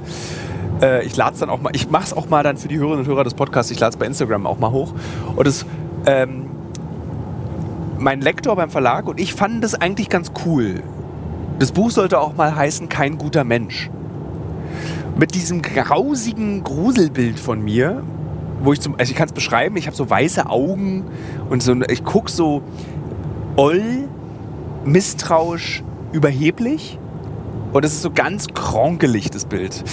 Äh, 0.81 1.03
ich 1.05 1.15
lade 1.15 1.33
es 1.33 1.39
dann 1.39 1.49
auch 1.49 1.61
mal, 1.61 1.71
ich 1.75 1.89
mache 1.89 2.03
es 2.03 2.13
auch 2.15 2.29
mal 2.29 2.43
dann 2.43 2.57
für 2.57 2.67
die 2.67 2.77
Hörerinnen 2.77 3.05
und 3.05 3.07
Hörer 3.07 3.23
des 3.23 3.33
Podcasts, 3.33 3.71
ich 3.71 3.79
lade 3.79 3.91
es 3.91 3.97
bei 3.97 4.05
Instagram 4.05 4.45
auch 4.45 4.59
mal 4.59 4.71
hoch. 4.71 4.93
Und 5.35 5.47
es, 5.47 5.65
ähm, 6.05 6.45
mein 8.03 8.21
Lektor 8.21 8.55
beim 8.55 8.69
Verlag 8.69 9.07
und 9.07 9.19
ich 9.19 9.33
fanden 9.33 9.61
das 9.61 9.75
eigentlich 9.75 10.09
ganz 10.09 10.31
cool. 10.45 10.83
Das 11.59 11.71
Buch 11.71 11.89
sollte 11.89 12.19
auch 12.19 12.35
mal 12.35 12.55
heißen 12.55 12.89
Kein 12.89 13.17
guter 13.17 13.43
Mensch. 13.43 13.89
Mit 15.17 15.35
diesem 15.35 15.61
grausigen 15.61 16.63
Gruselbild 16.63 17.39
von 17.39 17.61
mir, 17.61 18.03
wo 18.61 18.73
ich 18.73 18.81
zum, 18.81 18.95
also 18.97 19.11
ich 19.11 19.17
kann 19.17 19.27
es 19.27 19.33
beschreiben, 19.33 19.77
ich 19.77 19.87
habe 19.87 19.95
so 19.95 20.09
weiße 20.09 20.49
Augen 20.49 21.05
und 21.49 21.63
so, 21.63 21.75
ich 21.89 22.03
gucke 22.03 22.29
so 22.29 22.61
oll, 23.55 24.09
misstrauisch, 24.83 25.83
überheblich 26.11 26.99
und 27.71 27.85
es 27.85 27.93
ist 27.93 28.01
so 28.01 28.11
ganz 28.11 28.47
kronkelig, 28.53 29.31
das 29.31 29.45
Bild. 29.45 29.83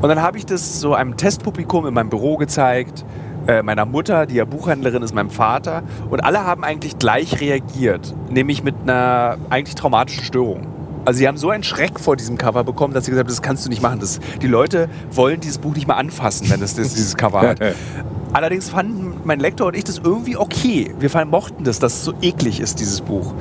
Und 0.00 0.08
dann 0.08 0.22
habe 0.22 0.38
ich 0.38 0.46
das 0.46 0.80
so 0.80 0.94
einem 0.94 1.16
Testpublikum 1.16 1.86
in 1.86 1.92
meinem 1.92 2.08
Büro 2.08 2.36
gezeigt 2.36 3.04
äh, 3.46 3.62
meiner 3.62 3.86
Mutter, 3.86 4.26
die 4.26 4.36
ja 4.36 4.44
Buchhändlerin 4.44 5.02
ist, 5.02 5.14
meinem 5.14 5.30
Vater. 5.30 5.82
Und 6.10 6.24
alle 6.24 6.44
haben 6.44 6.64
eigentlich 6.64 6.98
gleich 6.98 7.40
reagiert, 7.40 8.14
nämlich 8.28 8.62
mit 8.62 8.74
einer 8.82 9.38
eigentlich 9.50 9.74
traumatischen 9.74 10.24
Störung. 10.24 10.66
Also 11.04 11.18
sie 11.18 11.28
haben 11.28 11.38
so 11.38 11.50
einen 11.50 11.62
Schreck 11.62 11.98
vor 11.98 12.16
diesem 12.16 12.36
Cover 12.36 12.62
bekommen, 12.62 12.92
dass 12.92 13.06
sie 13.06 13.10
gesagt 13.10 13.26
haben, 13.26 13.32
das 13.32 13.42
kannst 13.42 13.64
du 13.64 13.70
nicht 13.70 13.82
machen. 13.82 14.00
Das, 14.00 14.20
die 14.42 14.46
Leute 14.46 14.88
wollen 15.10 15.40
dieses 15.40 15.58
Buch 15.58 15.74
nicht 15.74 15.88
mal 15.88 15.94
anfassen, 15.94 16.50
wenn 16.50 16.62
es 16.62 16.74
das, 16.74 16.94
dieses 16.94 17.16
Cover 17.16 17.40
hat. 17.40 17.60
Allerdings 18.32 18.68
fanden 18.68 19.20
mein 19.24 19.40
Lektor 19.40 19.68
und 19.68 19.76
ich 19.76 19.84
das 19.84 19.98
irgendwie 19.98 20.36
okay. 20.36 20.94
Wir 20.98 21.24
mochten 21.24 21.64
das, 21.64 21.78
dass 21.78 21.94
es 21.94 22.04
so 22.04 22.12
eklig 22.20 22.60
ist, 22.60 22.78
dieses 22.78 23.00
Buch. 23.00 23.34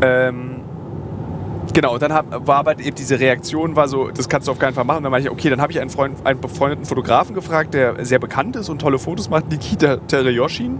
Ähm, 0.00 0.51
genau, 1.72 1.98
dann 1.98 2.12
hab, 2.12 2.46
war 2.46 2.56
aber 2.56 2.78
eben 2.78 2.94
diese 2.94 3.18
Reaktion, 3.18 3.76
war 3.76 3.88
so, 3.88 4.10
das 4.10 4.28
kannst 4.28 4.48
du 4.48 4.52
auf 4.52 4.58
keinen 4.58 4.74
Fall 4.74 4.84
machen. 4.84 5.02
Dann 5.02 5.12
meinte 5.12 5.28
ich, 5.28 5.32
okay, 5.32 5.50
dann 5.50 5.60
habe 5.60 5.72
ich 5.72 5.80
einen, 5.80 5.90
Freund, 5.90 6.24
einen 6.24 6.40
befreundeten 6.40 6.84
Fotografen 6.84 7.34
gefragt, 7.34 7.74
der 7.74 8.04
sehr 8.04 8.18
bekannt 8.18 8.56
ist 8.56 8.68
und 8.68 8.80
tolle 8.80 8.98
Fotos 8.98 9.28
macht, 9.30 9.50
Nikita 9.50 9.96
Tereyoshin. 9.96 10.78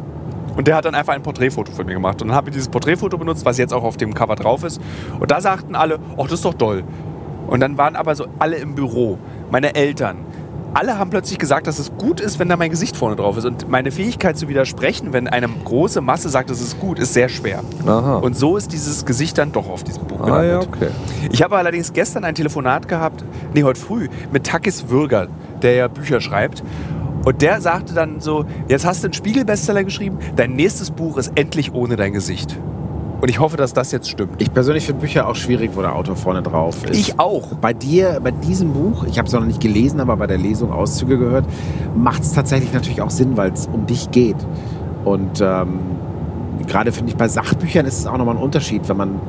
Und 0.57 0.67
der 0.67 0.77
hat 0.77 0.85
dann 0.85 0.95
einfach 0.95 1.15
ein 1.15 1.23
Porträtfoto 1.23 1.73
von 1.73 1.87
mir 1.87 1.95
gemacht. 1.95 2.21
Und 2.21 2.29
dann 2.29 2.37
habe 2.37 2.51
ich 2.51 2.55
dieses 2.55 2.69
Porträtfoto 2.69 3.17
benutzt, 3.17 3.45
was 3.45 3.57
jetzt 3.59 3.73
auch 3.73 3.85
auf 3.85 3.97
dem 3.97 4.13
Cover 4.13 4.37
drauf 4.37 4.65
ist. 4.65 4.81
Und 5.19 5.31
da 5.31 5.41
sagten 5.41 5.75
alle, 5.75 5.99
ach, 6.17 6.25
das 6.25 6.35
ist 6.35 6.45
doch 6.45 6.55
toll. 6.55 6.85
Und 7.47 7.61
dann 7.61 7.79
waren 7.79 7.97
aber 7.97 8.15
so 8.15 8.27
alle 8.39 8.57
im 8.57 8.75
Büro, 8.75 9.19
meine 9.51 9.75
Eltern. 9.75 10.19
Alle 10.75 10.99
haben 10.99 11.11
plötzlich 11.11 11.39
gesagt, 11.39 11.67
dass 11.67 11.79
es 11.79 11.93
gut 11.99 12.21
ist, 12.21 12.39
wenn 12.39 12.49
da 12.49 12.57
mein 12.57 12.71
Gesicht 12.71 12.97
vorne 12.97 13.17
drauf 13.17 13.37
ist. 13.37 13.45
Und 13.45 13.69
meine 13.69 13.91
Fähigkeit 13.91 14.39
zu 14.39 14.49
widersprechen, 14.49 15.13
wenn 15.13 15.29
eine 15.29 15.49
große 15.49 16.01
Masse 16.01 16.31
sagt, 16.31 16.51
es 16.51 16.63
ist 16.63 16.81
gut, 16.81 16.99
ist 16.99 17.13
sehr 17.13 17.29
schwer. 17.29 17.63
Aha. 17.87 18.17
Und 18.17 18.37
so 18.37 18.57
ist 18.57 18.73
dieses 18.73 19.05
Gesicht 19.05 19.37
dann 19.37 19.53
doch 19.53 19.69
auf 19.69 19.85
diesem 19.85 20.05
Buch 20.07 20.21
ah, 20.21 20.25
gelandet. 20.25 20.51
ja, 20.51 20.61
okay. 20.61 20.89
Ich 21.31 21.43
habe 21.43 21.57
allerdings 21.57 21.93
gestern 21.93 22.25
ein 22.25 22.35
Telefonat 22.35 22.89
gehabt, 22.89 23.23
nee, 23.53 23.65
heute 23.65 23.81
früh, 23.81 24.09
mit 24.33 24.47
Takis 24.47 24.89
Würger, 24.89 25.29
der 25.61 25.75
ja 25.75 25.89
Bücher 25.89 26.21
schreibt. 26.21 26.63
Und 27.25 27.43
der 27.43 27.61
sagte 27.61 27.95
dann 27.95 28.21
so, 28.21 28.47
jetzt 28.67 28.87
hast 28.87 29.03
du 29.03 29.09
einen 29.09 29.15
Spiegel-Bestseller 29.15 29.85
geschrieben, 29.85 30.19
dein 30.37 30.55
nächstes 30.55 30.91
Buch 30.91 31.19
ist 31.19 31.33
endlich 31.35 31.75
ohne 31.75 31.97
dein 31.97 32.13
Gesicht. 32.13 32.57
Und 33.23 33.29
ich 33.29 33.39
hoffe, 33.39 33.57
dass 33.57 33.73
das 33.73 33.93
jetzt 33.93 34.11
stimmt. 34.11 34.43
Ich 34.43 34.53
persönlich 34.53 34.85
finde 34.85 35.01
Bücher 35.01 35.29
auch 35.29 35.37
schwierig, 35.37 35.71
wo 35.75 35.81
der 35.81 35.95
Autor 35.95 36.17
vorne 36.17 36.43
drauf 36.43 36.85
ist. 36.85 36.99
Ich 36.99 37.21
auch. 37.21 37.55
Bei 37.61 37.73
dir, 37.73 38.19
bei 38.23 38.33
diesem 38.33 38.73
Buch, 38.73 39.05
ich 39.05 39.17
habe 39.17 39.29
es 39.29 39.33
noch 39.33 39.45
nicht 39.45 39.61
gelesen, 39.61 40.01
aber 40.01 40.17
bei 40.17 40.27
der 40.27 40.39
Lesung 40.39 40.73
Auszüge 40.73 41.17
gehört, 41.19 41.45
macht 41.95 42.23
es 42.23 42.33
tatsächlich 42.33 42.73
natürlich 42.73 43.01
auch 43.01 43.11
Sinn, 43.11 43.37
weil 43.37 43.53
es 43.53 43.69
um 43.73 43.87
dich 43.87 44.11
geht. 44.11 44.35
Und 45.05 45.41
ähm, 45.41 45.79
gerade 46.67 46.91
finde 46.91 47.13
ich, 47.13 47.17
bei 47.17 47.29
Sachbüchern 47.29 47.87
ist 47.87 48.01
es 48.01 48.07
auch 48.09 48.19
nochmal 48.19 48.35
ein 48.37 48.43
Unterschied, 48.43 48.89
wenn 48.89 48.97
man 48.97 49.21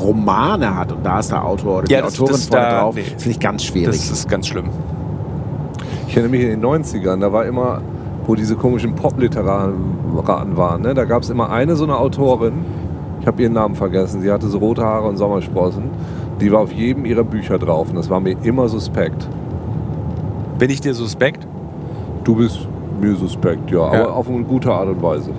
Romane 0.00 0.74
hat 0.74 0.90
und 0.90 1.06
da 1.06 1.20
ist 1.20 1.30
der 1.30 1.44
Autor 1.44 1.78
oder 1.78 1.90
Ja, 1.90 1.98
die 1.98 2.04
das- 2.06 2.14
Autorin 2.14 2.32
das 2.32 2.46
vorne 2.46 2.64
da- 2.64 2.80
drauf, 2.80 2.94
nee. 2.96 3.02
finde 3.02 3.30
ich 3.30 3.38
ganz 3.40 3.62
schwierig. 3.62 3.86
Das 3.86 4.10
ist 4.10 4.28
ganz 4.28 4.48
schlimm. 4.48 4.64
Ich 6.08 6.16
erinnere 6.16 6.30
mich 6.30 6.40
in 6.42 6.48
den 6.48 6.60
90ern, 6.64 7.20
da 7.20 7.32
war 7.32 7.44
immer, 7.46 7.82
wo 8.26 8.34
diese 8.34 8.56
komischen 8.56 8.96
Pop-Literaten 8.96 10.56
waren, 10.56 10.82
ne? 10.82 10.94
da 10.94 11.04
gab 11.04 11.22
es 11.22 11.30
immer 11.30 11.50
eine 11.50 11.76
so 11.76 11.84
eine 11.84 11.96
Autorin, 11.98 12.64
ich 13.22 13.26
habe 13.28 13.40
ihren 13.40 13.52
Namen 13.52 13.76
vergessen, 13.76 14.20
sie 14.20 14.32
hatte 14.32 14.48
so 14.48 14.58
rote 14.58 14.82
Haare 14.82 15.06
und 15.06 15.16
Sommersprossen, 15.16 15.84
die 16.40 16.50
war 16.50 16.60
auf 16.60 16.72
jedem 16.72 17.04
ihrer 17.04 17.22
Bücher 17.22 17.56
drauf 17.56 17.88
und 17.88 17.94
das 17.94 18.10
war 18.10 18.18
mir 18.18 18.36
immer 18.42 18.68
suspekt. 18.68 19.28
Bin 20.58 20.68
ich 20.70 20.80
dir 20.80 20.92
suspekt? 20.92 21.46
Du 22.24 22.34
bist 22.34 22.66
mir 23.00 23.14
suspekt, 23.14 23.70
ja, 23.70 23.78
Ja. 23.94 24.02
aber 24.02 24.16
auf 24.16 24.28
eine 24.28 24.42
gute 24.42 24.72
Art 24.72 24.88
und 24.88 25.00
Weise. 25.00 25.30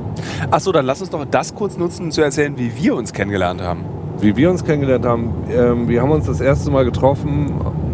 Achso, 0.50 0.72
dann 0.72 0.86
lass 0.86 1.02
uns 1.02 1.10
doch 1.10 1.26
das 1.30 1.54
kurz 1.54 1.78
nutzen, 1.78 2.06
um 2.06 2.12
zu 2.12 2.22
erzählen, 2.22 2.54
wie 2.58 2.72
wir 2.82 2.96
uns 2.96 3.12
kennengelernt 3.12 3.62
haben. 3.62 3.82
Wie 4.22 4.34
wir 4.38 4.50
uns 4.50 4.64
kennengelernt 4.64 5.06
haben, 5.06 5.34
ähm, 5.54 5.90
wir 5.90 6.02
haben 6.02 6.12
uns 6.12 6.26
das 6.26 6.40
erste 6.40 6.72
Mal 6.72 6.86
getroffen 6.86 7.52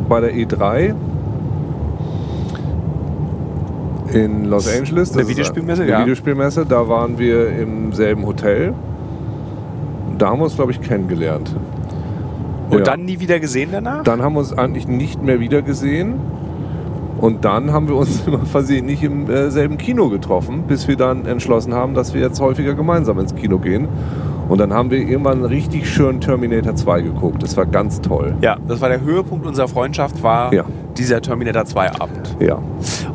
bei 0.08 0.20
der 0.22 0.34
E3 0.36 0.94
in 4.14 4.46
Los 4.46 4.68
Angeles. 4.68 5.12
Das 5.12 5.24
ist 5.24 5.30
Videospielmesse, 5.30 5.82
eine 5.82 5.92
ja. 5.92 6.02
Videospielmesse, 6.02 6.66
da 6.68 6.88
waren 6.88 7.18
wir 7.18 7.50
im 7.50 7.92
selben 7.92 8.26
Hotel. 8.28 8.74
Da 10.20 10.30
haben 10.30 10.40
wir 10.40 10.44
uns, 10.44 10.56
glaube 10.56 10.72
ich, 10.72 10.82
kennengelernt. 10.82 11.56
Und 12.70 12.78
Ja. 12.80 12.84
dann 12.84 13.06
nie 13.06 13.20
wieder 13.20 13.40
gesehen 13.40 13.70
danach? 13.72 14.04
Dann 14.04 14.22
haben 14.22 14.34
wir 14.34 14.40
uns 14.40 14.54
eigentlich 14.54 14.88
nicht 14.88 15.24
mehr 15.24 15.40
wieder 15.40 15.64
gesehen. 15.64 16.16
Und 17.20 17.44
dann 17.44 17.74
haben 17.74 17.88
wir 17.88 17.96
uns 17.96 18.22
immer 18.28 18.46
versehentlich 18.46 19.04
im 19.04 19.30
äh, 19.30 19.50
selben 19.50 19.78
Kino 19.78 20.10
getroffen, 20.10 20.64
bis 20.68 20.88
wir 20.88 20.96
dann 20.96 21.26
entschlossen 21.26 21.74
haben, 21.74 21.94
dass 21.96 22.14
wir 22.14 22.22
jetzt 22.22 22.40
häufiger 22.40 22.76
gemeinsam 22.76 23.18
ins 23.20 23.34
Kino 23.36 23.58
gehen. 23.58 23.88
Und 24.48 24.60
dann 24.60 24.74
haben 24.74 24.90
wir 24.90 24.98
irgendwann 25.00 25.46
richtig 25.46 25.88
schön 25.90 26.22
Terminator 26.22 26.76
2 26.76 27.02
geguckt. 27.02 27.44
Das 27.44 27.56
war 27.58 27.66
ganz 27.66 28.02
toll. 28.02 28.36
Ja, 28.42 28.58
das 28.68 28.82
war 28.82 28.90
der 28.90 29.02
Höhepunkt 29.02 29.46
unserer 29.46 29.68
Freundschaft, 29.68 30.24
war 30.24 30.54
Ja. 30.54 30.64
dieser 30.98 31.22
Terminator 31.22 31.66
2 31.66 32.00
Abend. 32.02 32.36
Ja. 32.40 32.58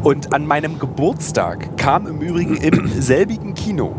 Und 0.03 0.33
an 0.35 0.47
meinem 0.47 0.79
Geburtstag 0.79 1.77
kam 1.77 2.07
im 2.07 2.21
Übrigen 2.21 2.57
im 2.57 2.87
selbigen 2.89 3.55
Kino 3.55 3.93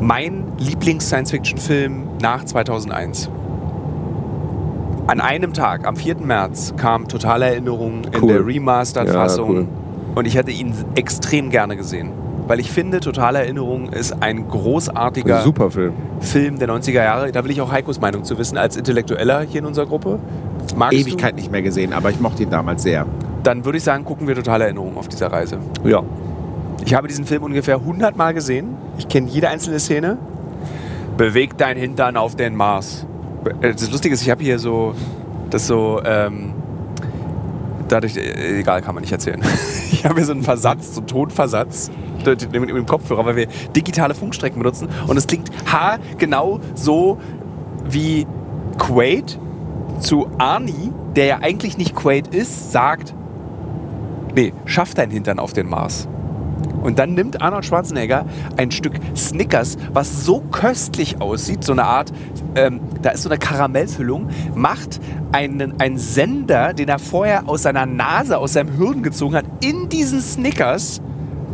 mein 0.00 0.44
Lieblings-Science-Fiction-Film 0.58 2.02
nach 2.22 2.44
2001. 2.44 3.30
An 5.06 5.20
einem 5.20 5.52
Tag, 5.52 5.86
am 5.86 5.96
4. 5.96 6.16
März, 6.18 6.74
kam 6.76 7.08
Totale 7.08 7.46
Erinnerung 7.46 8.04
in 8.04 8.22
Cool. 8.22 8.28
der 8.28 8.46
Remastered-Fassung. 8.46 9.54
Ja, 9.54 9.60
cool. 9.60 9.68
Und 10.14 10.26
ich 10.26 10.36
hätte 10.36 10.50
ihn 10.50 10.72
extrem 10.94 11.50
gerne 11.50 11.76
gesehen. 11.76 12.10
Weil 12.46 12.58
ich 12.60 12.70
finde, 12.70 13.00
Totale 13.00 13.38
Erinnerung 13.40 13.90
ist 13.90 14.22
ein 14.22 14.48
großartiger 14.48 15.42
Super 15.42 15.70
Film. 15.70 15.92
Film 16.20 16.58
der 16.58 16.68
90er 16.68 16.92
Jahre. 17.04 17.30
Da 17.32 17.44
will 17.44 17.50
ich 17.50 17.60
auch 17.60 17.70
Heikos 17.70 18.00
Meinung 18.00 18.24
zu 18.24 18.38
wissen, 18.38 18.58
als 18.58 18.76
Intellektueller 18.76 19.42
hier 19.42 19.60
in 19.60 19.66
unserer 19.66 19.86
Gruppe. 19.86 20.18
Magst 20.76 20.98
Ewigkeit 20.98 21.36
nicht 21.36 21.50
mehr 21.52 21.62
gesehen, 21.62 21.92
aber 21.92 22.10
ich 22.10 22.20
mochte 22.20 22.42
ihn 22.42 22.50
damals 22.50 22.82
sehr. 22.82 23.04
Du? 23.04 23.10
Dann 23.42 23.64
würde 23.64 23.78
ich 23.78 23.84
sagen, 23.84 24.04
gucken 24.04 24.26
wir 24.26 24.34
Totale 24.34 24.64
Erinnerung 24.64 24.96
auf 24.96 25.08
dieser 25.08 25.32
Reise. 25.32 25.58
Ja. 25.84 26.02
Ich 26.84 26.94
habe 26.94 27.08
diesen 27.08 27.24
Film 27.24 27.42
ungefähr 27.42 27.76
100 27.76 28.16
Mal 28.16 28.34
gesehen. 28.34 28.76
Ich 28.98 29.08
kenne 29.08 29.28
jede 29.28 29.48
einzelne 29.48 29.78
Szene. 29.78 30.18
Beweg 31.16 31.56
dein 31.58 31.76
Hintern 31.76 32.16
auf 32.16 32.36
den 32.36 32.56
Mars. 32.56 33.06
Das 33.60 33.90
Lustige 33.90 34.14
ist, 34.14 34.22
ich 34.22 34.30
habe 34.30 34.42
hier 34.42 34.58
so, 34.58 34.94
das 35.50 35.66
so, 35.66 36.00
ähm, 36.04 36.54
dadurch, 37.88 38.16
äh, 38.16 38.60
egal, 38.60 38.82
kann 38.82 38.94
man 38.94 39.02
nicht 39.02 39.12
erzählen. 39.12 39.40
Ich 39.92 40.06
habe 40.06 40.14
hier 40.14 40.24
so 40.24 40.32
einen 40.32 40.44
Versatz, 40.44 40.94
so 40.94 41.00
einen 41.00 41.08
Tonversatz 41.08 41.90
mit 42.24 42.54
dem 42.54 42.86
Kopfhörer, 42.86 43.26
weil 43.26 43.36
wir 43.36 43.48
digitale 43.76 44.14
Funkstrecken 44.14 44.58
benutzen. 44.58 44.88
Und 45.06 45.18
es 45.18 45.26
klingt 45.26 45.50
haargenau 45.70 46.60
so 46.74 47.18
wie 47.84 48.26
Quaid 48.78 49.38
zu 49.98 50.30
Arnie, 50.38 50.90
der 51.16 51.26
ja 51.26 51.38
eigentlich 51.42 51.76
nicht 51.76 51.94
Quaid 51.94 52.34
ist, 52.34 52.72
sagt, 52.72 53.14
nee, 54.34 54.54
schaff 54.64 54.94
dein 54.94 55.10
Hintern 55.10 55.38
auf 55.38 55.52
den 55.52 55.68
Mars. 55.68 56.08
Und 56.82 56.98
dann 56.98 57.14
nimmt 57.14 57.42
Arnold 57.42 57.64
Schwarzenegger 57.64 58.24
ein 58.56 58.70
Stück 58.70 58.94
Snickers, 59.14 59.76
was 59.92 60.24
so 60.24 60.40
köstlich 60.40 61.20
aussieht, 61.20 61.64
so 61.64 61.72
eine 61.72 61.84
Art, 61.84 62.12
ähm, 62.54 62.80
da 63.02 63.10
ist 63.10 63.22
so 63.22 63.28
eine 63.28 63.38
Karamellfüllung, 63.38 64.30
macht 64.54 65.00
einen, 65.32 65.80
einen 65.80 65.98
Sender, 65.98 66.72
den 66.72 66.88
er 66.88 66.98
vorher 66.98 67.48
aus 67.48 67.62
seiner 67.62 67.86
Nase, 67.86 68.38
aus 68.38 68.54
seinem 68.54 68.76
Hirn 68.76 69.02
gezogen 69.02 69.34
hat, 69.34 69.44
in 69.60 69.88
diesen 69.88 70.20
Snickers, 70.20 71.00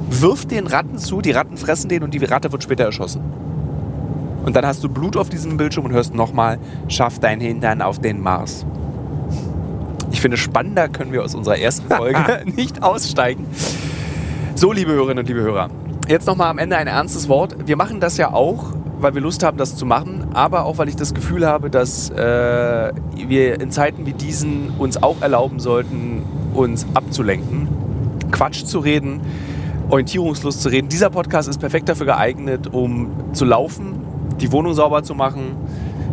wirft 0.09 0.51
den 0.51 0.67
Ratten 0.67 0.99
zu, 0.99 1.21
die 1.21 1.33
Ratten 1.33 1.57
fressen 1.57 1.89
den 1.89 2.03
und 2.03 2.15
die 2.15 2.25
Ratte 2.25 2.53
wird 2.53 2.63
später 2.63 2.85
erschossen. 2.85 3.23
Und 4.45 4.55
dann 4.55 4.65
hast 4.65 4.85
du 4.85 4.89
Blut 4.89 5.17
auf 5.17 5.29
diesem 5.29 5.57
Bildschirm 5.57 5.87
und 5.87 5.93
hörst 5.93 6.15
nochmal, 6.15 6.59
schaff 6.87 7.19
dein 7.19 7.41
Hintern 7.41 7.83
auf 7.83 7.99
den 7.99 8.21
Mars. 8.21 8.65
Ich 10.13 10.21
finde, 10.21 10.37
spannender 10.37 10.89
können 10.89 11.13
wir 11.13 11.25
aus 11.25 11.35
unserer 11.35 11.59
ersten 11.59 11.89
Folge 11.89 12.45
nicht 12.57 12.83
aussteigen. 12.83 13.45
So, 14.59 14.73
liebe 14.73 14.91
Hörerinnen 14.93 15.19
und 15.19 15.29
liebe 15.29 15.43
Hörer, 15.43 15.69
jetzt 16.09 16.27
nochmal 16.27 16.49
am 16.49 16.57
Ende 16.57 16.79
ein 16.79 16.87
ernstes 16.87 17.29
Wort. 17.29 17.55
Wir 17.67 17.77
machen 17.77 18.01
das 18.01 18.17
ja 18.17 18.33
auch, 18.33 18.73
weil 18.99 19.15
wir 19.15 19.21
Lust 19.21 19.43
haben, 19.43 19.59
das 19.59 19.77
zu 19.77 19.85
machen, 19.85 20.29
aber 20.33 20.65
auch, 20.65 20.79
weil 20.79 20.89
ich 20.89 20.97
das 20.97 21.13
Gefühl 21.13 21.47
habe, 21.47 21.69
dass 21.69 22.09
äh, 22.09 22.91
wir 23.15 23.61
in 23.61 23.71
Zeiten 23.71 24.07
wie 24.07 24.15
diesen 24.15 24.71
uns 24.79 25.03
auch 25.03 25.21
erlauben 25.21 25.61
sollten, 25.61 26.23
uns 26.55 26.87
abzulenken, 26.95 27.69
Quatsch 28.31 28.65
zu 28.65 28.79
reden, 28.79 29.21
orientierungslos 29.91 30.61
zu 30.61 30.71
reden. 30.71 30.89
Dieser 30.89 31.11
Podcast 31.11 31.51
ist 31.51 31.59
perfekt 31.59 31.91
dafür 31.91 32.07
geeignet, 32.07 32.73
um 32.73 33.11
zu 33.35 33.45
laufen, 33.45 34.01
die 34.41 34.51
Wohnung 34.53 34.73
sauber 34.73 35.03
zu 35.03 35.15
machen, 35.15 35.55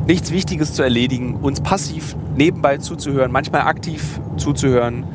nichts 0.05 0.33
Wichtiges 0.33 0.73
zu 0.73 0.83
erledigen, 0.83 1.37
uns 1.41 1.61
passiv 1.61 2.17
nebenbei 2.35 2.77
zuzuhören, 2.79 3.31
manchmal 3.31 3.61
aktiv 3.61 4.19
zuzuhören. 4.35 5.05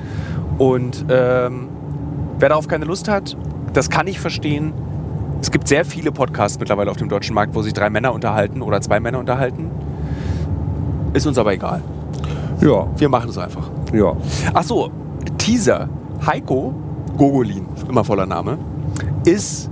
Und 0.56 1.04
ähm, 1.10 1.67
wer 2.38 2.48
darauf 2.48 2.68
keine 2.68 2.84
Lust 2.84 3.08
hat, 3.08 3.36
das 3.72 3.90
kann 3.90 4.06
ich 4.06 4.20
verstehen. 4.20 4.72
Es 5.40 5.50
gibt 5.50 5.68
sehr 5.68 5.84
viele 5.84 6.10
Podcasts 6.10 6.58
mittlerweile 6.58 6.90
auf 6.90 6.96
dem 6.96 7.08
deutschen 7.08 7.34
Markt, 7.34 7.54
wo 7.54 7.62
sich 7.62 7.72
drei 7.72 7.90
Männer 7.90 8.12
unterhalten 8.12 8.62
oder 8.62 8.80
zwei 8.80 9.00
Männer 9.00 9.18
unterhalten. 9.18 9.70
Ist 11.12 11.26
uns 11.26 11.38
aber 11.38 11.52
egal. 11.52 11.82
Ja. 12.60 12.86
Wir 12.96 13.08
machen 13.08 13.30
es 13.30 13.38
einfach. 13.38 13.70
Ja. 13.92 14.16
Ach 14.52 14.64
so, 14.64 14.90
Teaser. 15.38 15.88
Heiko 16.26 16.74
Gogolin, 17.16 17.66
immer 17.88 18.04
voller 18.04 18.26
Name, 18.26 18.58
ist 19.24 19.70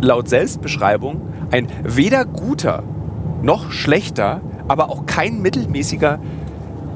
laut 0.00 0.28
Selbstbeschreibung 0.28 1.20
ein 1.50 1.68
weder 1.84 2.24
guter 2.24 2.82
noch 3.42 3.70
schlechter, 3.70 4.40
aber 4.68 4.90
auch 4.90 5.06
kein 5.06 5.42
mittelmäßiger 5.42 6.18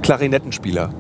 Klarinettenspieler. 0.02 0.90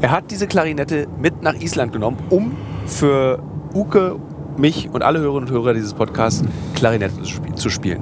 Er 0.00 0.10
hat 0.10 0.30
diese 0.30 0.46
Klarinette 0.46 1.06
mit 1.18 1.42
nach 1.42 1.54
Island 1.54 1.92
genommen, 1.92 2.18
um 2.30 2.56
für 2.86 3.42
Uke, 3.74 4.16
mich 4.56 4.88
und 4.92 5.02
alle 5.02 5.20
Hörerinnen 5.20 5.48
und 5.48 5.54
Hörer 5.54 5.74
dieses 5.74 5.94
Podcasts 5.94 6.42
Klarinette 6.74 7.14
zu 7.22 7.22
sp- 7.30 7.54
zu 7.54 7.70
spielen. 7.70 8.00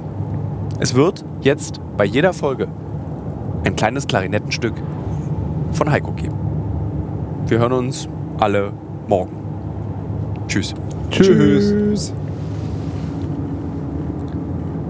Es 0.79 0.95
wird 0.95 1.23
jetzt 1.41 1.79
bei 1.97 2.05
jeder 2.05 2.33
Folge 2.33 2.67
ein 3.65 3.75
kleines 3.75 4.07
Klarinettenstück 4.07 4.73
von 5.73 5.91
Heiko 5.91 6.11
geben. 6.13 6.35
Wir 7.47 7.59
hören 7.59 7.73
uns 7.73 8.07
alle 8.39 8.71
morgen. 9.07 9.31
Tschüss. 10.47 10.73
Tschüss. 11.11 12.13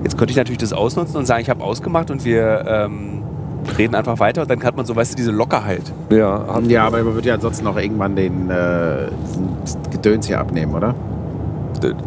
Jetzt 0.04 0.18
könnte 0.18 0.32
ich 0.32 0.38
natürlich 0.38 0.60
das 0.60 0.72
ausnutzen 0.74 1.18
und 1.18 1.26
sagen, 1.26 1.42
ich 1.42 1.50
habe 1.50 1.64
ausgemacht 1.64 2.10
und 2.12 2.24
wir 2.24 2.64
ähm, 2.68 3.19
reden 3.78 3.96
einfach 3.96 4.20
weiter 4.20 4.42
und 4.44 4.50
dann 4.50 4.64
hat 4.64 4.76
man 4.78 4.86
so, 4.86 4.96
weißt 4.96 5.14
du, 5.14 5.16
diese 5.16 5.32
Lockerheit. 5.32 5.84
Ja, 6.12 6.46
haben 6.48 6.70
Ja, 6.70 6.86
aber 6.88 7.04
man 7.04 7.16
wird 7.16 7.26
ja 7.26 7.36
ansonsten 7.36 7.66
auch 7.68 7.78
irgendwann 7.78 8.16
den 8.16 8.50
äh, 8.50 9.08
Gedöns 9.92 10.28
hier 10.28 10.40
abnehmen, 10.40 10.74
oder? 10.74 10.96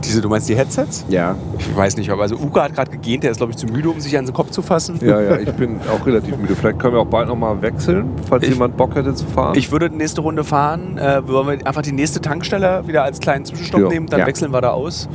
Diese, 0.04 0.20
du 0.20 0.28
meinst 0.28 0.50
die 0.50 0.54
Headsets? 0.54 1.06
Ja. 1.08 1.34
Ich 1.58 1.74
weiß 1.74 1.96
nicht, 1.96 2.10
aber 2.10 2.20
also 2.22 2.34
Uke 2.36 2.62
hat 2.62 2.74
gerade 2.74 2.90
gegähnt, 2.90 3.24
der 3.24 3.30
ist 3.30 3.38
glaube 3.38 3.52
ich 3.52 3.56
zu 3.56 3.64
müde, 3.66 3.88
um 3.88 4.00
sich 4.00 4.18
an 4.18 4.26
den 4.26 4.34
Kopf 4.34 4.50
zu 4.50 4.60
fassen. 4.60 4.98
Ja, 5.00 5.18
ja, 5.18 5.38
ich 5.38 5.50
bin 5.52 5.80
auch 5.90 6.04
relativ 6.06 6.36
müde. 6.36 6.54
Vielleicht 6.54 6.78
können 6.78 6.92
wir 6.92 7.00
auch 7.00 7.06
bald 7.06 7.28
nochmal 7.28 7.62
wechseln, 7.62 8.10
falls 8.28 8.42
Ich- 8.44 8.50
jemand 8.50 8.76
Bock 8.76 8.94
hätte 8.96 9.14
zu 9.14 9.24
fahren. 9.24 9.54
Ich 9.56 9.72
würde 9.72 9.88
die 9.88 9.96
nächste 9.96 10.20
Runde 10.20 10.44
fahren, 10.44 10.98
äh, 10.98 11.26
wollen 11.26 11.58
wir 11.60 11.66
einfach 11.66 11.80
die 11.80 11.92
nächste 11.92 12.20
Tankstelle 12.20 12.82
wieder 12.86 13.02
als 13.04 13.18
kleinen 13.18 13.46
Zwischenstopp 13.46 13.80
Ja. 13.80 13.88
nehmen, 13.88 14.06
dann 14.08 14.20
Ja. 14.20 14.26
wechseln 14.26 14.52
wir 14.52 14.60
da 14.60 14.72
aus. 14.72 15.08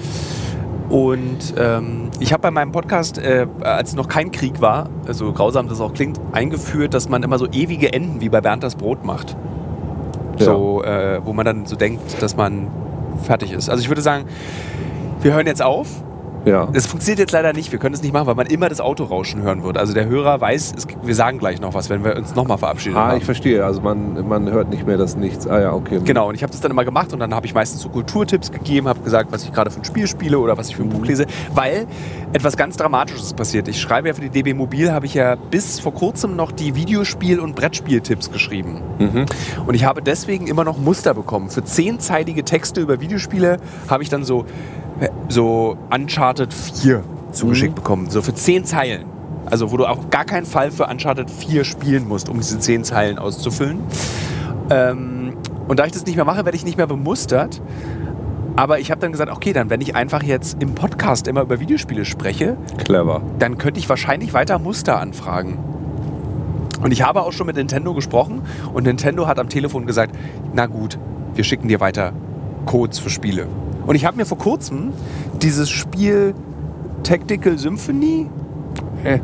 Und 0.89 1.53
ähm, 1.57 2.09
ich 2.19 2.31
habe 2.31 2.41
bei 2.41 2.51
meinem 2.51 2.71
Podcast, 2.71 3.17
äh, 3.17 3.45
als 3.61 3.95
noch 3.95 4.07
kein 4.07 4.31
Krieg 4.31 4.61
war, 4.61 4.89
so 5.09 5.33
grausam 5.33 5.67
das 5.67 5.81
auch 5.81 5.93
klingt, 5.93 6.19
eingeführt, 6.31 6.93
dass 6.93 7.09
man 7.09 7.23
immer 7.23 7.37
so 7.37 7.47
ewige 7.47 7.91
Enden 7.91 8.21
wie 8.21 8.29
bei 8.29 8.39
Bernd 8.39 8.63
das 8.63 8.75
Brot 8.75 9.03
macht. 9.03 9.35
Ja. 10.39 10.45
So, 10.45 10.83
äh, 10.83 11.19
wo 11.25 11.33
man 11.33 11.45
dann 11.45 11.65
so 11.65 11.75
denkt, 11.75 12.21
dass 12.21 12.37
man 12.37 12.67
fertig 13.23 13.51
ist. 13.51 13.69
Also 13.69 13.81
ich 13.81 13.89
würde 13.89 14.01
sagen, 14.01 14.25
wir 15.21 15.33
hören 15.33 15.47
jetzt 15.47 15.61
auf. 15.61 15.87
Ja. 16.47 16.67
Es 16.73 16.87
funktioniert 16.87 17.19
jetzt 17.19 17.31
leider 17.31 17.53
nicht. 17.53 17.71
Wir 17.71 17.79
können 17.79 17.93
es 17.93 18.01
nicht 18.01 18.13
machen, 18.13 18.27
weil 18.27 18.35
man 18.35 18.47
immer 18.47 18.69
das 18.69 18.79
Autorauschen 18.79 19.41
hören 19.41 19.63
wird. 19.63 19.77
Also 19.77 19.93
der 19.93 20.05
Hörer 20.05 20.39
weiß, 20.39 20.73
es, 20.77 20.87
wir 21.03 21.15
sagen 21.15 21.37
gleich 21.39 21.59
noch 21.59 21.73
was, 21.73 21.89
wenn 21.89 22.03
wir 22.03 22.15
uns 22.15 22.35
nochmal 22.35 22.57
verabschieden. 22.57 22.95
Ah, 22.95 23.09
haben. 23.09 23.17
ich 23.17 23.25
verstehe. 23.25 23.65
Also 23.65 23.81
man, 23.81 24.27
man 24.27 24.49
hört 24.51 24.69
nicht 24.69 24.85
mehr 24.85 24.97
das 24.97 25.15
Nichts. 25.17 25.47
Ah 25.47 25.59
ja, 25.59 25.73
okay. 25.73 25.99
Genau, 26.03 26.29
und 26.29 26.35
ich 26.35 26.43
habe 26.43 26.51
das 26.51 26.61
dann 26.61 26.71
immer 26.71 26.85
gemacht 26.85 27.13
und 27.13 27.19
dann 27.19 27.33
habe 27.33 27.45
ich 27.45 27.53
meistens 27.53 27.81
so 27.81 27.89
Kulturtipps 27.89 28.51
gegeben, 28.51 28.87
habe 28.87 28.99
gesagt, 29.01 29.31
was 29.31 29.43
ich 29.43 29.51
gerade 29.51 29.71
für 29.71 29.81
ein 29.81 29.85
Spiel 29.85 30.07
spiele 30.07 30.39
oder 30.39 30.57
was 30.57 30.69
ich 30.69 30.75
für 30.75 30.83
ein 30.83 30.89
Buch 30.89 31.05
lese, 31.05 31.25
weil 31.53 31.87
etwas 32.33 32.55
ganz 32.55 32.77
Dramatisches 32.77 33.33
passiert. 33.33 33.67
Ich 33.67 33.81
schreibe 33.81 34.07
ja 34.07 34.13
für 34.13 34.21
die 34.21 34.29
DB 34.29 34.53
Mobil, 34.53 34.91
habe 34.91 35.05
ich 35.05 35.13
ja 35.13 35.35
bis 35.35 35.79
vor 35.79 35.93
kurzem 35.93 36.35
noch 36.35 36.51
die 36.51 36.75
Videospiel- 36.75 37.39
und 37.39 37.55
Brettspieltipps 37.55 38.31
geschrieben. 38.31 38.81
Mhm. 38.99 39.25
Und 39.65 39.73
ich 39.73 39.85
habe 39.85 40.01
deswegen 40.01 40.47
immer 40.47 40.63
noch 40.63 40.77
Muster 40.77 41.13
bekommen. 41.13 41.49
Für 41.49 41.63
zehnseitige 41.63 42.43
Texte 42.43 42.81
über 42.81 43.01
Videospiele 43.01 43.57
habe 43.89 44.03
ich 44.03 44.09
dann 44.09 44.23
so, 44.23 44.45
so 45.29 45.77
Uncharted 45.93 46.53
4 46.53 47.03
zugeschickt 47.31 47.75
bekommen. 47.75 48.09
So 48.09 48.21
für 48.21 48.33
zehn 48.33 48.65
Zeilen. 48.65 49.05
Also 49.45 49.71
wo 49.71 49.77
du 49.77 49.85
auf 49.85 50.09
gar 50.09 50.25
keinen 50.25 50.45
Fall 50.45 50.71
für 50.71 50.87
Uncharted 50.87 51.29
4 51.29 51.63
spielen 51.63 52.07
musst, 52.07 52.29
um 52.29 52.37
diese 52.37 52.59
zehn 52.59 52.83
Zeilen 52.83 53.17
auszufüllen. 53.17 53.79
Ähm, 54.69 55.33
und 55.67 55.79
da 55.79 55.85
ich 55.85 55.91
das 55.91 56.05
nicht 56.05 56.15
mehr 56.15 56.25
mache, 56.25 56.45
werde 56.45 56.57
ich 56.57 56.65
nicht 56.65 56.77
mehr 56.77 56.87
bemustert. 56.87 57.61
Aber 58.55 58.79
ich 58.79 58.89
habe 58.89 58.99
dann 58.99 59.11
gesagt, 59.11 59.31
okay, 59.31 59.53
dann 59.53 59.69
wenn 59.69 59.81
ich 59.81 59.95
einfach 59.95 60.23
jetzt 60.23 60.61
im 60.61 60.73
Podcast 60.73 61.27
immer 61.27 61.41
über 61.41 61.59
Videospiele 61.59 62.05
spreche, 62.05 62.57
Clever. 62.83 63.21
dann 63.37 63.57
könnte 63.57 63.79
ich 63.79 63.87
wahrscheinlich 63.87 64.33
weiter 64.33 64.57
Muster 64.57 64.99
anfragen. 64.99 65.59
Und 66.81 66.91
ich 66.91 67.03
habe 67.03 67.21
auch 67.21 67.33
schon 67.33 67.47
mit 67.47 67.55
Nintendo 67.55 67.93
gesprochen 67.93 68.41
und 68.73 68.83
Nintendo 68.83 69.27
hat 69.27 69.39
am 69.39 69.49
Telefon 69.49 69.85
gesagt, 69.85 70.15
na 70.53 70.65
gut, 70.65 70.97
wir 71.35 71.43
schicken 71.43 71.67
dir 71.67 71.79
weiter 71.79 72.13
Codes 72.65 72.99
für 72.99 73.09
Spiele. 73.09 73.47
Und 73.87 73.95
ich 73.95 74.05
habe 74.05 74.17
mir 74.17 74.25
vor 74.25 74.37
kurzem 74.37 74.93
dieses 75.41 75.69
Spiel 75.69 76.35
Tactical 77.03 77.57
Symphony, 77.57 78.27
Äh. 79.03 79.19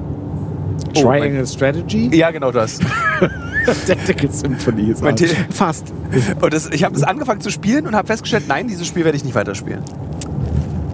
Oh, 0.95 1.01
Triangle 1.01 1.45
Strategy? 1.47 2.16
ja 2.16 2.32
genau 2.32 2.51
das, 2.51 2.80
Tactical 3.88 4.32
Symphony 4.32 4.91
ist 4.91 5.03
Fast. 5.51 5.91
und 6.41 6.53
das, 6.53 6.70
ich 6.72 6.84
habe 6.84 6.93
das 6.93 7.03
angefangen 7.03 7.41
zu 7.41 7.49
spielen 7.49 7.88
und 7.88 7.95
habe 7.95 8.07
festgestellt, 8.07 8.45
nein, 8.47 8.68
dieses 8.68 8.88
Spiel 8.88 9.03
werde 9.03 9.18
ich 9.18 9.24
nicht 9.24 9.36
weiterspielen. 9.36 9.82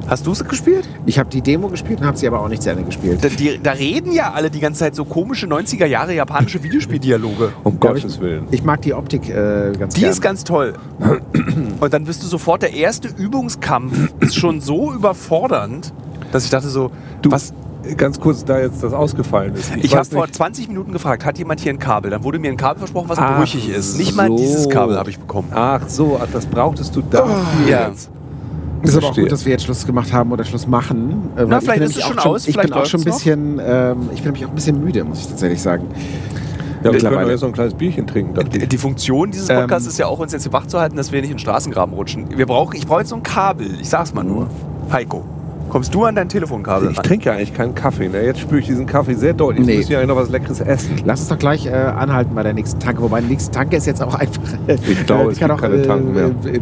Hast 0.10 0.26
du 0.26 0.32
es 0.32 0.44
gespielt? 0.44 0.88
Ich 1.06 1.20
habe 1.20 1.30
die 1.30 1.42
Demo 1.42 1.68
gespielt 1.68 2.00
und 2.02 2.08
habe 2.08 2.18
sie 2.18 2.28
aber 2.28 2.42
auch 2.42 2.50
nicht 2.50 2.64
zu 2.64 2.72
Ende 2.72 2.84
gespielt. 2.84 3.24
Da, 3.24 3.30
die, 3.30 3.60
da 3.62 3.72
reden 3.72 4.12
ja 4.12 4.32
alle 4.34 4.50
die 4.50 4.60
ganze 4.60 4.80
Zeit 4.80 4.96
so 4.96 5.06
komische 5.06 5.46
90er 5.46 5.86
Jahre 5.86 6.16
japanische 6.16 6.64
Videospieldialoge. 6.64 7.52
Um 7.64 7.76
ich- 7.76 7.80
Gottes 7.80 8.20
Willen. 8.20 8.48
Ich 8.52 8.64
mag 8.64 8.82
die 8.82 8.94
Optik 8.94 9.30
äh, 9.30 9.72
ganz 9.78 9.94
Die 9.94 10.02
gern. 10.02 10.12
ist 10.12 10.22
ganz 10.22 10.44
toll. 10.44 10.74
Und 11.80 11.94
dann 11.94 12.06
bist 12.06 12.24
du 12.24 12.28
sofort, 12.28 12.62
der 12.64 12.74
erste 12.74 13.08
Übungskampf 13.08 14.14
ist 14.20 14.36
schon 14.36 14.62
so 14.62 14.92
überfordernd, 14.94 15.94
dass 16.32 16.44
ich 16.44 16.50
dachte 16.50 16.70
so, 16.70 16.92
Du, 17.22 17.32
was? 17.32 17.54
ganz 17.98 18.20
kurz, 18.20 18.44
da 18.44 18.60
jetzt 18.60 18.82
das 18.84 18.94
ausgefallen 18.94 19.54
ist. 19.56 19.72
Ich, 19.78 19.92
habe 19.92 20.02
weiß 20.02 20.10
vor 20.10 20.24
nicht- 20.26 20.36
20 20.36 20.68
Minuten 20.70 20.92
gefragt, 20.92 21.24
hat 21.24 21.38
jemand 21.38 21.60
hier 21.60 21.72
ein 21.72 21.80
Kabel? 21.80 22.10
Dann 22.12 22.24
wurde 22.24 22.40
mir 22.40 22.50
ein 22.52 22.58
Kabel 22.58 22.80
versprochen, 22.80 23.10
was 23.10 23.20
Ach 23.20 23.38
brüchig 23.38 23.70
ist. 23.70 23.98
Nicht 23.98 24.16
mal 24.16 24.28
so. 24.28 24.38
dieses 24.38 24.68
Kabel 24.70 24.98
habe 24.98 25.10
ich 25.12 25.20
bekommen. 25.20 25.50
Ach 25.54 25.82
so, 25.88 26.20
das 26.34 26.46
brauchtest 26.48 26.96
du 26.96 27.02
dafür 27.02 27.36
Ja. 27.68 27.88
jetzt. 27.90 28.10
Ist 28.84 28.98
aber 28.98 29.08
auch 29.08 29.16
gut, 29.16 29.32
dass 29.32 29.46
wir 29.46 29.52
jetzt 29.52 29.64
Schluss 29.66 29.86
gemacht 29.86 30.12
haben 30.14 30.32
oder 30.32 30.44
Schluss 30.44 30.68
machen. 30.68 31.30
äh, 31.36 31.40
weil 31.40 31.48
Na, 31.48 31.58
ich 31.58 31.64
vielleicht 31.64 31.82
ist 31.82 31.98
es 31.98 32.04
schon 32.04 32.20
auch 32.20 32.26
aus, 32.28 32.48
Ich 32.48 32.54
vielleicht 32.54 32.74
bin 32.74 32.82
auch 32.82 32.86
schon 32.86 33.02
ein 33.02 33.06
bisschen, 33.06 33.62
ähm, 33.64 33.98
ich 34.14 34.22
bin 34.22 34.26
nämlich 34.32 34.46
auch 34.46 34.50
ein 34.50 34.56
bisschen 34.56 34.84
müde, 34.84 35.04
muss 35.04 35.20
ich 35.20 35.28
tatsächlich 35.28 35.62
sagen. 35.62 35.86
Ja, 36.84 36.94
wir 36.94 37.00
können 37.02 37.30
jetzt 37.30 37.42
noch 37.42 37.50
ein 37.50 37.54
kleines 37.54 37.74
Bierchen 37.74 38.08
trinken. 38.08 38.34
Die, 38.52 38.60
ich. 38.60 38.70
die 38.70 38.78
Funktion 38.78 39.32
dieses 39.32 39.50
Ähm. 39.50 39.58
Podcasts 39.58 39.88
ist 39.88 40.00
ja 40.00 40.08
auch, 40.08 40.20
uns 40.20 40.32
jetzt 40.32 40.44
hier 40.44 40.54
wach 40.54 40.66
zu 40.66 40.80
halten, 40.80 40.96
dass 40.96 41.12
wir 41.12 41.20
nicht 41.20 41.30
in 41.32 41.36
den 41.36 41.40
Straßengraben 41.40 41.94
rutschen. 41.94 42.28
Wir 42.38 42.46
brauchen, 42.46 42.76
ich 42.78 42.88
brauche 42.88 43.00
jetzt 43.02 43.10
so 43.10 43.16
ein 43.18 43.24
Kabel. 43.24 43.68
Ich 43.82 43.90
sag's 43.90 44.14
mal 44.14 44.24
nur. 44.24 44.48
Heiko, 44.90 45.26
kommst 45.68 45.94
du 45.94 46.06
an 46.06 46.16
dein 46.16 46.30
Telefonkabel 46.30 46.90
Ich 46.92 46.98
ran? 46.98 47.04
trinke 47.04 47.26
ja 47.26 47.34
eigentlich 47.34 47.54
keinen 47.54 47.76
Kaffee. 47.76 48.08
Ne? 48.08 48.24
Jetzt 48.24 48.40
spüre 48.40 48.62
ich 48.62 48.66
diesen 48.68 48.86
Kaffee 48.86 49.14
sehr 49.16 49.34
deutlich. 49.34 49.66
Nee. 49.66 49.74
Ich 49.74 49.78
muss 49.80 49.90
ja 49.90 49.98
eigentlich 50.00 50.08
noch 50.08 50.16
was 50.16 50.30
Leckeres 50.30 50.62
essen. 50.62 50.92
Lass 51.04 51.20
uns 51.20 51.28
doch 51.28 51.38
gleich 51.38 51.66
äh, 51.66 51.72
anhalten 51.72 52.34
bei 52.34 52.44
der 52.44 52.54
nächsten 52.54 52.80
Tanke. 52.80 53.02
Wobei 53.02 53.20
die 53.20 53.28
nächste 53.28 53.52
Tanke 53.52 53.76
ist 53.76 53.86
jetzt 53.86 54.02
auch 54.02 54.16
einfach. 54.16 54.42
Ich 54.68 55.06
glaube, 55.06 55.32
es 55.32 55.38
kann 55.38 55.50
gibt 55.50 55.62
keine 55.62 55.82
Tanken 55.82 56.14
mehr. 56.14 56.32
äh, 56.46 56.56
äh, 56.56 56.62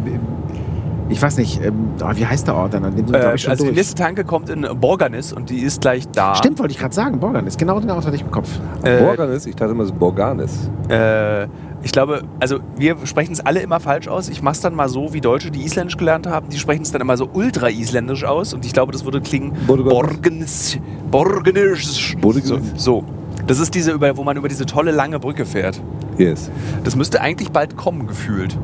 ich 1.08 1.20
weiß 1.22 1.38
nicht, 1.38 1.60
ähm, 1.64 1.90
oh, 2.02 2.10
wie 2.14 2.26
heißt 2.26 2.46
der 2.46 2.54
Ort 2.54 2.74
dann? 2.74 2.84
An 2.84 2.94
dem 2.96 3.06
sind 3.06 3.16
Äh, 3.16 3.34
ich, 3.34 3.42
schon 3.42 3.50
also 3.50 3.64
die 3.64 3.68
durch. 3.70 3.76
nächste 3.78 3.94
Tanke 3.94 4.24
kommt 4.24 4.48
in 4.50 4.66
Borganis 4.80 5.32
und 5.32 5.50
die 5.50 5.60
ist 5.60 5.80
gleich 5.80 6.06
da. 6.08 6.34
Stimmt, 6.34 6.58
wollte 6.58 6.72
ich 6.72 6.78
gerade 6.78 6.94
sagen. 6.94 7.18
Borgan 7.20 7.46
ist 7.46 7.58
genau 7.58 7.80
den 7.80 7.90
Ort 7.90 8.04
hatte 8.06 8.16
ich 8.16 8.22
im 8.22 8.30
Kopf. 8.30 8.48
Äh, 8.82 9.02
Borganis? 9.02 9.46
Ich 9.46 9.56
dachte 9.56 9.72
immer, 9.72 9.84
es 9.84 9.90
ist 9.90 9.98
Borganis. 9.98 10.70
Äh, 10.88 11.44
ich 11.82 11.92
glaube, 11.92 12.22
also 12.40 12.58
wir 12.76 12.96
sprechen 13.04 13.32
es 13.32 13.40
alle 13.40 13.60
immer 13.60 13.80
falsch 13.80 14.08
aus. 14.08 14.28
Ich 14.28 14.42
mache 14.42 14.54
es 14.54 14.60
dann 14.60 14.74
mal 14.74 14.88
so, 14.88 15.12
wie 15.12 15.20
Deutsche, 15.20 15.50
die 15.50 15.62
Isländisch 15.64 15.96
gelernt 15.96 16.26
haben, 16.26 16.48
die 16.50 16.58
sprechen 16.58 16.82
es 16.82 16.90
dann 16.92 17.00
immer 17.00 17.16
so 17.16 17.28
ultra-isländisch 17.32 18.24
aus 18.24 18.52
und 18.52 18.64
ich 18.66 18.72
glaube, 18.72 18.92
das 18.92 19.04
würde 19.04 19.20
klingen 19.20 19.52
Borganis. 19.66 19.92
Borganis. 19.92 20.78
Borganis. 21.10 22.16
Borganis. 22.20 22.48
So, 22.48 22.58
so. 22.76 23.04
Das 23.46 23.60
ist 23.60 23.74
diese, 23.74 23.92
über, 23.92 24.16
wo 24.16 24.24
man 24.24 24.36
über 24.36 24.48
diese 24.48 24.66
tolle 24.66 24.90
lange 24.90 25.18
Brücke 25.20 25.46
fährt. 25.46 25.80
Yes. 26.18 26.50
Das 26.84 26.96
müsste 26.96 27.20
eigentlich 27.20 27.50
bald 27.50 27.76
kommen, 27.76 28.06
gefühlt. 28.06 28.58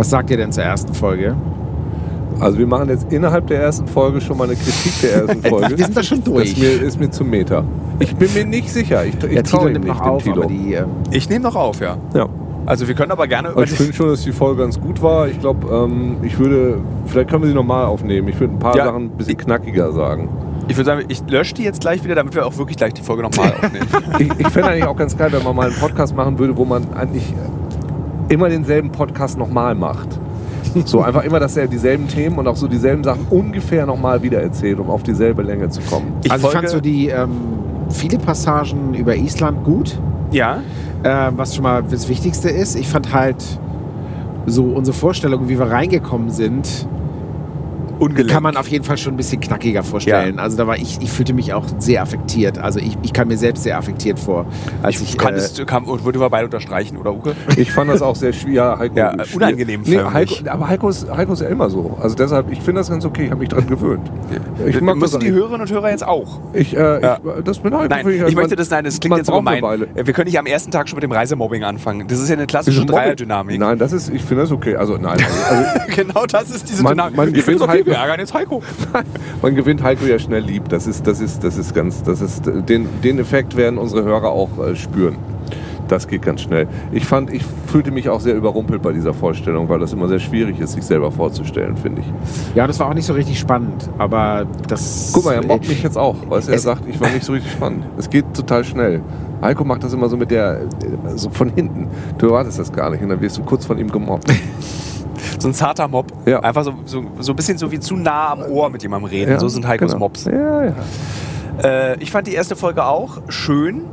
Was 0.00 0.08
sagt 0.08 0.30
ihr 0.30 0.38
denn 0.38 0.50
zur 0.50 0.64
ersten 0.64 0.94
Folge? 0.94 1.36
Also 2.40 2.56
wir 2.56 2.66
machen 2.66 2.88
jetzt 2.88 3.12
innerhalb 3.12 3.48
der 3.48 3.60
ersten 3.60 3.86
Folge 3.86 4.22
schon 4.22 4.38
mal 4.38 4.44
eine 4.44 4.54
Kritik 4.56 4.98
der 5.02 5.12
ersten 5.12 5.42
Folge. 5.46 5.76
Wir 5.76 5.84
sind 5.84 5.94
da 5.94 6.02
schon 6.02 6.24
durch. 6.24 6.54
Das 6.54 6.58
ist 6.58 6.80
mir, 6.80 6.86
ist 6.88 7.00
mir 7.00 7.10
zu 7.10 7.22
Meter. 7.22 7.64
Ich 7.98 8.16
bin 8.16 8.32
mir 8.32 8.46
nicht 8.46 8.70
sicher. 8.72 9.04
Ich, 9.04 9.22
ich 9.22 9.42
traue 9.42 9.72
ihm 9.72 9.74
nicht, 9.74 9.88
noch 9.88 10.00
dem 10.00 10.08
auf, 10.08 10.22
Tilo. 10.22 10.36
aber 10.36 10.46
die, 10.46 10.72
ähm, 10.72 10.86
Ich 11.10 11.28
nehme 11.28 11.42
noch 11.42 11.54
auf, 11.54 11.80
ja. 11.82 11.98
ja. 12.14 12.30
Also 12.64 12.88
wir 12.88 12.94
können 12.94 13.10
aber 13.12 13.26
gerne 13.26 13.50
über 13.50 13.62
ich 13.62 13.72
finde 13.72 13.92
schon, 13.92 14.08
dass 14.08 14.22
die 14.22 14.32
Folge 14.32 14.62
ganz 14.62 14.80
gut 14.80 15.02
war. 15.02 15.28
Ich 15.28 15.38
glaube, 15.38 15.68
ähm, 15.70 16.16
ich 16.22 16.38
würde, 16.38 16.78
vielleicht 17.04 17.28
können 17.28 17.42
wir 17.42 17.48
sie 17.50 17.54
nochmal 17.54 17.84
aufnehmen. 17.84 18.26
Ich 18.28 18.40
würde 18.40 18.54
ein 18.54 18.58
paar 18.58 18.78
Ja. 18.78 18.86
Sachen 18.86 19.02
ein 19.04 19.10
bisschen 19.10 19.36
knackiger 19.36 19.92
sagen. 19.92 20.30
Ich 20.68 20.78
würde 20.78 20.86
sagen, 20.86 21.04
ich 21.08 21.22
lösche 21.28 21.52
die 21.52 21.64
jetzt 21.64 21.82
gleich 21.82 22.02
wieder, 22.04 22.14
damit 22.14 22.34
wir 22.34 22.46
auch 22.46 22.56
wirklich 22.56 22.78
gleich 22.78 22.94
die 22.94 23.02
Folge 23.02 23.22
nochmal 23.22 23.52
aufnehmen. 23.62 23.86
Ich, 24.18 24.30
ich 24.38 24.48
fände 24.48 24.70
eigentlich 24.70 24.84
auch 24.86 24.96
ganz 24.96 25.14
geil, 25.14 25.28
wenn 25.32 25.42
man 25.42 25.54
mal 25.54 25.66
einen 25.66 25.78
Podcast 25.78 26.16
machen 26.16 26.38
würde, 26.38 26.56
wo 26.56 26.64
man 26.64 26.90
eigentlich 26.94 27.34
immer 28.30 28.48
denselben 28.48 28.90
Podcast 28.90 29.36
nochmal 29.36 29.74
macht. 29.74 30.08
So 30.84 31.02
einfach 31.02 31.24
immer 31.24 31.40
dass 31.40 31.56
er 31.56 31.66
dieselben 31.66 32.06
Themen 32.06 32.38
und 32.38 32.46
auch 32.46 32.54
so 32.54 32.68
dieselben 32.68 33.02
Sachen 33.02 33.26
ungefähr 33.30 33.86
nochmal 33.86 34.22
wieder 34.22 34.40
erzählt, 34.40 34.78
um 34.78 34.88
auf 34.88 35.02
dieselbe 35.02 35.42
Länge 35.42 35.68
zu 35.68 35.80
kommen. 35.82 36.12
Ich 36.22 36.30
also 36.30 36.46
ich 36.46 36.52
fand 36.52 36.68
so 36.68 36.80
die 36.80 37.08
ähm, 37.08 37.30
viele 37.88 38.18
Passagen 38.18 38.94
über 38.94 39.16
Island 39.16 39.64
gut, 39.64 39.98
ja, 40.30 40.62
äh, 41.02 41.32
was 41.34 41.56
schon 41.56 41.64
mal 41.64 41.82
das 41.82 42.08
Wichtigste 42.08 42.50
ist. 42.50 42.76
Ich 42.76 42.86
fand 42.88 43.12
halt 43.12 43.44
so 44.46 44.64
unsere 44.64 44.96
Vorstellung, 44.96 45.48
wie 45.48 45.58
wir 45.58 45.66
reingekommen 45.66 46.30
sind, 46.30 46.86
ungelenkt. 48.00 48.32
kann 48.32 48.42
man 48.42 48.56
auf 48.56 48.68
jeden 48.68 48.84
Fall 48.84 48.98
schon 48.98 49.14
ein 49.14 49.16
bisschen 49.16 49.40
knackiger 49.40 49.82
vorstellen. 49.82 50.38
Also 50.38 50.56
da 50.56 50.66
war 50.66 50.76
ich, 50.76 50.98
ich 51.00 51.10
fühlte 51.10 51.32
mich 51.34 51.52
auch 51.52 51.64
sehr 51.78 52.02
affektiert. 52.02 52.58
Also 52.58 52.78
ich, 52.80 52.96
ich 53.02 53.12
kam 53.12 53.28
mir 53.28 53.36
selbst 53.38 53.62
sehr 53.62 53.78
affektiert 53.78 54.18
vor, 54.18 54.46
als 54.82 55.00
ich, 55.00 55.10
ich 55.10 55.18
kann 55.18 55.34
äh, 55.34 55.38
es, 55.38 55.60
kann, 55.66 55.86
würde 55.86 56.20
wir 56.20 56.30
beide 56.30 56.46
unterstreichen, 56.46 56.96
oder 56.96 57.12
Uke? 57.12 57.34
Ich 57.56 57.70
fand 57.72 57.90
das 57.90 58.02
auch 58.02 58.16
sehr 58.16 58.32
schwierig. 58.32 58.50
Ja, 58.60 58.76
Heiko, 58.78 58.96
Ja, 58.96 59.14
unangenehm 59.34 59.82
Nee. 59.84 59.98
Heiko, 59.98 60.34
aber 60.48 60.68
Heiko 60.68 60.88
ist, 60.88 61.08
Heiko 61.08 61.34
ist 61.34 61.40
ja 61.42 61.48
immer 61.48 61.70
so. 61.70 61.96
Also 62.02 62.16
deshalb, 62.16 62.50
ich 62.50 62.60
finde 62.60 62.80
das 62.80 62.90
ganz 62.90 63.04
okay. 63.04 63.24
Ich 63.26 63.30
habe 63.30 63.40
mich 63.40 63.48
dran 63.48 63.66
gewöhnt. 63.66 64.10
Ich 64.66 64.74
Wir 64.74 64.82
mag 64.82 64.94
das 64.94 65.12
müssen 65.12 65.20
die. 65.20 65.30
Hörerinnen 65.30 65.60
und 65.60 65.70
Hörer 65.70 65.90
jetzt 65.90 66.04
auch. 66.06 66.40
Ich, 66.52 66.76
äh, 66.76 67.00
Ja. 67.00 67.18
ich, 67.38 67.44
das 67.44 67.62
mit 67.62 67.72
Heiko 67.72 67.86
Nein, 67.88 68.08
ich 68.08 68.22
also 68.22 68.34
möchte 68.34 68.50
man- 68.50 68.56
das, 68.56 68.70
nein, 68.70 68.84
das 68.84 68.98
klingt 68.98 69.10
man 69.10 69.18
jetzt 69.20 69.30
gemein. 69.30 69.62
Weile. 69.62 69.88
Wir 69.94 70.12
können 70.12 70.26
nicht 70.26 70.38
am 70.38 70.46
ersten 70.46 70.70
Tag 70.72 70.88
schon 70.88 70.96
mit 70.96 71.04
dem 71.04 71.12
Reisemobbing 71.12 71.62
anfangen. 71.62 72.08
Das 72.08 72.18
ist 72.18 72.28
ja 72.28 72.34
eine 72.36 72.46
klassische 72.46 72.84
Dreierdynamik. 72.84 73.58
Nein, 73.60 73.78
das 73.78 73.92
ist, 73.92 74.08
ich 74.12 74.22
finde 74.22 74.42
das 74.42 74.50
okay. 74.52 74.74
Also 74.74 74.96
nein, 74.96 75.18
also, 75.48 75.64
genau 75.94 76.26
das 76.26 76.50
ist 76.50 76.68
diese 76.68 76.82
Man- 76.82 76.94
Dynamik. 76.94 77.16
man 77.16 77.34
ich 77.34 77.42
finde 77.44 77.60
gewinnt 77.66 77.80
okay, 77.82 77.89
wir 77.90 77.96
ärgern 77.96 78.20
jetzt 78.20 78.32
Heiko. 78.34 78.62
man 79.42 79.54
gewinnt 79.54 79.82
Heiko 79.82 80.06
ja 80.06 80.18
schnell 80.18 80.42
lieb. 80.42 80.68
Das 80.68 80.86
ist, 80.86 81.06
das 81.06 81.20
ist, 81.20 81.44
das 81.44 81.56
ist 81.56 81.74
ganz, 81.74 82.02
das 82.02 82.20
ist, 82.20 82.46
den, 82.46 82.88
den 83.02 83.18
Effekt 83.18 83.56
werden 83.56 83.78
unsere 83.78 84.04
Hörer 84.04 84.30
auch 84.30 84.50
äh, 84.58 84.76
spüren. 84.76 85.16
Das 85.88 86.06
geht 86.06 86.22
ganz 86.22 86.42
schnell. 86.42 86.68
Ich 86.92 87.04
fand, 87.04 87.32
ich 87.32 87.44
fühlte 87.66 87.90
mich 87.90 88.08
auch 88.08 88.20
sehr 88.20 88.36
überrumpelt 88.36 88.80
bei 88.80 88.92
dieser 88.92 89.12
Vorstellung, 89.12 89.68
weil 89.68 89.80
das 89.80 89.92
immer 89.92 90.06
sehr 90.06 90.20
schwierig 90.20 90.60
ist, 90.60 90.74
sich 90.74 90.84
selber 90.84 91.10
vorzustellen, 91.10 91.76
finde 91.76 92.02
ich. 92.02 92.06
Ja, 92.54 92.68
das 92.68 92.78
war 92.78 92.88
auch 92.88 92.94
nicht 92.94 93.06
so 93.06 93.12
richtig 93.12 93.40
spannend, 93.40 93.90
aber 93.98 94.46
das. 94.68 95.10
Guck 95.12 95.24
mal, 95.24 95.34
er 95.34 95.44
mobbt 95.44 95.68
mich 95.68 95.82
jetzt 95.82 95.98
auch, 95.98 96.14
weil 96.28 96.48
er 96.48 96.58
sagt, 96.60 96.84
ich 96.88 97.00
war 97.00 97.10
nicht 97.10 97.24
so 97.24 97.32
richtig 97.32 97.50
spannend. 97.50 97.86
Es 97.98 98.08
geht 98.08 98.24
total 98.34 98.62
schnell. 98.62 99.02
Heiko 99.42 99.64
macht 99.64 99.82
das 99.82 99.92
immer 99.92 100.08
so 100.08 100.16
mit 100.16 100.30
der, 100.30 100.60
so 101.16 101.28
von 101.30 101.48
hinten. 101.48 101.88
Du 102.18 102.26
erwartest 102.26 102.60
das 102.60 102.72
gar 102.72 102.90
nicht 102.90 103.02
und 103.02 103.08
dann 103.08 103.20
wirst 103.20 103.38
du 103.38 103.42
kurz 103.42 103.66
von 103.66 103.76
ihm 103.76 103.90
gemobbt. 103.90 104.32
So 105.38 105.48
ein 105.48 105.54
zarter 105.54 105.88
Mob. 105.88 106.06
Ja. 106.26 106.40
Einfach 106.40 106.64
so, 106.64 106.74
so, 106.84 107.04
so 107.18 107.32
ein 107.32 107.36
bisschen 107.36 107.58
so 107.58 107.70
wie 107.70 107.80
zu 107.80 107.96
nah 107.96 108.32
am 108.32 108.42
Ohr 108.42 108.70
mit 108.70 108.82
jemandem 108.82 109.10
reden. 109.10 109.32
Ja, 109.32 109.40
so 109.40 109.48
sind 109.48 109.66
Heikos 109.66 109.92
genau. 109.92 110.06
Mobs. 110.06 110.24
Ja, 110.24 110.64
ja. 110.64 110.74
Äh, 111.62 112.02
ich 112.02 112.10
fand 112.10 112.26
die 112.26 112.34
erste 112.34 112.56
Folge 112.56 112.84
auch 112.84 113.18
schön. 113.28 113.84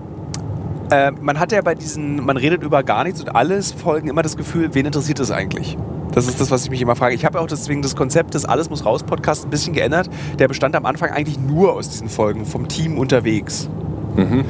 Äh, 0.89 1.11
man 1.11 1.39
hat 1.39 1.51
ja 1.51 1.61
bei 1.61 1.75
diesen, 1.75 2.25
man 2.25 2.37
redet 2.37 2.63
über 2.63 2.83
gar 2.83 3.03
nichts 3.03 3.19
und 3.19 3.35
alles 3.35 3.73
Folgen 3.73 4.07
immer 4.07 4.21
das 4.21 4.37
Gefühl, 4.37 4.69
wen 4.73 4.85
interessiert 4.85 5.19
das 5.19 5.31
eigentlich? 5.31 5.77
Das 6.13 6.27
ist 6.27 6.39
das, 6.39 6.49
was 6.49 6.63
ich 6.63 6.69
mich 6.69 6.81
immer 6.81 6.95
frage. 6.95 7.13
Ich 7.13 7.25
habe 7.25 7.39
auch 7.39 7.47
deswegen 7.47 7.81
das 7.81 7.95
Konzept 7.95 8.33
des 8.33 8.45
Alles 8.45 8.69
muss 8.69 8.85
raus 8.85 9.03
Podcast 9.03 9.45
ein 9.45 9.49
bisschen 9.49 9.73
geändert. 9.73 10.09
Der 10.39 10.47
bestand 10.47 10.75
am 10.75 10.85
Anfang 10.85 11.11
eigentlich 11.11 11.39
nur 11.39 11.73
aus 11.73 11.89
diesen 11.89 12.09
Folgen 12.09 12.45
vom 12.45 12.67
Team 12.67 12.97
unterwegs. 12.97 13.69
Mhm. 14.17 14.45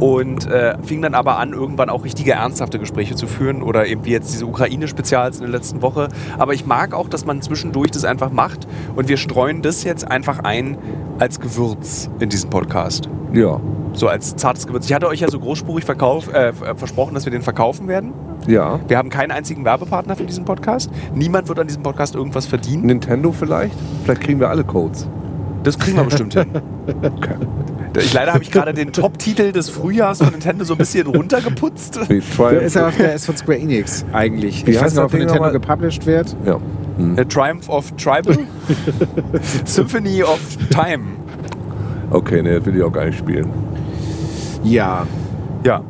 Und 0.00 0.46
äh, 0.50 0.76
fing 0.82 1.02
dann 1.02 1.14
aber 1.14 1.38
an, 1.38 1.52
irgendwann 1.52 1.90
auch 1.90 2.04
richtige 2.04 2.32
ernsthafte 2.32 2.78
Gespräche 2.78 3.14
zu 3.16 3.26
führen 3.26 3.62
oder 3.62 3.86
eben 3.86 4.04
wie 4.04 4.10
jetzt 4.12 4.32
diese 4.32 4.46
Ukraine-Spezials 4.46 5.38
in 5.38 5.42
der 5.42 5.50
letzten 5.50 5.82
Woche. 5.82 6.08
Aber 6.38 6.54
ich 6.54 6.64
mag 6.66 6.94
auch, 6.94 7.08
dass 7.08 7.26
man 7.26 7.42
zwischendurch 7.42 7.90
das 7.90 8.04
einfach 8.04 8.30
macht 8.30 8.66
und 8.96 9.08
wir 9.08 9.16
streuen 9.16 9.60
das 9.62 9.84
jetzt 9.84 10.08
einfach 10.10 10.40
ein 10.40 10.78
als 11.18 11.40
Gewürz 11.40 12.08
in 12.20 12.28
diesen 12.28 12.48
Podcast. 12.50 13.08
Ja, 13.32 13.60
So 13.92 14.08
als 14.08 14.36
zartes 14.36 14.66
Gewürz. 14.66 14.86
Ich 14.86 14.94
hatte 14.94 15.08
euch 15.08 15.20
ja 15.20 15.28
so 15.28 15.38
großspurig 15.38 15.84
verkauf, 15.84 16.32
äh, 16.32 16.52
versprochen, 16.52 17.14
dass 17.14 17.24
wir 17.26 17.32
den 17.32 17.42
verkaufen 17.42 17.88
werden. 17.88 18.12
ja. 18.46 18.78
Wir 18.88 18.96
haben 18.96 19.10
keinen 19.10 19.32
einzigen 19.32 19.64
Werbepartner 19.64 20.14
für 20.16 20.24
diesen 20.24 20.44
Podcast. 20.44 20.90
Niemand 21.14 21.48
wird 21.48 21.58
an 21.58 21.66
diesem 21.66 21.82
Podcast 21.82 22.14
irgendwas 22.14 22.46
verdienen. 22.46 22.86
Nintendo 22.86 23.32
vielleicht? 23.32 23.74
Vielleicht 24.04 24.22
kriegen 24.22 24.40
wir 24.40 24.48
alle 24.48 24.64
Codes. 24.64 25.08
Das 25.64 25.78
kriegen 25.78 25.96
wir 25.96 26.04
bestimmt 26.04 26.34
hin. 26.34 26.46
Ich, 27.98 28.12
leider 28.12 28.32
habe 28.34 28.42
ich 28.42 28.50
gerade 28.50 28.72
den 28.74 28.92
Top-Titel 28.92 29.52
des 29.52 29.70
Frühjahrs 29.70 30.18
von 30.18 30.30
Nintendo 30.30 30.64
so 30.64 30.74
ein 30.74 30.78
bisschen 30.78 31.06
runtergeputzt. 31.06 32.00
Der 32.08 32.60
ist, 32.62 32.76
aber, 32.76 32.90
der 32.92 33.14
ist 33.14 33.26
von 33.26 33.36
Square 33.36 33.58
Enix 33.58 34.04
eigentlich. 34.12 34.66
Wie 34.66 34.70
ich 34.70 34.76
weiß 34.76 34.84
heißt 34.84 34.94
nicht, 34.96 35.04
das 35.04 35.04
ob 35.06 35.12
Nintendo 35.12 35.34
nochmal? 35.34 35.52
gepublished 35.52 36.06
wird. 36.06 36.36
ja. 36.44 36.58
Hm. 36.96 37.16
A 37.16 37.24
Triumph 37.24 37.68
of 37.68 37.92
Tribal. 37.92 38.36
Symphony 39.64 40.22
of 40.24 40.40
Time. 40.70 41.04
Okay, 42.10 42.42
ne, 42.42 42.58
das 42.58 42.66
will 42.66 42.76
ich 42.76 42.82
auch 42.82 42.92
gar 42.92 43.04
nicht 43.04 43.18
spielen. 43.18 43.48
Ja. 44.64 45.06
Ja. 45.64 45.82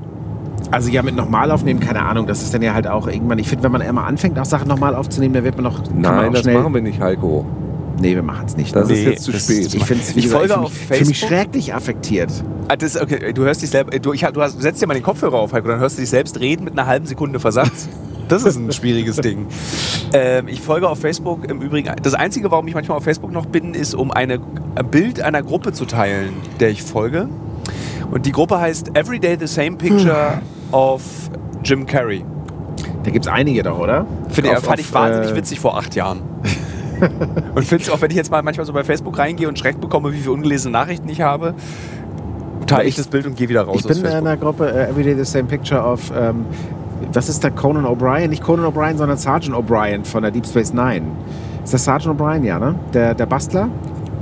Also 0.70 0.90
ja, 0.90 1.02
mit 1.02 1.16
nochmal 1.16 1.50
aufnehmen, 1.50 1.80
keine 1.80 2.02
Ahnung. 2.02 2.26
Das 2.26 2.42
ist 2.42 2.52
dann 2.52 2.60
ja 2.60 2.74
halt 2.74 2.86
auch 2.86 3.06
irgendwann. 3.08 3.38
Ich 3.38 3.48
finde, 3.48 3.64
wenn 3.64 3.72
man 3.72 3.80
immer 3.80 4.04
anfängt, 4.04 4.38
auch 4.38 4.44
Sachen 4.44 4.68
nochmal 4.68 4.94
aufzunehmen, 4.94 5.32
dann 5.32 5.44
wird 5.44 5.56
man 5.56 5.64
noch. 5.64 5.78
man 5.90 6.00
Nein, 6.02 6.28
auch 6.28 6.32
das 6.32 6.42
schnell, 6.42 6.58
machen 6.58 6.74
wir 6.74 6.82
nicht, 6.82 7.00
Heiko. 7.00 7.46
Nee, 8.00 8.14
wir 8.14 8.22
machen 8.22 8.46
es 8.46 8.56
nicht. 8.56 8.74
Das 8.76 8.88
ne? 8.88 8.94
ist 8.94 9.04
jetzt 9.04 9.22
zu 9.24 9.32
spät. 9.32 9.74
ich 9.74 9.84
finde 9.84 10.02
es 10.04 10.14
Ich 10.16 10.28
folge 10.28 10.56
auf 10.56 10.72
für 10.72 10.94
mich 10.94 10.98
Facebook. 11.08 11.16
schrecklich 11.16 11.74
affektiert. 11.74 12.30
Ah, 12.68 12.76
Das, 12.76 13.00
okay, 13.00 13.32
du 13.32 13.42
hörst 13.44 13.62
dich 13.62 13.70
selber. 13.70 13.98
Du, 13.98 14.12
ich, 14.12 14.20
du 14.22 14.40
hast, 14.40 14.60
setzt 14.60 14.80
dir 14.80 14.86
mal 14.86 14.94
den 14.94 15.02
Kopfhörer 15.02 15.34
auf, 15.38 15.52
Heiko, 15.52 15.68
dann 15.68 15.80
hörst 15.80 15.96
du 15.96 16.00
dich 16.02 16.10
selbst 16.10 16.38
reden 16.38 16.64
mit 16.64 16.74
einer 16.78 16.86
halben 16.86 17.06
Sekunde 17.06 17.40
Versatz. 17.40 17.88
Das 18.28 18.44
ist 18.44 18.56
ein 18.56 18.70
schwieriges 18.72 19.16
Ding. 19.16 19.46
Ähm, 20.12 20.46
ich 20.48 20.60
folge 20.60 20.88
auf 20.88 21.00
Facebook 21.00 21.50
im 21.50 21.60
Übrigen. 21.60 21.90
Das 22.02 22.14
Einzige, 22.14 22.50
warum 22.50 22.68
ich 22.68 22.74
manchmal 22.74 22.98
auf 22.98 23.04
Facebook 23.04 23.32
noch 23.32 23.46
bin, 23.46 23.74
ist, 23.74 23.94
um 23.94 24.10
eine, 24.12 24.38
ein 24.76 24.86
Bild 24.90 25.20
einer 25.20 25.42
Gruppe 25.42 25.72
zu 25.72 25.84
teilen, 25.84 26.34
der 26.60 26.70
ich 26.70 26.82
folge. 26.82 27.28
Und 28.10 28.26
die 28.26 28.32
Gruppe 28.32 28.60
heißt 28.60 28.96
Everyday 28.96 29.36
the 29.40 29.46
Same 29.46 29.72
Picture 29.76 30.40
of 30.72 31.02
Jim 31.64 31.84
Carrey. 31.84 32.24
Da 33.02 33.10
gibt 33.10 33.24
es 33.26 33.32
einige 33.32 33.62
doch, 33.62 33.78
oder? 33.78 34.06
Finde 34.28 34.50
ich, 34.50 34.56
Auf- 34.56 34.64
fand 34.64 34.78
ich 34.80 34.86
auf, 34.86 34.94
wahnsinnig 34.94 35.30
äh, 35.32 35.36
witzig 35.36 35.58
vor 35.60 35.76
acht 35.76 35.94
Jahren. 35.94 36.20
und 37.54 37.64
finde 37.64 37.84
es 37.84 37.90
auch, 37.90 38.00
wenn 38.00 38.10
ich 38.10 38.16
jetzt 38.16 38.30
mal 38.30 38.42
manchmal 38.42 38.66
so 38.66 38.72
bei 38.72 38.84
Facebook 38.84 39.18
reingehe 39.18 39.48
und 39.48 39.58
Schreck 39.58 39.80
bekomme, 39.80 40.12
wie 40.12 40.18
viele 40.18 40.32
ungelesene 40.32 40.72
Nachrichten 40.72 41.08
ich 41.08 41.20
habe, 41.20 41.54
teile 42.66 42.84
ich 42.84 42.90
Ich- 42.90 42.96
das 42.96 43.08
Bild 43.08 43.26
und 43.26 43.36
gehe 43.36 43.48
wieder 43.48 43.62
raus 43.62 43.76
Ich 43.80 43.82
bin 43.82 43.92
aus 43.92 43.96
in 43.98 44.02
Facebook. 44.04 44.26
einer 44.26 44.36
Gruppe 44.36 44.70
äh, 44.72 44.90
Everyday 44.90 45.14
the 45.16 45.24
Same 45.24 45.44
Picture 45.44 45.82
of. 45.82 46.10
Ähm, 46.16 46.46
was 47.12 47.28
ist 47.28 47.42
da 47.44 47.50
Conan 47.50 47.84
O'Brien? 47.86 48.28
Nicht 48.28 48.42
Conan 48.42 48.66
O'Brien, 48.66 48.96
sondern 48.96 49.16
Sergeant 49.16 49.54
O'Brien 49.56 50.04
von 50.04 50.22
der 50.22 50.30
Deep 50.32 50.44
Space 50.46 50.72
Nine. 50.72 51.02
Ist 51.64 51.72
das 51.72 51.84
Sergeant 51.84 52.20
O'Brien, 52.20 52.42
ja, 52.44 52.58
ne? 52.58 52.74
Der, 52.92 53.14
der 53.14 53.26
Bastler? 53.26 53.68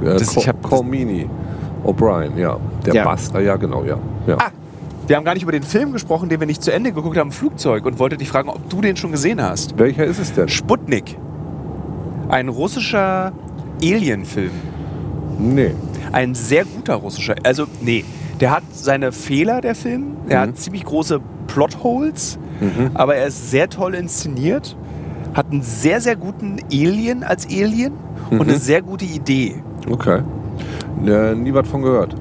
Äh, 0.03 0.05
Das- 0.19 0.35
Co- 0.35 0.41
ich 0.41 0.49
hab- 0.49 0.63
Comini. 0.63 1.29
O'Brien, 1.85 2.37
ja. 2.37 2.57
Der 2.85 2.95
Ja. 2.95 3.09
Buster, 3.11 3.41
ja, 3.41 3.57
genau, 3.57 3.85
ja. 3.85 3.97
ja. 4.27 4.37
Ah, 4.39 4.49
wir 5.07 5.17
haben 5.17 5.25
gar 5.25 5.35
nicht 5.35 5.45
über 5.45 5.53
den 5.53 5.63
Film 5.63 5.93
gesprochen, 5.93 6.29
den 6.29 6.41
wir 6.41 6.47
nicht 6.47 6.63
zu 6.63 6.73
Ende 6.73 6.91
geguckt 6.93 7.17
haben 7.17 7.29
im 7.29 7.33
Flugzeug 7.33 7.87
und 7.87 7.99
wollte 7.99 8.17
dich 8.17 8.29
fragen, 8.29 8.49
ob 8.49 8.69
du 8.69 8.81
den 8.81 8.97
schon 8.97 9.13
gesehen 9.13 9.41
hast. 9.41 9.79
Welcher 9.79 10.05
ist 10.05 10.19
es 10.19 10.33
denn? 10.35 10.49
Sputnik. 10.49 11.17
Ein 12.29 12.49
russischer 12.49 13.33
Alien-Film. 13.83 14.51
Nee. 15.39 15.75
Ein 16.13 16.35
sehr 16.35 16.65
guter 16.65 16.95
russischer. 16.95 17.35
Also, 17.45 17.67
nee. 17.81 18.05
Der 18.41 18.51
hat 18.51 18.65
seine 18.73 19.13
Fehler, 19.13 19.61
der 19.61 19.75
Film. 19.75 20.17
Er 20.29 20.39
Mhm. 20.45 20.51
hat 20.51 20.59
ziemlich 20.59 20.85
große 20.85 21.21
Plotholes, 21.47 22.39
Mhm. 22.61 22.91
aber 22.95 23.17
er 23.17 23.27
ist 23.29 23.51
sehr 23.51 23.69
toll 23.69 23.95
inszeniert. 23.95 24.77
Hat 25.35 25.47
einen 25.51 25.63
sehr, 25.63 26.01
sehr 26.01 26.17
guten 26.17 26.57
Alien 26.73 27.23
als 27.23 27.47
Alien 27.47 27.93
und 28.31 28.37
Mhm. 28.37 28.41
eine 28.43 28.59
sehr 28.59 28.83
gute 28.83 29.05
Idee. 29.05 29.57
Okay. 29.91 30.21
Äh, 31.07 31.35
nie 31.35 31.53
was 31.55 31.69
von 31.69 31.83
gehört. 31.83 32.15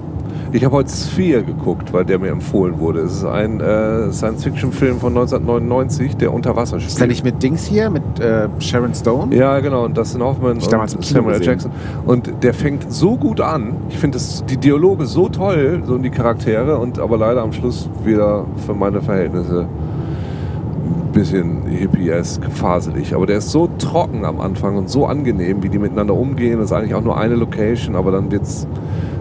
Ich 0.55 0.63
habe 0.63 0.77
heute 0.77 0.89
Sphere 0.89 1.43
geguckt, 1.43 1.91
weil 1.91 2.05
der 2.05 2.17
mir 2.17 2.29
empfohlen 2.29 2.79
wurde. 2.79 3.01
Es 3.01 3.15
ist 3.15 3.25
ein 3.25 3.59
äh, 3.59 4.09
Science-Fiction-Film 4.09 5.01
von 5.01 5.09
1999, 5.09 6.15
der 6.15 6.33
unter 6.33 6.55
Wasser 6.55 6.79
spielt. 6.79 6.91
Ist 6.91 6.99
der 7.01 7.07
nicht 7.07 7.25
mit 7.25 7.43
Dings 7.43 7.65
hier, 7.65 7.89
mit 7.89 8.21
äh, 8.21 8.47
Sharon 8.59 8.93
Stone? 8.93 9.35
Ja, 9.35 9.59
genau. 9.59 9.83
Und 9.83 9.97
Dustin 9.97 10.23
Hoffman 10.23 10.55
Ich 10.55 10.73
und 10.73 11.03
Samuel. 11.03 11.43
Jackson. 11.43 11.71
Und 12.05 12.41
der 12.41 12.53
fängt 12.53 12.89
so 12.89 13.17
gut 13.17 13.41
an. 13.41 13.75
Ich 13.89 13.97
finde 13.97 14.17
die 14.49 14.55
Dialoge 14.55 15.05
so 15.07 15.27
toll, 15.27 15.83
so 15.85 15.97
die 15.97 16.09
Charaktere. 16.09 16.77
Und 16.77 16.99
aber 16.99 17.17
leider 17.17 17.41
am 17.41 17.51
Schluss 17.51 17.89
wieder 18.05 18.45
für 18.65 18.73
meine 18.73 19.01
Verhältnisse 19.01 19.67
ein 19.67 21.11
bisschen 21.11 21.63
hippie-esque, 21.63 22.49
faselig. 22.49 23.13
Aber 23.13 23.25
der 23.25 23.39
ist 23.39 23.51
so 23.51 23.67
trocken 23.77 24.23
am 24.23 24.39
Anfang 24.39 24.77
und 24.77 24.89
so 24.89 25.05
angenehm, 25.05 25.63
wie 25.63 25.69
die 25.69 25.79
miteinander 25.79 26.13
umgehen. 26.13 26.59
Das 26.59 26.67
ist 26.67 26.71
eigentlich 26.71 26.95
auch 26.95 27.03
nur 27.03 27.17
eine 27.17 27.35
Location, 27.35 27.97
aber 27.97 28.11
dann 28.11 28.31
wird's. 28.31 28.65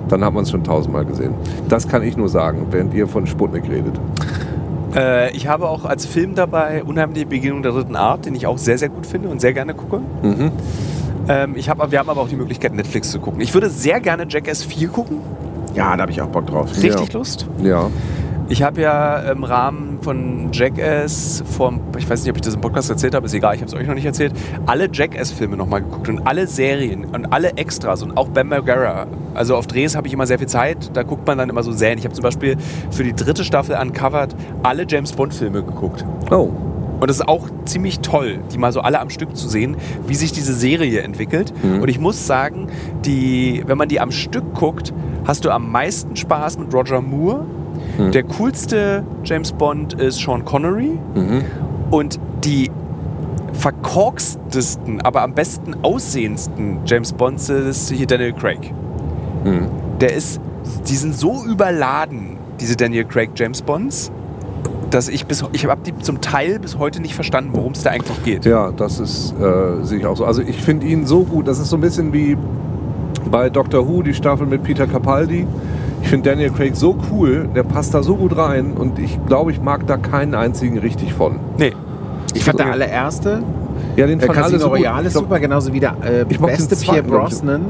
Dann 0.09 0.25
hat 0.25 0.33
man 0.35 0.43
es 0.45 0.51
schon 0.51 0.63
tausendmal 0.65 1.05
gesehen. 1.05 1.35
Das 1.69 1.89
kann 1.89 2.03
ich 2.03 2.17
nur 2.17 2.29
sagen, 2.29 2.67
während 2.71 2.95
ihr 2.95 3.07
von 3.09 3.27
Sputnik 3.27 3.65
redet. 3.69 3.99
Äh, 4.95 5.35
ich 5.37 5.49
habe 5.49 5.69
auch 5.69 5.85
als 5.85 6.07
Film 6.07 6.35
dabei 6.35 6.85
Unheimliche 6.85 7.27
Begegnung 7.27 7.63
der 7.63 7.73
dritten 7.73 7.97
Art, 7.97 8.27
den 8.27 8.35
ich 8.35 8.47
auch 8.47 8.59
sehr, 8.59 8.79
sehr 8.79 8.89
gut 8.89 9.07
finde 9.07 9.29
und 9.29 9.41
sehr 9.41 9.53
gerne 9.53 9.75
gucke. 9.75 10.01
Mhm. 10.23 10.53
Ähm, 11.29 11.53
ich 11.57 11.69
hab, 11.69 11.91
wir 11.91 11.99
haben 11.99 12.11
aber 12.11 12.21
auch 12.21 12.29
die 12.29 12.37
Möglichkeit, 12.37 12.75
Netflix 12.75 13.11
zu 13.11 13.19
gucken. 13.19 13.41
Ich 13.41 13.55
würde 13.55 13.71
sehr 13.71 14.01
gerne 14.01 14.27
Jackass 14.29 14.63
4 14.63 14.89
gucken. 14.89 15.19
Ja, 15.75 15.97
da 15.97 16.03
habe 16.03 16.13
ich 16.13 16.21
auch 16.21 16.29
Bock 16.29 16.47
drauf. 16.47 16.71
Richtig 16.77 17.13
Ja. 17.13 17.19
Lust. 17.19 17.47
Ja. 17.63 17.91
Ich 18.49 18.63
habe 18.63 18.83
ja 18.83 19.17
im 19.33 19.43
Rahmen 19.43 19.94
von 20.05 20.51
Jackass 20.53 21.43
vom, 21.57 21.81
ich 21.97 22.09
weiß 22.09 22.23
nicht, 22.23 22.31
ob 22.31 22.37
ich 22.37 22.43
das 22.43 22.55
im 22.55 22.61
Podcast 22.61 22.91
erzählt 22.91 23.15
habe, 23.15 23.25
ist 23.25 23.33
egal, 23.33 23.55
ich 23.55 23.63
habe 23.63 23.71
es 23.71 23.75
euch 23.75 23.87
noch 23.87 23.95
nicht 23.95 24.05
erzählt, 24.05 24.35
alle 24.67 24.89
Jackass-Filme 24.93 25.57
nochmal 25.57 25.81
geguckt 25.83 26.09
und 26.11 26.27
alle 26.27 26.47
Serien 26.47 27.07
und 27.07 27.33
alle 27.33 27.57
Extras 27.57 28.03
und 28.03 28.17
auch 28.17 28.29
Bam 28.29 28.49
Margera. 28.49 29.07
Also 29.33 29.57
auf 29.57 29.67
Drehs 29.67 29.97
habe 29.97 30.07
ich 30.07 30.13
immer 30.13 30.27
sehr 30.27 30.39
viel 30.39 30.47
Zeit, 30.47 30.91
da 30.93 31.03
guckt 31.03 31.27
man 31.27 31.39
dann 31.39 31.49
immer 31.49 31.63
so 31.63 31.73
Serien. 31.73 31.99
Ich 31.99 32.05
habe 32.05 32.15
zum 32.15 32.23
Beispiel 32.23 32.57
für 32.91 33.03
die 33.03 33.15
dritte 33.15 33.45
Staffel 33.45 33.77
Uncovered 33.81 34.37
alle 34.63 34.85
James 34.87 35.13
Bond-Filme 35.13 35.63
geguckt. 35.63 36.05
Oh. 36.31 36.51
Und 37.01 37.11
es 37.11 37.17
ist 37.17 37.29
auch 37.29 37.49
ziemlich 37.65 38.01
toll, 38.01 38.39
die 38.53 38.59
mal 38.59 38.73
so 38.73 38.81
alle 38.81 39.01
am 39.01 39.09
Stück 39.09 39.35
zu 39.37 39.49
sehen, 39.49 39.77
wie 40.07 40.15
sich 40.15 40.33
diese 40.33 40.53
Serie 40.55 41.01
entwickelt. 41.01 41.53
Mhm. 41.65 41.81
Und 41.81 41.89
ich 41.89 41.99
muss 41.99 42.27
sagen, 42.27 42.69
die, 43.05 43.63
wenn 43.67 43.79
man 43.79 43.89
die 43.89 44.01
am 44.01 44.11
Stück 44.11 44.55
guckt, 44.55 44.93
hast 45.27 45.45
du 45.47 45.51
am 45.51 45.73
meisten 45.73 46.15
Spaß 46.15 46.59
mit 46.59 46.73
Roger 46.75 47.01
Moore. 47.01 47.47
Mhm. 47.99 48.13
Der 48.13 48.23
coolste 48.25 49.05
James 49.25 49.53
Bond 49.53 49.95
ist 49.95 50.19
Sean 50.19 50.45
Connery. 50.45 50.99
Mhm. 51.15 51.45
Und 51.91 52.19
die 52.45 52.71
verkorkstesten, 53.53 55.01
aber 55.03 55.23
am 55.23 55.33
besten 55.33 55.75
aussehendsten 55.83 56.79
James 56.85 57.13
Bonds 57.13 57.49
ist 57.49 57.91
hier 57.91 58.07
Daniel 58.07 58.33
Craig. 58.33 58.73
Mhm. 59.45 59.67
Der 60.01 60.13
ist, 60.15 60.41
die 60.89 60.97
sind 60.97 61.15
so 61.15 61.45
überladen, 61.45 62.37
diese 62.61 62.77
Daniel 62.77 63.05
Craig 63.05 63.31
James 63.37 63.63
Bonds, 63.63 64.11
dass 64.91 65.09
ich 65.09 65.27
bis, 65.27 65.45
ich 65.53 65.67
habe 65.67 65.81
zum 66.01 66.21
Teil 66.21 66.59
bis 66.59 66.79
heute 66.79 67.01
nicht 67.01 67.15
verstanden, 67.15 67.51
worum 67.53 67.73
es 67.73 67.83
da 67.83 67.91
eigentlich 67.91 68.23
geht. 68.25 68.45
Ja, 68.45 68.71
das 68.71 69.01
ist, 69.01 69.35
äh, 69.41 69.85
sehe 69.85 69.99
ich 69.99 70.07
auch 70.07 70.17
so. 70.17 70.25
Also 70.25 70.43
ich 70.43 70.57
finde 70.57 70.87
ihn 70.87 71.07
so 71.07 71.25
gut, 71.25 71.49
das 71.49 71.59
ist 71.59 71.71
so 71.71 71.77
ein 71.77 71.81
bisschen 71.81 72.13
wie 72.13 72.37
bei 73.31 73.51
Doctor 73.51 73.89
Who 73.89 74.03
die 74.03 74.15
Staffel 74.15 74.47
mit 74.47 74.63
Peter 74.63 74.87
Capaldi. 74.87 75.47
Ich 76.05 76.11
finde 76.11 76.29
Daniel 76.29 76.51
Craig 76.51 76.77
so 76.77 76.95
cool, 77.11 77.49
der 77.55 77.63
passt 77.63 77.95
da 77.95 78.03
so 78.03 78.15
gut 78.17 78.37
rein 78.37 78.75
und 78.75 78.99
ich 78.99 79.19
glaube, 79.27 79.53
ich 79.53 79.63
mag 79.63 79.87
da 79.87 79.97
keinen 79.97 80.35
einzigen 80.35 80.77
richtig 80.77 81.15
von. 81.15 81.41
Nee. 81.57 81.73
Ich 82.35 82.45
fand 82.45 82.59
der 82.59 82.73
allererste, 82.73 83.43
Ja, 83.97 84.07
den 84.07 84.19
der 84.19 84.27
fanden 84.27 84.43
alle 84.43 84.53
Casino 84.53 84.61
so. 84.61 84.69
Royale 84.69 85.01
Ich 85.01 85.07
ist 85.07 85.13
glaub, 85.15 85.25
super, 85.25 85.41
genauso 85.41 85.73
wie 85.73 85.81
der 85.81 85.95
äh, 86.05 86.27
Ich 86.29 86.39
mag 86.39 86.51
den 86.55 86.69
beste 86.69 86.77
Pierre. 86.77 87.03
Brosnan. 87.05 87.63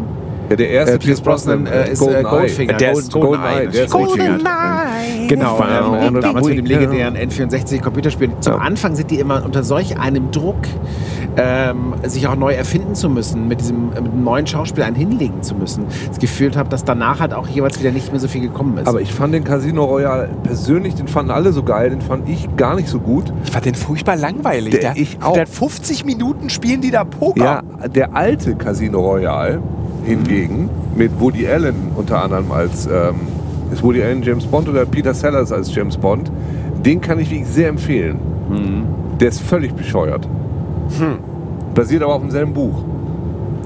Ja, 0.50 0.56
der 0.56 0.68
erste 0.70 0.94
Äh, 0.94 0.98
Pierce 0.98 1.20
Brosnan 1.20 1.66
äh, 1.66 1.90
ist 1.92 2.00
äh, 2.00 2.04
Goldeneye. 2.04 2.30
Goldfinger. 2.30 2.72
Der 2.74 2.92
ist 2.92 3.12
Gold- 3.12 3.24
Goldeneye, 3.26 3.68
der 3.68 3.84
ist 3.84 3.90
Goldfinger. 3.92 4.34
richtig 4.34 5.28
Genau, 5.28 5.58
ähm, 6.02 6.20
damals 6.20 6.46
mit 6.46 6.58
dem 6.58 6.66
legendären 6.66 7.16
N64 7.16 7.80
Computerspiel. 7.80 8.30
Zum 8.40 8.52
Ja. 8.54 8.58
Anfang 8.58 8.94
sind 8.94 9.10
die 9.10 9.18
immer 9.18 9.42
unter 9.44 9.62
solch 9.64 9.98
einem 9.98 10.30
Druck, 10.30 10.56
ähm, 11.36 11.94
sich 12.04 12.26
auch 12.28 12.36
neu 12.36 12.52
erfinden 12.52 12.94
zu 12.94 13.08
müssen, 13.08 13.48
mit 13.48 13.60
diesem 13.60 13.88
mit 13.88 13.96
einem 13.98 14.22
neuen 14.22 14.46
Schauspiel 14.46 14.84
einen 14.84 14.96
hinlegen 14.96 15.42
zu 15.42 15.54
müssen. 15.54 15.84
Das 16.08 16.18
gefühlt 16.18 16.56
habe, 16.56 16.68
dass 16.68 16.84
danach 16.84 17.20
halt 17.20 17.32
auch 17.32 17.48
jeweils 17.48 17.80
wieder 17.80 17.90
nicht 17.90 18.10
mehr 18.12 18.20
so 18.20 18.28
viel 18.28 18.42
gekommen 18.42 18.76
ist. 18.78 18.86
Aber 18.86 19.00
ich 19.00 19.12
fand 19.12 19.32
den 19.34 19.44
Casino 19.44 19.84
Royale 19.84 20.28
persönlich, 20.42 20.94
den 20.94 21.08
fanden 21.08 21.30
alle 21.30 21.52
so 21.52 21.62
geil, 21.62 21.90
den 21.90 22.00
fand 22.02 22.28
ich 22.28 22.54
gar 22.56 22.76
nicht 22.76 22.88
so 22.88 23.00
gut. 23.00 23.32
Ich 23.44 23.50
fand 23.50 23.64
den 23.64 23.74
furchtbar 23.74 24.16
langweilig. 24.16 24.78
Der- 24.80 24.92
ich 24.96 25.18
auch. 25.22 25.32
Der 25.32 25.42
hat 25.42 25.48
50 25.48 26.04
Minuten 26.04 26.50
spielen 26.50 26.80
die 26.82 26.90
da 26.90 27.04
Poker. 27.04 27.42
Ja, 27.42 27.62
der 27.88 28.14
alte 28.14 28.54
Casino 28.56 29.00
Royale 29.00 29.60
hingegen 30.04 30.68
mit 30.96 31.18
Woody 31.20 31.46
Allen 31.46 31.74
unter 31.96 32.22
anderem 32.22 32.52
als 32.52 32.86
ähm, 32.86 33.14
ist 33.72 33.82
Woody 33.82 34.02
Allen 34.02 34.22
James 34.22 34.44
Bond 34.46 34.68
oder 34.68 34.84
Peter 34.86 35.14
Sellers 35.14 35.50
als 35.52 35.74
James 35.74 35.96
Bond, 35.96 36.30
den 36.84 37.00
kann 37.00 37.18
ich 37.18 37.30
wirklich 37.30 37.48
sehr 37.48 37.68
empfehlen. 37.68 38.18
Der 39.18 39.28
ist 39.28 39.40
völlig 39.40 39.72
bescheuert. 39.74 40.28
Basiert 41.74 42.02
aber 42.02 42.14
auf 42.14 42.20
demselben 42.22 42.52
Buch. 42.52 42.84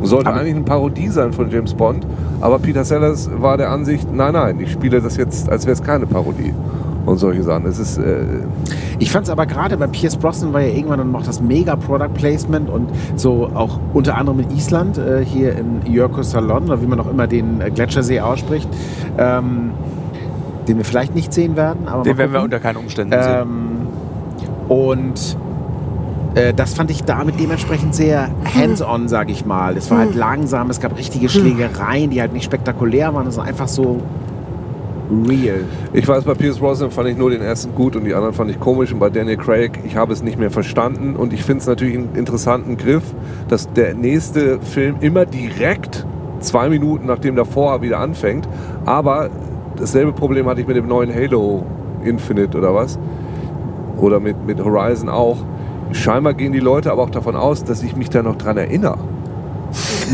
Sollte 0.03 0.29
Aber- 0.31 0.39
eigentlich 0.41 0.55
eine 0.55 0.65
Parodie 0.65 1.09
sein 1.09 1.33
von 1.33 1.51
James 1.51 1.75
Bond, 1.75 2.07
aber 2.41 2.59
Peter 2.61 2.85
Sellers 2.85 3.29
war 3.39 3.57
der 3.57 3.71
Ansicht, 3.71 4.07
nein, 4.15 4.33
nein, 4.35 4.61
ich 4.61 4.71
spiele 4.71 5.01
das 5.01 5.17
jetzt, 5.17 5.51
als 5.51 5.67
wäre 5.67 5.73
es 5.75 5.83
keine 5.83 6.07
Parodie. 6.07 6.55
Und 7.09 7.19
solche 7.19 7.43
Sachen. 7.43 7.67
Es 7.67 7.79
ist, 7.79 7.97
äh, 7.99 8.25
Ich 8.99 9.11
fand 9.11 9.25
es 9.25 9.31
aber 9.31 9.47
gerade 9.47 9.77
bei 9.77 9.87
Pierce 9.87 10.17
Brosnan 10.17 10.53
war 10.53 10.61
ja 10.61 10.75
irgendwann 10.75 10.99
dann 10.99 11.11
noch 11.13 11.25
das 11.25 11.41
mega 11.41 11.75
Product 11.77 12.13
Placement 12.15 12.69
und 12.69 12.91
so 13.17 13.51
auch 13.55 13.79
unter 13.95 14.17
anderem 14.17 14.41
in 14.41 14.51
Island, 14.51 14.99
äh, 14.99 15.25
hier 15.25 15.57
in 15.57 15.91
Jörko 15.91 16.23
Salon, 16.23 16.65
oder 16.65 16.83
wie 16.83 16.87
man 16.87 17.01
auch 17.01 17.11
immer 17.11 17.27
den 17.27 17.61
äh, 17.61 17.71
Gletschersee 17.71 18.21
ausspricht, 18.21 18.69
ähm, 19.17 19.71
den 20.69 20.77
wir 20.77 20.85
vielleicht 20.85 21.15
nicht 21.15 21.33
sehen 21.33 21.57
werden. 21.57 21.89
Aber 21.89 22.03
Den 22.03 22.19
werden 22.19 22.33
wir 22.33 22.43
unter 22.43 22.61
keinen 22.61 22.77
Umständen 22.77 23.13
sehen. 23.13 23.43
Ähm, 23.43 23.69
und 24.69 25.37
äh, 26.35 26.53
das 26.53 26.75
fand 26.75 26.91
ich 26.91 27.05
damit 27.05 27.41
dementsprechend 27.41 27.95
sehr 27.95 28.29
hands-on, 28.55 29.09
sag 29.09 29.31
ich 29.31 29.47
mal. 29.47 29.77
Es 29.79 29.91
war 29.91 29.99
halt 29.99 30.15
langsam, 30.15 30.69
es 30.69 30.79
gab 30.79 30.99
richtige 30.99 31.31
Schlägereien, 31.31 32.11
die 32.11 32.21
halt 32.21 32.35
nicht 32.35 32.45
spektakulär 32.45 33.15
waren, 33.15 33.31
sondern 33.31 33.49
einfach 33.49 33.69
so 33.69 34.03
real. 35.11 35.65
Ich 35.93 36.07
weiß, 36.07 36.25
bei 36.25 36.35
Pierce 36.35 36.59
Brosnan 36.59 36.91
fand 36.91 37.09
ich 37.09 37.17
nur 37.17 37.31
den 37.31 37.43
ersten 37.43 37.75
gut 37.75 37.97
und 37.97 38.05
die 38.05 38.15
anderen 38.15 38.35
fand 38.35 38.51
ich 38.51 38.61
komisch. 38.61 38.93
Und 38.93 38.99
bei 38.99 39.11
Daniel 39.11 39.37
Craig, 39.37 39.79
ich 39.85 39.97
habe 39.97 40.13
es 40.13 40.23
nicht 40.23 40.39
mehr 40.39 40.51
verstanden. 40.51 41.17
Und 41.17 41.33
ich 41.33 41.43
finde 41.43 41.61
es 41.61 41.67
natürlich 41.67 41.97
einen 41.97 42.15
interessanten 42.15 42.77
Griff, 42.77 43.03
dass 43.49 43.73
der 43.73 43.95
nächste 43.95 44.61
Film 44.61 44.97
immer 45.01 45.27
direkt 45.27 46.07
zwei 46.41 46.69
Minuten 46.69 47.07
nachdem 47.07 47.35
der 47.35 47.45
vorher 47.45 47.83
wieder 47.83 47.99
anfängt. 47.99 48.49
Aber 48.85 49.31
dasselbe 49.77 50.13
Problem 50.13 50.47
hatte 50.47 50.61
ich 50.61 50.67
mit 50.67 50.77
dem 50.77 50.87
neuen 50.87 51.15
Halo 51.15 51.65
Infinite 52.05 52.57
oder 52.57 52.75
was. 52.75 52.99
Oder 53.97 54.21
mit, 54.21 54.47
mit 54.47 54.63
Horizon 54.63 55.09
auch. 55.09 55.39
Scheinbar 55.93 56.35
gehen 56.35 56.53
die 56.53 56.61
Leute 56.61 56.93
aber 56.93 57.03
auch 57.03 57.11
davon 57.11 57.35
aus, 57.35 57.65
dass 57.65 57.83
ich 57.83 57.97
mich 57.97 58.11
da 58.11 58.23
noch 58.23 58.37
dran 58.37 58.57
erinnere. 58.57 58.99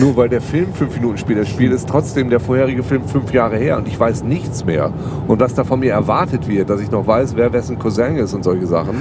Nur 0.00 0.16
weil 0.16 0.28
der 0.28 0.40
Film 0.40 0.72
fünf 0.74 0.94
Minuten 0.96 1.18
später 1.18 1.44
spielt, 1.44 1.72
ist 1.72 1.88
trotzdem 1.88 2.28
der 2.30 2.40
vorherige 2.40 2.82
Film 2.82 3.04
fünf 3.04 3.32
Jahre 3.32 3.56
her 3.56 3.78
und 3.78 3.86
ich 3.86 3.98
weiß 3.98 4.24
nichts 4.24 4.64
mehr. 4.64 4.92
Und 5.28 5.40
was 5.40 5.54
da 5.54 5.64
von 5.64 5.80
mir 5.80 5.92
erwartet 5.92 6.48
wird, 6.48 6.68
dass 6.70 6.80
ich 6.80 6.90
noch 6.90 7.06
weiß, 7.06 7.36
wer 7.36 7.52
wessen 7.52 7.78
Cousin 7.78 8.16
ist 8.16 8.34
und 8.34 8.42
solche 8.42 8.66
Sachen, 8.66 8.96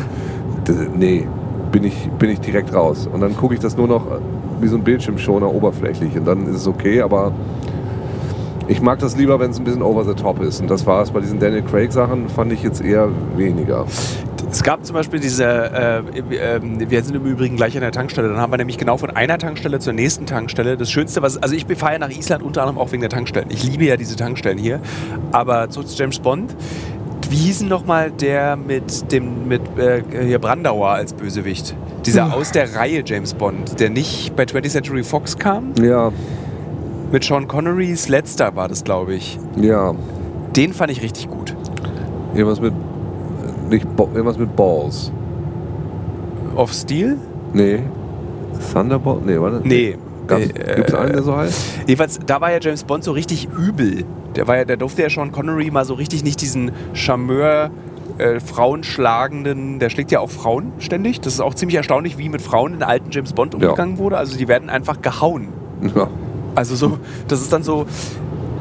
d- 0.68 0.74
nee, 0.96 1.28
bin 1.72 1.84
ich, 1.84 2.10
bin 2.20 2.30
ich 2.30 2.40
direkt 2.40 2.74
raus. 2.74 3.10
Und 3.12 3.22
dann 3.22 3.36
gucke 3.36 3.56
ich 3.56 3.60
das 3.60 3.76
nur 3.76 3.88
noch 3.88 4.06
wie 4.62 4.68
so 4.68 4.76
ein 4.78 4.84
Bildschirmschoner 4.84 5.52
oberflächlich 5.54 6.16
und 6.18 6.26
dann 6.26 6.48
ist 6.48 6.58
es 6.58 6.68
okay, 6.68 7.02
aber 7.02 7.32
ich 8.68 8.82
mag 8.82 9.00
das 9.00 9.18
lieber, 9.18 9.40
wenn 9.40 9.52
es 9.52 9.58
ein 9.60 9.64
bisschen 9.66 9.82
over 9.82 10.06
the 10.06 10.14
top 10.14 10.42
ist. 10.42 10.62
Und 10.62 10.70
das 10.70 10.86
war 10.86 11.02
es 11.02 11.12
bei 11.12 11.20
diesen 11.20 11.40
Daniel 11.40 11.64
Craig 11.64 11.92
Sachen, 11.92 12.30
fand 12.30 12.54
ich 12.54 12.64
jetzt 12.64 12.82
eher 12.82 13.10
weniger. 13.36 13.86
Es 14.54 14.62
gab 14.62 14.86
zum 14.86 14.94
Beispiel 14.94 15.20
diese, 15.20 15.46
äh, 15.46 15.98
äh, 16.20 16.62
wir 16.62 17.04
sind 17.04 17.16
im 17.16 17.26
Übrigen 17.26 17.56
gleich 17.56 17.74
an 17.76 17.82
der 17.82 17.92
Tankstelle, 17.92 18.30
dann 18.30 18.38
haben 18.38 18.54
wir 18.54 18.58
nämlich 18.58 18.78
genau 18.78 18.98
von 18.98 19.10
einer 19.10 19.40
Tankstelle 19.40 19.80
zur 19.80 19.94
nächsten 19.94 20.28
Tankstelle. 20.28 20.78
Das 20.78 20.92
Schönste, 20.92 21.24
was, 21.24 21.42
also 21.42 21.56
ich 21.56 21.66
fahre 21.76 21.94
ja 21.94 22.00
nach 22.00 22.12
Island 22.12 22.44
unter 22.44 22.62
anderem 22.62 22.78
auch 22.78 22.92
wegen 22.92 23.02
der 23.02 23.10
Tankstellen. 23.10 23.48
Ich 23.50 23.64
liebe 23.64 23.86
ja 23.86 23.98
diese 23.98 24.16
Tankstellen 24.16 24.60
hier. 24.60 24.80
Aber 25.32 25.72
zurück 25.72 25.88
zu 25.88 25.98
James 25.98 26.20
Bond. 26.20 26.56
Wie 27.32 27.36
hieß 27.36 27.60
denn 27.60 27.68
nochmal 27.68 28.12
der 28.12 28.56
mit 28.56 29.12
dem, 29.12 29.48
mit 29.48 29.62
äh, 29.80 30.04
hier 30.24 30.38
Brandauer 30.38 30.90
als 30.90 31.14
Bösewicht? 31.14 31.76
Dieser 32.06 32.32
aus 32.32 32.52
der 32.52 32.76
Reihe 32.76 33.02
James 33.04 33.34
Bond, 33.34 33.80
der 33.80 33.90
nicht 33.90 34.36
bei 34.36 34.44
20th 34.44 34.70
Century 34.70 35.04
Fox 35.04 35.36
kam? 35.36 35.74
Ja, 35.82 36.12
Mit 37.12 37.24
Sean 37.24 37.48
Connerys 37.48 38.08
letzter 38.08 38.56
war 38.56 38.68
das, 38.68 38.84
glaube 38.84 39.16
ich. 39.16 39.40
ja. 39.60 39.96
Den 40.56 40.74
fand 40.74 40.92
ich 40.92 41.02
richtig 41.02 41.32
gut. 41.32 41.56
Irgendwas 42.36 42.62
mit, 42.62 42.76
nicht, 43.70 43.88
irgendwas 43.98 44.38
mit 44.38 44.56
Balls. 44.56 45.12
Of 46.56 46.72
Steel? 46.74 47.18
Nee. 47.54 47.80
Thunderbolt? 48.72 49.26
Nee, 49.26 49.40
warte. 49.40 49.62
Nee. 49.64 49.98
Gibt 50.28 50.58
Äh, 50.58 50.82
es 50.88 50.94
einen, 50.94 51.14
der 51.14 51.24
so 51.24 51.36
heißt? 51.36 51.64
Jedenfalls, 51.88 52.20
da 52.26 52.40
war 52.40 52.52
ja 52.52 52.60
James 52.62 52.84
Bond 52.86 53.04
so 53.04 53.12
richtig 53.12 53.50
übel. 53.58 54.06
Der, 54.36 54.48
war 54.48 54.58
ja, 54.58 54.66
der 54.66 54.78
durfte 54.78 55.02
ja 55.02 55.10
Sean 55.10 55.32
Connery 55.32 55.70
mal 55.70 55.84
so 55.86 55.96
richtig 55.96 56.24
nicht 56.24 56.40
diesen 56.42 56.72
Charmeur, 56.94 57.72
äh, 58.18 58.40
Frauenschlagenden, 58.40 59.80
der 59.80 59.90
schlägt 59.90 60.12
ja 60.12 60.20
auch 60.22 60.30
Frauen 60.30 60.72
ständig. 60.80 61.20
Das 61.22 61.34
ist 61.34 61.40
auch 61.42 61.54
ziemlich 61.56 61.76
erstaunlich, 61.76 62.18
wie 62.18 62.30
mit 62.30 62.42
Frauen 62.42 62.76
in 62.76 62.84
alten 62.84 63.12
James 63.12 63.34
Bond 63.34 63.54
umgegangen 63.56 63.98
wurde. 63.98 64.18
Also 64.18 64.38
die 64.38 64.48
werden 64.48 64.70
einfach 64.70 65.02
gehauen. 65.02 65.50
Ja. 65.96 66.08
Also 66.56 66.76
so, 66.76 66.98
das 67.28 67.42
ist 67.42 67.52
dann 67.52 67.64
so, 67.64 67.86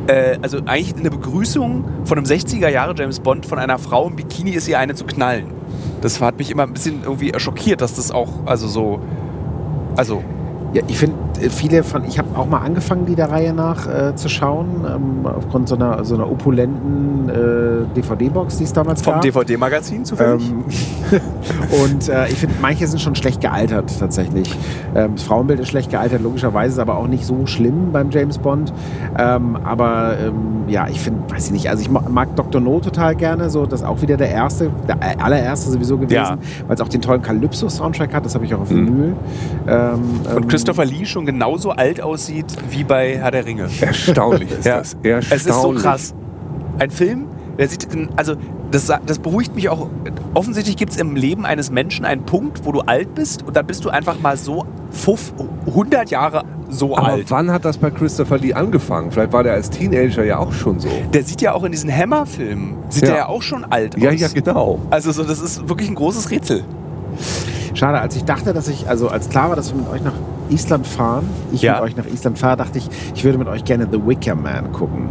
äh, 0.06 0.38
also 0.42 0.58
eigentlich 0.66 0.96
eine 0.96 1.10
Begrüßung 1.10 1.84
von 2.04 2.18
einem 2.18 2.26
60er 2.26 2.68
Jahre 2.68 2.94
James 2.96 3.20
Bond 3.20 3.46
von 3.46 3.58
einer 3.58 3.78
Frau 3.78 4.08
im 4.08 4.16
Bikini 4.16 4.50
ist 4.50 4.68
ihr 4.68 4.78
eine 4.78 4.94
zu 4.94 5.04
knallen. 5.04 5.46
Das 6.00 6.20
hat 6.20 6.38
mich 6.38 6.50
immer 6.50 6.64
ein 6.64 6.72
bisschen 6.72 7.02
irgendwie 7.04 7.32
schockiert, 7.36 7.80
dass 7.80 7.94
das 7.94 8.10
auch, 8.10 8.28
also 8.46 8.66
so, 8.66 9.00
also 9.96 10.22
Ja, 10.72 10.82
ich 10.88 10.96
finde 10.96 11.16
viele 11.51 11.82
von, 11.82 12.05
ich 12.05 12.19
habe 12.19 12.28
auch 12.36 12.47
mal 12.47 12.59
angefangen, 12.59 13.06
die 13.06 13.14
der 13.14 13.31
Reihe 13.31 13.52
nach 13.55 13.86
äh, 13.86 14.14
zu 14.14 14.28
schauen, 14.28 14.85
ähm, 14.86 15.27
aufgrund 15.27 15.69
so 15.69 15.74
einer, 15.74 16.05
so 16.05 16.14
einer 16.14 16.31
opulenten 16.31 17.28
äh, 17.28 17.94
DVD-Box, 17.97 18.59
die 18.59 18.64
es 18.64 18.73
damals 18.73 19.02
vom 19.02 19.14
gab. 19.14 19.23
DVD-Magazin 19.23 20.05
zufällig. 20.05 20.51
Ähm, 20.51 20.64
und 21.85 22.09
äh, 22.09 22.28
ich 22.28 22.35
finde, 22.39 22.55
manche 22.60 22.86
sind 22.86 23.01
schon 23.01 23.14
schlecht 23.14 23.40
gealtert 23.40 23.93
tatsächlich. 23.98 24.56
Ähm, 24.94 25.12
das 25.14 25.23
Frauenbild 25.24 25.60
ist 25.60 25.69
schlecht 25.69 25.90
gealtert, 25.90 26.23
logischerweise 26.23 26.74
ist 26.74 26.78
aber 26.78 26.97
auch 26.97 27.06
nicht 27.06 27.24
so 27.24 27.47
schlimm 27.47 27.93
beim 27.93 28.10
James 28.10 28.39
Bond. 28.39 28.73
Ähm, 29.19 29.56
aber 29.64 30.14
ähm, 30.24 30.35
ja, 30.69 30.86
ich 30.89 31.01
finde, 31.01 31.20
weiß 31.32 31.47
ich 31.47 31.52
nicht, 31.52 31.69
also 31.70 31.82
ich 31.82 31.90
ma- 31.90 32.05
mag 32.09 32.35
Dr. 32.36 32.60
No 32.60 32.81
total 32.81 33.14
gerne, 33.16 33.51
so 33.51 33.66
das 33.66 33.81
ist 33.81 33.86
auch 33.86 34.01
wieder 34.02 34.16
der 34.16 34.31
erste, 34.31 34.70
der 34.89 34.97
allererste 35.24 35.70
sowieso 35.70 35.97
gewesen, 35.98 36.14
Ja. 36.14 36.39
weil 36.66 36.74
es 36.77 36.81
auch 36.81 36.89
den 36.89 37.01
tollen 37.01 37.23
Calypso-Soundtrack 37.23 38.14
hat, 38.14 38.24
das 38.24 38.35
habe 38.35 38.44
ich 38.44 38.55
auch 38.55 38.60
auf 38.60 38.70
Mhm. 38.70 38.86
Vinyl. 38.86 39.16
Ähm, 39.66 39.93
Und 40.35 40.43
ähm, 40.44 40.48
Christopher 40.48 40.85
Lee 40.85 41.05
schon 41.05 41.27
genauso 41.32 41.70
alt 41.70 42.00
aussieht 42.00 42.46
wie 42.70 42.84
bei 42.84 43.16
Herr 43.18 43.30
der 43.30 43.44
Ringe. 43.46 43.68
Erstaunlich 43.80 44.50
ist 44.59 44.64
Ja. 44.66 44.78
das. 44.78 44.94
Erstaunlich. 45.02 45.32
Es 45.32 45.46
ist 45.46 45.62
so 45.62 45.72
krass. 45.72 46.14
Ein 46.78 46.90
Film, 46.90 47.26
der 47.59 47.68
sieht, 47.68 47.86
also 48.16 48.34
das, 48.70 48.90
das 49.06 49.18
beruhigt 49.18 49.54
mich 49.54 49.68
auch. 49.68 49.88
Offensichtlich 50.34 50.76
gibt 50.76 50.92
es 50.92 50.98
im 50.98 51.14
Leben 51.14 51.44
eines 51.44 51.70
Menschen 51.70 52.04
einen 52.06 52.22
Punkt, 52.24 52.64
wo 52.64 52.72
du 52.72 52.80
alt 52.80 53.14
bist 53.14 53.42
und 53.42 53.54
dann 53.56 53.66
bist 53.66 53.84
du 53.84 53.90
einfach 53.90 54.18
mal 54.20 54.36
so 54.38 54.64
fuff, 54.90 55.32
100 55.66 56.10
Jahre 56.10 56.44
so 56.70 56.96
Aber 56.96 57.09
alt. 57.09 57.30
wann 57.30 57.50
hat 57.50 57.66
das 57.66 57.76
bei 57.76 57.90
Christopher 57.90 58.38
Lee 58.38 58.54
angefangen? 58.54 59.12
Vielleicht 59.12 59.32
war 59.34 59.42
der 59.42 59.52
als 59.52 59.68
Teenager 59.68 60.24
ja 60.24 60.38
auch 60.38 60.52
schon 60.52 60.80
so. 60.80 60.88
Der 61.12 61.22
sieht 61.22 61.42
ja 61.42 61.52
auch 61.52 61.64
in 61.64 61.72
diesen 61.72 61.94
Hammer-Filmen, 61.94 62.76
sieht 62.88 63.02
Ja. 63.02 63.09
der 63.09 63.16
ja 63.18 63.28
auch 63.28 63.42
schon 63.42 63.64
alt 63.66 63.98
Ja, 63.98 64.10
aus. 64.10 64.20
ja, 64.20 64.28
genau. 64.28 64.78
Also 64.88 65.12
so, 65.12 65.22
das 65.22 65.38
ist 65.40 65.68
wirklich 65.68 65.90
ein 65.90 65.94
großes 65.94 66.30
Rätsel. 66.30 66.64
Schade, 67.74 68.00
als 68.00 68.16
ich 68.16 68.24
dachte, 68.24 68.54
dass 68.54 68.68
ich, 68.68 68.88
also 68.88 69.09
als 69.09 69.28
klar 69.28 69.50
war, 69.50 69.56
dass 69.56 69.70
wir 69.72 69.78
mit 69.80 69.90
euch 69.90 70.02
nach 70.02 70.14
Island 70.52 70.86
fahren, 70.86 71.24
ich 71.52 71.62
Ja. 71.62 71.74
mit 71.74 71.82
euch 71.82 71.96
nach 71.96 72.06
Island 72.06 72.38
fahre, 72.38 72.56
dachte 72.56 72.78
ich, 72.78 72.88
ich 73.14 73.24
würde 73.24 73.38
mit 73.38 73.48
euch 73.48 73.64
gerne 73.64 73.86
The 73.90 73.98
Wicker 74.06 74.34
Man 74.34 74.72
gucken. 74.72 75.08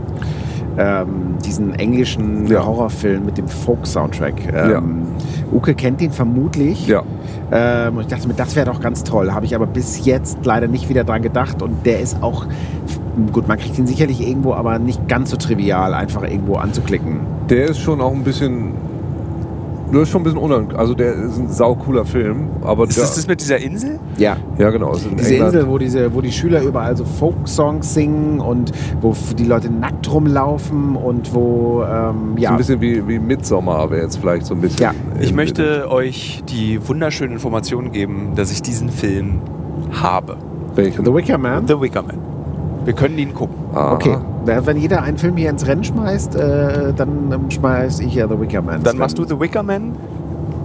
Ähm, 0.77 1.35
diesen 1.45 1.73
englischen 1.75 2.47
Ja. 2.47 2.65
Horrorfilm 2.65 3.25
mit 3.25 3.37
dem 3.37 3.47
Folk-Soundtrack. 3.47 4.53
Ähm, 4.53 5.01
Uke 5.51 5.75
kennt 5.75 6.01
ihn 6.01 6.11
vermutlich. 6.11 6.87
Ja. 6.87 7.03
Ähm, 7.51 7.95
und 7.95 8.01
ich 8.03 8.07
dachte 8.07 8.25
mir, 8.29 8.35
das 8.35 8.55
wäre 8.55 8.67
doch 8.67 8.79
ganz 8.79 9.03
toll. 9.03 9.33
Habe 9.33 9.45
ich 9.45 9.53
aber 9.53 9.67
bis 9.67 10.05
jetzt 10.05 10.37
leider 10.45 10.67
nicht 10.69 10.87
wieder 10.87 11.03
dran 11.03 11.21
gedacht. 11.21 11.61
Und 11.61 11.85
der 11.85 11.99
ist 11.99 12.23
auch, 12.23 12.45
gut, 13.33 13.49
man 13.49 13.57
kriegt 13.59 13.77
ihn 13.77 13.85
sicherlich 13.85 14.25
irgendwo, 14.25 14.53
aber 14.53 14.79
nicht 14.79 15.09
ganz 15.09 15.31
so 15.31 15.35
trivial, 15.37 15.93
einfach 15.93 16.23
irgendwo 16.23 16.55
anzuklicken. 16.55 17.17
Der 17.49 17.65
ist 17.65 17.79
schon 17.79 17.99
auch 17.99 18.13
ein 18.13 18.23
bisschen 18.23 18.71
Das 19.91 20.03
ist 20.03 20.09
schon 20.09 20.21
ein 20.21 20.23
bisschen 20.23 20.39
unangenehm. 20.39 20.77
Also 20.79 20.93
der 20.93 21.13
ist 21.13 21.37
ein 21.37 21.49
saucooler 21.49 22.05
Film, 22.05 22.47
aber 22.61 22.83
Ist 22.85 22.97
der, 22.97 23.03
das 23.03 23.15
das 23.15 23.27
mit 23.27 23.41
dieser 23.41 23.57
Insel? 23.57 23.99
Ja. 24.17 24.37
ja 24.57 24.69
genau, 24.69 24.93
ist 24.93 25.05
in 25.05 25.17
Diese 25.17 25.33
England. 25.35 25.53
Insel, 25.53 25.67
wo, 25.69 25.77
diese, 25.77 26.13
wo 26.13 26.21
die 26.21 26.31
Schüler 26.31 26.61
überall 26.61 26.95
so 26.95 27.03
Folk-Songs 27.05 27.93
singen 27.93 28.39
und 28.39 28.71
wo 29.01 29.15
die 29.37 29.45
Leute 29.45 29.69
nackt 29.71 30.11
rumlaufen 30.11 30.95
und 30.95 31.33
wo, 31.33 31.83
ähm, 31.83 32.33
So 32.37 32.41
ja. 32.41 32.51
ein 32.51 32.57
bisschen 32.57 32.79
wie, 32.81 33.07
wie 33.07 33.19
Midsommar 33.19 33.89
wäre 33.91 34.03
jetzt 34.03 34.17
vielleicht 34.17 34.45
so 34.45 34.53
ein 34.53 34.61
bisschen. 34.61 34.81
Ja. 34.81 34.93
Ich 35.19 35.33
möchte 35.33 35.89
euch 35.91 36.41
die 36.49 36.79
wunderschöne 36.87 37.33
Information 37.33 37.91
geben, 37.91 38.31
dass 38.35 38.51
ich 38.51 38.61
diesen 38.61 38.89
Film 38.89 39.41
habe. 40.01 40.37
Welchen? 40.75 41.03
The 41.05 41.13
Wicker 41.13 41.37
Man. 41.37 41.67
The 41.67 41.79
Wicker 41.79 42.01
Man. 42.01 42.17
Wir 42.85 42.93
können 42.93 43.17
ihn 43.17 43.33
gucken. 43.33 43.60
Aha. 43.73 43.93
Okay, 43.93 44.17
wenn 44.45 44.77
jeder 44.77 45.01
einen 45.03 45.17
Film 45.17 45.37
hier 45.37 45.49
ins 45.49 45.65
Rennen 45.65 45.83
schmeißt, 45.83 46.35
äh, 46.35 46.93
dann 46.93 47.31
ähm, 47.31 47.49
schmeiß 47.51 47.99
ich 47.99 48.15
ja 48.15 48.27
The 48.27 48.39
Wicker 48.39 48.61
Man. 48.61 48.83
Dann 48.83 48.97
machst 48.97 49.17
du. 49.17 49.23
The 49.23 49.39
Wicker 49.39 49.63
Man. 49.63 49.93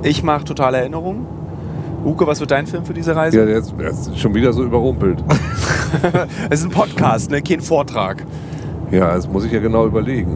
Ich 0.02 0.22
mache 0.22 0.44
totale 0.44 0.78
Erinnerung. 0.78 1.26
Uke, 2.04 2.26
was 2.26 2.38
wird 2.40 2.52
dein 2.52 2.66
Film 2.66 2.84
für 2.84 2.94
diese 2.94 3.16
Reise? 3.16 3.38
Ja, 3.38 3.46
der 3.46 3.58
ist, 3.58 3.74
der 3.78 3.90
ist 3.90 4.18
schon 4.18 4.34
wieder 4.34 4.52
so 4.52 4.62
überrumpelt. 4.64 5.22
Es 6.50 6.60
ist 6.60 6.66
ein 6.66 6.72
Podcast, 6.72 7.30
ne? 7.30 7.40
kein 7.40 7.60
Vortrag. 7.60 8.24
ja, 8.90 9.14
das 9.14 9.28
muss 9.28 9.44
ich 9.44 9.52
ja 9.52 9.60
genau 9.60 9.86
überlegen. 9.86 10.34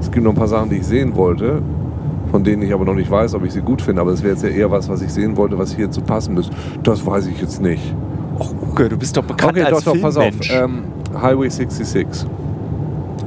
Es 0.00 0.10
gibt 0.10 0.24
noch 0.24 0.32
ein 0.32 0.36
paar 0.36 0.48
Sachen, 0.48 0.70
die 0.70 0.76
ich 0.76 0.86
sehen 0.86 1.16
wollte, 1.16 1.62
von 2.30 2.44
denen 2.44 2.62
ich 2.62 2.74
aber 2.74 2.84
noch 2.84 2.94
nicht 2.94 3.10
weiß, 3.10 3.34
ob 3.34 3.44
ich 3.44 3.52
sie 3.52 3.62
gut 3.62 3.80
finde. 3.80 4.02
Aber 4.02 4.10
das 4.10 4.22
wäre 4.22 4.34
jetzt 4.34 4.42
ja 4.42 4.50
eher 4.50 4.70
was, 4.70 4.88
was 4.88 5.02
ich 5.02 5.12
sehen 5.12 5.36
wollte, 5.36 5.58
was 5.58 5.74
hierzu 5.74 6.02
passen 6.02 6.34
müsste. 6.34 6.54
Das 6.82 7.06
weiß 7.06 7.26
ich 7.26 7.40
jetzt 7.40 7.62
nicht. 7.62 7.94
Och, 8.38 8.54
Uke, 8.70 8.88
du 8.88 8.96
bist 8.98 9.16
doch 9.16 9.24
bekannt 9.24 9.52
okay, 9.52 9.62
als 9.62 9.84
doch, 9.84 9.94
doch, 9.94 10.02
pass 10.02 10.16
auf. 10.16 10.34
Ähm, 10.50 10.82
Highway 11.20 11.48
66. 11.48 12.26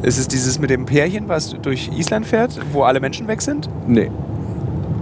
Ist 0.03 0.17
es 0.17 0.27
dieses 0.27 0.59
mit 0.59 0.69
dem 0.69 0.85
Pärchen, 0.85 1.27
was 1.27 1.55
durch 1.61 1.89
Island 1.95 2.25
fährt, 2.25 2.59
wo 2.71 2.83
alle 2.83 2.99
Menschen 2.99 3.27
weg 3.27 3.41
sind? 3.41 3.67
Nee. 3.87 4.11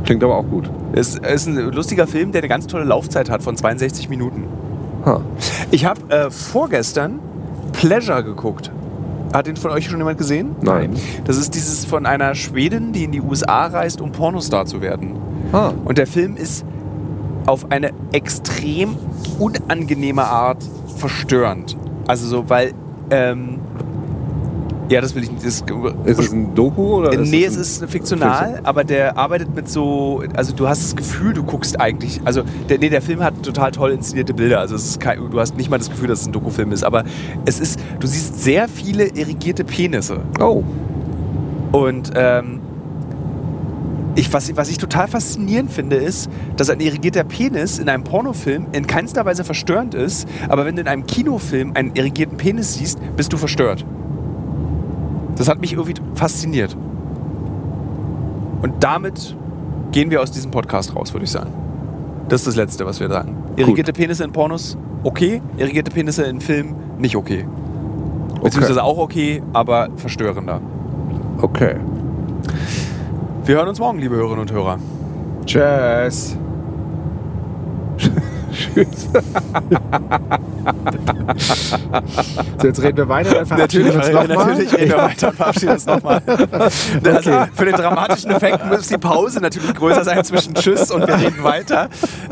Klingt 0.05 0.23
aber 0.23 0.37
auch 0.37 0.47
gut. 0.47 0.69
Es 0.93 1.15
ist 1.15 1.47
ein 1.47 1.55
lustiger 1.55 2.07
Film, 2.07 2.31
der 2.31 2.41
eine 2.41 2.47
ganz 2.47 2.67
tolle 2.67 2.85
Laufzeit 2.85 3.29
hat 3.29 3.43
von 3.43 3.57
62 3.57 4.07
Minuten. 4.09 4.45
Ha. 5.05 5.21
Ich 5.71 5.85
habe 5.85 6.01
äh, 6.09 6.29
vorgestern 6.29 7.19
Pleasure 7.73 8.23
geguckt. 8.23 8.71
Hat 9.33 9.47
den 9.47 9.57
von 9.57 9.71
euch 9.71 9.85
schon 9.85 9.97
jemand 9.97 10.17
gesehen? 10.17 10.55
Nein. 10.61 10.91
Das 11.25 11.37
ist 11.37 11.55
dieses 11.55 11.85
von 11.85 12.05
einer 12.05 12.35
Schwedin, 12.35 12.93
die 12.93 13.03
in 13.03 13.11
die 13.11 13.21
USA 13.21 13.65
reist, 13.65 13.99
um 13.99 14.11
Pornostar 14.11 14.65
zu 14.65 14.81
werden. 14.81 15.15
Ha. 15.51 15.73
Und 15.83 15.97
der 15.97 16.07
Film 16.07 16.37
ist 16.37 16.63
auf 17.45 17.71
eine 17.71 17.91
extrem 18.11 18.95
unangenehme 19.39 20.23
Art 20.23 20.63
verstörend. 20.97 21.75
Also 22.07 22.27
so, 22.27 22.49
weil 22.49 22.73
ähm, 23.09 23.59
ja, 24.89 25.01
das 25.01 25.15
will 25.15 25.23
ich 25.23 25.31
nicht. 25.31 25.43
Das, 25.43 25.63
Ist 26.05 26.19
es 26.19 26.31
ein 26.31 26.53
Doku 26.53 26.97
oder? 26.97 27.11
ist 27.13 27.31
nee, 27.31 27.43
es 27.43 27.55
ist 27.55 27.83
fiktional, 27.89 28.59
aber 28.63 28.83
der 28.83 29.17
arbeitet 29.17 29.55
mit 29.55 29.67
so, 29.67 30.21
also 30.35 30.53
du 30.53 30.67
hast 30.67 30.83
das 30.83 30.95
Gefühl, 30.95 31.33
du 31.33 31.43
guckst 31.43 31.79
eigentlich, 31.81 32.21
also 32.23 32.43
der, 32.69 32.77
nee, 32.77 32.89
der 32.89 33.01
Film 33.01 33.23
hat 33.23 33.41
total 33.41 33.71
toll 33.71 33.91
inszenierte 33.91 34.35
Bilder, 34.35 34.59
also 34.59 34.75
es 34.75 34.85
ist 34.85 34.99
kein, 34.99 35.19
du 35.31 35.39
hast 35.39 35.57
nicht 35.57 35.71
mal 35.71 35.79
das 35.79 35.89
Gefühl, 35.89 36.07
dass 36.07 36.21
es 36.21 36.27
ein 36.27 36.33
Dokufilm 36.33 36.71
ist, 36.71 36.83
aber 36.83 37.03
es 37.45 37.59
ist, 37.59 37.79
du 37.99 38.05
siehst 38.05 38.43
sehr 38.43 38.67
viele 38.67 39.07
irrigierte 39.07 39.63
Penisse 39.63 40.19
Oh. 40.39 40.63
und 41.71 42.11
ähm, 42.15 42.59
ich, 44.15 44.31
was, 44.31 44.55
was 44.55 44.69
ich 44.69 44.77
total 44.77 45.07
faszinierend 45.07 45.71
finde, 45.71 45.97
ist, 45.97 46.29
dass 46.55 46.69
ein 46.69 46.79
irrigierter 46.79 47.23
Penis 47.23 47.79
in 47.79 47.89
einem 47.89 48.03
Pornofilm 48.03 48.67
in 48.71 48.87
keinster 48.87 49.25
Weise 49.25 49.43
verstörend 49.43 49.93
ist, 49.93 50.27
aber 50.47 50.65
wenn 50.65 50.75
du 50.75 50.81
in 50.81 50.87
einem 50.87 51.05
Kinofilm 51.05 51.73
einen 51.75 51.91
irrigierten 51.95 52.37
Penis 52.37 52.75
siehst, 52.75 52.99
bist 53.17 53.33
du 53.33 53.37
verstört. 53.37 53.85
Das 55.35 55.49
hat 55.49 55.59
mich 55.59 55.73
irgendwie 55.73 55.95
fasziniert. 56.15 56.77
Und 58.61 58.73
damit 58.79 59.35
gehen 59.91 60.09
wir 60.09 60.21
aus 60.21 60.31
diesem 60.31 60.49
Podcast 60.49 60.95
raus, 60.95 61.13
würde 61.13 61.25
ich 61.25 61.31
sagen. 61.31 61.51
Das 62.29 62.41
ist 62.41 62.47
das 62.47 62.55
Letzte, 62.55 62.85
was 62.85 62.99
wir 62.99 63.09
sagen. 63.09 63.35
Irrigierte 63.57 63.93
Penisse 63.93 64.23
in 64.23 64.31
Pornos, 64.31 64.77
okay. 65.03 65.41
Irrigierte 65.57 65.91
Penisse 65.91 66.23
in 66.23 66.39
Filmen, 66.39 66.75
nicht 66.97 67.15
okay. 67.15 67.45
Beziehungsweise 68.41 68.83
auch 68.83 68.97
okay, 68.97 69.43
aber 69.53 69.89
verstörender. 69.97 70.61
Okay. 71.41 71.75
Wir 73.45 73.57
hören 73.57 73.67
uns 73.67 73.79
morgen, 73.79 73.99
liebe 73.99 74.15
Hörerinnen 74.15 74.39
und 74.39 74.51
Hörer. 74.51 74.79
Tschüss. 75.45 76.35
Tschüss. 78.51 79.09
So, 82.59 82.67
jetzt 82.67 82.81
reden 82.81 82.97
wir 82.97 83.07
weiter, 83.07 83.35
dann 83.35 83.45
verabschieden 83.45 83.85
wir 83.85 83.95
uns 83.95 84.07
ja, 84.07 84.13
nochmal. 84.13 84.47
natürlich 84.47 84.73
reden 84.73 84.89
wir 84.89 84.97
weiter 84.97 85.31
verabschieden 85.31 85.73
uns 85.73 85.85
nochmal. 85.85 86.21
Also 87.05 87.31
für 87.53 87.65
den 87.65 87.75
dramatischen 87.75 88.31
Effekt 88.31 88.65
muss 88.65 88.87
die 88.87 88.97
Pause 88.97 89.39
natürlich 89.41 89.75
größer 89.75 90.03
sein 90.03 90.23
zwischen 90.23 90.55
Tschüss 90.55 90.89
und 90.89 91.07
wir 91.07 91.15
reden 91.15 91.43
weiter. 91.43 91.89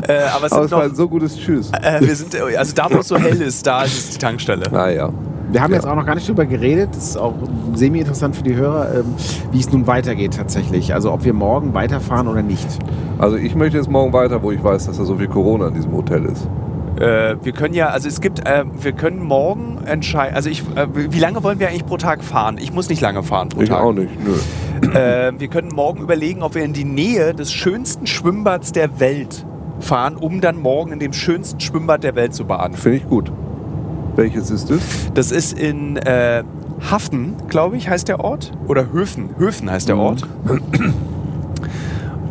Äh, 0.08 0.22
aber 0.34 0.46
es 0.46 0.52
Aber 0.52 0.64
es 0.64 0.70
war 0.72 0.78
noch, 0.80 0.84
ein 0.90 0.94
so 0.96 1.08
gutes 1.08 1.36
Tschüss. 1.36 1.70
äh, 1.80 2.00
wir 2.00 2.16
sind, 2.16 2.34
äh, 2.34 2.56
also 2.56 2.74
da, 2.74 2.88
wo 2.90 2.98
es 2.98 3.08
so 3.08 3.16
hell 3.16 3.40
ist, 3.40 3.64
da 3.64 3.84
ist 3.84 3.96
es 3.96 4.10
die 4.10 4.18
Tankstelle. 4.18 4.68
Naja. 4.68 5.10
Wir 5.50 5.62
haben 5.62 5.70
Ja. 5.72 5.76
jetzt 5.76 5.86
auch 5.86 5.94
noch 5.94 6.06
gar 6.06 6.14
nicht 6.14 6.28
drüber 6.28 6.46
geredet. 6.46 6.90
Das 6.92 7.04
ist 7.10 7.16
auch 7.16 7.34
semi-interessant 7.74 8.36
für 8.36 8.42
die 8.42 8.54
Hörer, 8.54 8.94
ähm, 9.00 9.04
wie 9.52 9.60
es 9.60 9.70
nun 9.70 9.86
weitergeht 9.86 10.34
tatsächlich. 10.36 10.94
Also 10.94 11.12
ob 11.12 11.24
wir 11.24 11.32
morgen 11.34 11.74
weiterfahren 11.74 12.28
oder 12.28 12.42
nicht. 12.42 12.66
Also 13.18 13.36
ich 13.36 13.54
möchte 13.54 13.76
jetzt 13.76 13.90
morgen 13.90 14.12
weiter, 14.12 14.42
wo 14.42 14.50
ich 14.50 14.62
weiß, 14.62 14.86
dass 14.86 14.96
da 14.98 15.04
so 15.04 15.16
viel 15.16 15.28
Corona 15.28 15.68
in 15.68 15.74
diesem 15.74 15.92
Hotel 15.92 16.24
ist. 16.24 16.48
Äh, 17.00 17.36
wir 17.42 17.52
können 17.52 17.74
ja, 17.74 17.88
also 17.88 18.06
es 18.08 18.20
gibt, 18.20 18.46
äh, 18.48 18.64
wir 18.80 18.92
können 18.92 19.20
morgen 19.22 19.78
entscheiden, 19.84 20.36
also 20.36 20.48
ich, 20.48 20.62
äh, 20.76 20.86
wie 20.92 21.18
lange 21.18 21.42
wollen 21.42 21.58
wir 21.58 21.68
eigentlich 21.68 21.86
pro 21.86 21.96
Tag 21.96 22.22
fahren? 22.22 22.56
Ich 22.60 22.72
muss 22.72 22.88
nicht 22.88 23.00
lange 23.00 23.22
fahren 23.24 23.48
pro 23.48 23.62
Ich 23.62 23.68
Tag. 23.68 23.80
auch 23.82 23.92
nicht. 23.92 24.10
Nö. 24.24 24.90
Äh, 24.96 25.32
wir 25.38 25.48
können 25.48 25.68
morgen 25.74 26.00
überlegen, 26.02 26.42
ob 26.42 26.54
wir 26.54 26.64
in 26.64 26.72
die 26.72 26.84
Nähe 26.84 27.34
des 27.34 27.52
schönsten 27.52 28.06
Schwimmbads 28.06 28.70
der 28.72 29.00
Welt 29.00 29.44
fahren, 29.80 30.16
um 30.16 30.40
dann 30.40 30.60
morgen 30.60 30.92
in 30.92 31.00
dem 31.00 31.12
schönsten 31.12 31.58
Schwimmbad 31.58 32.04
der 32.04 32.14
Welt 32.14 32.32
zu 32.32 32.44
baden. 32.44 32.76
Finde 32.76 32.98
ich 32.98 33.08
gut. 33.08 33.32
Welches 34.16 34.50
ist 34.50 34.70
es? 34.70 34.82
Das 35.14 35.32
ist 35.32 35.58
in 35.58 35.96
äh, 35.96 36.44
Haften, 36.90 37.34
glaube 37.48 37.76
ich, 37.76 37.88
heißt 37.88 38.08
der 38.08 38.20
Ort. 38.20 38.52
Oder 38.68 38.92
Höfen. 38.92 39.30
Höfen 39.38 39.70
heißt 39.70 39.88
der 39.88 39.96
Mhm. 39.96 40.00
Ort. 40.00 40.28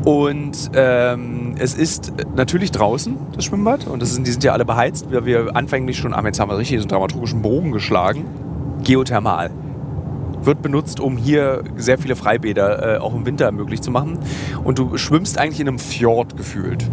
Und 0.05 0.71
ähm, 0.75 1.55
es 1.57 1.73
ist 1.75 2.11
natürlich 2.35 2.71
draußen, 2.71 3.15
das 3.35 3.45
Schwimmbad. 3.45 3.87
Und 3.87 4.01
das 4.01 4.13
sind, 4.13 4.27
die 4.27 4.31
sind 4.31 4.43
ja 4.43 4.51
alle 4.51 4.65
beheizt. 4.65 5.09
Wir, 5.11 5.25
wir 5.25 5.55
anfänglich 5.55 5.97
schon, 5.97 6.13
ah, 6.13 6.21
jetzt 6.25 6.39
haben 6.39 6.49
wir 6.49 6.57
richtig 6.57 6.77
so 6.79 6.83
einen 6.83 6.89
dramaturgischen 6.89 7.41
Bogen 7.41 7.71
geschlagen. 7.71 8.25
Geothermal. 8.83 9.49
Wird 10.41 10.61
benutzt, 10.61 10.99
um 10.99 11.15
hier 11.15 11.63
sehr 11.77 11.97
viele 11.97 12.17
Freibäder 12.17 12.95
äh, 12.95 12.97
auch 12.97 13.15
im 13.15 13.25
Winter 13.25 13.49
möglich 13.53 13.81
zu 13.81 13.91
machen. 13.91 14.19
Und 14.63 14.77
du 14.77 14.97
schwimmst 14.97 15.37
eigentlich 15.37 15.61
in 15.61 15.69
einem 15.69 15.79
Fjord 15.79 16.35
gefühlt. 16.35 16.85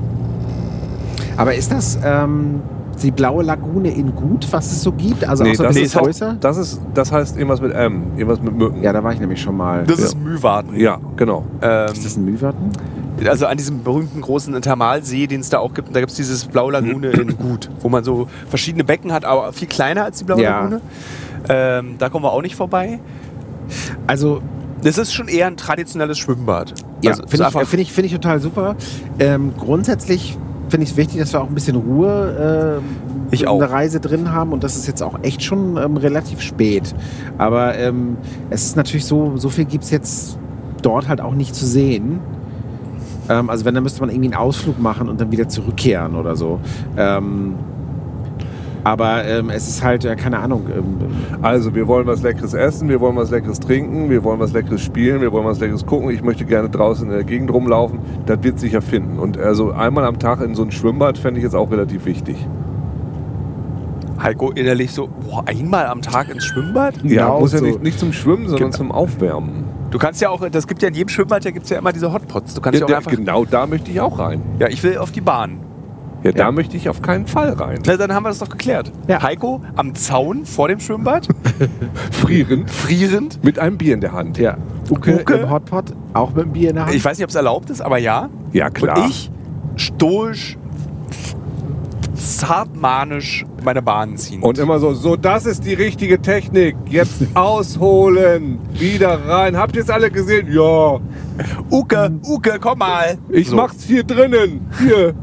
Aber 1.37 1.55
ist 1.55 1.73
das 1.73 1.99
ähm, 2.05 2.63
die 3.03 3.11
blaue 3.11 3.43
Lagune 3.43 3.91
in 3.91 4.15
Gut, 4.15 4.47
was 4.51 4.71
es 4.73 4.83
so 4.83 4.93
gibt? 4.93 5.25
Also 5.27 5.45
auch 5.45 5.55
so 5.55 5.63
ein 5.63 5.69
das, 5.69 5.77
bisschen 5.77 5.85
ist 6.01 6.05
größer? 6.07 6.37
das, 6.41 6.57
ist, 6.57 6.81
das 6.95 7.11
heißt 7.13 7.37
irgendwas 7.37 7.61
mit 7.61 7.73
M, 7.73 8.03
irgendwas 8.17 8.41
mit 8.43 8.55
Mücken. 8.57 8.83
Ja, 8.83 8.93
da 8.93 9.03
war 9.03 9.13
ich 9.13 9.21
nämlich 9.21 9.41
schon 9.41 9.57
mal. 9.57 9.85
Das 9.85 9.99
Ja. 9.99 10.05
ist 10.07 10.19
Mühwarten. 10.19 10.77
Ja, 10.79 10.99
genau. 11.17 11.45
Ähm, 11.63 11.93
Ist 11.93 12.05
das 12.05 12.17
ein 12.17 12.25
Mühwarten? 12.25 12.71
also 13.27 13.47
an 13.47 13.57
diesem 13.59 13.83
berühmten 13.83 14.23
großen 14.23 14.61
Thermalsee, 14.63 15.27
den 15.27 15.41
es 15.41 15.51
da 15.51 15.59
auch 15.59 15.75
gibt, 15.75 15.95
da 15.95 16.01
gibt 16.01 16.11
es 16.11 16.17
dieses 16.17 16.47
Blaue 16.47 16.73
Lagune 16.73 17.09
in 17.11 17.37
Gut, 17.37 17.69
wo 17.81 17.89
man 17.91 18.03
so 18.03 18.29
verschiedene 18.49 18.83
Becken 18.85 19.13
hat, 19.13 19.25
aber 19.27 19.53
viel 19.53 19.69
kleiner 19.69 20.05
als 20.05 20.19
die 20.19 20.25
Blaue 20.25 20.43
Ja. 20.43 20.61
Lagune. 20.61 20.81
Ähm, 21.49 21.97
da 21.99 22.09
kommen 22.09 22.25
wir 22.25 22.33
auch 22.33 22.41
nicht 22.43 22.57
vorbei. 22.57 22.99
Also 24.07 24.41
Das 24.83 24.97
ist 24.97 25.13
schon 25.13 25.29
eher 25.29 25.47
ein 25.47 25.59
traditionelles 25.59 26.19
Schwimmbad. 26.19 26.73
Ja, 27.03 27.11
also, 27.11 27.25
finde 27.27 27.47
ich, 27.49 27.69
find 27.69 27.83
ich, 27.83 27.93
find 27.93 28.07
ich 28.07 28.13
total 28.15 28.41
super. 28.41 28.77
Ähm, 29.19 29.53
grundsätzlich 29.59 30.39
finde 30.71 30.85
ich 30.85 30.93
es 30.93 30.97
wichtig, 30.97 31.19
dass 31.19 31.33
wir 31.33 31.41
auch 31.41 31.49
ein 31.49 31.55
bisschen 31.55 31.77
Ruhe 31.77 32.81
äh, 32.81 33.35
Ich 33.35 33.43
in 33.43 33.59
der 33.59 33.71
Reise 33.71 34.01
drin 34.01 34.33
haben 34.33 34.53
und 34.53 34.65
das 34.65 34.77
ist 34.77 34.87
jetzt 34.87 35.03
auch 35.03 35.19
echt 35.23 35.43
schon 35.43 35.77
ähm, 35.77 35.97
relativ 35.97 36.41
spät. 36.41 36.95
Aber 37.39 37.77
ähm, 37.77 38.17
es 38.51 38.65
ist 38.65 38.77
natürlich 38.77 39.05
so, 39.05 39.37
so 39.37 39.49
viel 39.49 39.65
gibt 39.65 39.85
es 39.85 39.91
jetzt 39.91 40.39
dort 40.83 41.09
halt 41.09 41.21
auch 41.21 41.35
nicht 41.35 41.55
zu 41.55 41.67
sehen. 41.67 42.21
Ähm, 43.29 43.51
also 43.51 43.65
wenn, 43.65 43.75
dann 43.75 43.83
müsste 43.83 44.01
man 44.01 44.11
irgendwie 44.11 44.29
einen 44.29 44.41
Ausflug 44.41 44.81
machen 44.81 45.09
und 45.09 45.21
dann 45.21 45.31
wieder 45.31 45.49
zurückkehren 45.49 46.15
oder 46.15 46.37
so. 46.37 46.61
Ähm, 46.97 47.55
aber 48.85 49.25
ähm, 49.27 49.51
es 49.51 49.69
ist 49.69 49.83
halt, 49.85 50.05
äh, 50.05 50.17
keine 50.17 50.39
Ahnung, 50.39 50.67
ähm, 50.75 50.97
Also, 51.43 51.75
wir 51.75 51.87
wollen 51.87 52.07
was 52.07 52.23
Leckeres 52.23 52.55
essen, 52.55 52.89
wir 52.89 53.01
wollen 53.01 53.17
was 53.17 53.31
Leckeres 53.31 53.61
trinken, 53.61 54.11
wir 54.11 54.25
wollen 54.25 54.41
was 54.41 54.53
Leckeres 54.53 54.81
spielen, 54.83 55.21
wir 55.21 55.33
wollen 55.33 55.45
was 55.47 55.61
Leckeres 55.61 55.85
gucken. 55.87 56.11
Ich 56.11 56.23
möchte 56.23 56.45
gerne 56.45 56.69
draußen 56.71 57.07
in 57.07 57.13
der 57.13 57.25
Gegend 57.25 57.53
rumlaufen. 57.53 57.99
Das 58.27 58.43
wird 58.43 58.59
sich 58.59 58.73
ja 58.73 58.81
finden. 58.81 59.19
Und 59.19 59.39
also 59.39 59.73
einmal 59.73 60.05
am 60.05 60.19
Tag 60.19 60.41
in 60.41 60.55
so 60.55 60.63
ein 60.63 60.71
Schwimmbad 60.71 61.19
fände 61.19 61.39
ich 61.41 61.45
jetzt 61.45 61.55
auch 61.57 61.71
relativ 61.71 62.05
wichtig. 62.07 62.37
Heiko 64.23 64.51
innerlich 64.51 64.93
so, 64.93 65.09
boah, 65.09 65.43
einmal 65.47 65.87
am 65.87 66.03
Tag 66.03 66.29
ins 66.29 66.45
Schwimmbad? 66.45 66.97
Ja, 67.03 67.27
Genau 67.27 67.41
muss 67.41 67.53
ja 67.53 67.59
so. 67.61 67.65
nicht, 67.65 67.83
nicht 67.83 67.99
zum 67.99 68.13
Schwimmen, 68.13 68.45
sondern 68.49 68.67
Genau. 68.71 68.77
zum 68.77 68.93
Aufwärmen. 68.93 69.65
Du 69.91 69.99
kannst 69.99 70.21
ja 70.21 70.29
auch, 70.29 70.47
das 70.51 70.67
gibt 70.67 70.83
ja 70.83 70.89
in 70.89 70.95
jedem 70.95 71.09
Schwimmbad, 71.09 71.45
da 71.45 71.51
gibt 71.51 71.65
es 71.65 71.71
ja 71.71 71.79
immer 71.79 71.93
diese 71.93 72.13
Hotpots. 72.13 72.55
Du 72.55 72.61
kannst 72.61 72.79
ja, 72.79 72.81
Ja, 72.81 72.85
auch 72.85 72.89
der, 72.89 72.97
einfach, 72.99 73.11
genau 73.13 73.45
da 73.45 73.67
möchte 73.67 73.91
ich 73.91 74.01
auch 74.01 74.19
rein. 74.19 74.43
ja, 74.59 74.69
ich 74.69 74.83
will 74.83 74.99
auf 74.99 75.11
die 75.11 75.23
Bahn. 75.23 75.59
Ja, 76.23 76.33
da 76.33 76.39
Ja. 76.45 76.53
möchte 76.53 76.77
ich 76.77 76.89
auf 76.89 77.01
keinen 77.03 77.27
Fall 77.27 77.55
rein. 77.55 77.79
Na, 77.87 77.97
dann 77.97 78.13
haben 78.15 78.25
wir 78.25 78.29
das 78.29 78.39
doch 78.41 78.49
geklärt. 78.51 78.93
Ja. 79.09 79.23
Heiko 79.23 79.63
am 79.77 79.95
Zaun 79.95 80.45
vor 80.45 80.69
dem 80.69 80.79
Schwimmbad, 80.81 81.29
Frierend, 82.13 82.71
frierend. 82.71 83.43
mit 83.43 83.59
einem 83.59 83.79
Bier 83.79 83.95
in 83.95 84.01
der 84.01 84.13
Hand. 84.13 84.37
ja. 84.39 84.57
Uke, 84.91 85.21
Uke? 85.21 85.35
im 85.35 85.51
Hotpot, 85.51 85.85
auch 86.15 86.35
mit 86.35 86.45
dem 86.47 86.53
Bier 86.53 86.71
in 86.71 86.77
der 86.77 86.87
Hand. 86.87 86.95
Ich 86.95 87.05
weiß 87.05 87.17
nicht, 87.17 87.25
ob 87.25 87.31
es 87.31 87.37
erlaubt 87.37 87.71
ist, 87.71 87.81
aber 87.81 87.99
ja. 87.99 88.29
Ja, 88.53 88.71
klar. 88.71 88.99
Und 88.99 89.09
ich 89.11 89.31
stoisch, 89.77 90.59
zartmanisch 92.15 93.47
meine 93.65 93.83
Bahnen 93.83 94.17
ziehen. 94.17 94.43
Und 94.43 94.59
immer 94.59 94.79
so, 94.79 94.93
so, 94.95 95.17
das 95.17 95.47
ist 95.47 95.65
die 95.65 95.75
richtige 95.75 96.21
Technik. 96.21 96.77
Jetzt 96.89 97.23
ausholen, 97.35 98.59
wieder 98.73 99.27
rein. 99.27 99.57
Habt 99.57 99.77
ihr 99.77 99.83
es 99.83 99.91
alle 99.91 100.11
gesehen? 100.11 100.49
Ja. 100.53 100.99
Uke, 101.71 102.11
Uke, 102.27 102.59
komm 102.61 102.79
mal. 102.79 103.19
Ich 103.31 103.49
So. 103.49 103.57
mach's 103.57 103.85
hier 103.85 104.03
drinnen. 104.05 104.67
Hier. 104.79 105.15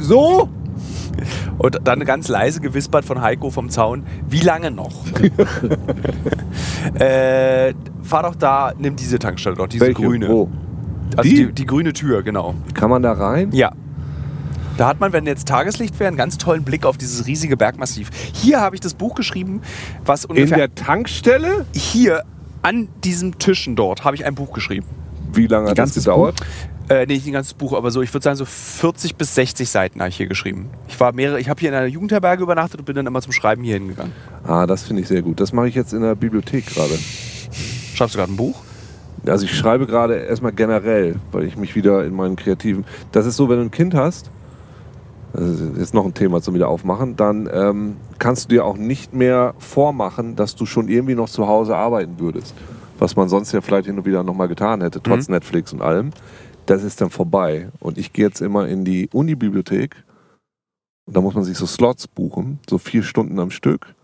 So? 0.00 0.48
Und 1.58 1.78
dann 1.84 2.04
ganz 2.04 2.28
leise 2.28 2.60
gewispert 2.60 3.04
von 3.04 3.20
Heiko 3.20 3.50
vom 3.50 3.70
Zaun, 3.70 4.04
wie 4.28 4.40
lange 4.40 4.70
noch? 4.70 4.92
äh, 6.94 7.74
fahr 8.02 8.22
doch 8.22 8.36
da, 8.36 8.72
nimm 8.78 8.94
diese 8.94 9.18
Tankstelle 9.18 9.56
dort, 9.56 9.72
diese 9.72 9.86
Welche? 9.86 10.02
grüne. 10.02 10.28
Wo? 10.28 10.48
Also 11.16 11.28
Die? 11.28 11.46
die? 11.46 11.52
Die, 11.52 11.66
grüne 11.66 11.92
Tür, 11.92 12.22
genau. 12.22 12.54
Kann 12.74 12.90
man 12.90 13.02
da 13.02 13.12
rein? 13.12 13.50
Ja. 13.52 13.72
Da 14.76 14.86
hat 14.86 15.00
man, 15.00 15.12
wenn 15.12 15.26
jetzt 15.26 15.48
Tageslicht 15.48 15.98
wäre, 15.98 16.06
einen 16.06 16.16
ganz 16.16 16.38
tollen 16.38 16.62
Blick 16.62 16.86
auf 16.86 16.96
dieses 16.96 17.26
riesige 17.26 17.56
Bergmassiv. 17.56 18.10
Hier 18.32 18.60
habe 18.60 18.76
ich 18.76 18.80
das 18.80 18.94
Buch 18.94 19.16
geschrieben, 19.16 19.60
was 20.04 20.24
In 20.24 20.30
ungefähr 20.30 20.68
der 20.68 20.74
Tankstelle? 20.76 21.66
hier 21.74 22.22
an 22.62 22.88
diesem 23.02 23.38
Tischen 23.38 23.74
dort 23.74 24.04
habe 24.04 24.14
ich 24.14 24.24
ein 24.24 24.36
Buch 24.36 24.52
geschrieben. 24.52 24.86
Wie 25.32 25.48
lange 25.48 25.70
hat 25.70 25.78
das 25.78 25.94
gedauert? 25.94 26.40
Äh, 26.90 27.04
nee, 27.06 27.14
nicht 27.14 27.26
ein 27.26 27.32
ganzes 27.32 27.52
Buch, 27.52 27.74
aber 27.74 27.90
so, 27.90 28.00
ich 28.00 28.12
würde 28.14 28.24
sagen, 28.24 28.36
so 28.36 28.46
40 28.46 29.16
bis 29.16 29.34
60 29.34 29.68
Seiten 29.68 30.00
habe 30.00 30.08
ich 30.08 30.16
hier 30.16 30.26
geschrieben. 30.26 30.70
Ich 30.88 30.98
war 30.98 31.12
mehrere, 31.12 31.38
ich 31.38 31.50
habe 31.50 31.60
hier 31.60 31.68
in 31.68 31.74
einer 31.74 31.86
Jugendherberge 31.86 32.42
übernachtet 32.42 32.80
und 32.80 32.86
bin 32.86 32.96
dann 32.96 33.06
immer 33.06 33.20
zum 33.20 33.32
Schreiben 33.32 33.62
hier 33.62 33.74
hingegangen. 33.74 34.12
Ah, 34.44 34.66
das 34.66 34.84
finde 34.84 35.02
ich 35.02 35.08
sehr 35.08 35.20
gut. 35.20 35.38
Das 35.38 35.52
mache 35.52 35.68
ich 35.68 35.74
jetzt 35.74 35.92
in 35.92 36.00
der 36.00 36.14
Bibliothek 36.14 36.66
gerade. 36.66 36.94
Schreibst 37.94 38.14
du 38.14 38.18
gerade 38.18 38.32
ein 38.32 38.36
Buch? 38.36 38.62
Also 39.26 39.44
ich 39.44 39.54
schreibe 39.54 39.86
gerade 39.86 40.14
erstmal 40.14 40.52
generell, 40.52 41.16
weil 41.32 41.44
ich 41.44 41.56
mich 41.56 41.74
wieder 41.76 42.04
in 42.04 42.14
meinen 42.14 42.36
kreativen. 42.36 42.84
Das 43.12 43.26
ist 43.26 43.36
so, 43.36 43.50
wenn 43.50 43.56
du 43.56 43.64
ein 43.64 43.70
Kind 43.70 43.94
hast, 43.94 44.30
das 45.34 45.60
ist 45.60 45.76
jetzt 45.76 45.94
noch 45.94 46.06
ein 46.06 46.14
Thema 46.14 46.40
zum 46.40 46.54
wieder 46.54 46.68
aufmachen, 46.68 47.16
dann 47.16 47.48
ähm, 47.52 47.96
kannst 48.18 48.46
du 48.46 48.48
dir 48.48 48.64
auch 48.64 48.78
nicht 48.78 49.12
mehr 49.12 49.54
vormachen, 49.58 50.36
dass 50.36 50.56
du 50.56 50.64
schon 50.64 50.88
irgendwie 50.88 51.14
noch 51.14 51.28
zu 51.28 51.46
Hause 51.46 51.76
arbeiten 51.76 52.18
würdest. 52.18 52.54
Was 52.98 53.14
man 53.14 53.28
sonst 53.28 53.52
ja 53.52 53.60
vielleicht 53.60 53.86
hin 53.86 53.98
und 53.98 54.06
wieder 54.06 54.22
nochmal 54.22 54.48
getan 54.48 54.80
hätte, 54.80 55.00
trotz 55.02 55.28
Netflix 55.28 55.72
und 55.72 55.82
allem. 55.82 56.10
Das 56.68 56.82
ist 56.82 57.00
dann 57.00 57.08
vorbei. 57.08 57.70
Und 57.80 57.96
ich 57.96 58.12
gehe 58.12 58.26
jetzt 58.26 58.42
immer 58.42 58.68
in 58.68 58.84
die 58.84 59.08
Unibibliothek 59.10 60.04
und 61.06 61.16
da 61.16 61.22
muss 61.22 61.34
man 61.34 61.42
sich 61.42 61.56
so 61.56 61.64
Slots 61.64 62.06
buchen, 62.06 62.58
so 62.68 62.76
vier 62.76 63.02
Stunden 63.02 63.40
am 63.40 63.50
Stück, 63.50 63.94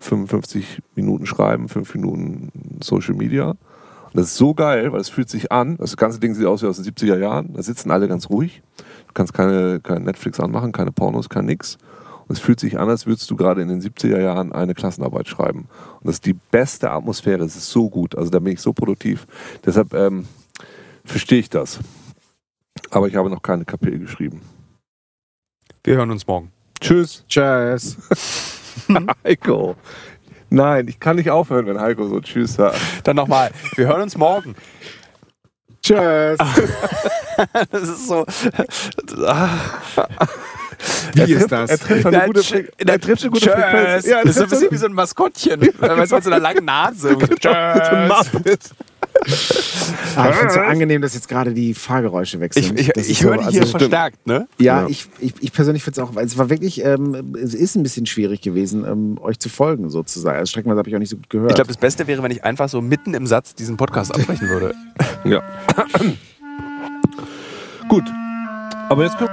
55 0.00 0.82
Minuten 0.96 1.26
schreiben, 1.26 1.68
5 1.68 1.94
Minuten 1.94 2.50
Social 2.82 3.14
Media. 3.14 3.50
Und 3.50 4.14
das 4.14 4.26
ist 4.26 4.36
so 4.36 4.52
geil, 4.52 4.90
weil 4.90 5.00
es 5.00 5.08
fühlt 5.08 5.30
sich 5.30 5.52
an, 5.52 5.76
das 5.76 5.96
ganze 5.96 6.18
Ding 6.18 6.34
sieht 6.34 6.46
aus 6.46 6.60
wie 6.60 6.66
aus 6.66 6.82
den 6.82 6.92
70er 6.92 7.18
Jahren, 7.18 7.54
da 7.54 7.62
sitzen 7.62 7.92
alle 7.92 8.08
ganz 8.08 8.28
ruhig. 8.28 8.62
Du 9.06 9.14
kannst 9.14 9.32
keine, 9.32 9.78
kein 9.78 10.02
Netflix 10.02 10.40
anmachen, 10.40 10.72
keine 10.72 10.90
Pornos, 10.90 11.28
kein 11.28 11.46
nix. 11.46 11.78
Und 12.26 12.36
es 12.36 12.40
fühlt 12.40 12.58
sich 12.58 12.80
an, 12.80 12.88
als 12.88 13.06
würdest 13.06 13.30
du 13.30 13.36
gerade 13.36 13.62
in 13.62 13.68
den 13.68 13.80
70er 13.80 14.20
Jahren 14.20 14.52
eine 14.52 14.74
Klassenarbeit 14.74 15.28
schreiben. 15.28 15.68
Und 16.00 16.06
das 16.08 16.16
ist 16.16 16.26
die 16.26 16.34
beste 16.50 16.90
Atmosphäre, 16.90 17.44
es 17.44 17.54
ist 17.54 17.70
so 17.70 17.88
gut, 17.88 18.18
also 18.18 18.28
da 18.28 18.40
bin 18.40 18.54
ich 18.54 18.60
so 18.60 18.72
produktiv. 18.72 19.28
Deshalb 19.64 19.94
ähm, 19.94 20.26
verstehe 21.04 21.38
ich 21.38 21.48
das. 21.48 21.78
Aber 22.90 23.08
ich 23.08 23.16
habe 23.16 23.30
noch 23.30 23.42
keine 23.42 23.64
Kapitel 23.64 23.98
geschrieben. 23.98 24.42
Wir 25.84 25.96
hören 25.96 26.10
uns 26.10 26.26
morgen. 26.26 26.52
Tschüss, 26.80 27.24
Tschüss. 27.28 27.96
Heiko. 29.24 29.76
Nein, 30.50 30.88
ich 30.88 30.98
kann 30.98 31.16
nicht 31.16 31.30
aufhören, 31.30 31.66
wenn 31.66 31.80
Heiko 31.80 32.06
so 32.08 32.20
Tschüss 32.20 32.54
sagt. 32.54 32.78
Dann 33.04 33.16
nochmal. 33.16 33.50
Wir 33.74 33.86
hören 33.86 34.02
uns 34.02 34.16
morgen. 34.16 34.54
Tschüss. 35.82 36.38
Das 37.70 37.82
ist 37.82 38.08
so. 38.08 38.26
Wie 41.14 41.20
er 41.20 41.28
ist 41.28 41.38
trifft, 41.38 41.52
das? 41.52 41.70
Er 41.70 41.78
trifft 41.78 42.06
eine 42.06 42.18
Na, 42.18 42.26
gute, 42.26 42.68
er 42.78 43.00
trifft 43.00 43.22
eine 43.22 43.30
gute 43.30 43.44
tschüss. 43.44 43.54
Frequenz. 43.54 44.06
Ja, 44.06 44.22
das 44.24 44.30
ist 44.30 44.36
so 44.36 44.42
ein 44.42 44.48
bisschen 44.50 44.70
wie 44.72 44.76
so 44.76 44.86
ein 44.86 44.92
Maskottchen. 44.92 45.60
Weißt 45.60 46.10
du, 46.10 46.16
mit 46.16 46.24
so 46.24 46.30
einer 46.30 46.40
langen 46.40 46.64
Nase. 46.64 47.10
so 47.12 47.18
ein 47.18 47.36
Tschüss. 47.38 48.32
Muppet. 48.32 48.60
Ah, 50.16 50.28
ich 50.30 50.34
finde 50.36 50.48
es 50.48 50.54
so 50.54 50.60
angenehm, 50.60 51.02
dass 51.02 51.14
jetzt 51.14 51.28
gerade 51.28 51.52
die 51.52 51.74
Fahrgeräusche 51.74 52.40
wechseln. 52.40 52.76
Ich, 52.76 52.88
ich, 52.88 52.96
ich 53.10 53.18
so- 53.18 53.24
höre 53.28 53.38
die 53.38 53.46
hier 53.50 53.60
also- 53.62 53.78
verstärkt, 53.78 54.26
ne? 54.26 54.48
Ja, 54.58 54.82
Ja. 54.82 54.88
ich, 54.88 55.06
ich, 55.18 55.34
ich 55.40 55.52
persönlich 55.52 55.82
finde 55.82 56.00
es 56.00 56.06
auch, 56.08 56.16
es 56.16 56.38
war 56.38 56.50
wirklich, 56.50 56.84
ähm, 56.84 57.34
es 57.42 57.54
ist 57.54 57.74
ein 57.76 57.82
bisschen 57.82 58.06
schwierig 58.06 58.40
gewesen, 58.40 58.84
ähm, 58.84 59.18
euch 59.20 59.38
zu 59.38 59.48
folgen 59.48 59.90
sozusagen. 59.90 60.38
Also 60.38 60.50
streckenweise 60.50 60.78
habe 60.78 60.88
ich 60.88 60.94
auch 60.94 61.00
nicht 61.00 61.10
so 61.10 61.16
gut 61.16 61.30
gehört. 61.30 61.50
Ich 61.50 61.56
glaube, 61.56 61.68
das 61.68 61.76
Beste 61.76 62.06
wäre, 62.06 62.22
wenn 62.22 62.30
ich 62.30 62.44
einfach 62.44 62.68
so 62.68 62.80
mitten 62.80 63.14
im 63.14 63.26
Satz 63.26 63.54
diesen 63.54 63.76
Podcast 63.76 64.14
abbrechen 64.14 64.48
würde. 64.48 64.74
Ja. 65.24 65.42
Gut. 67.88 68.04
Aber 68.88 69.04
jetzt 69.04 69.18
können 69.18 69.28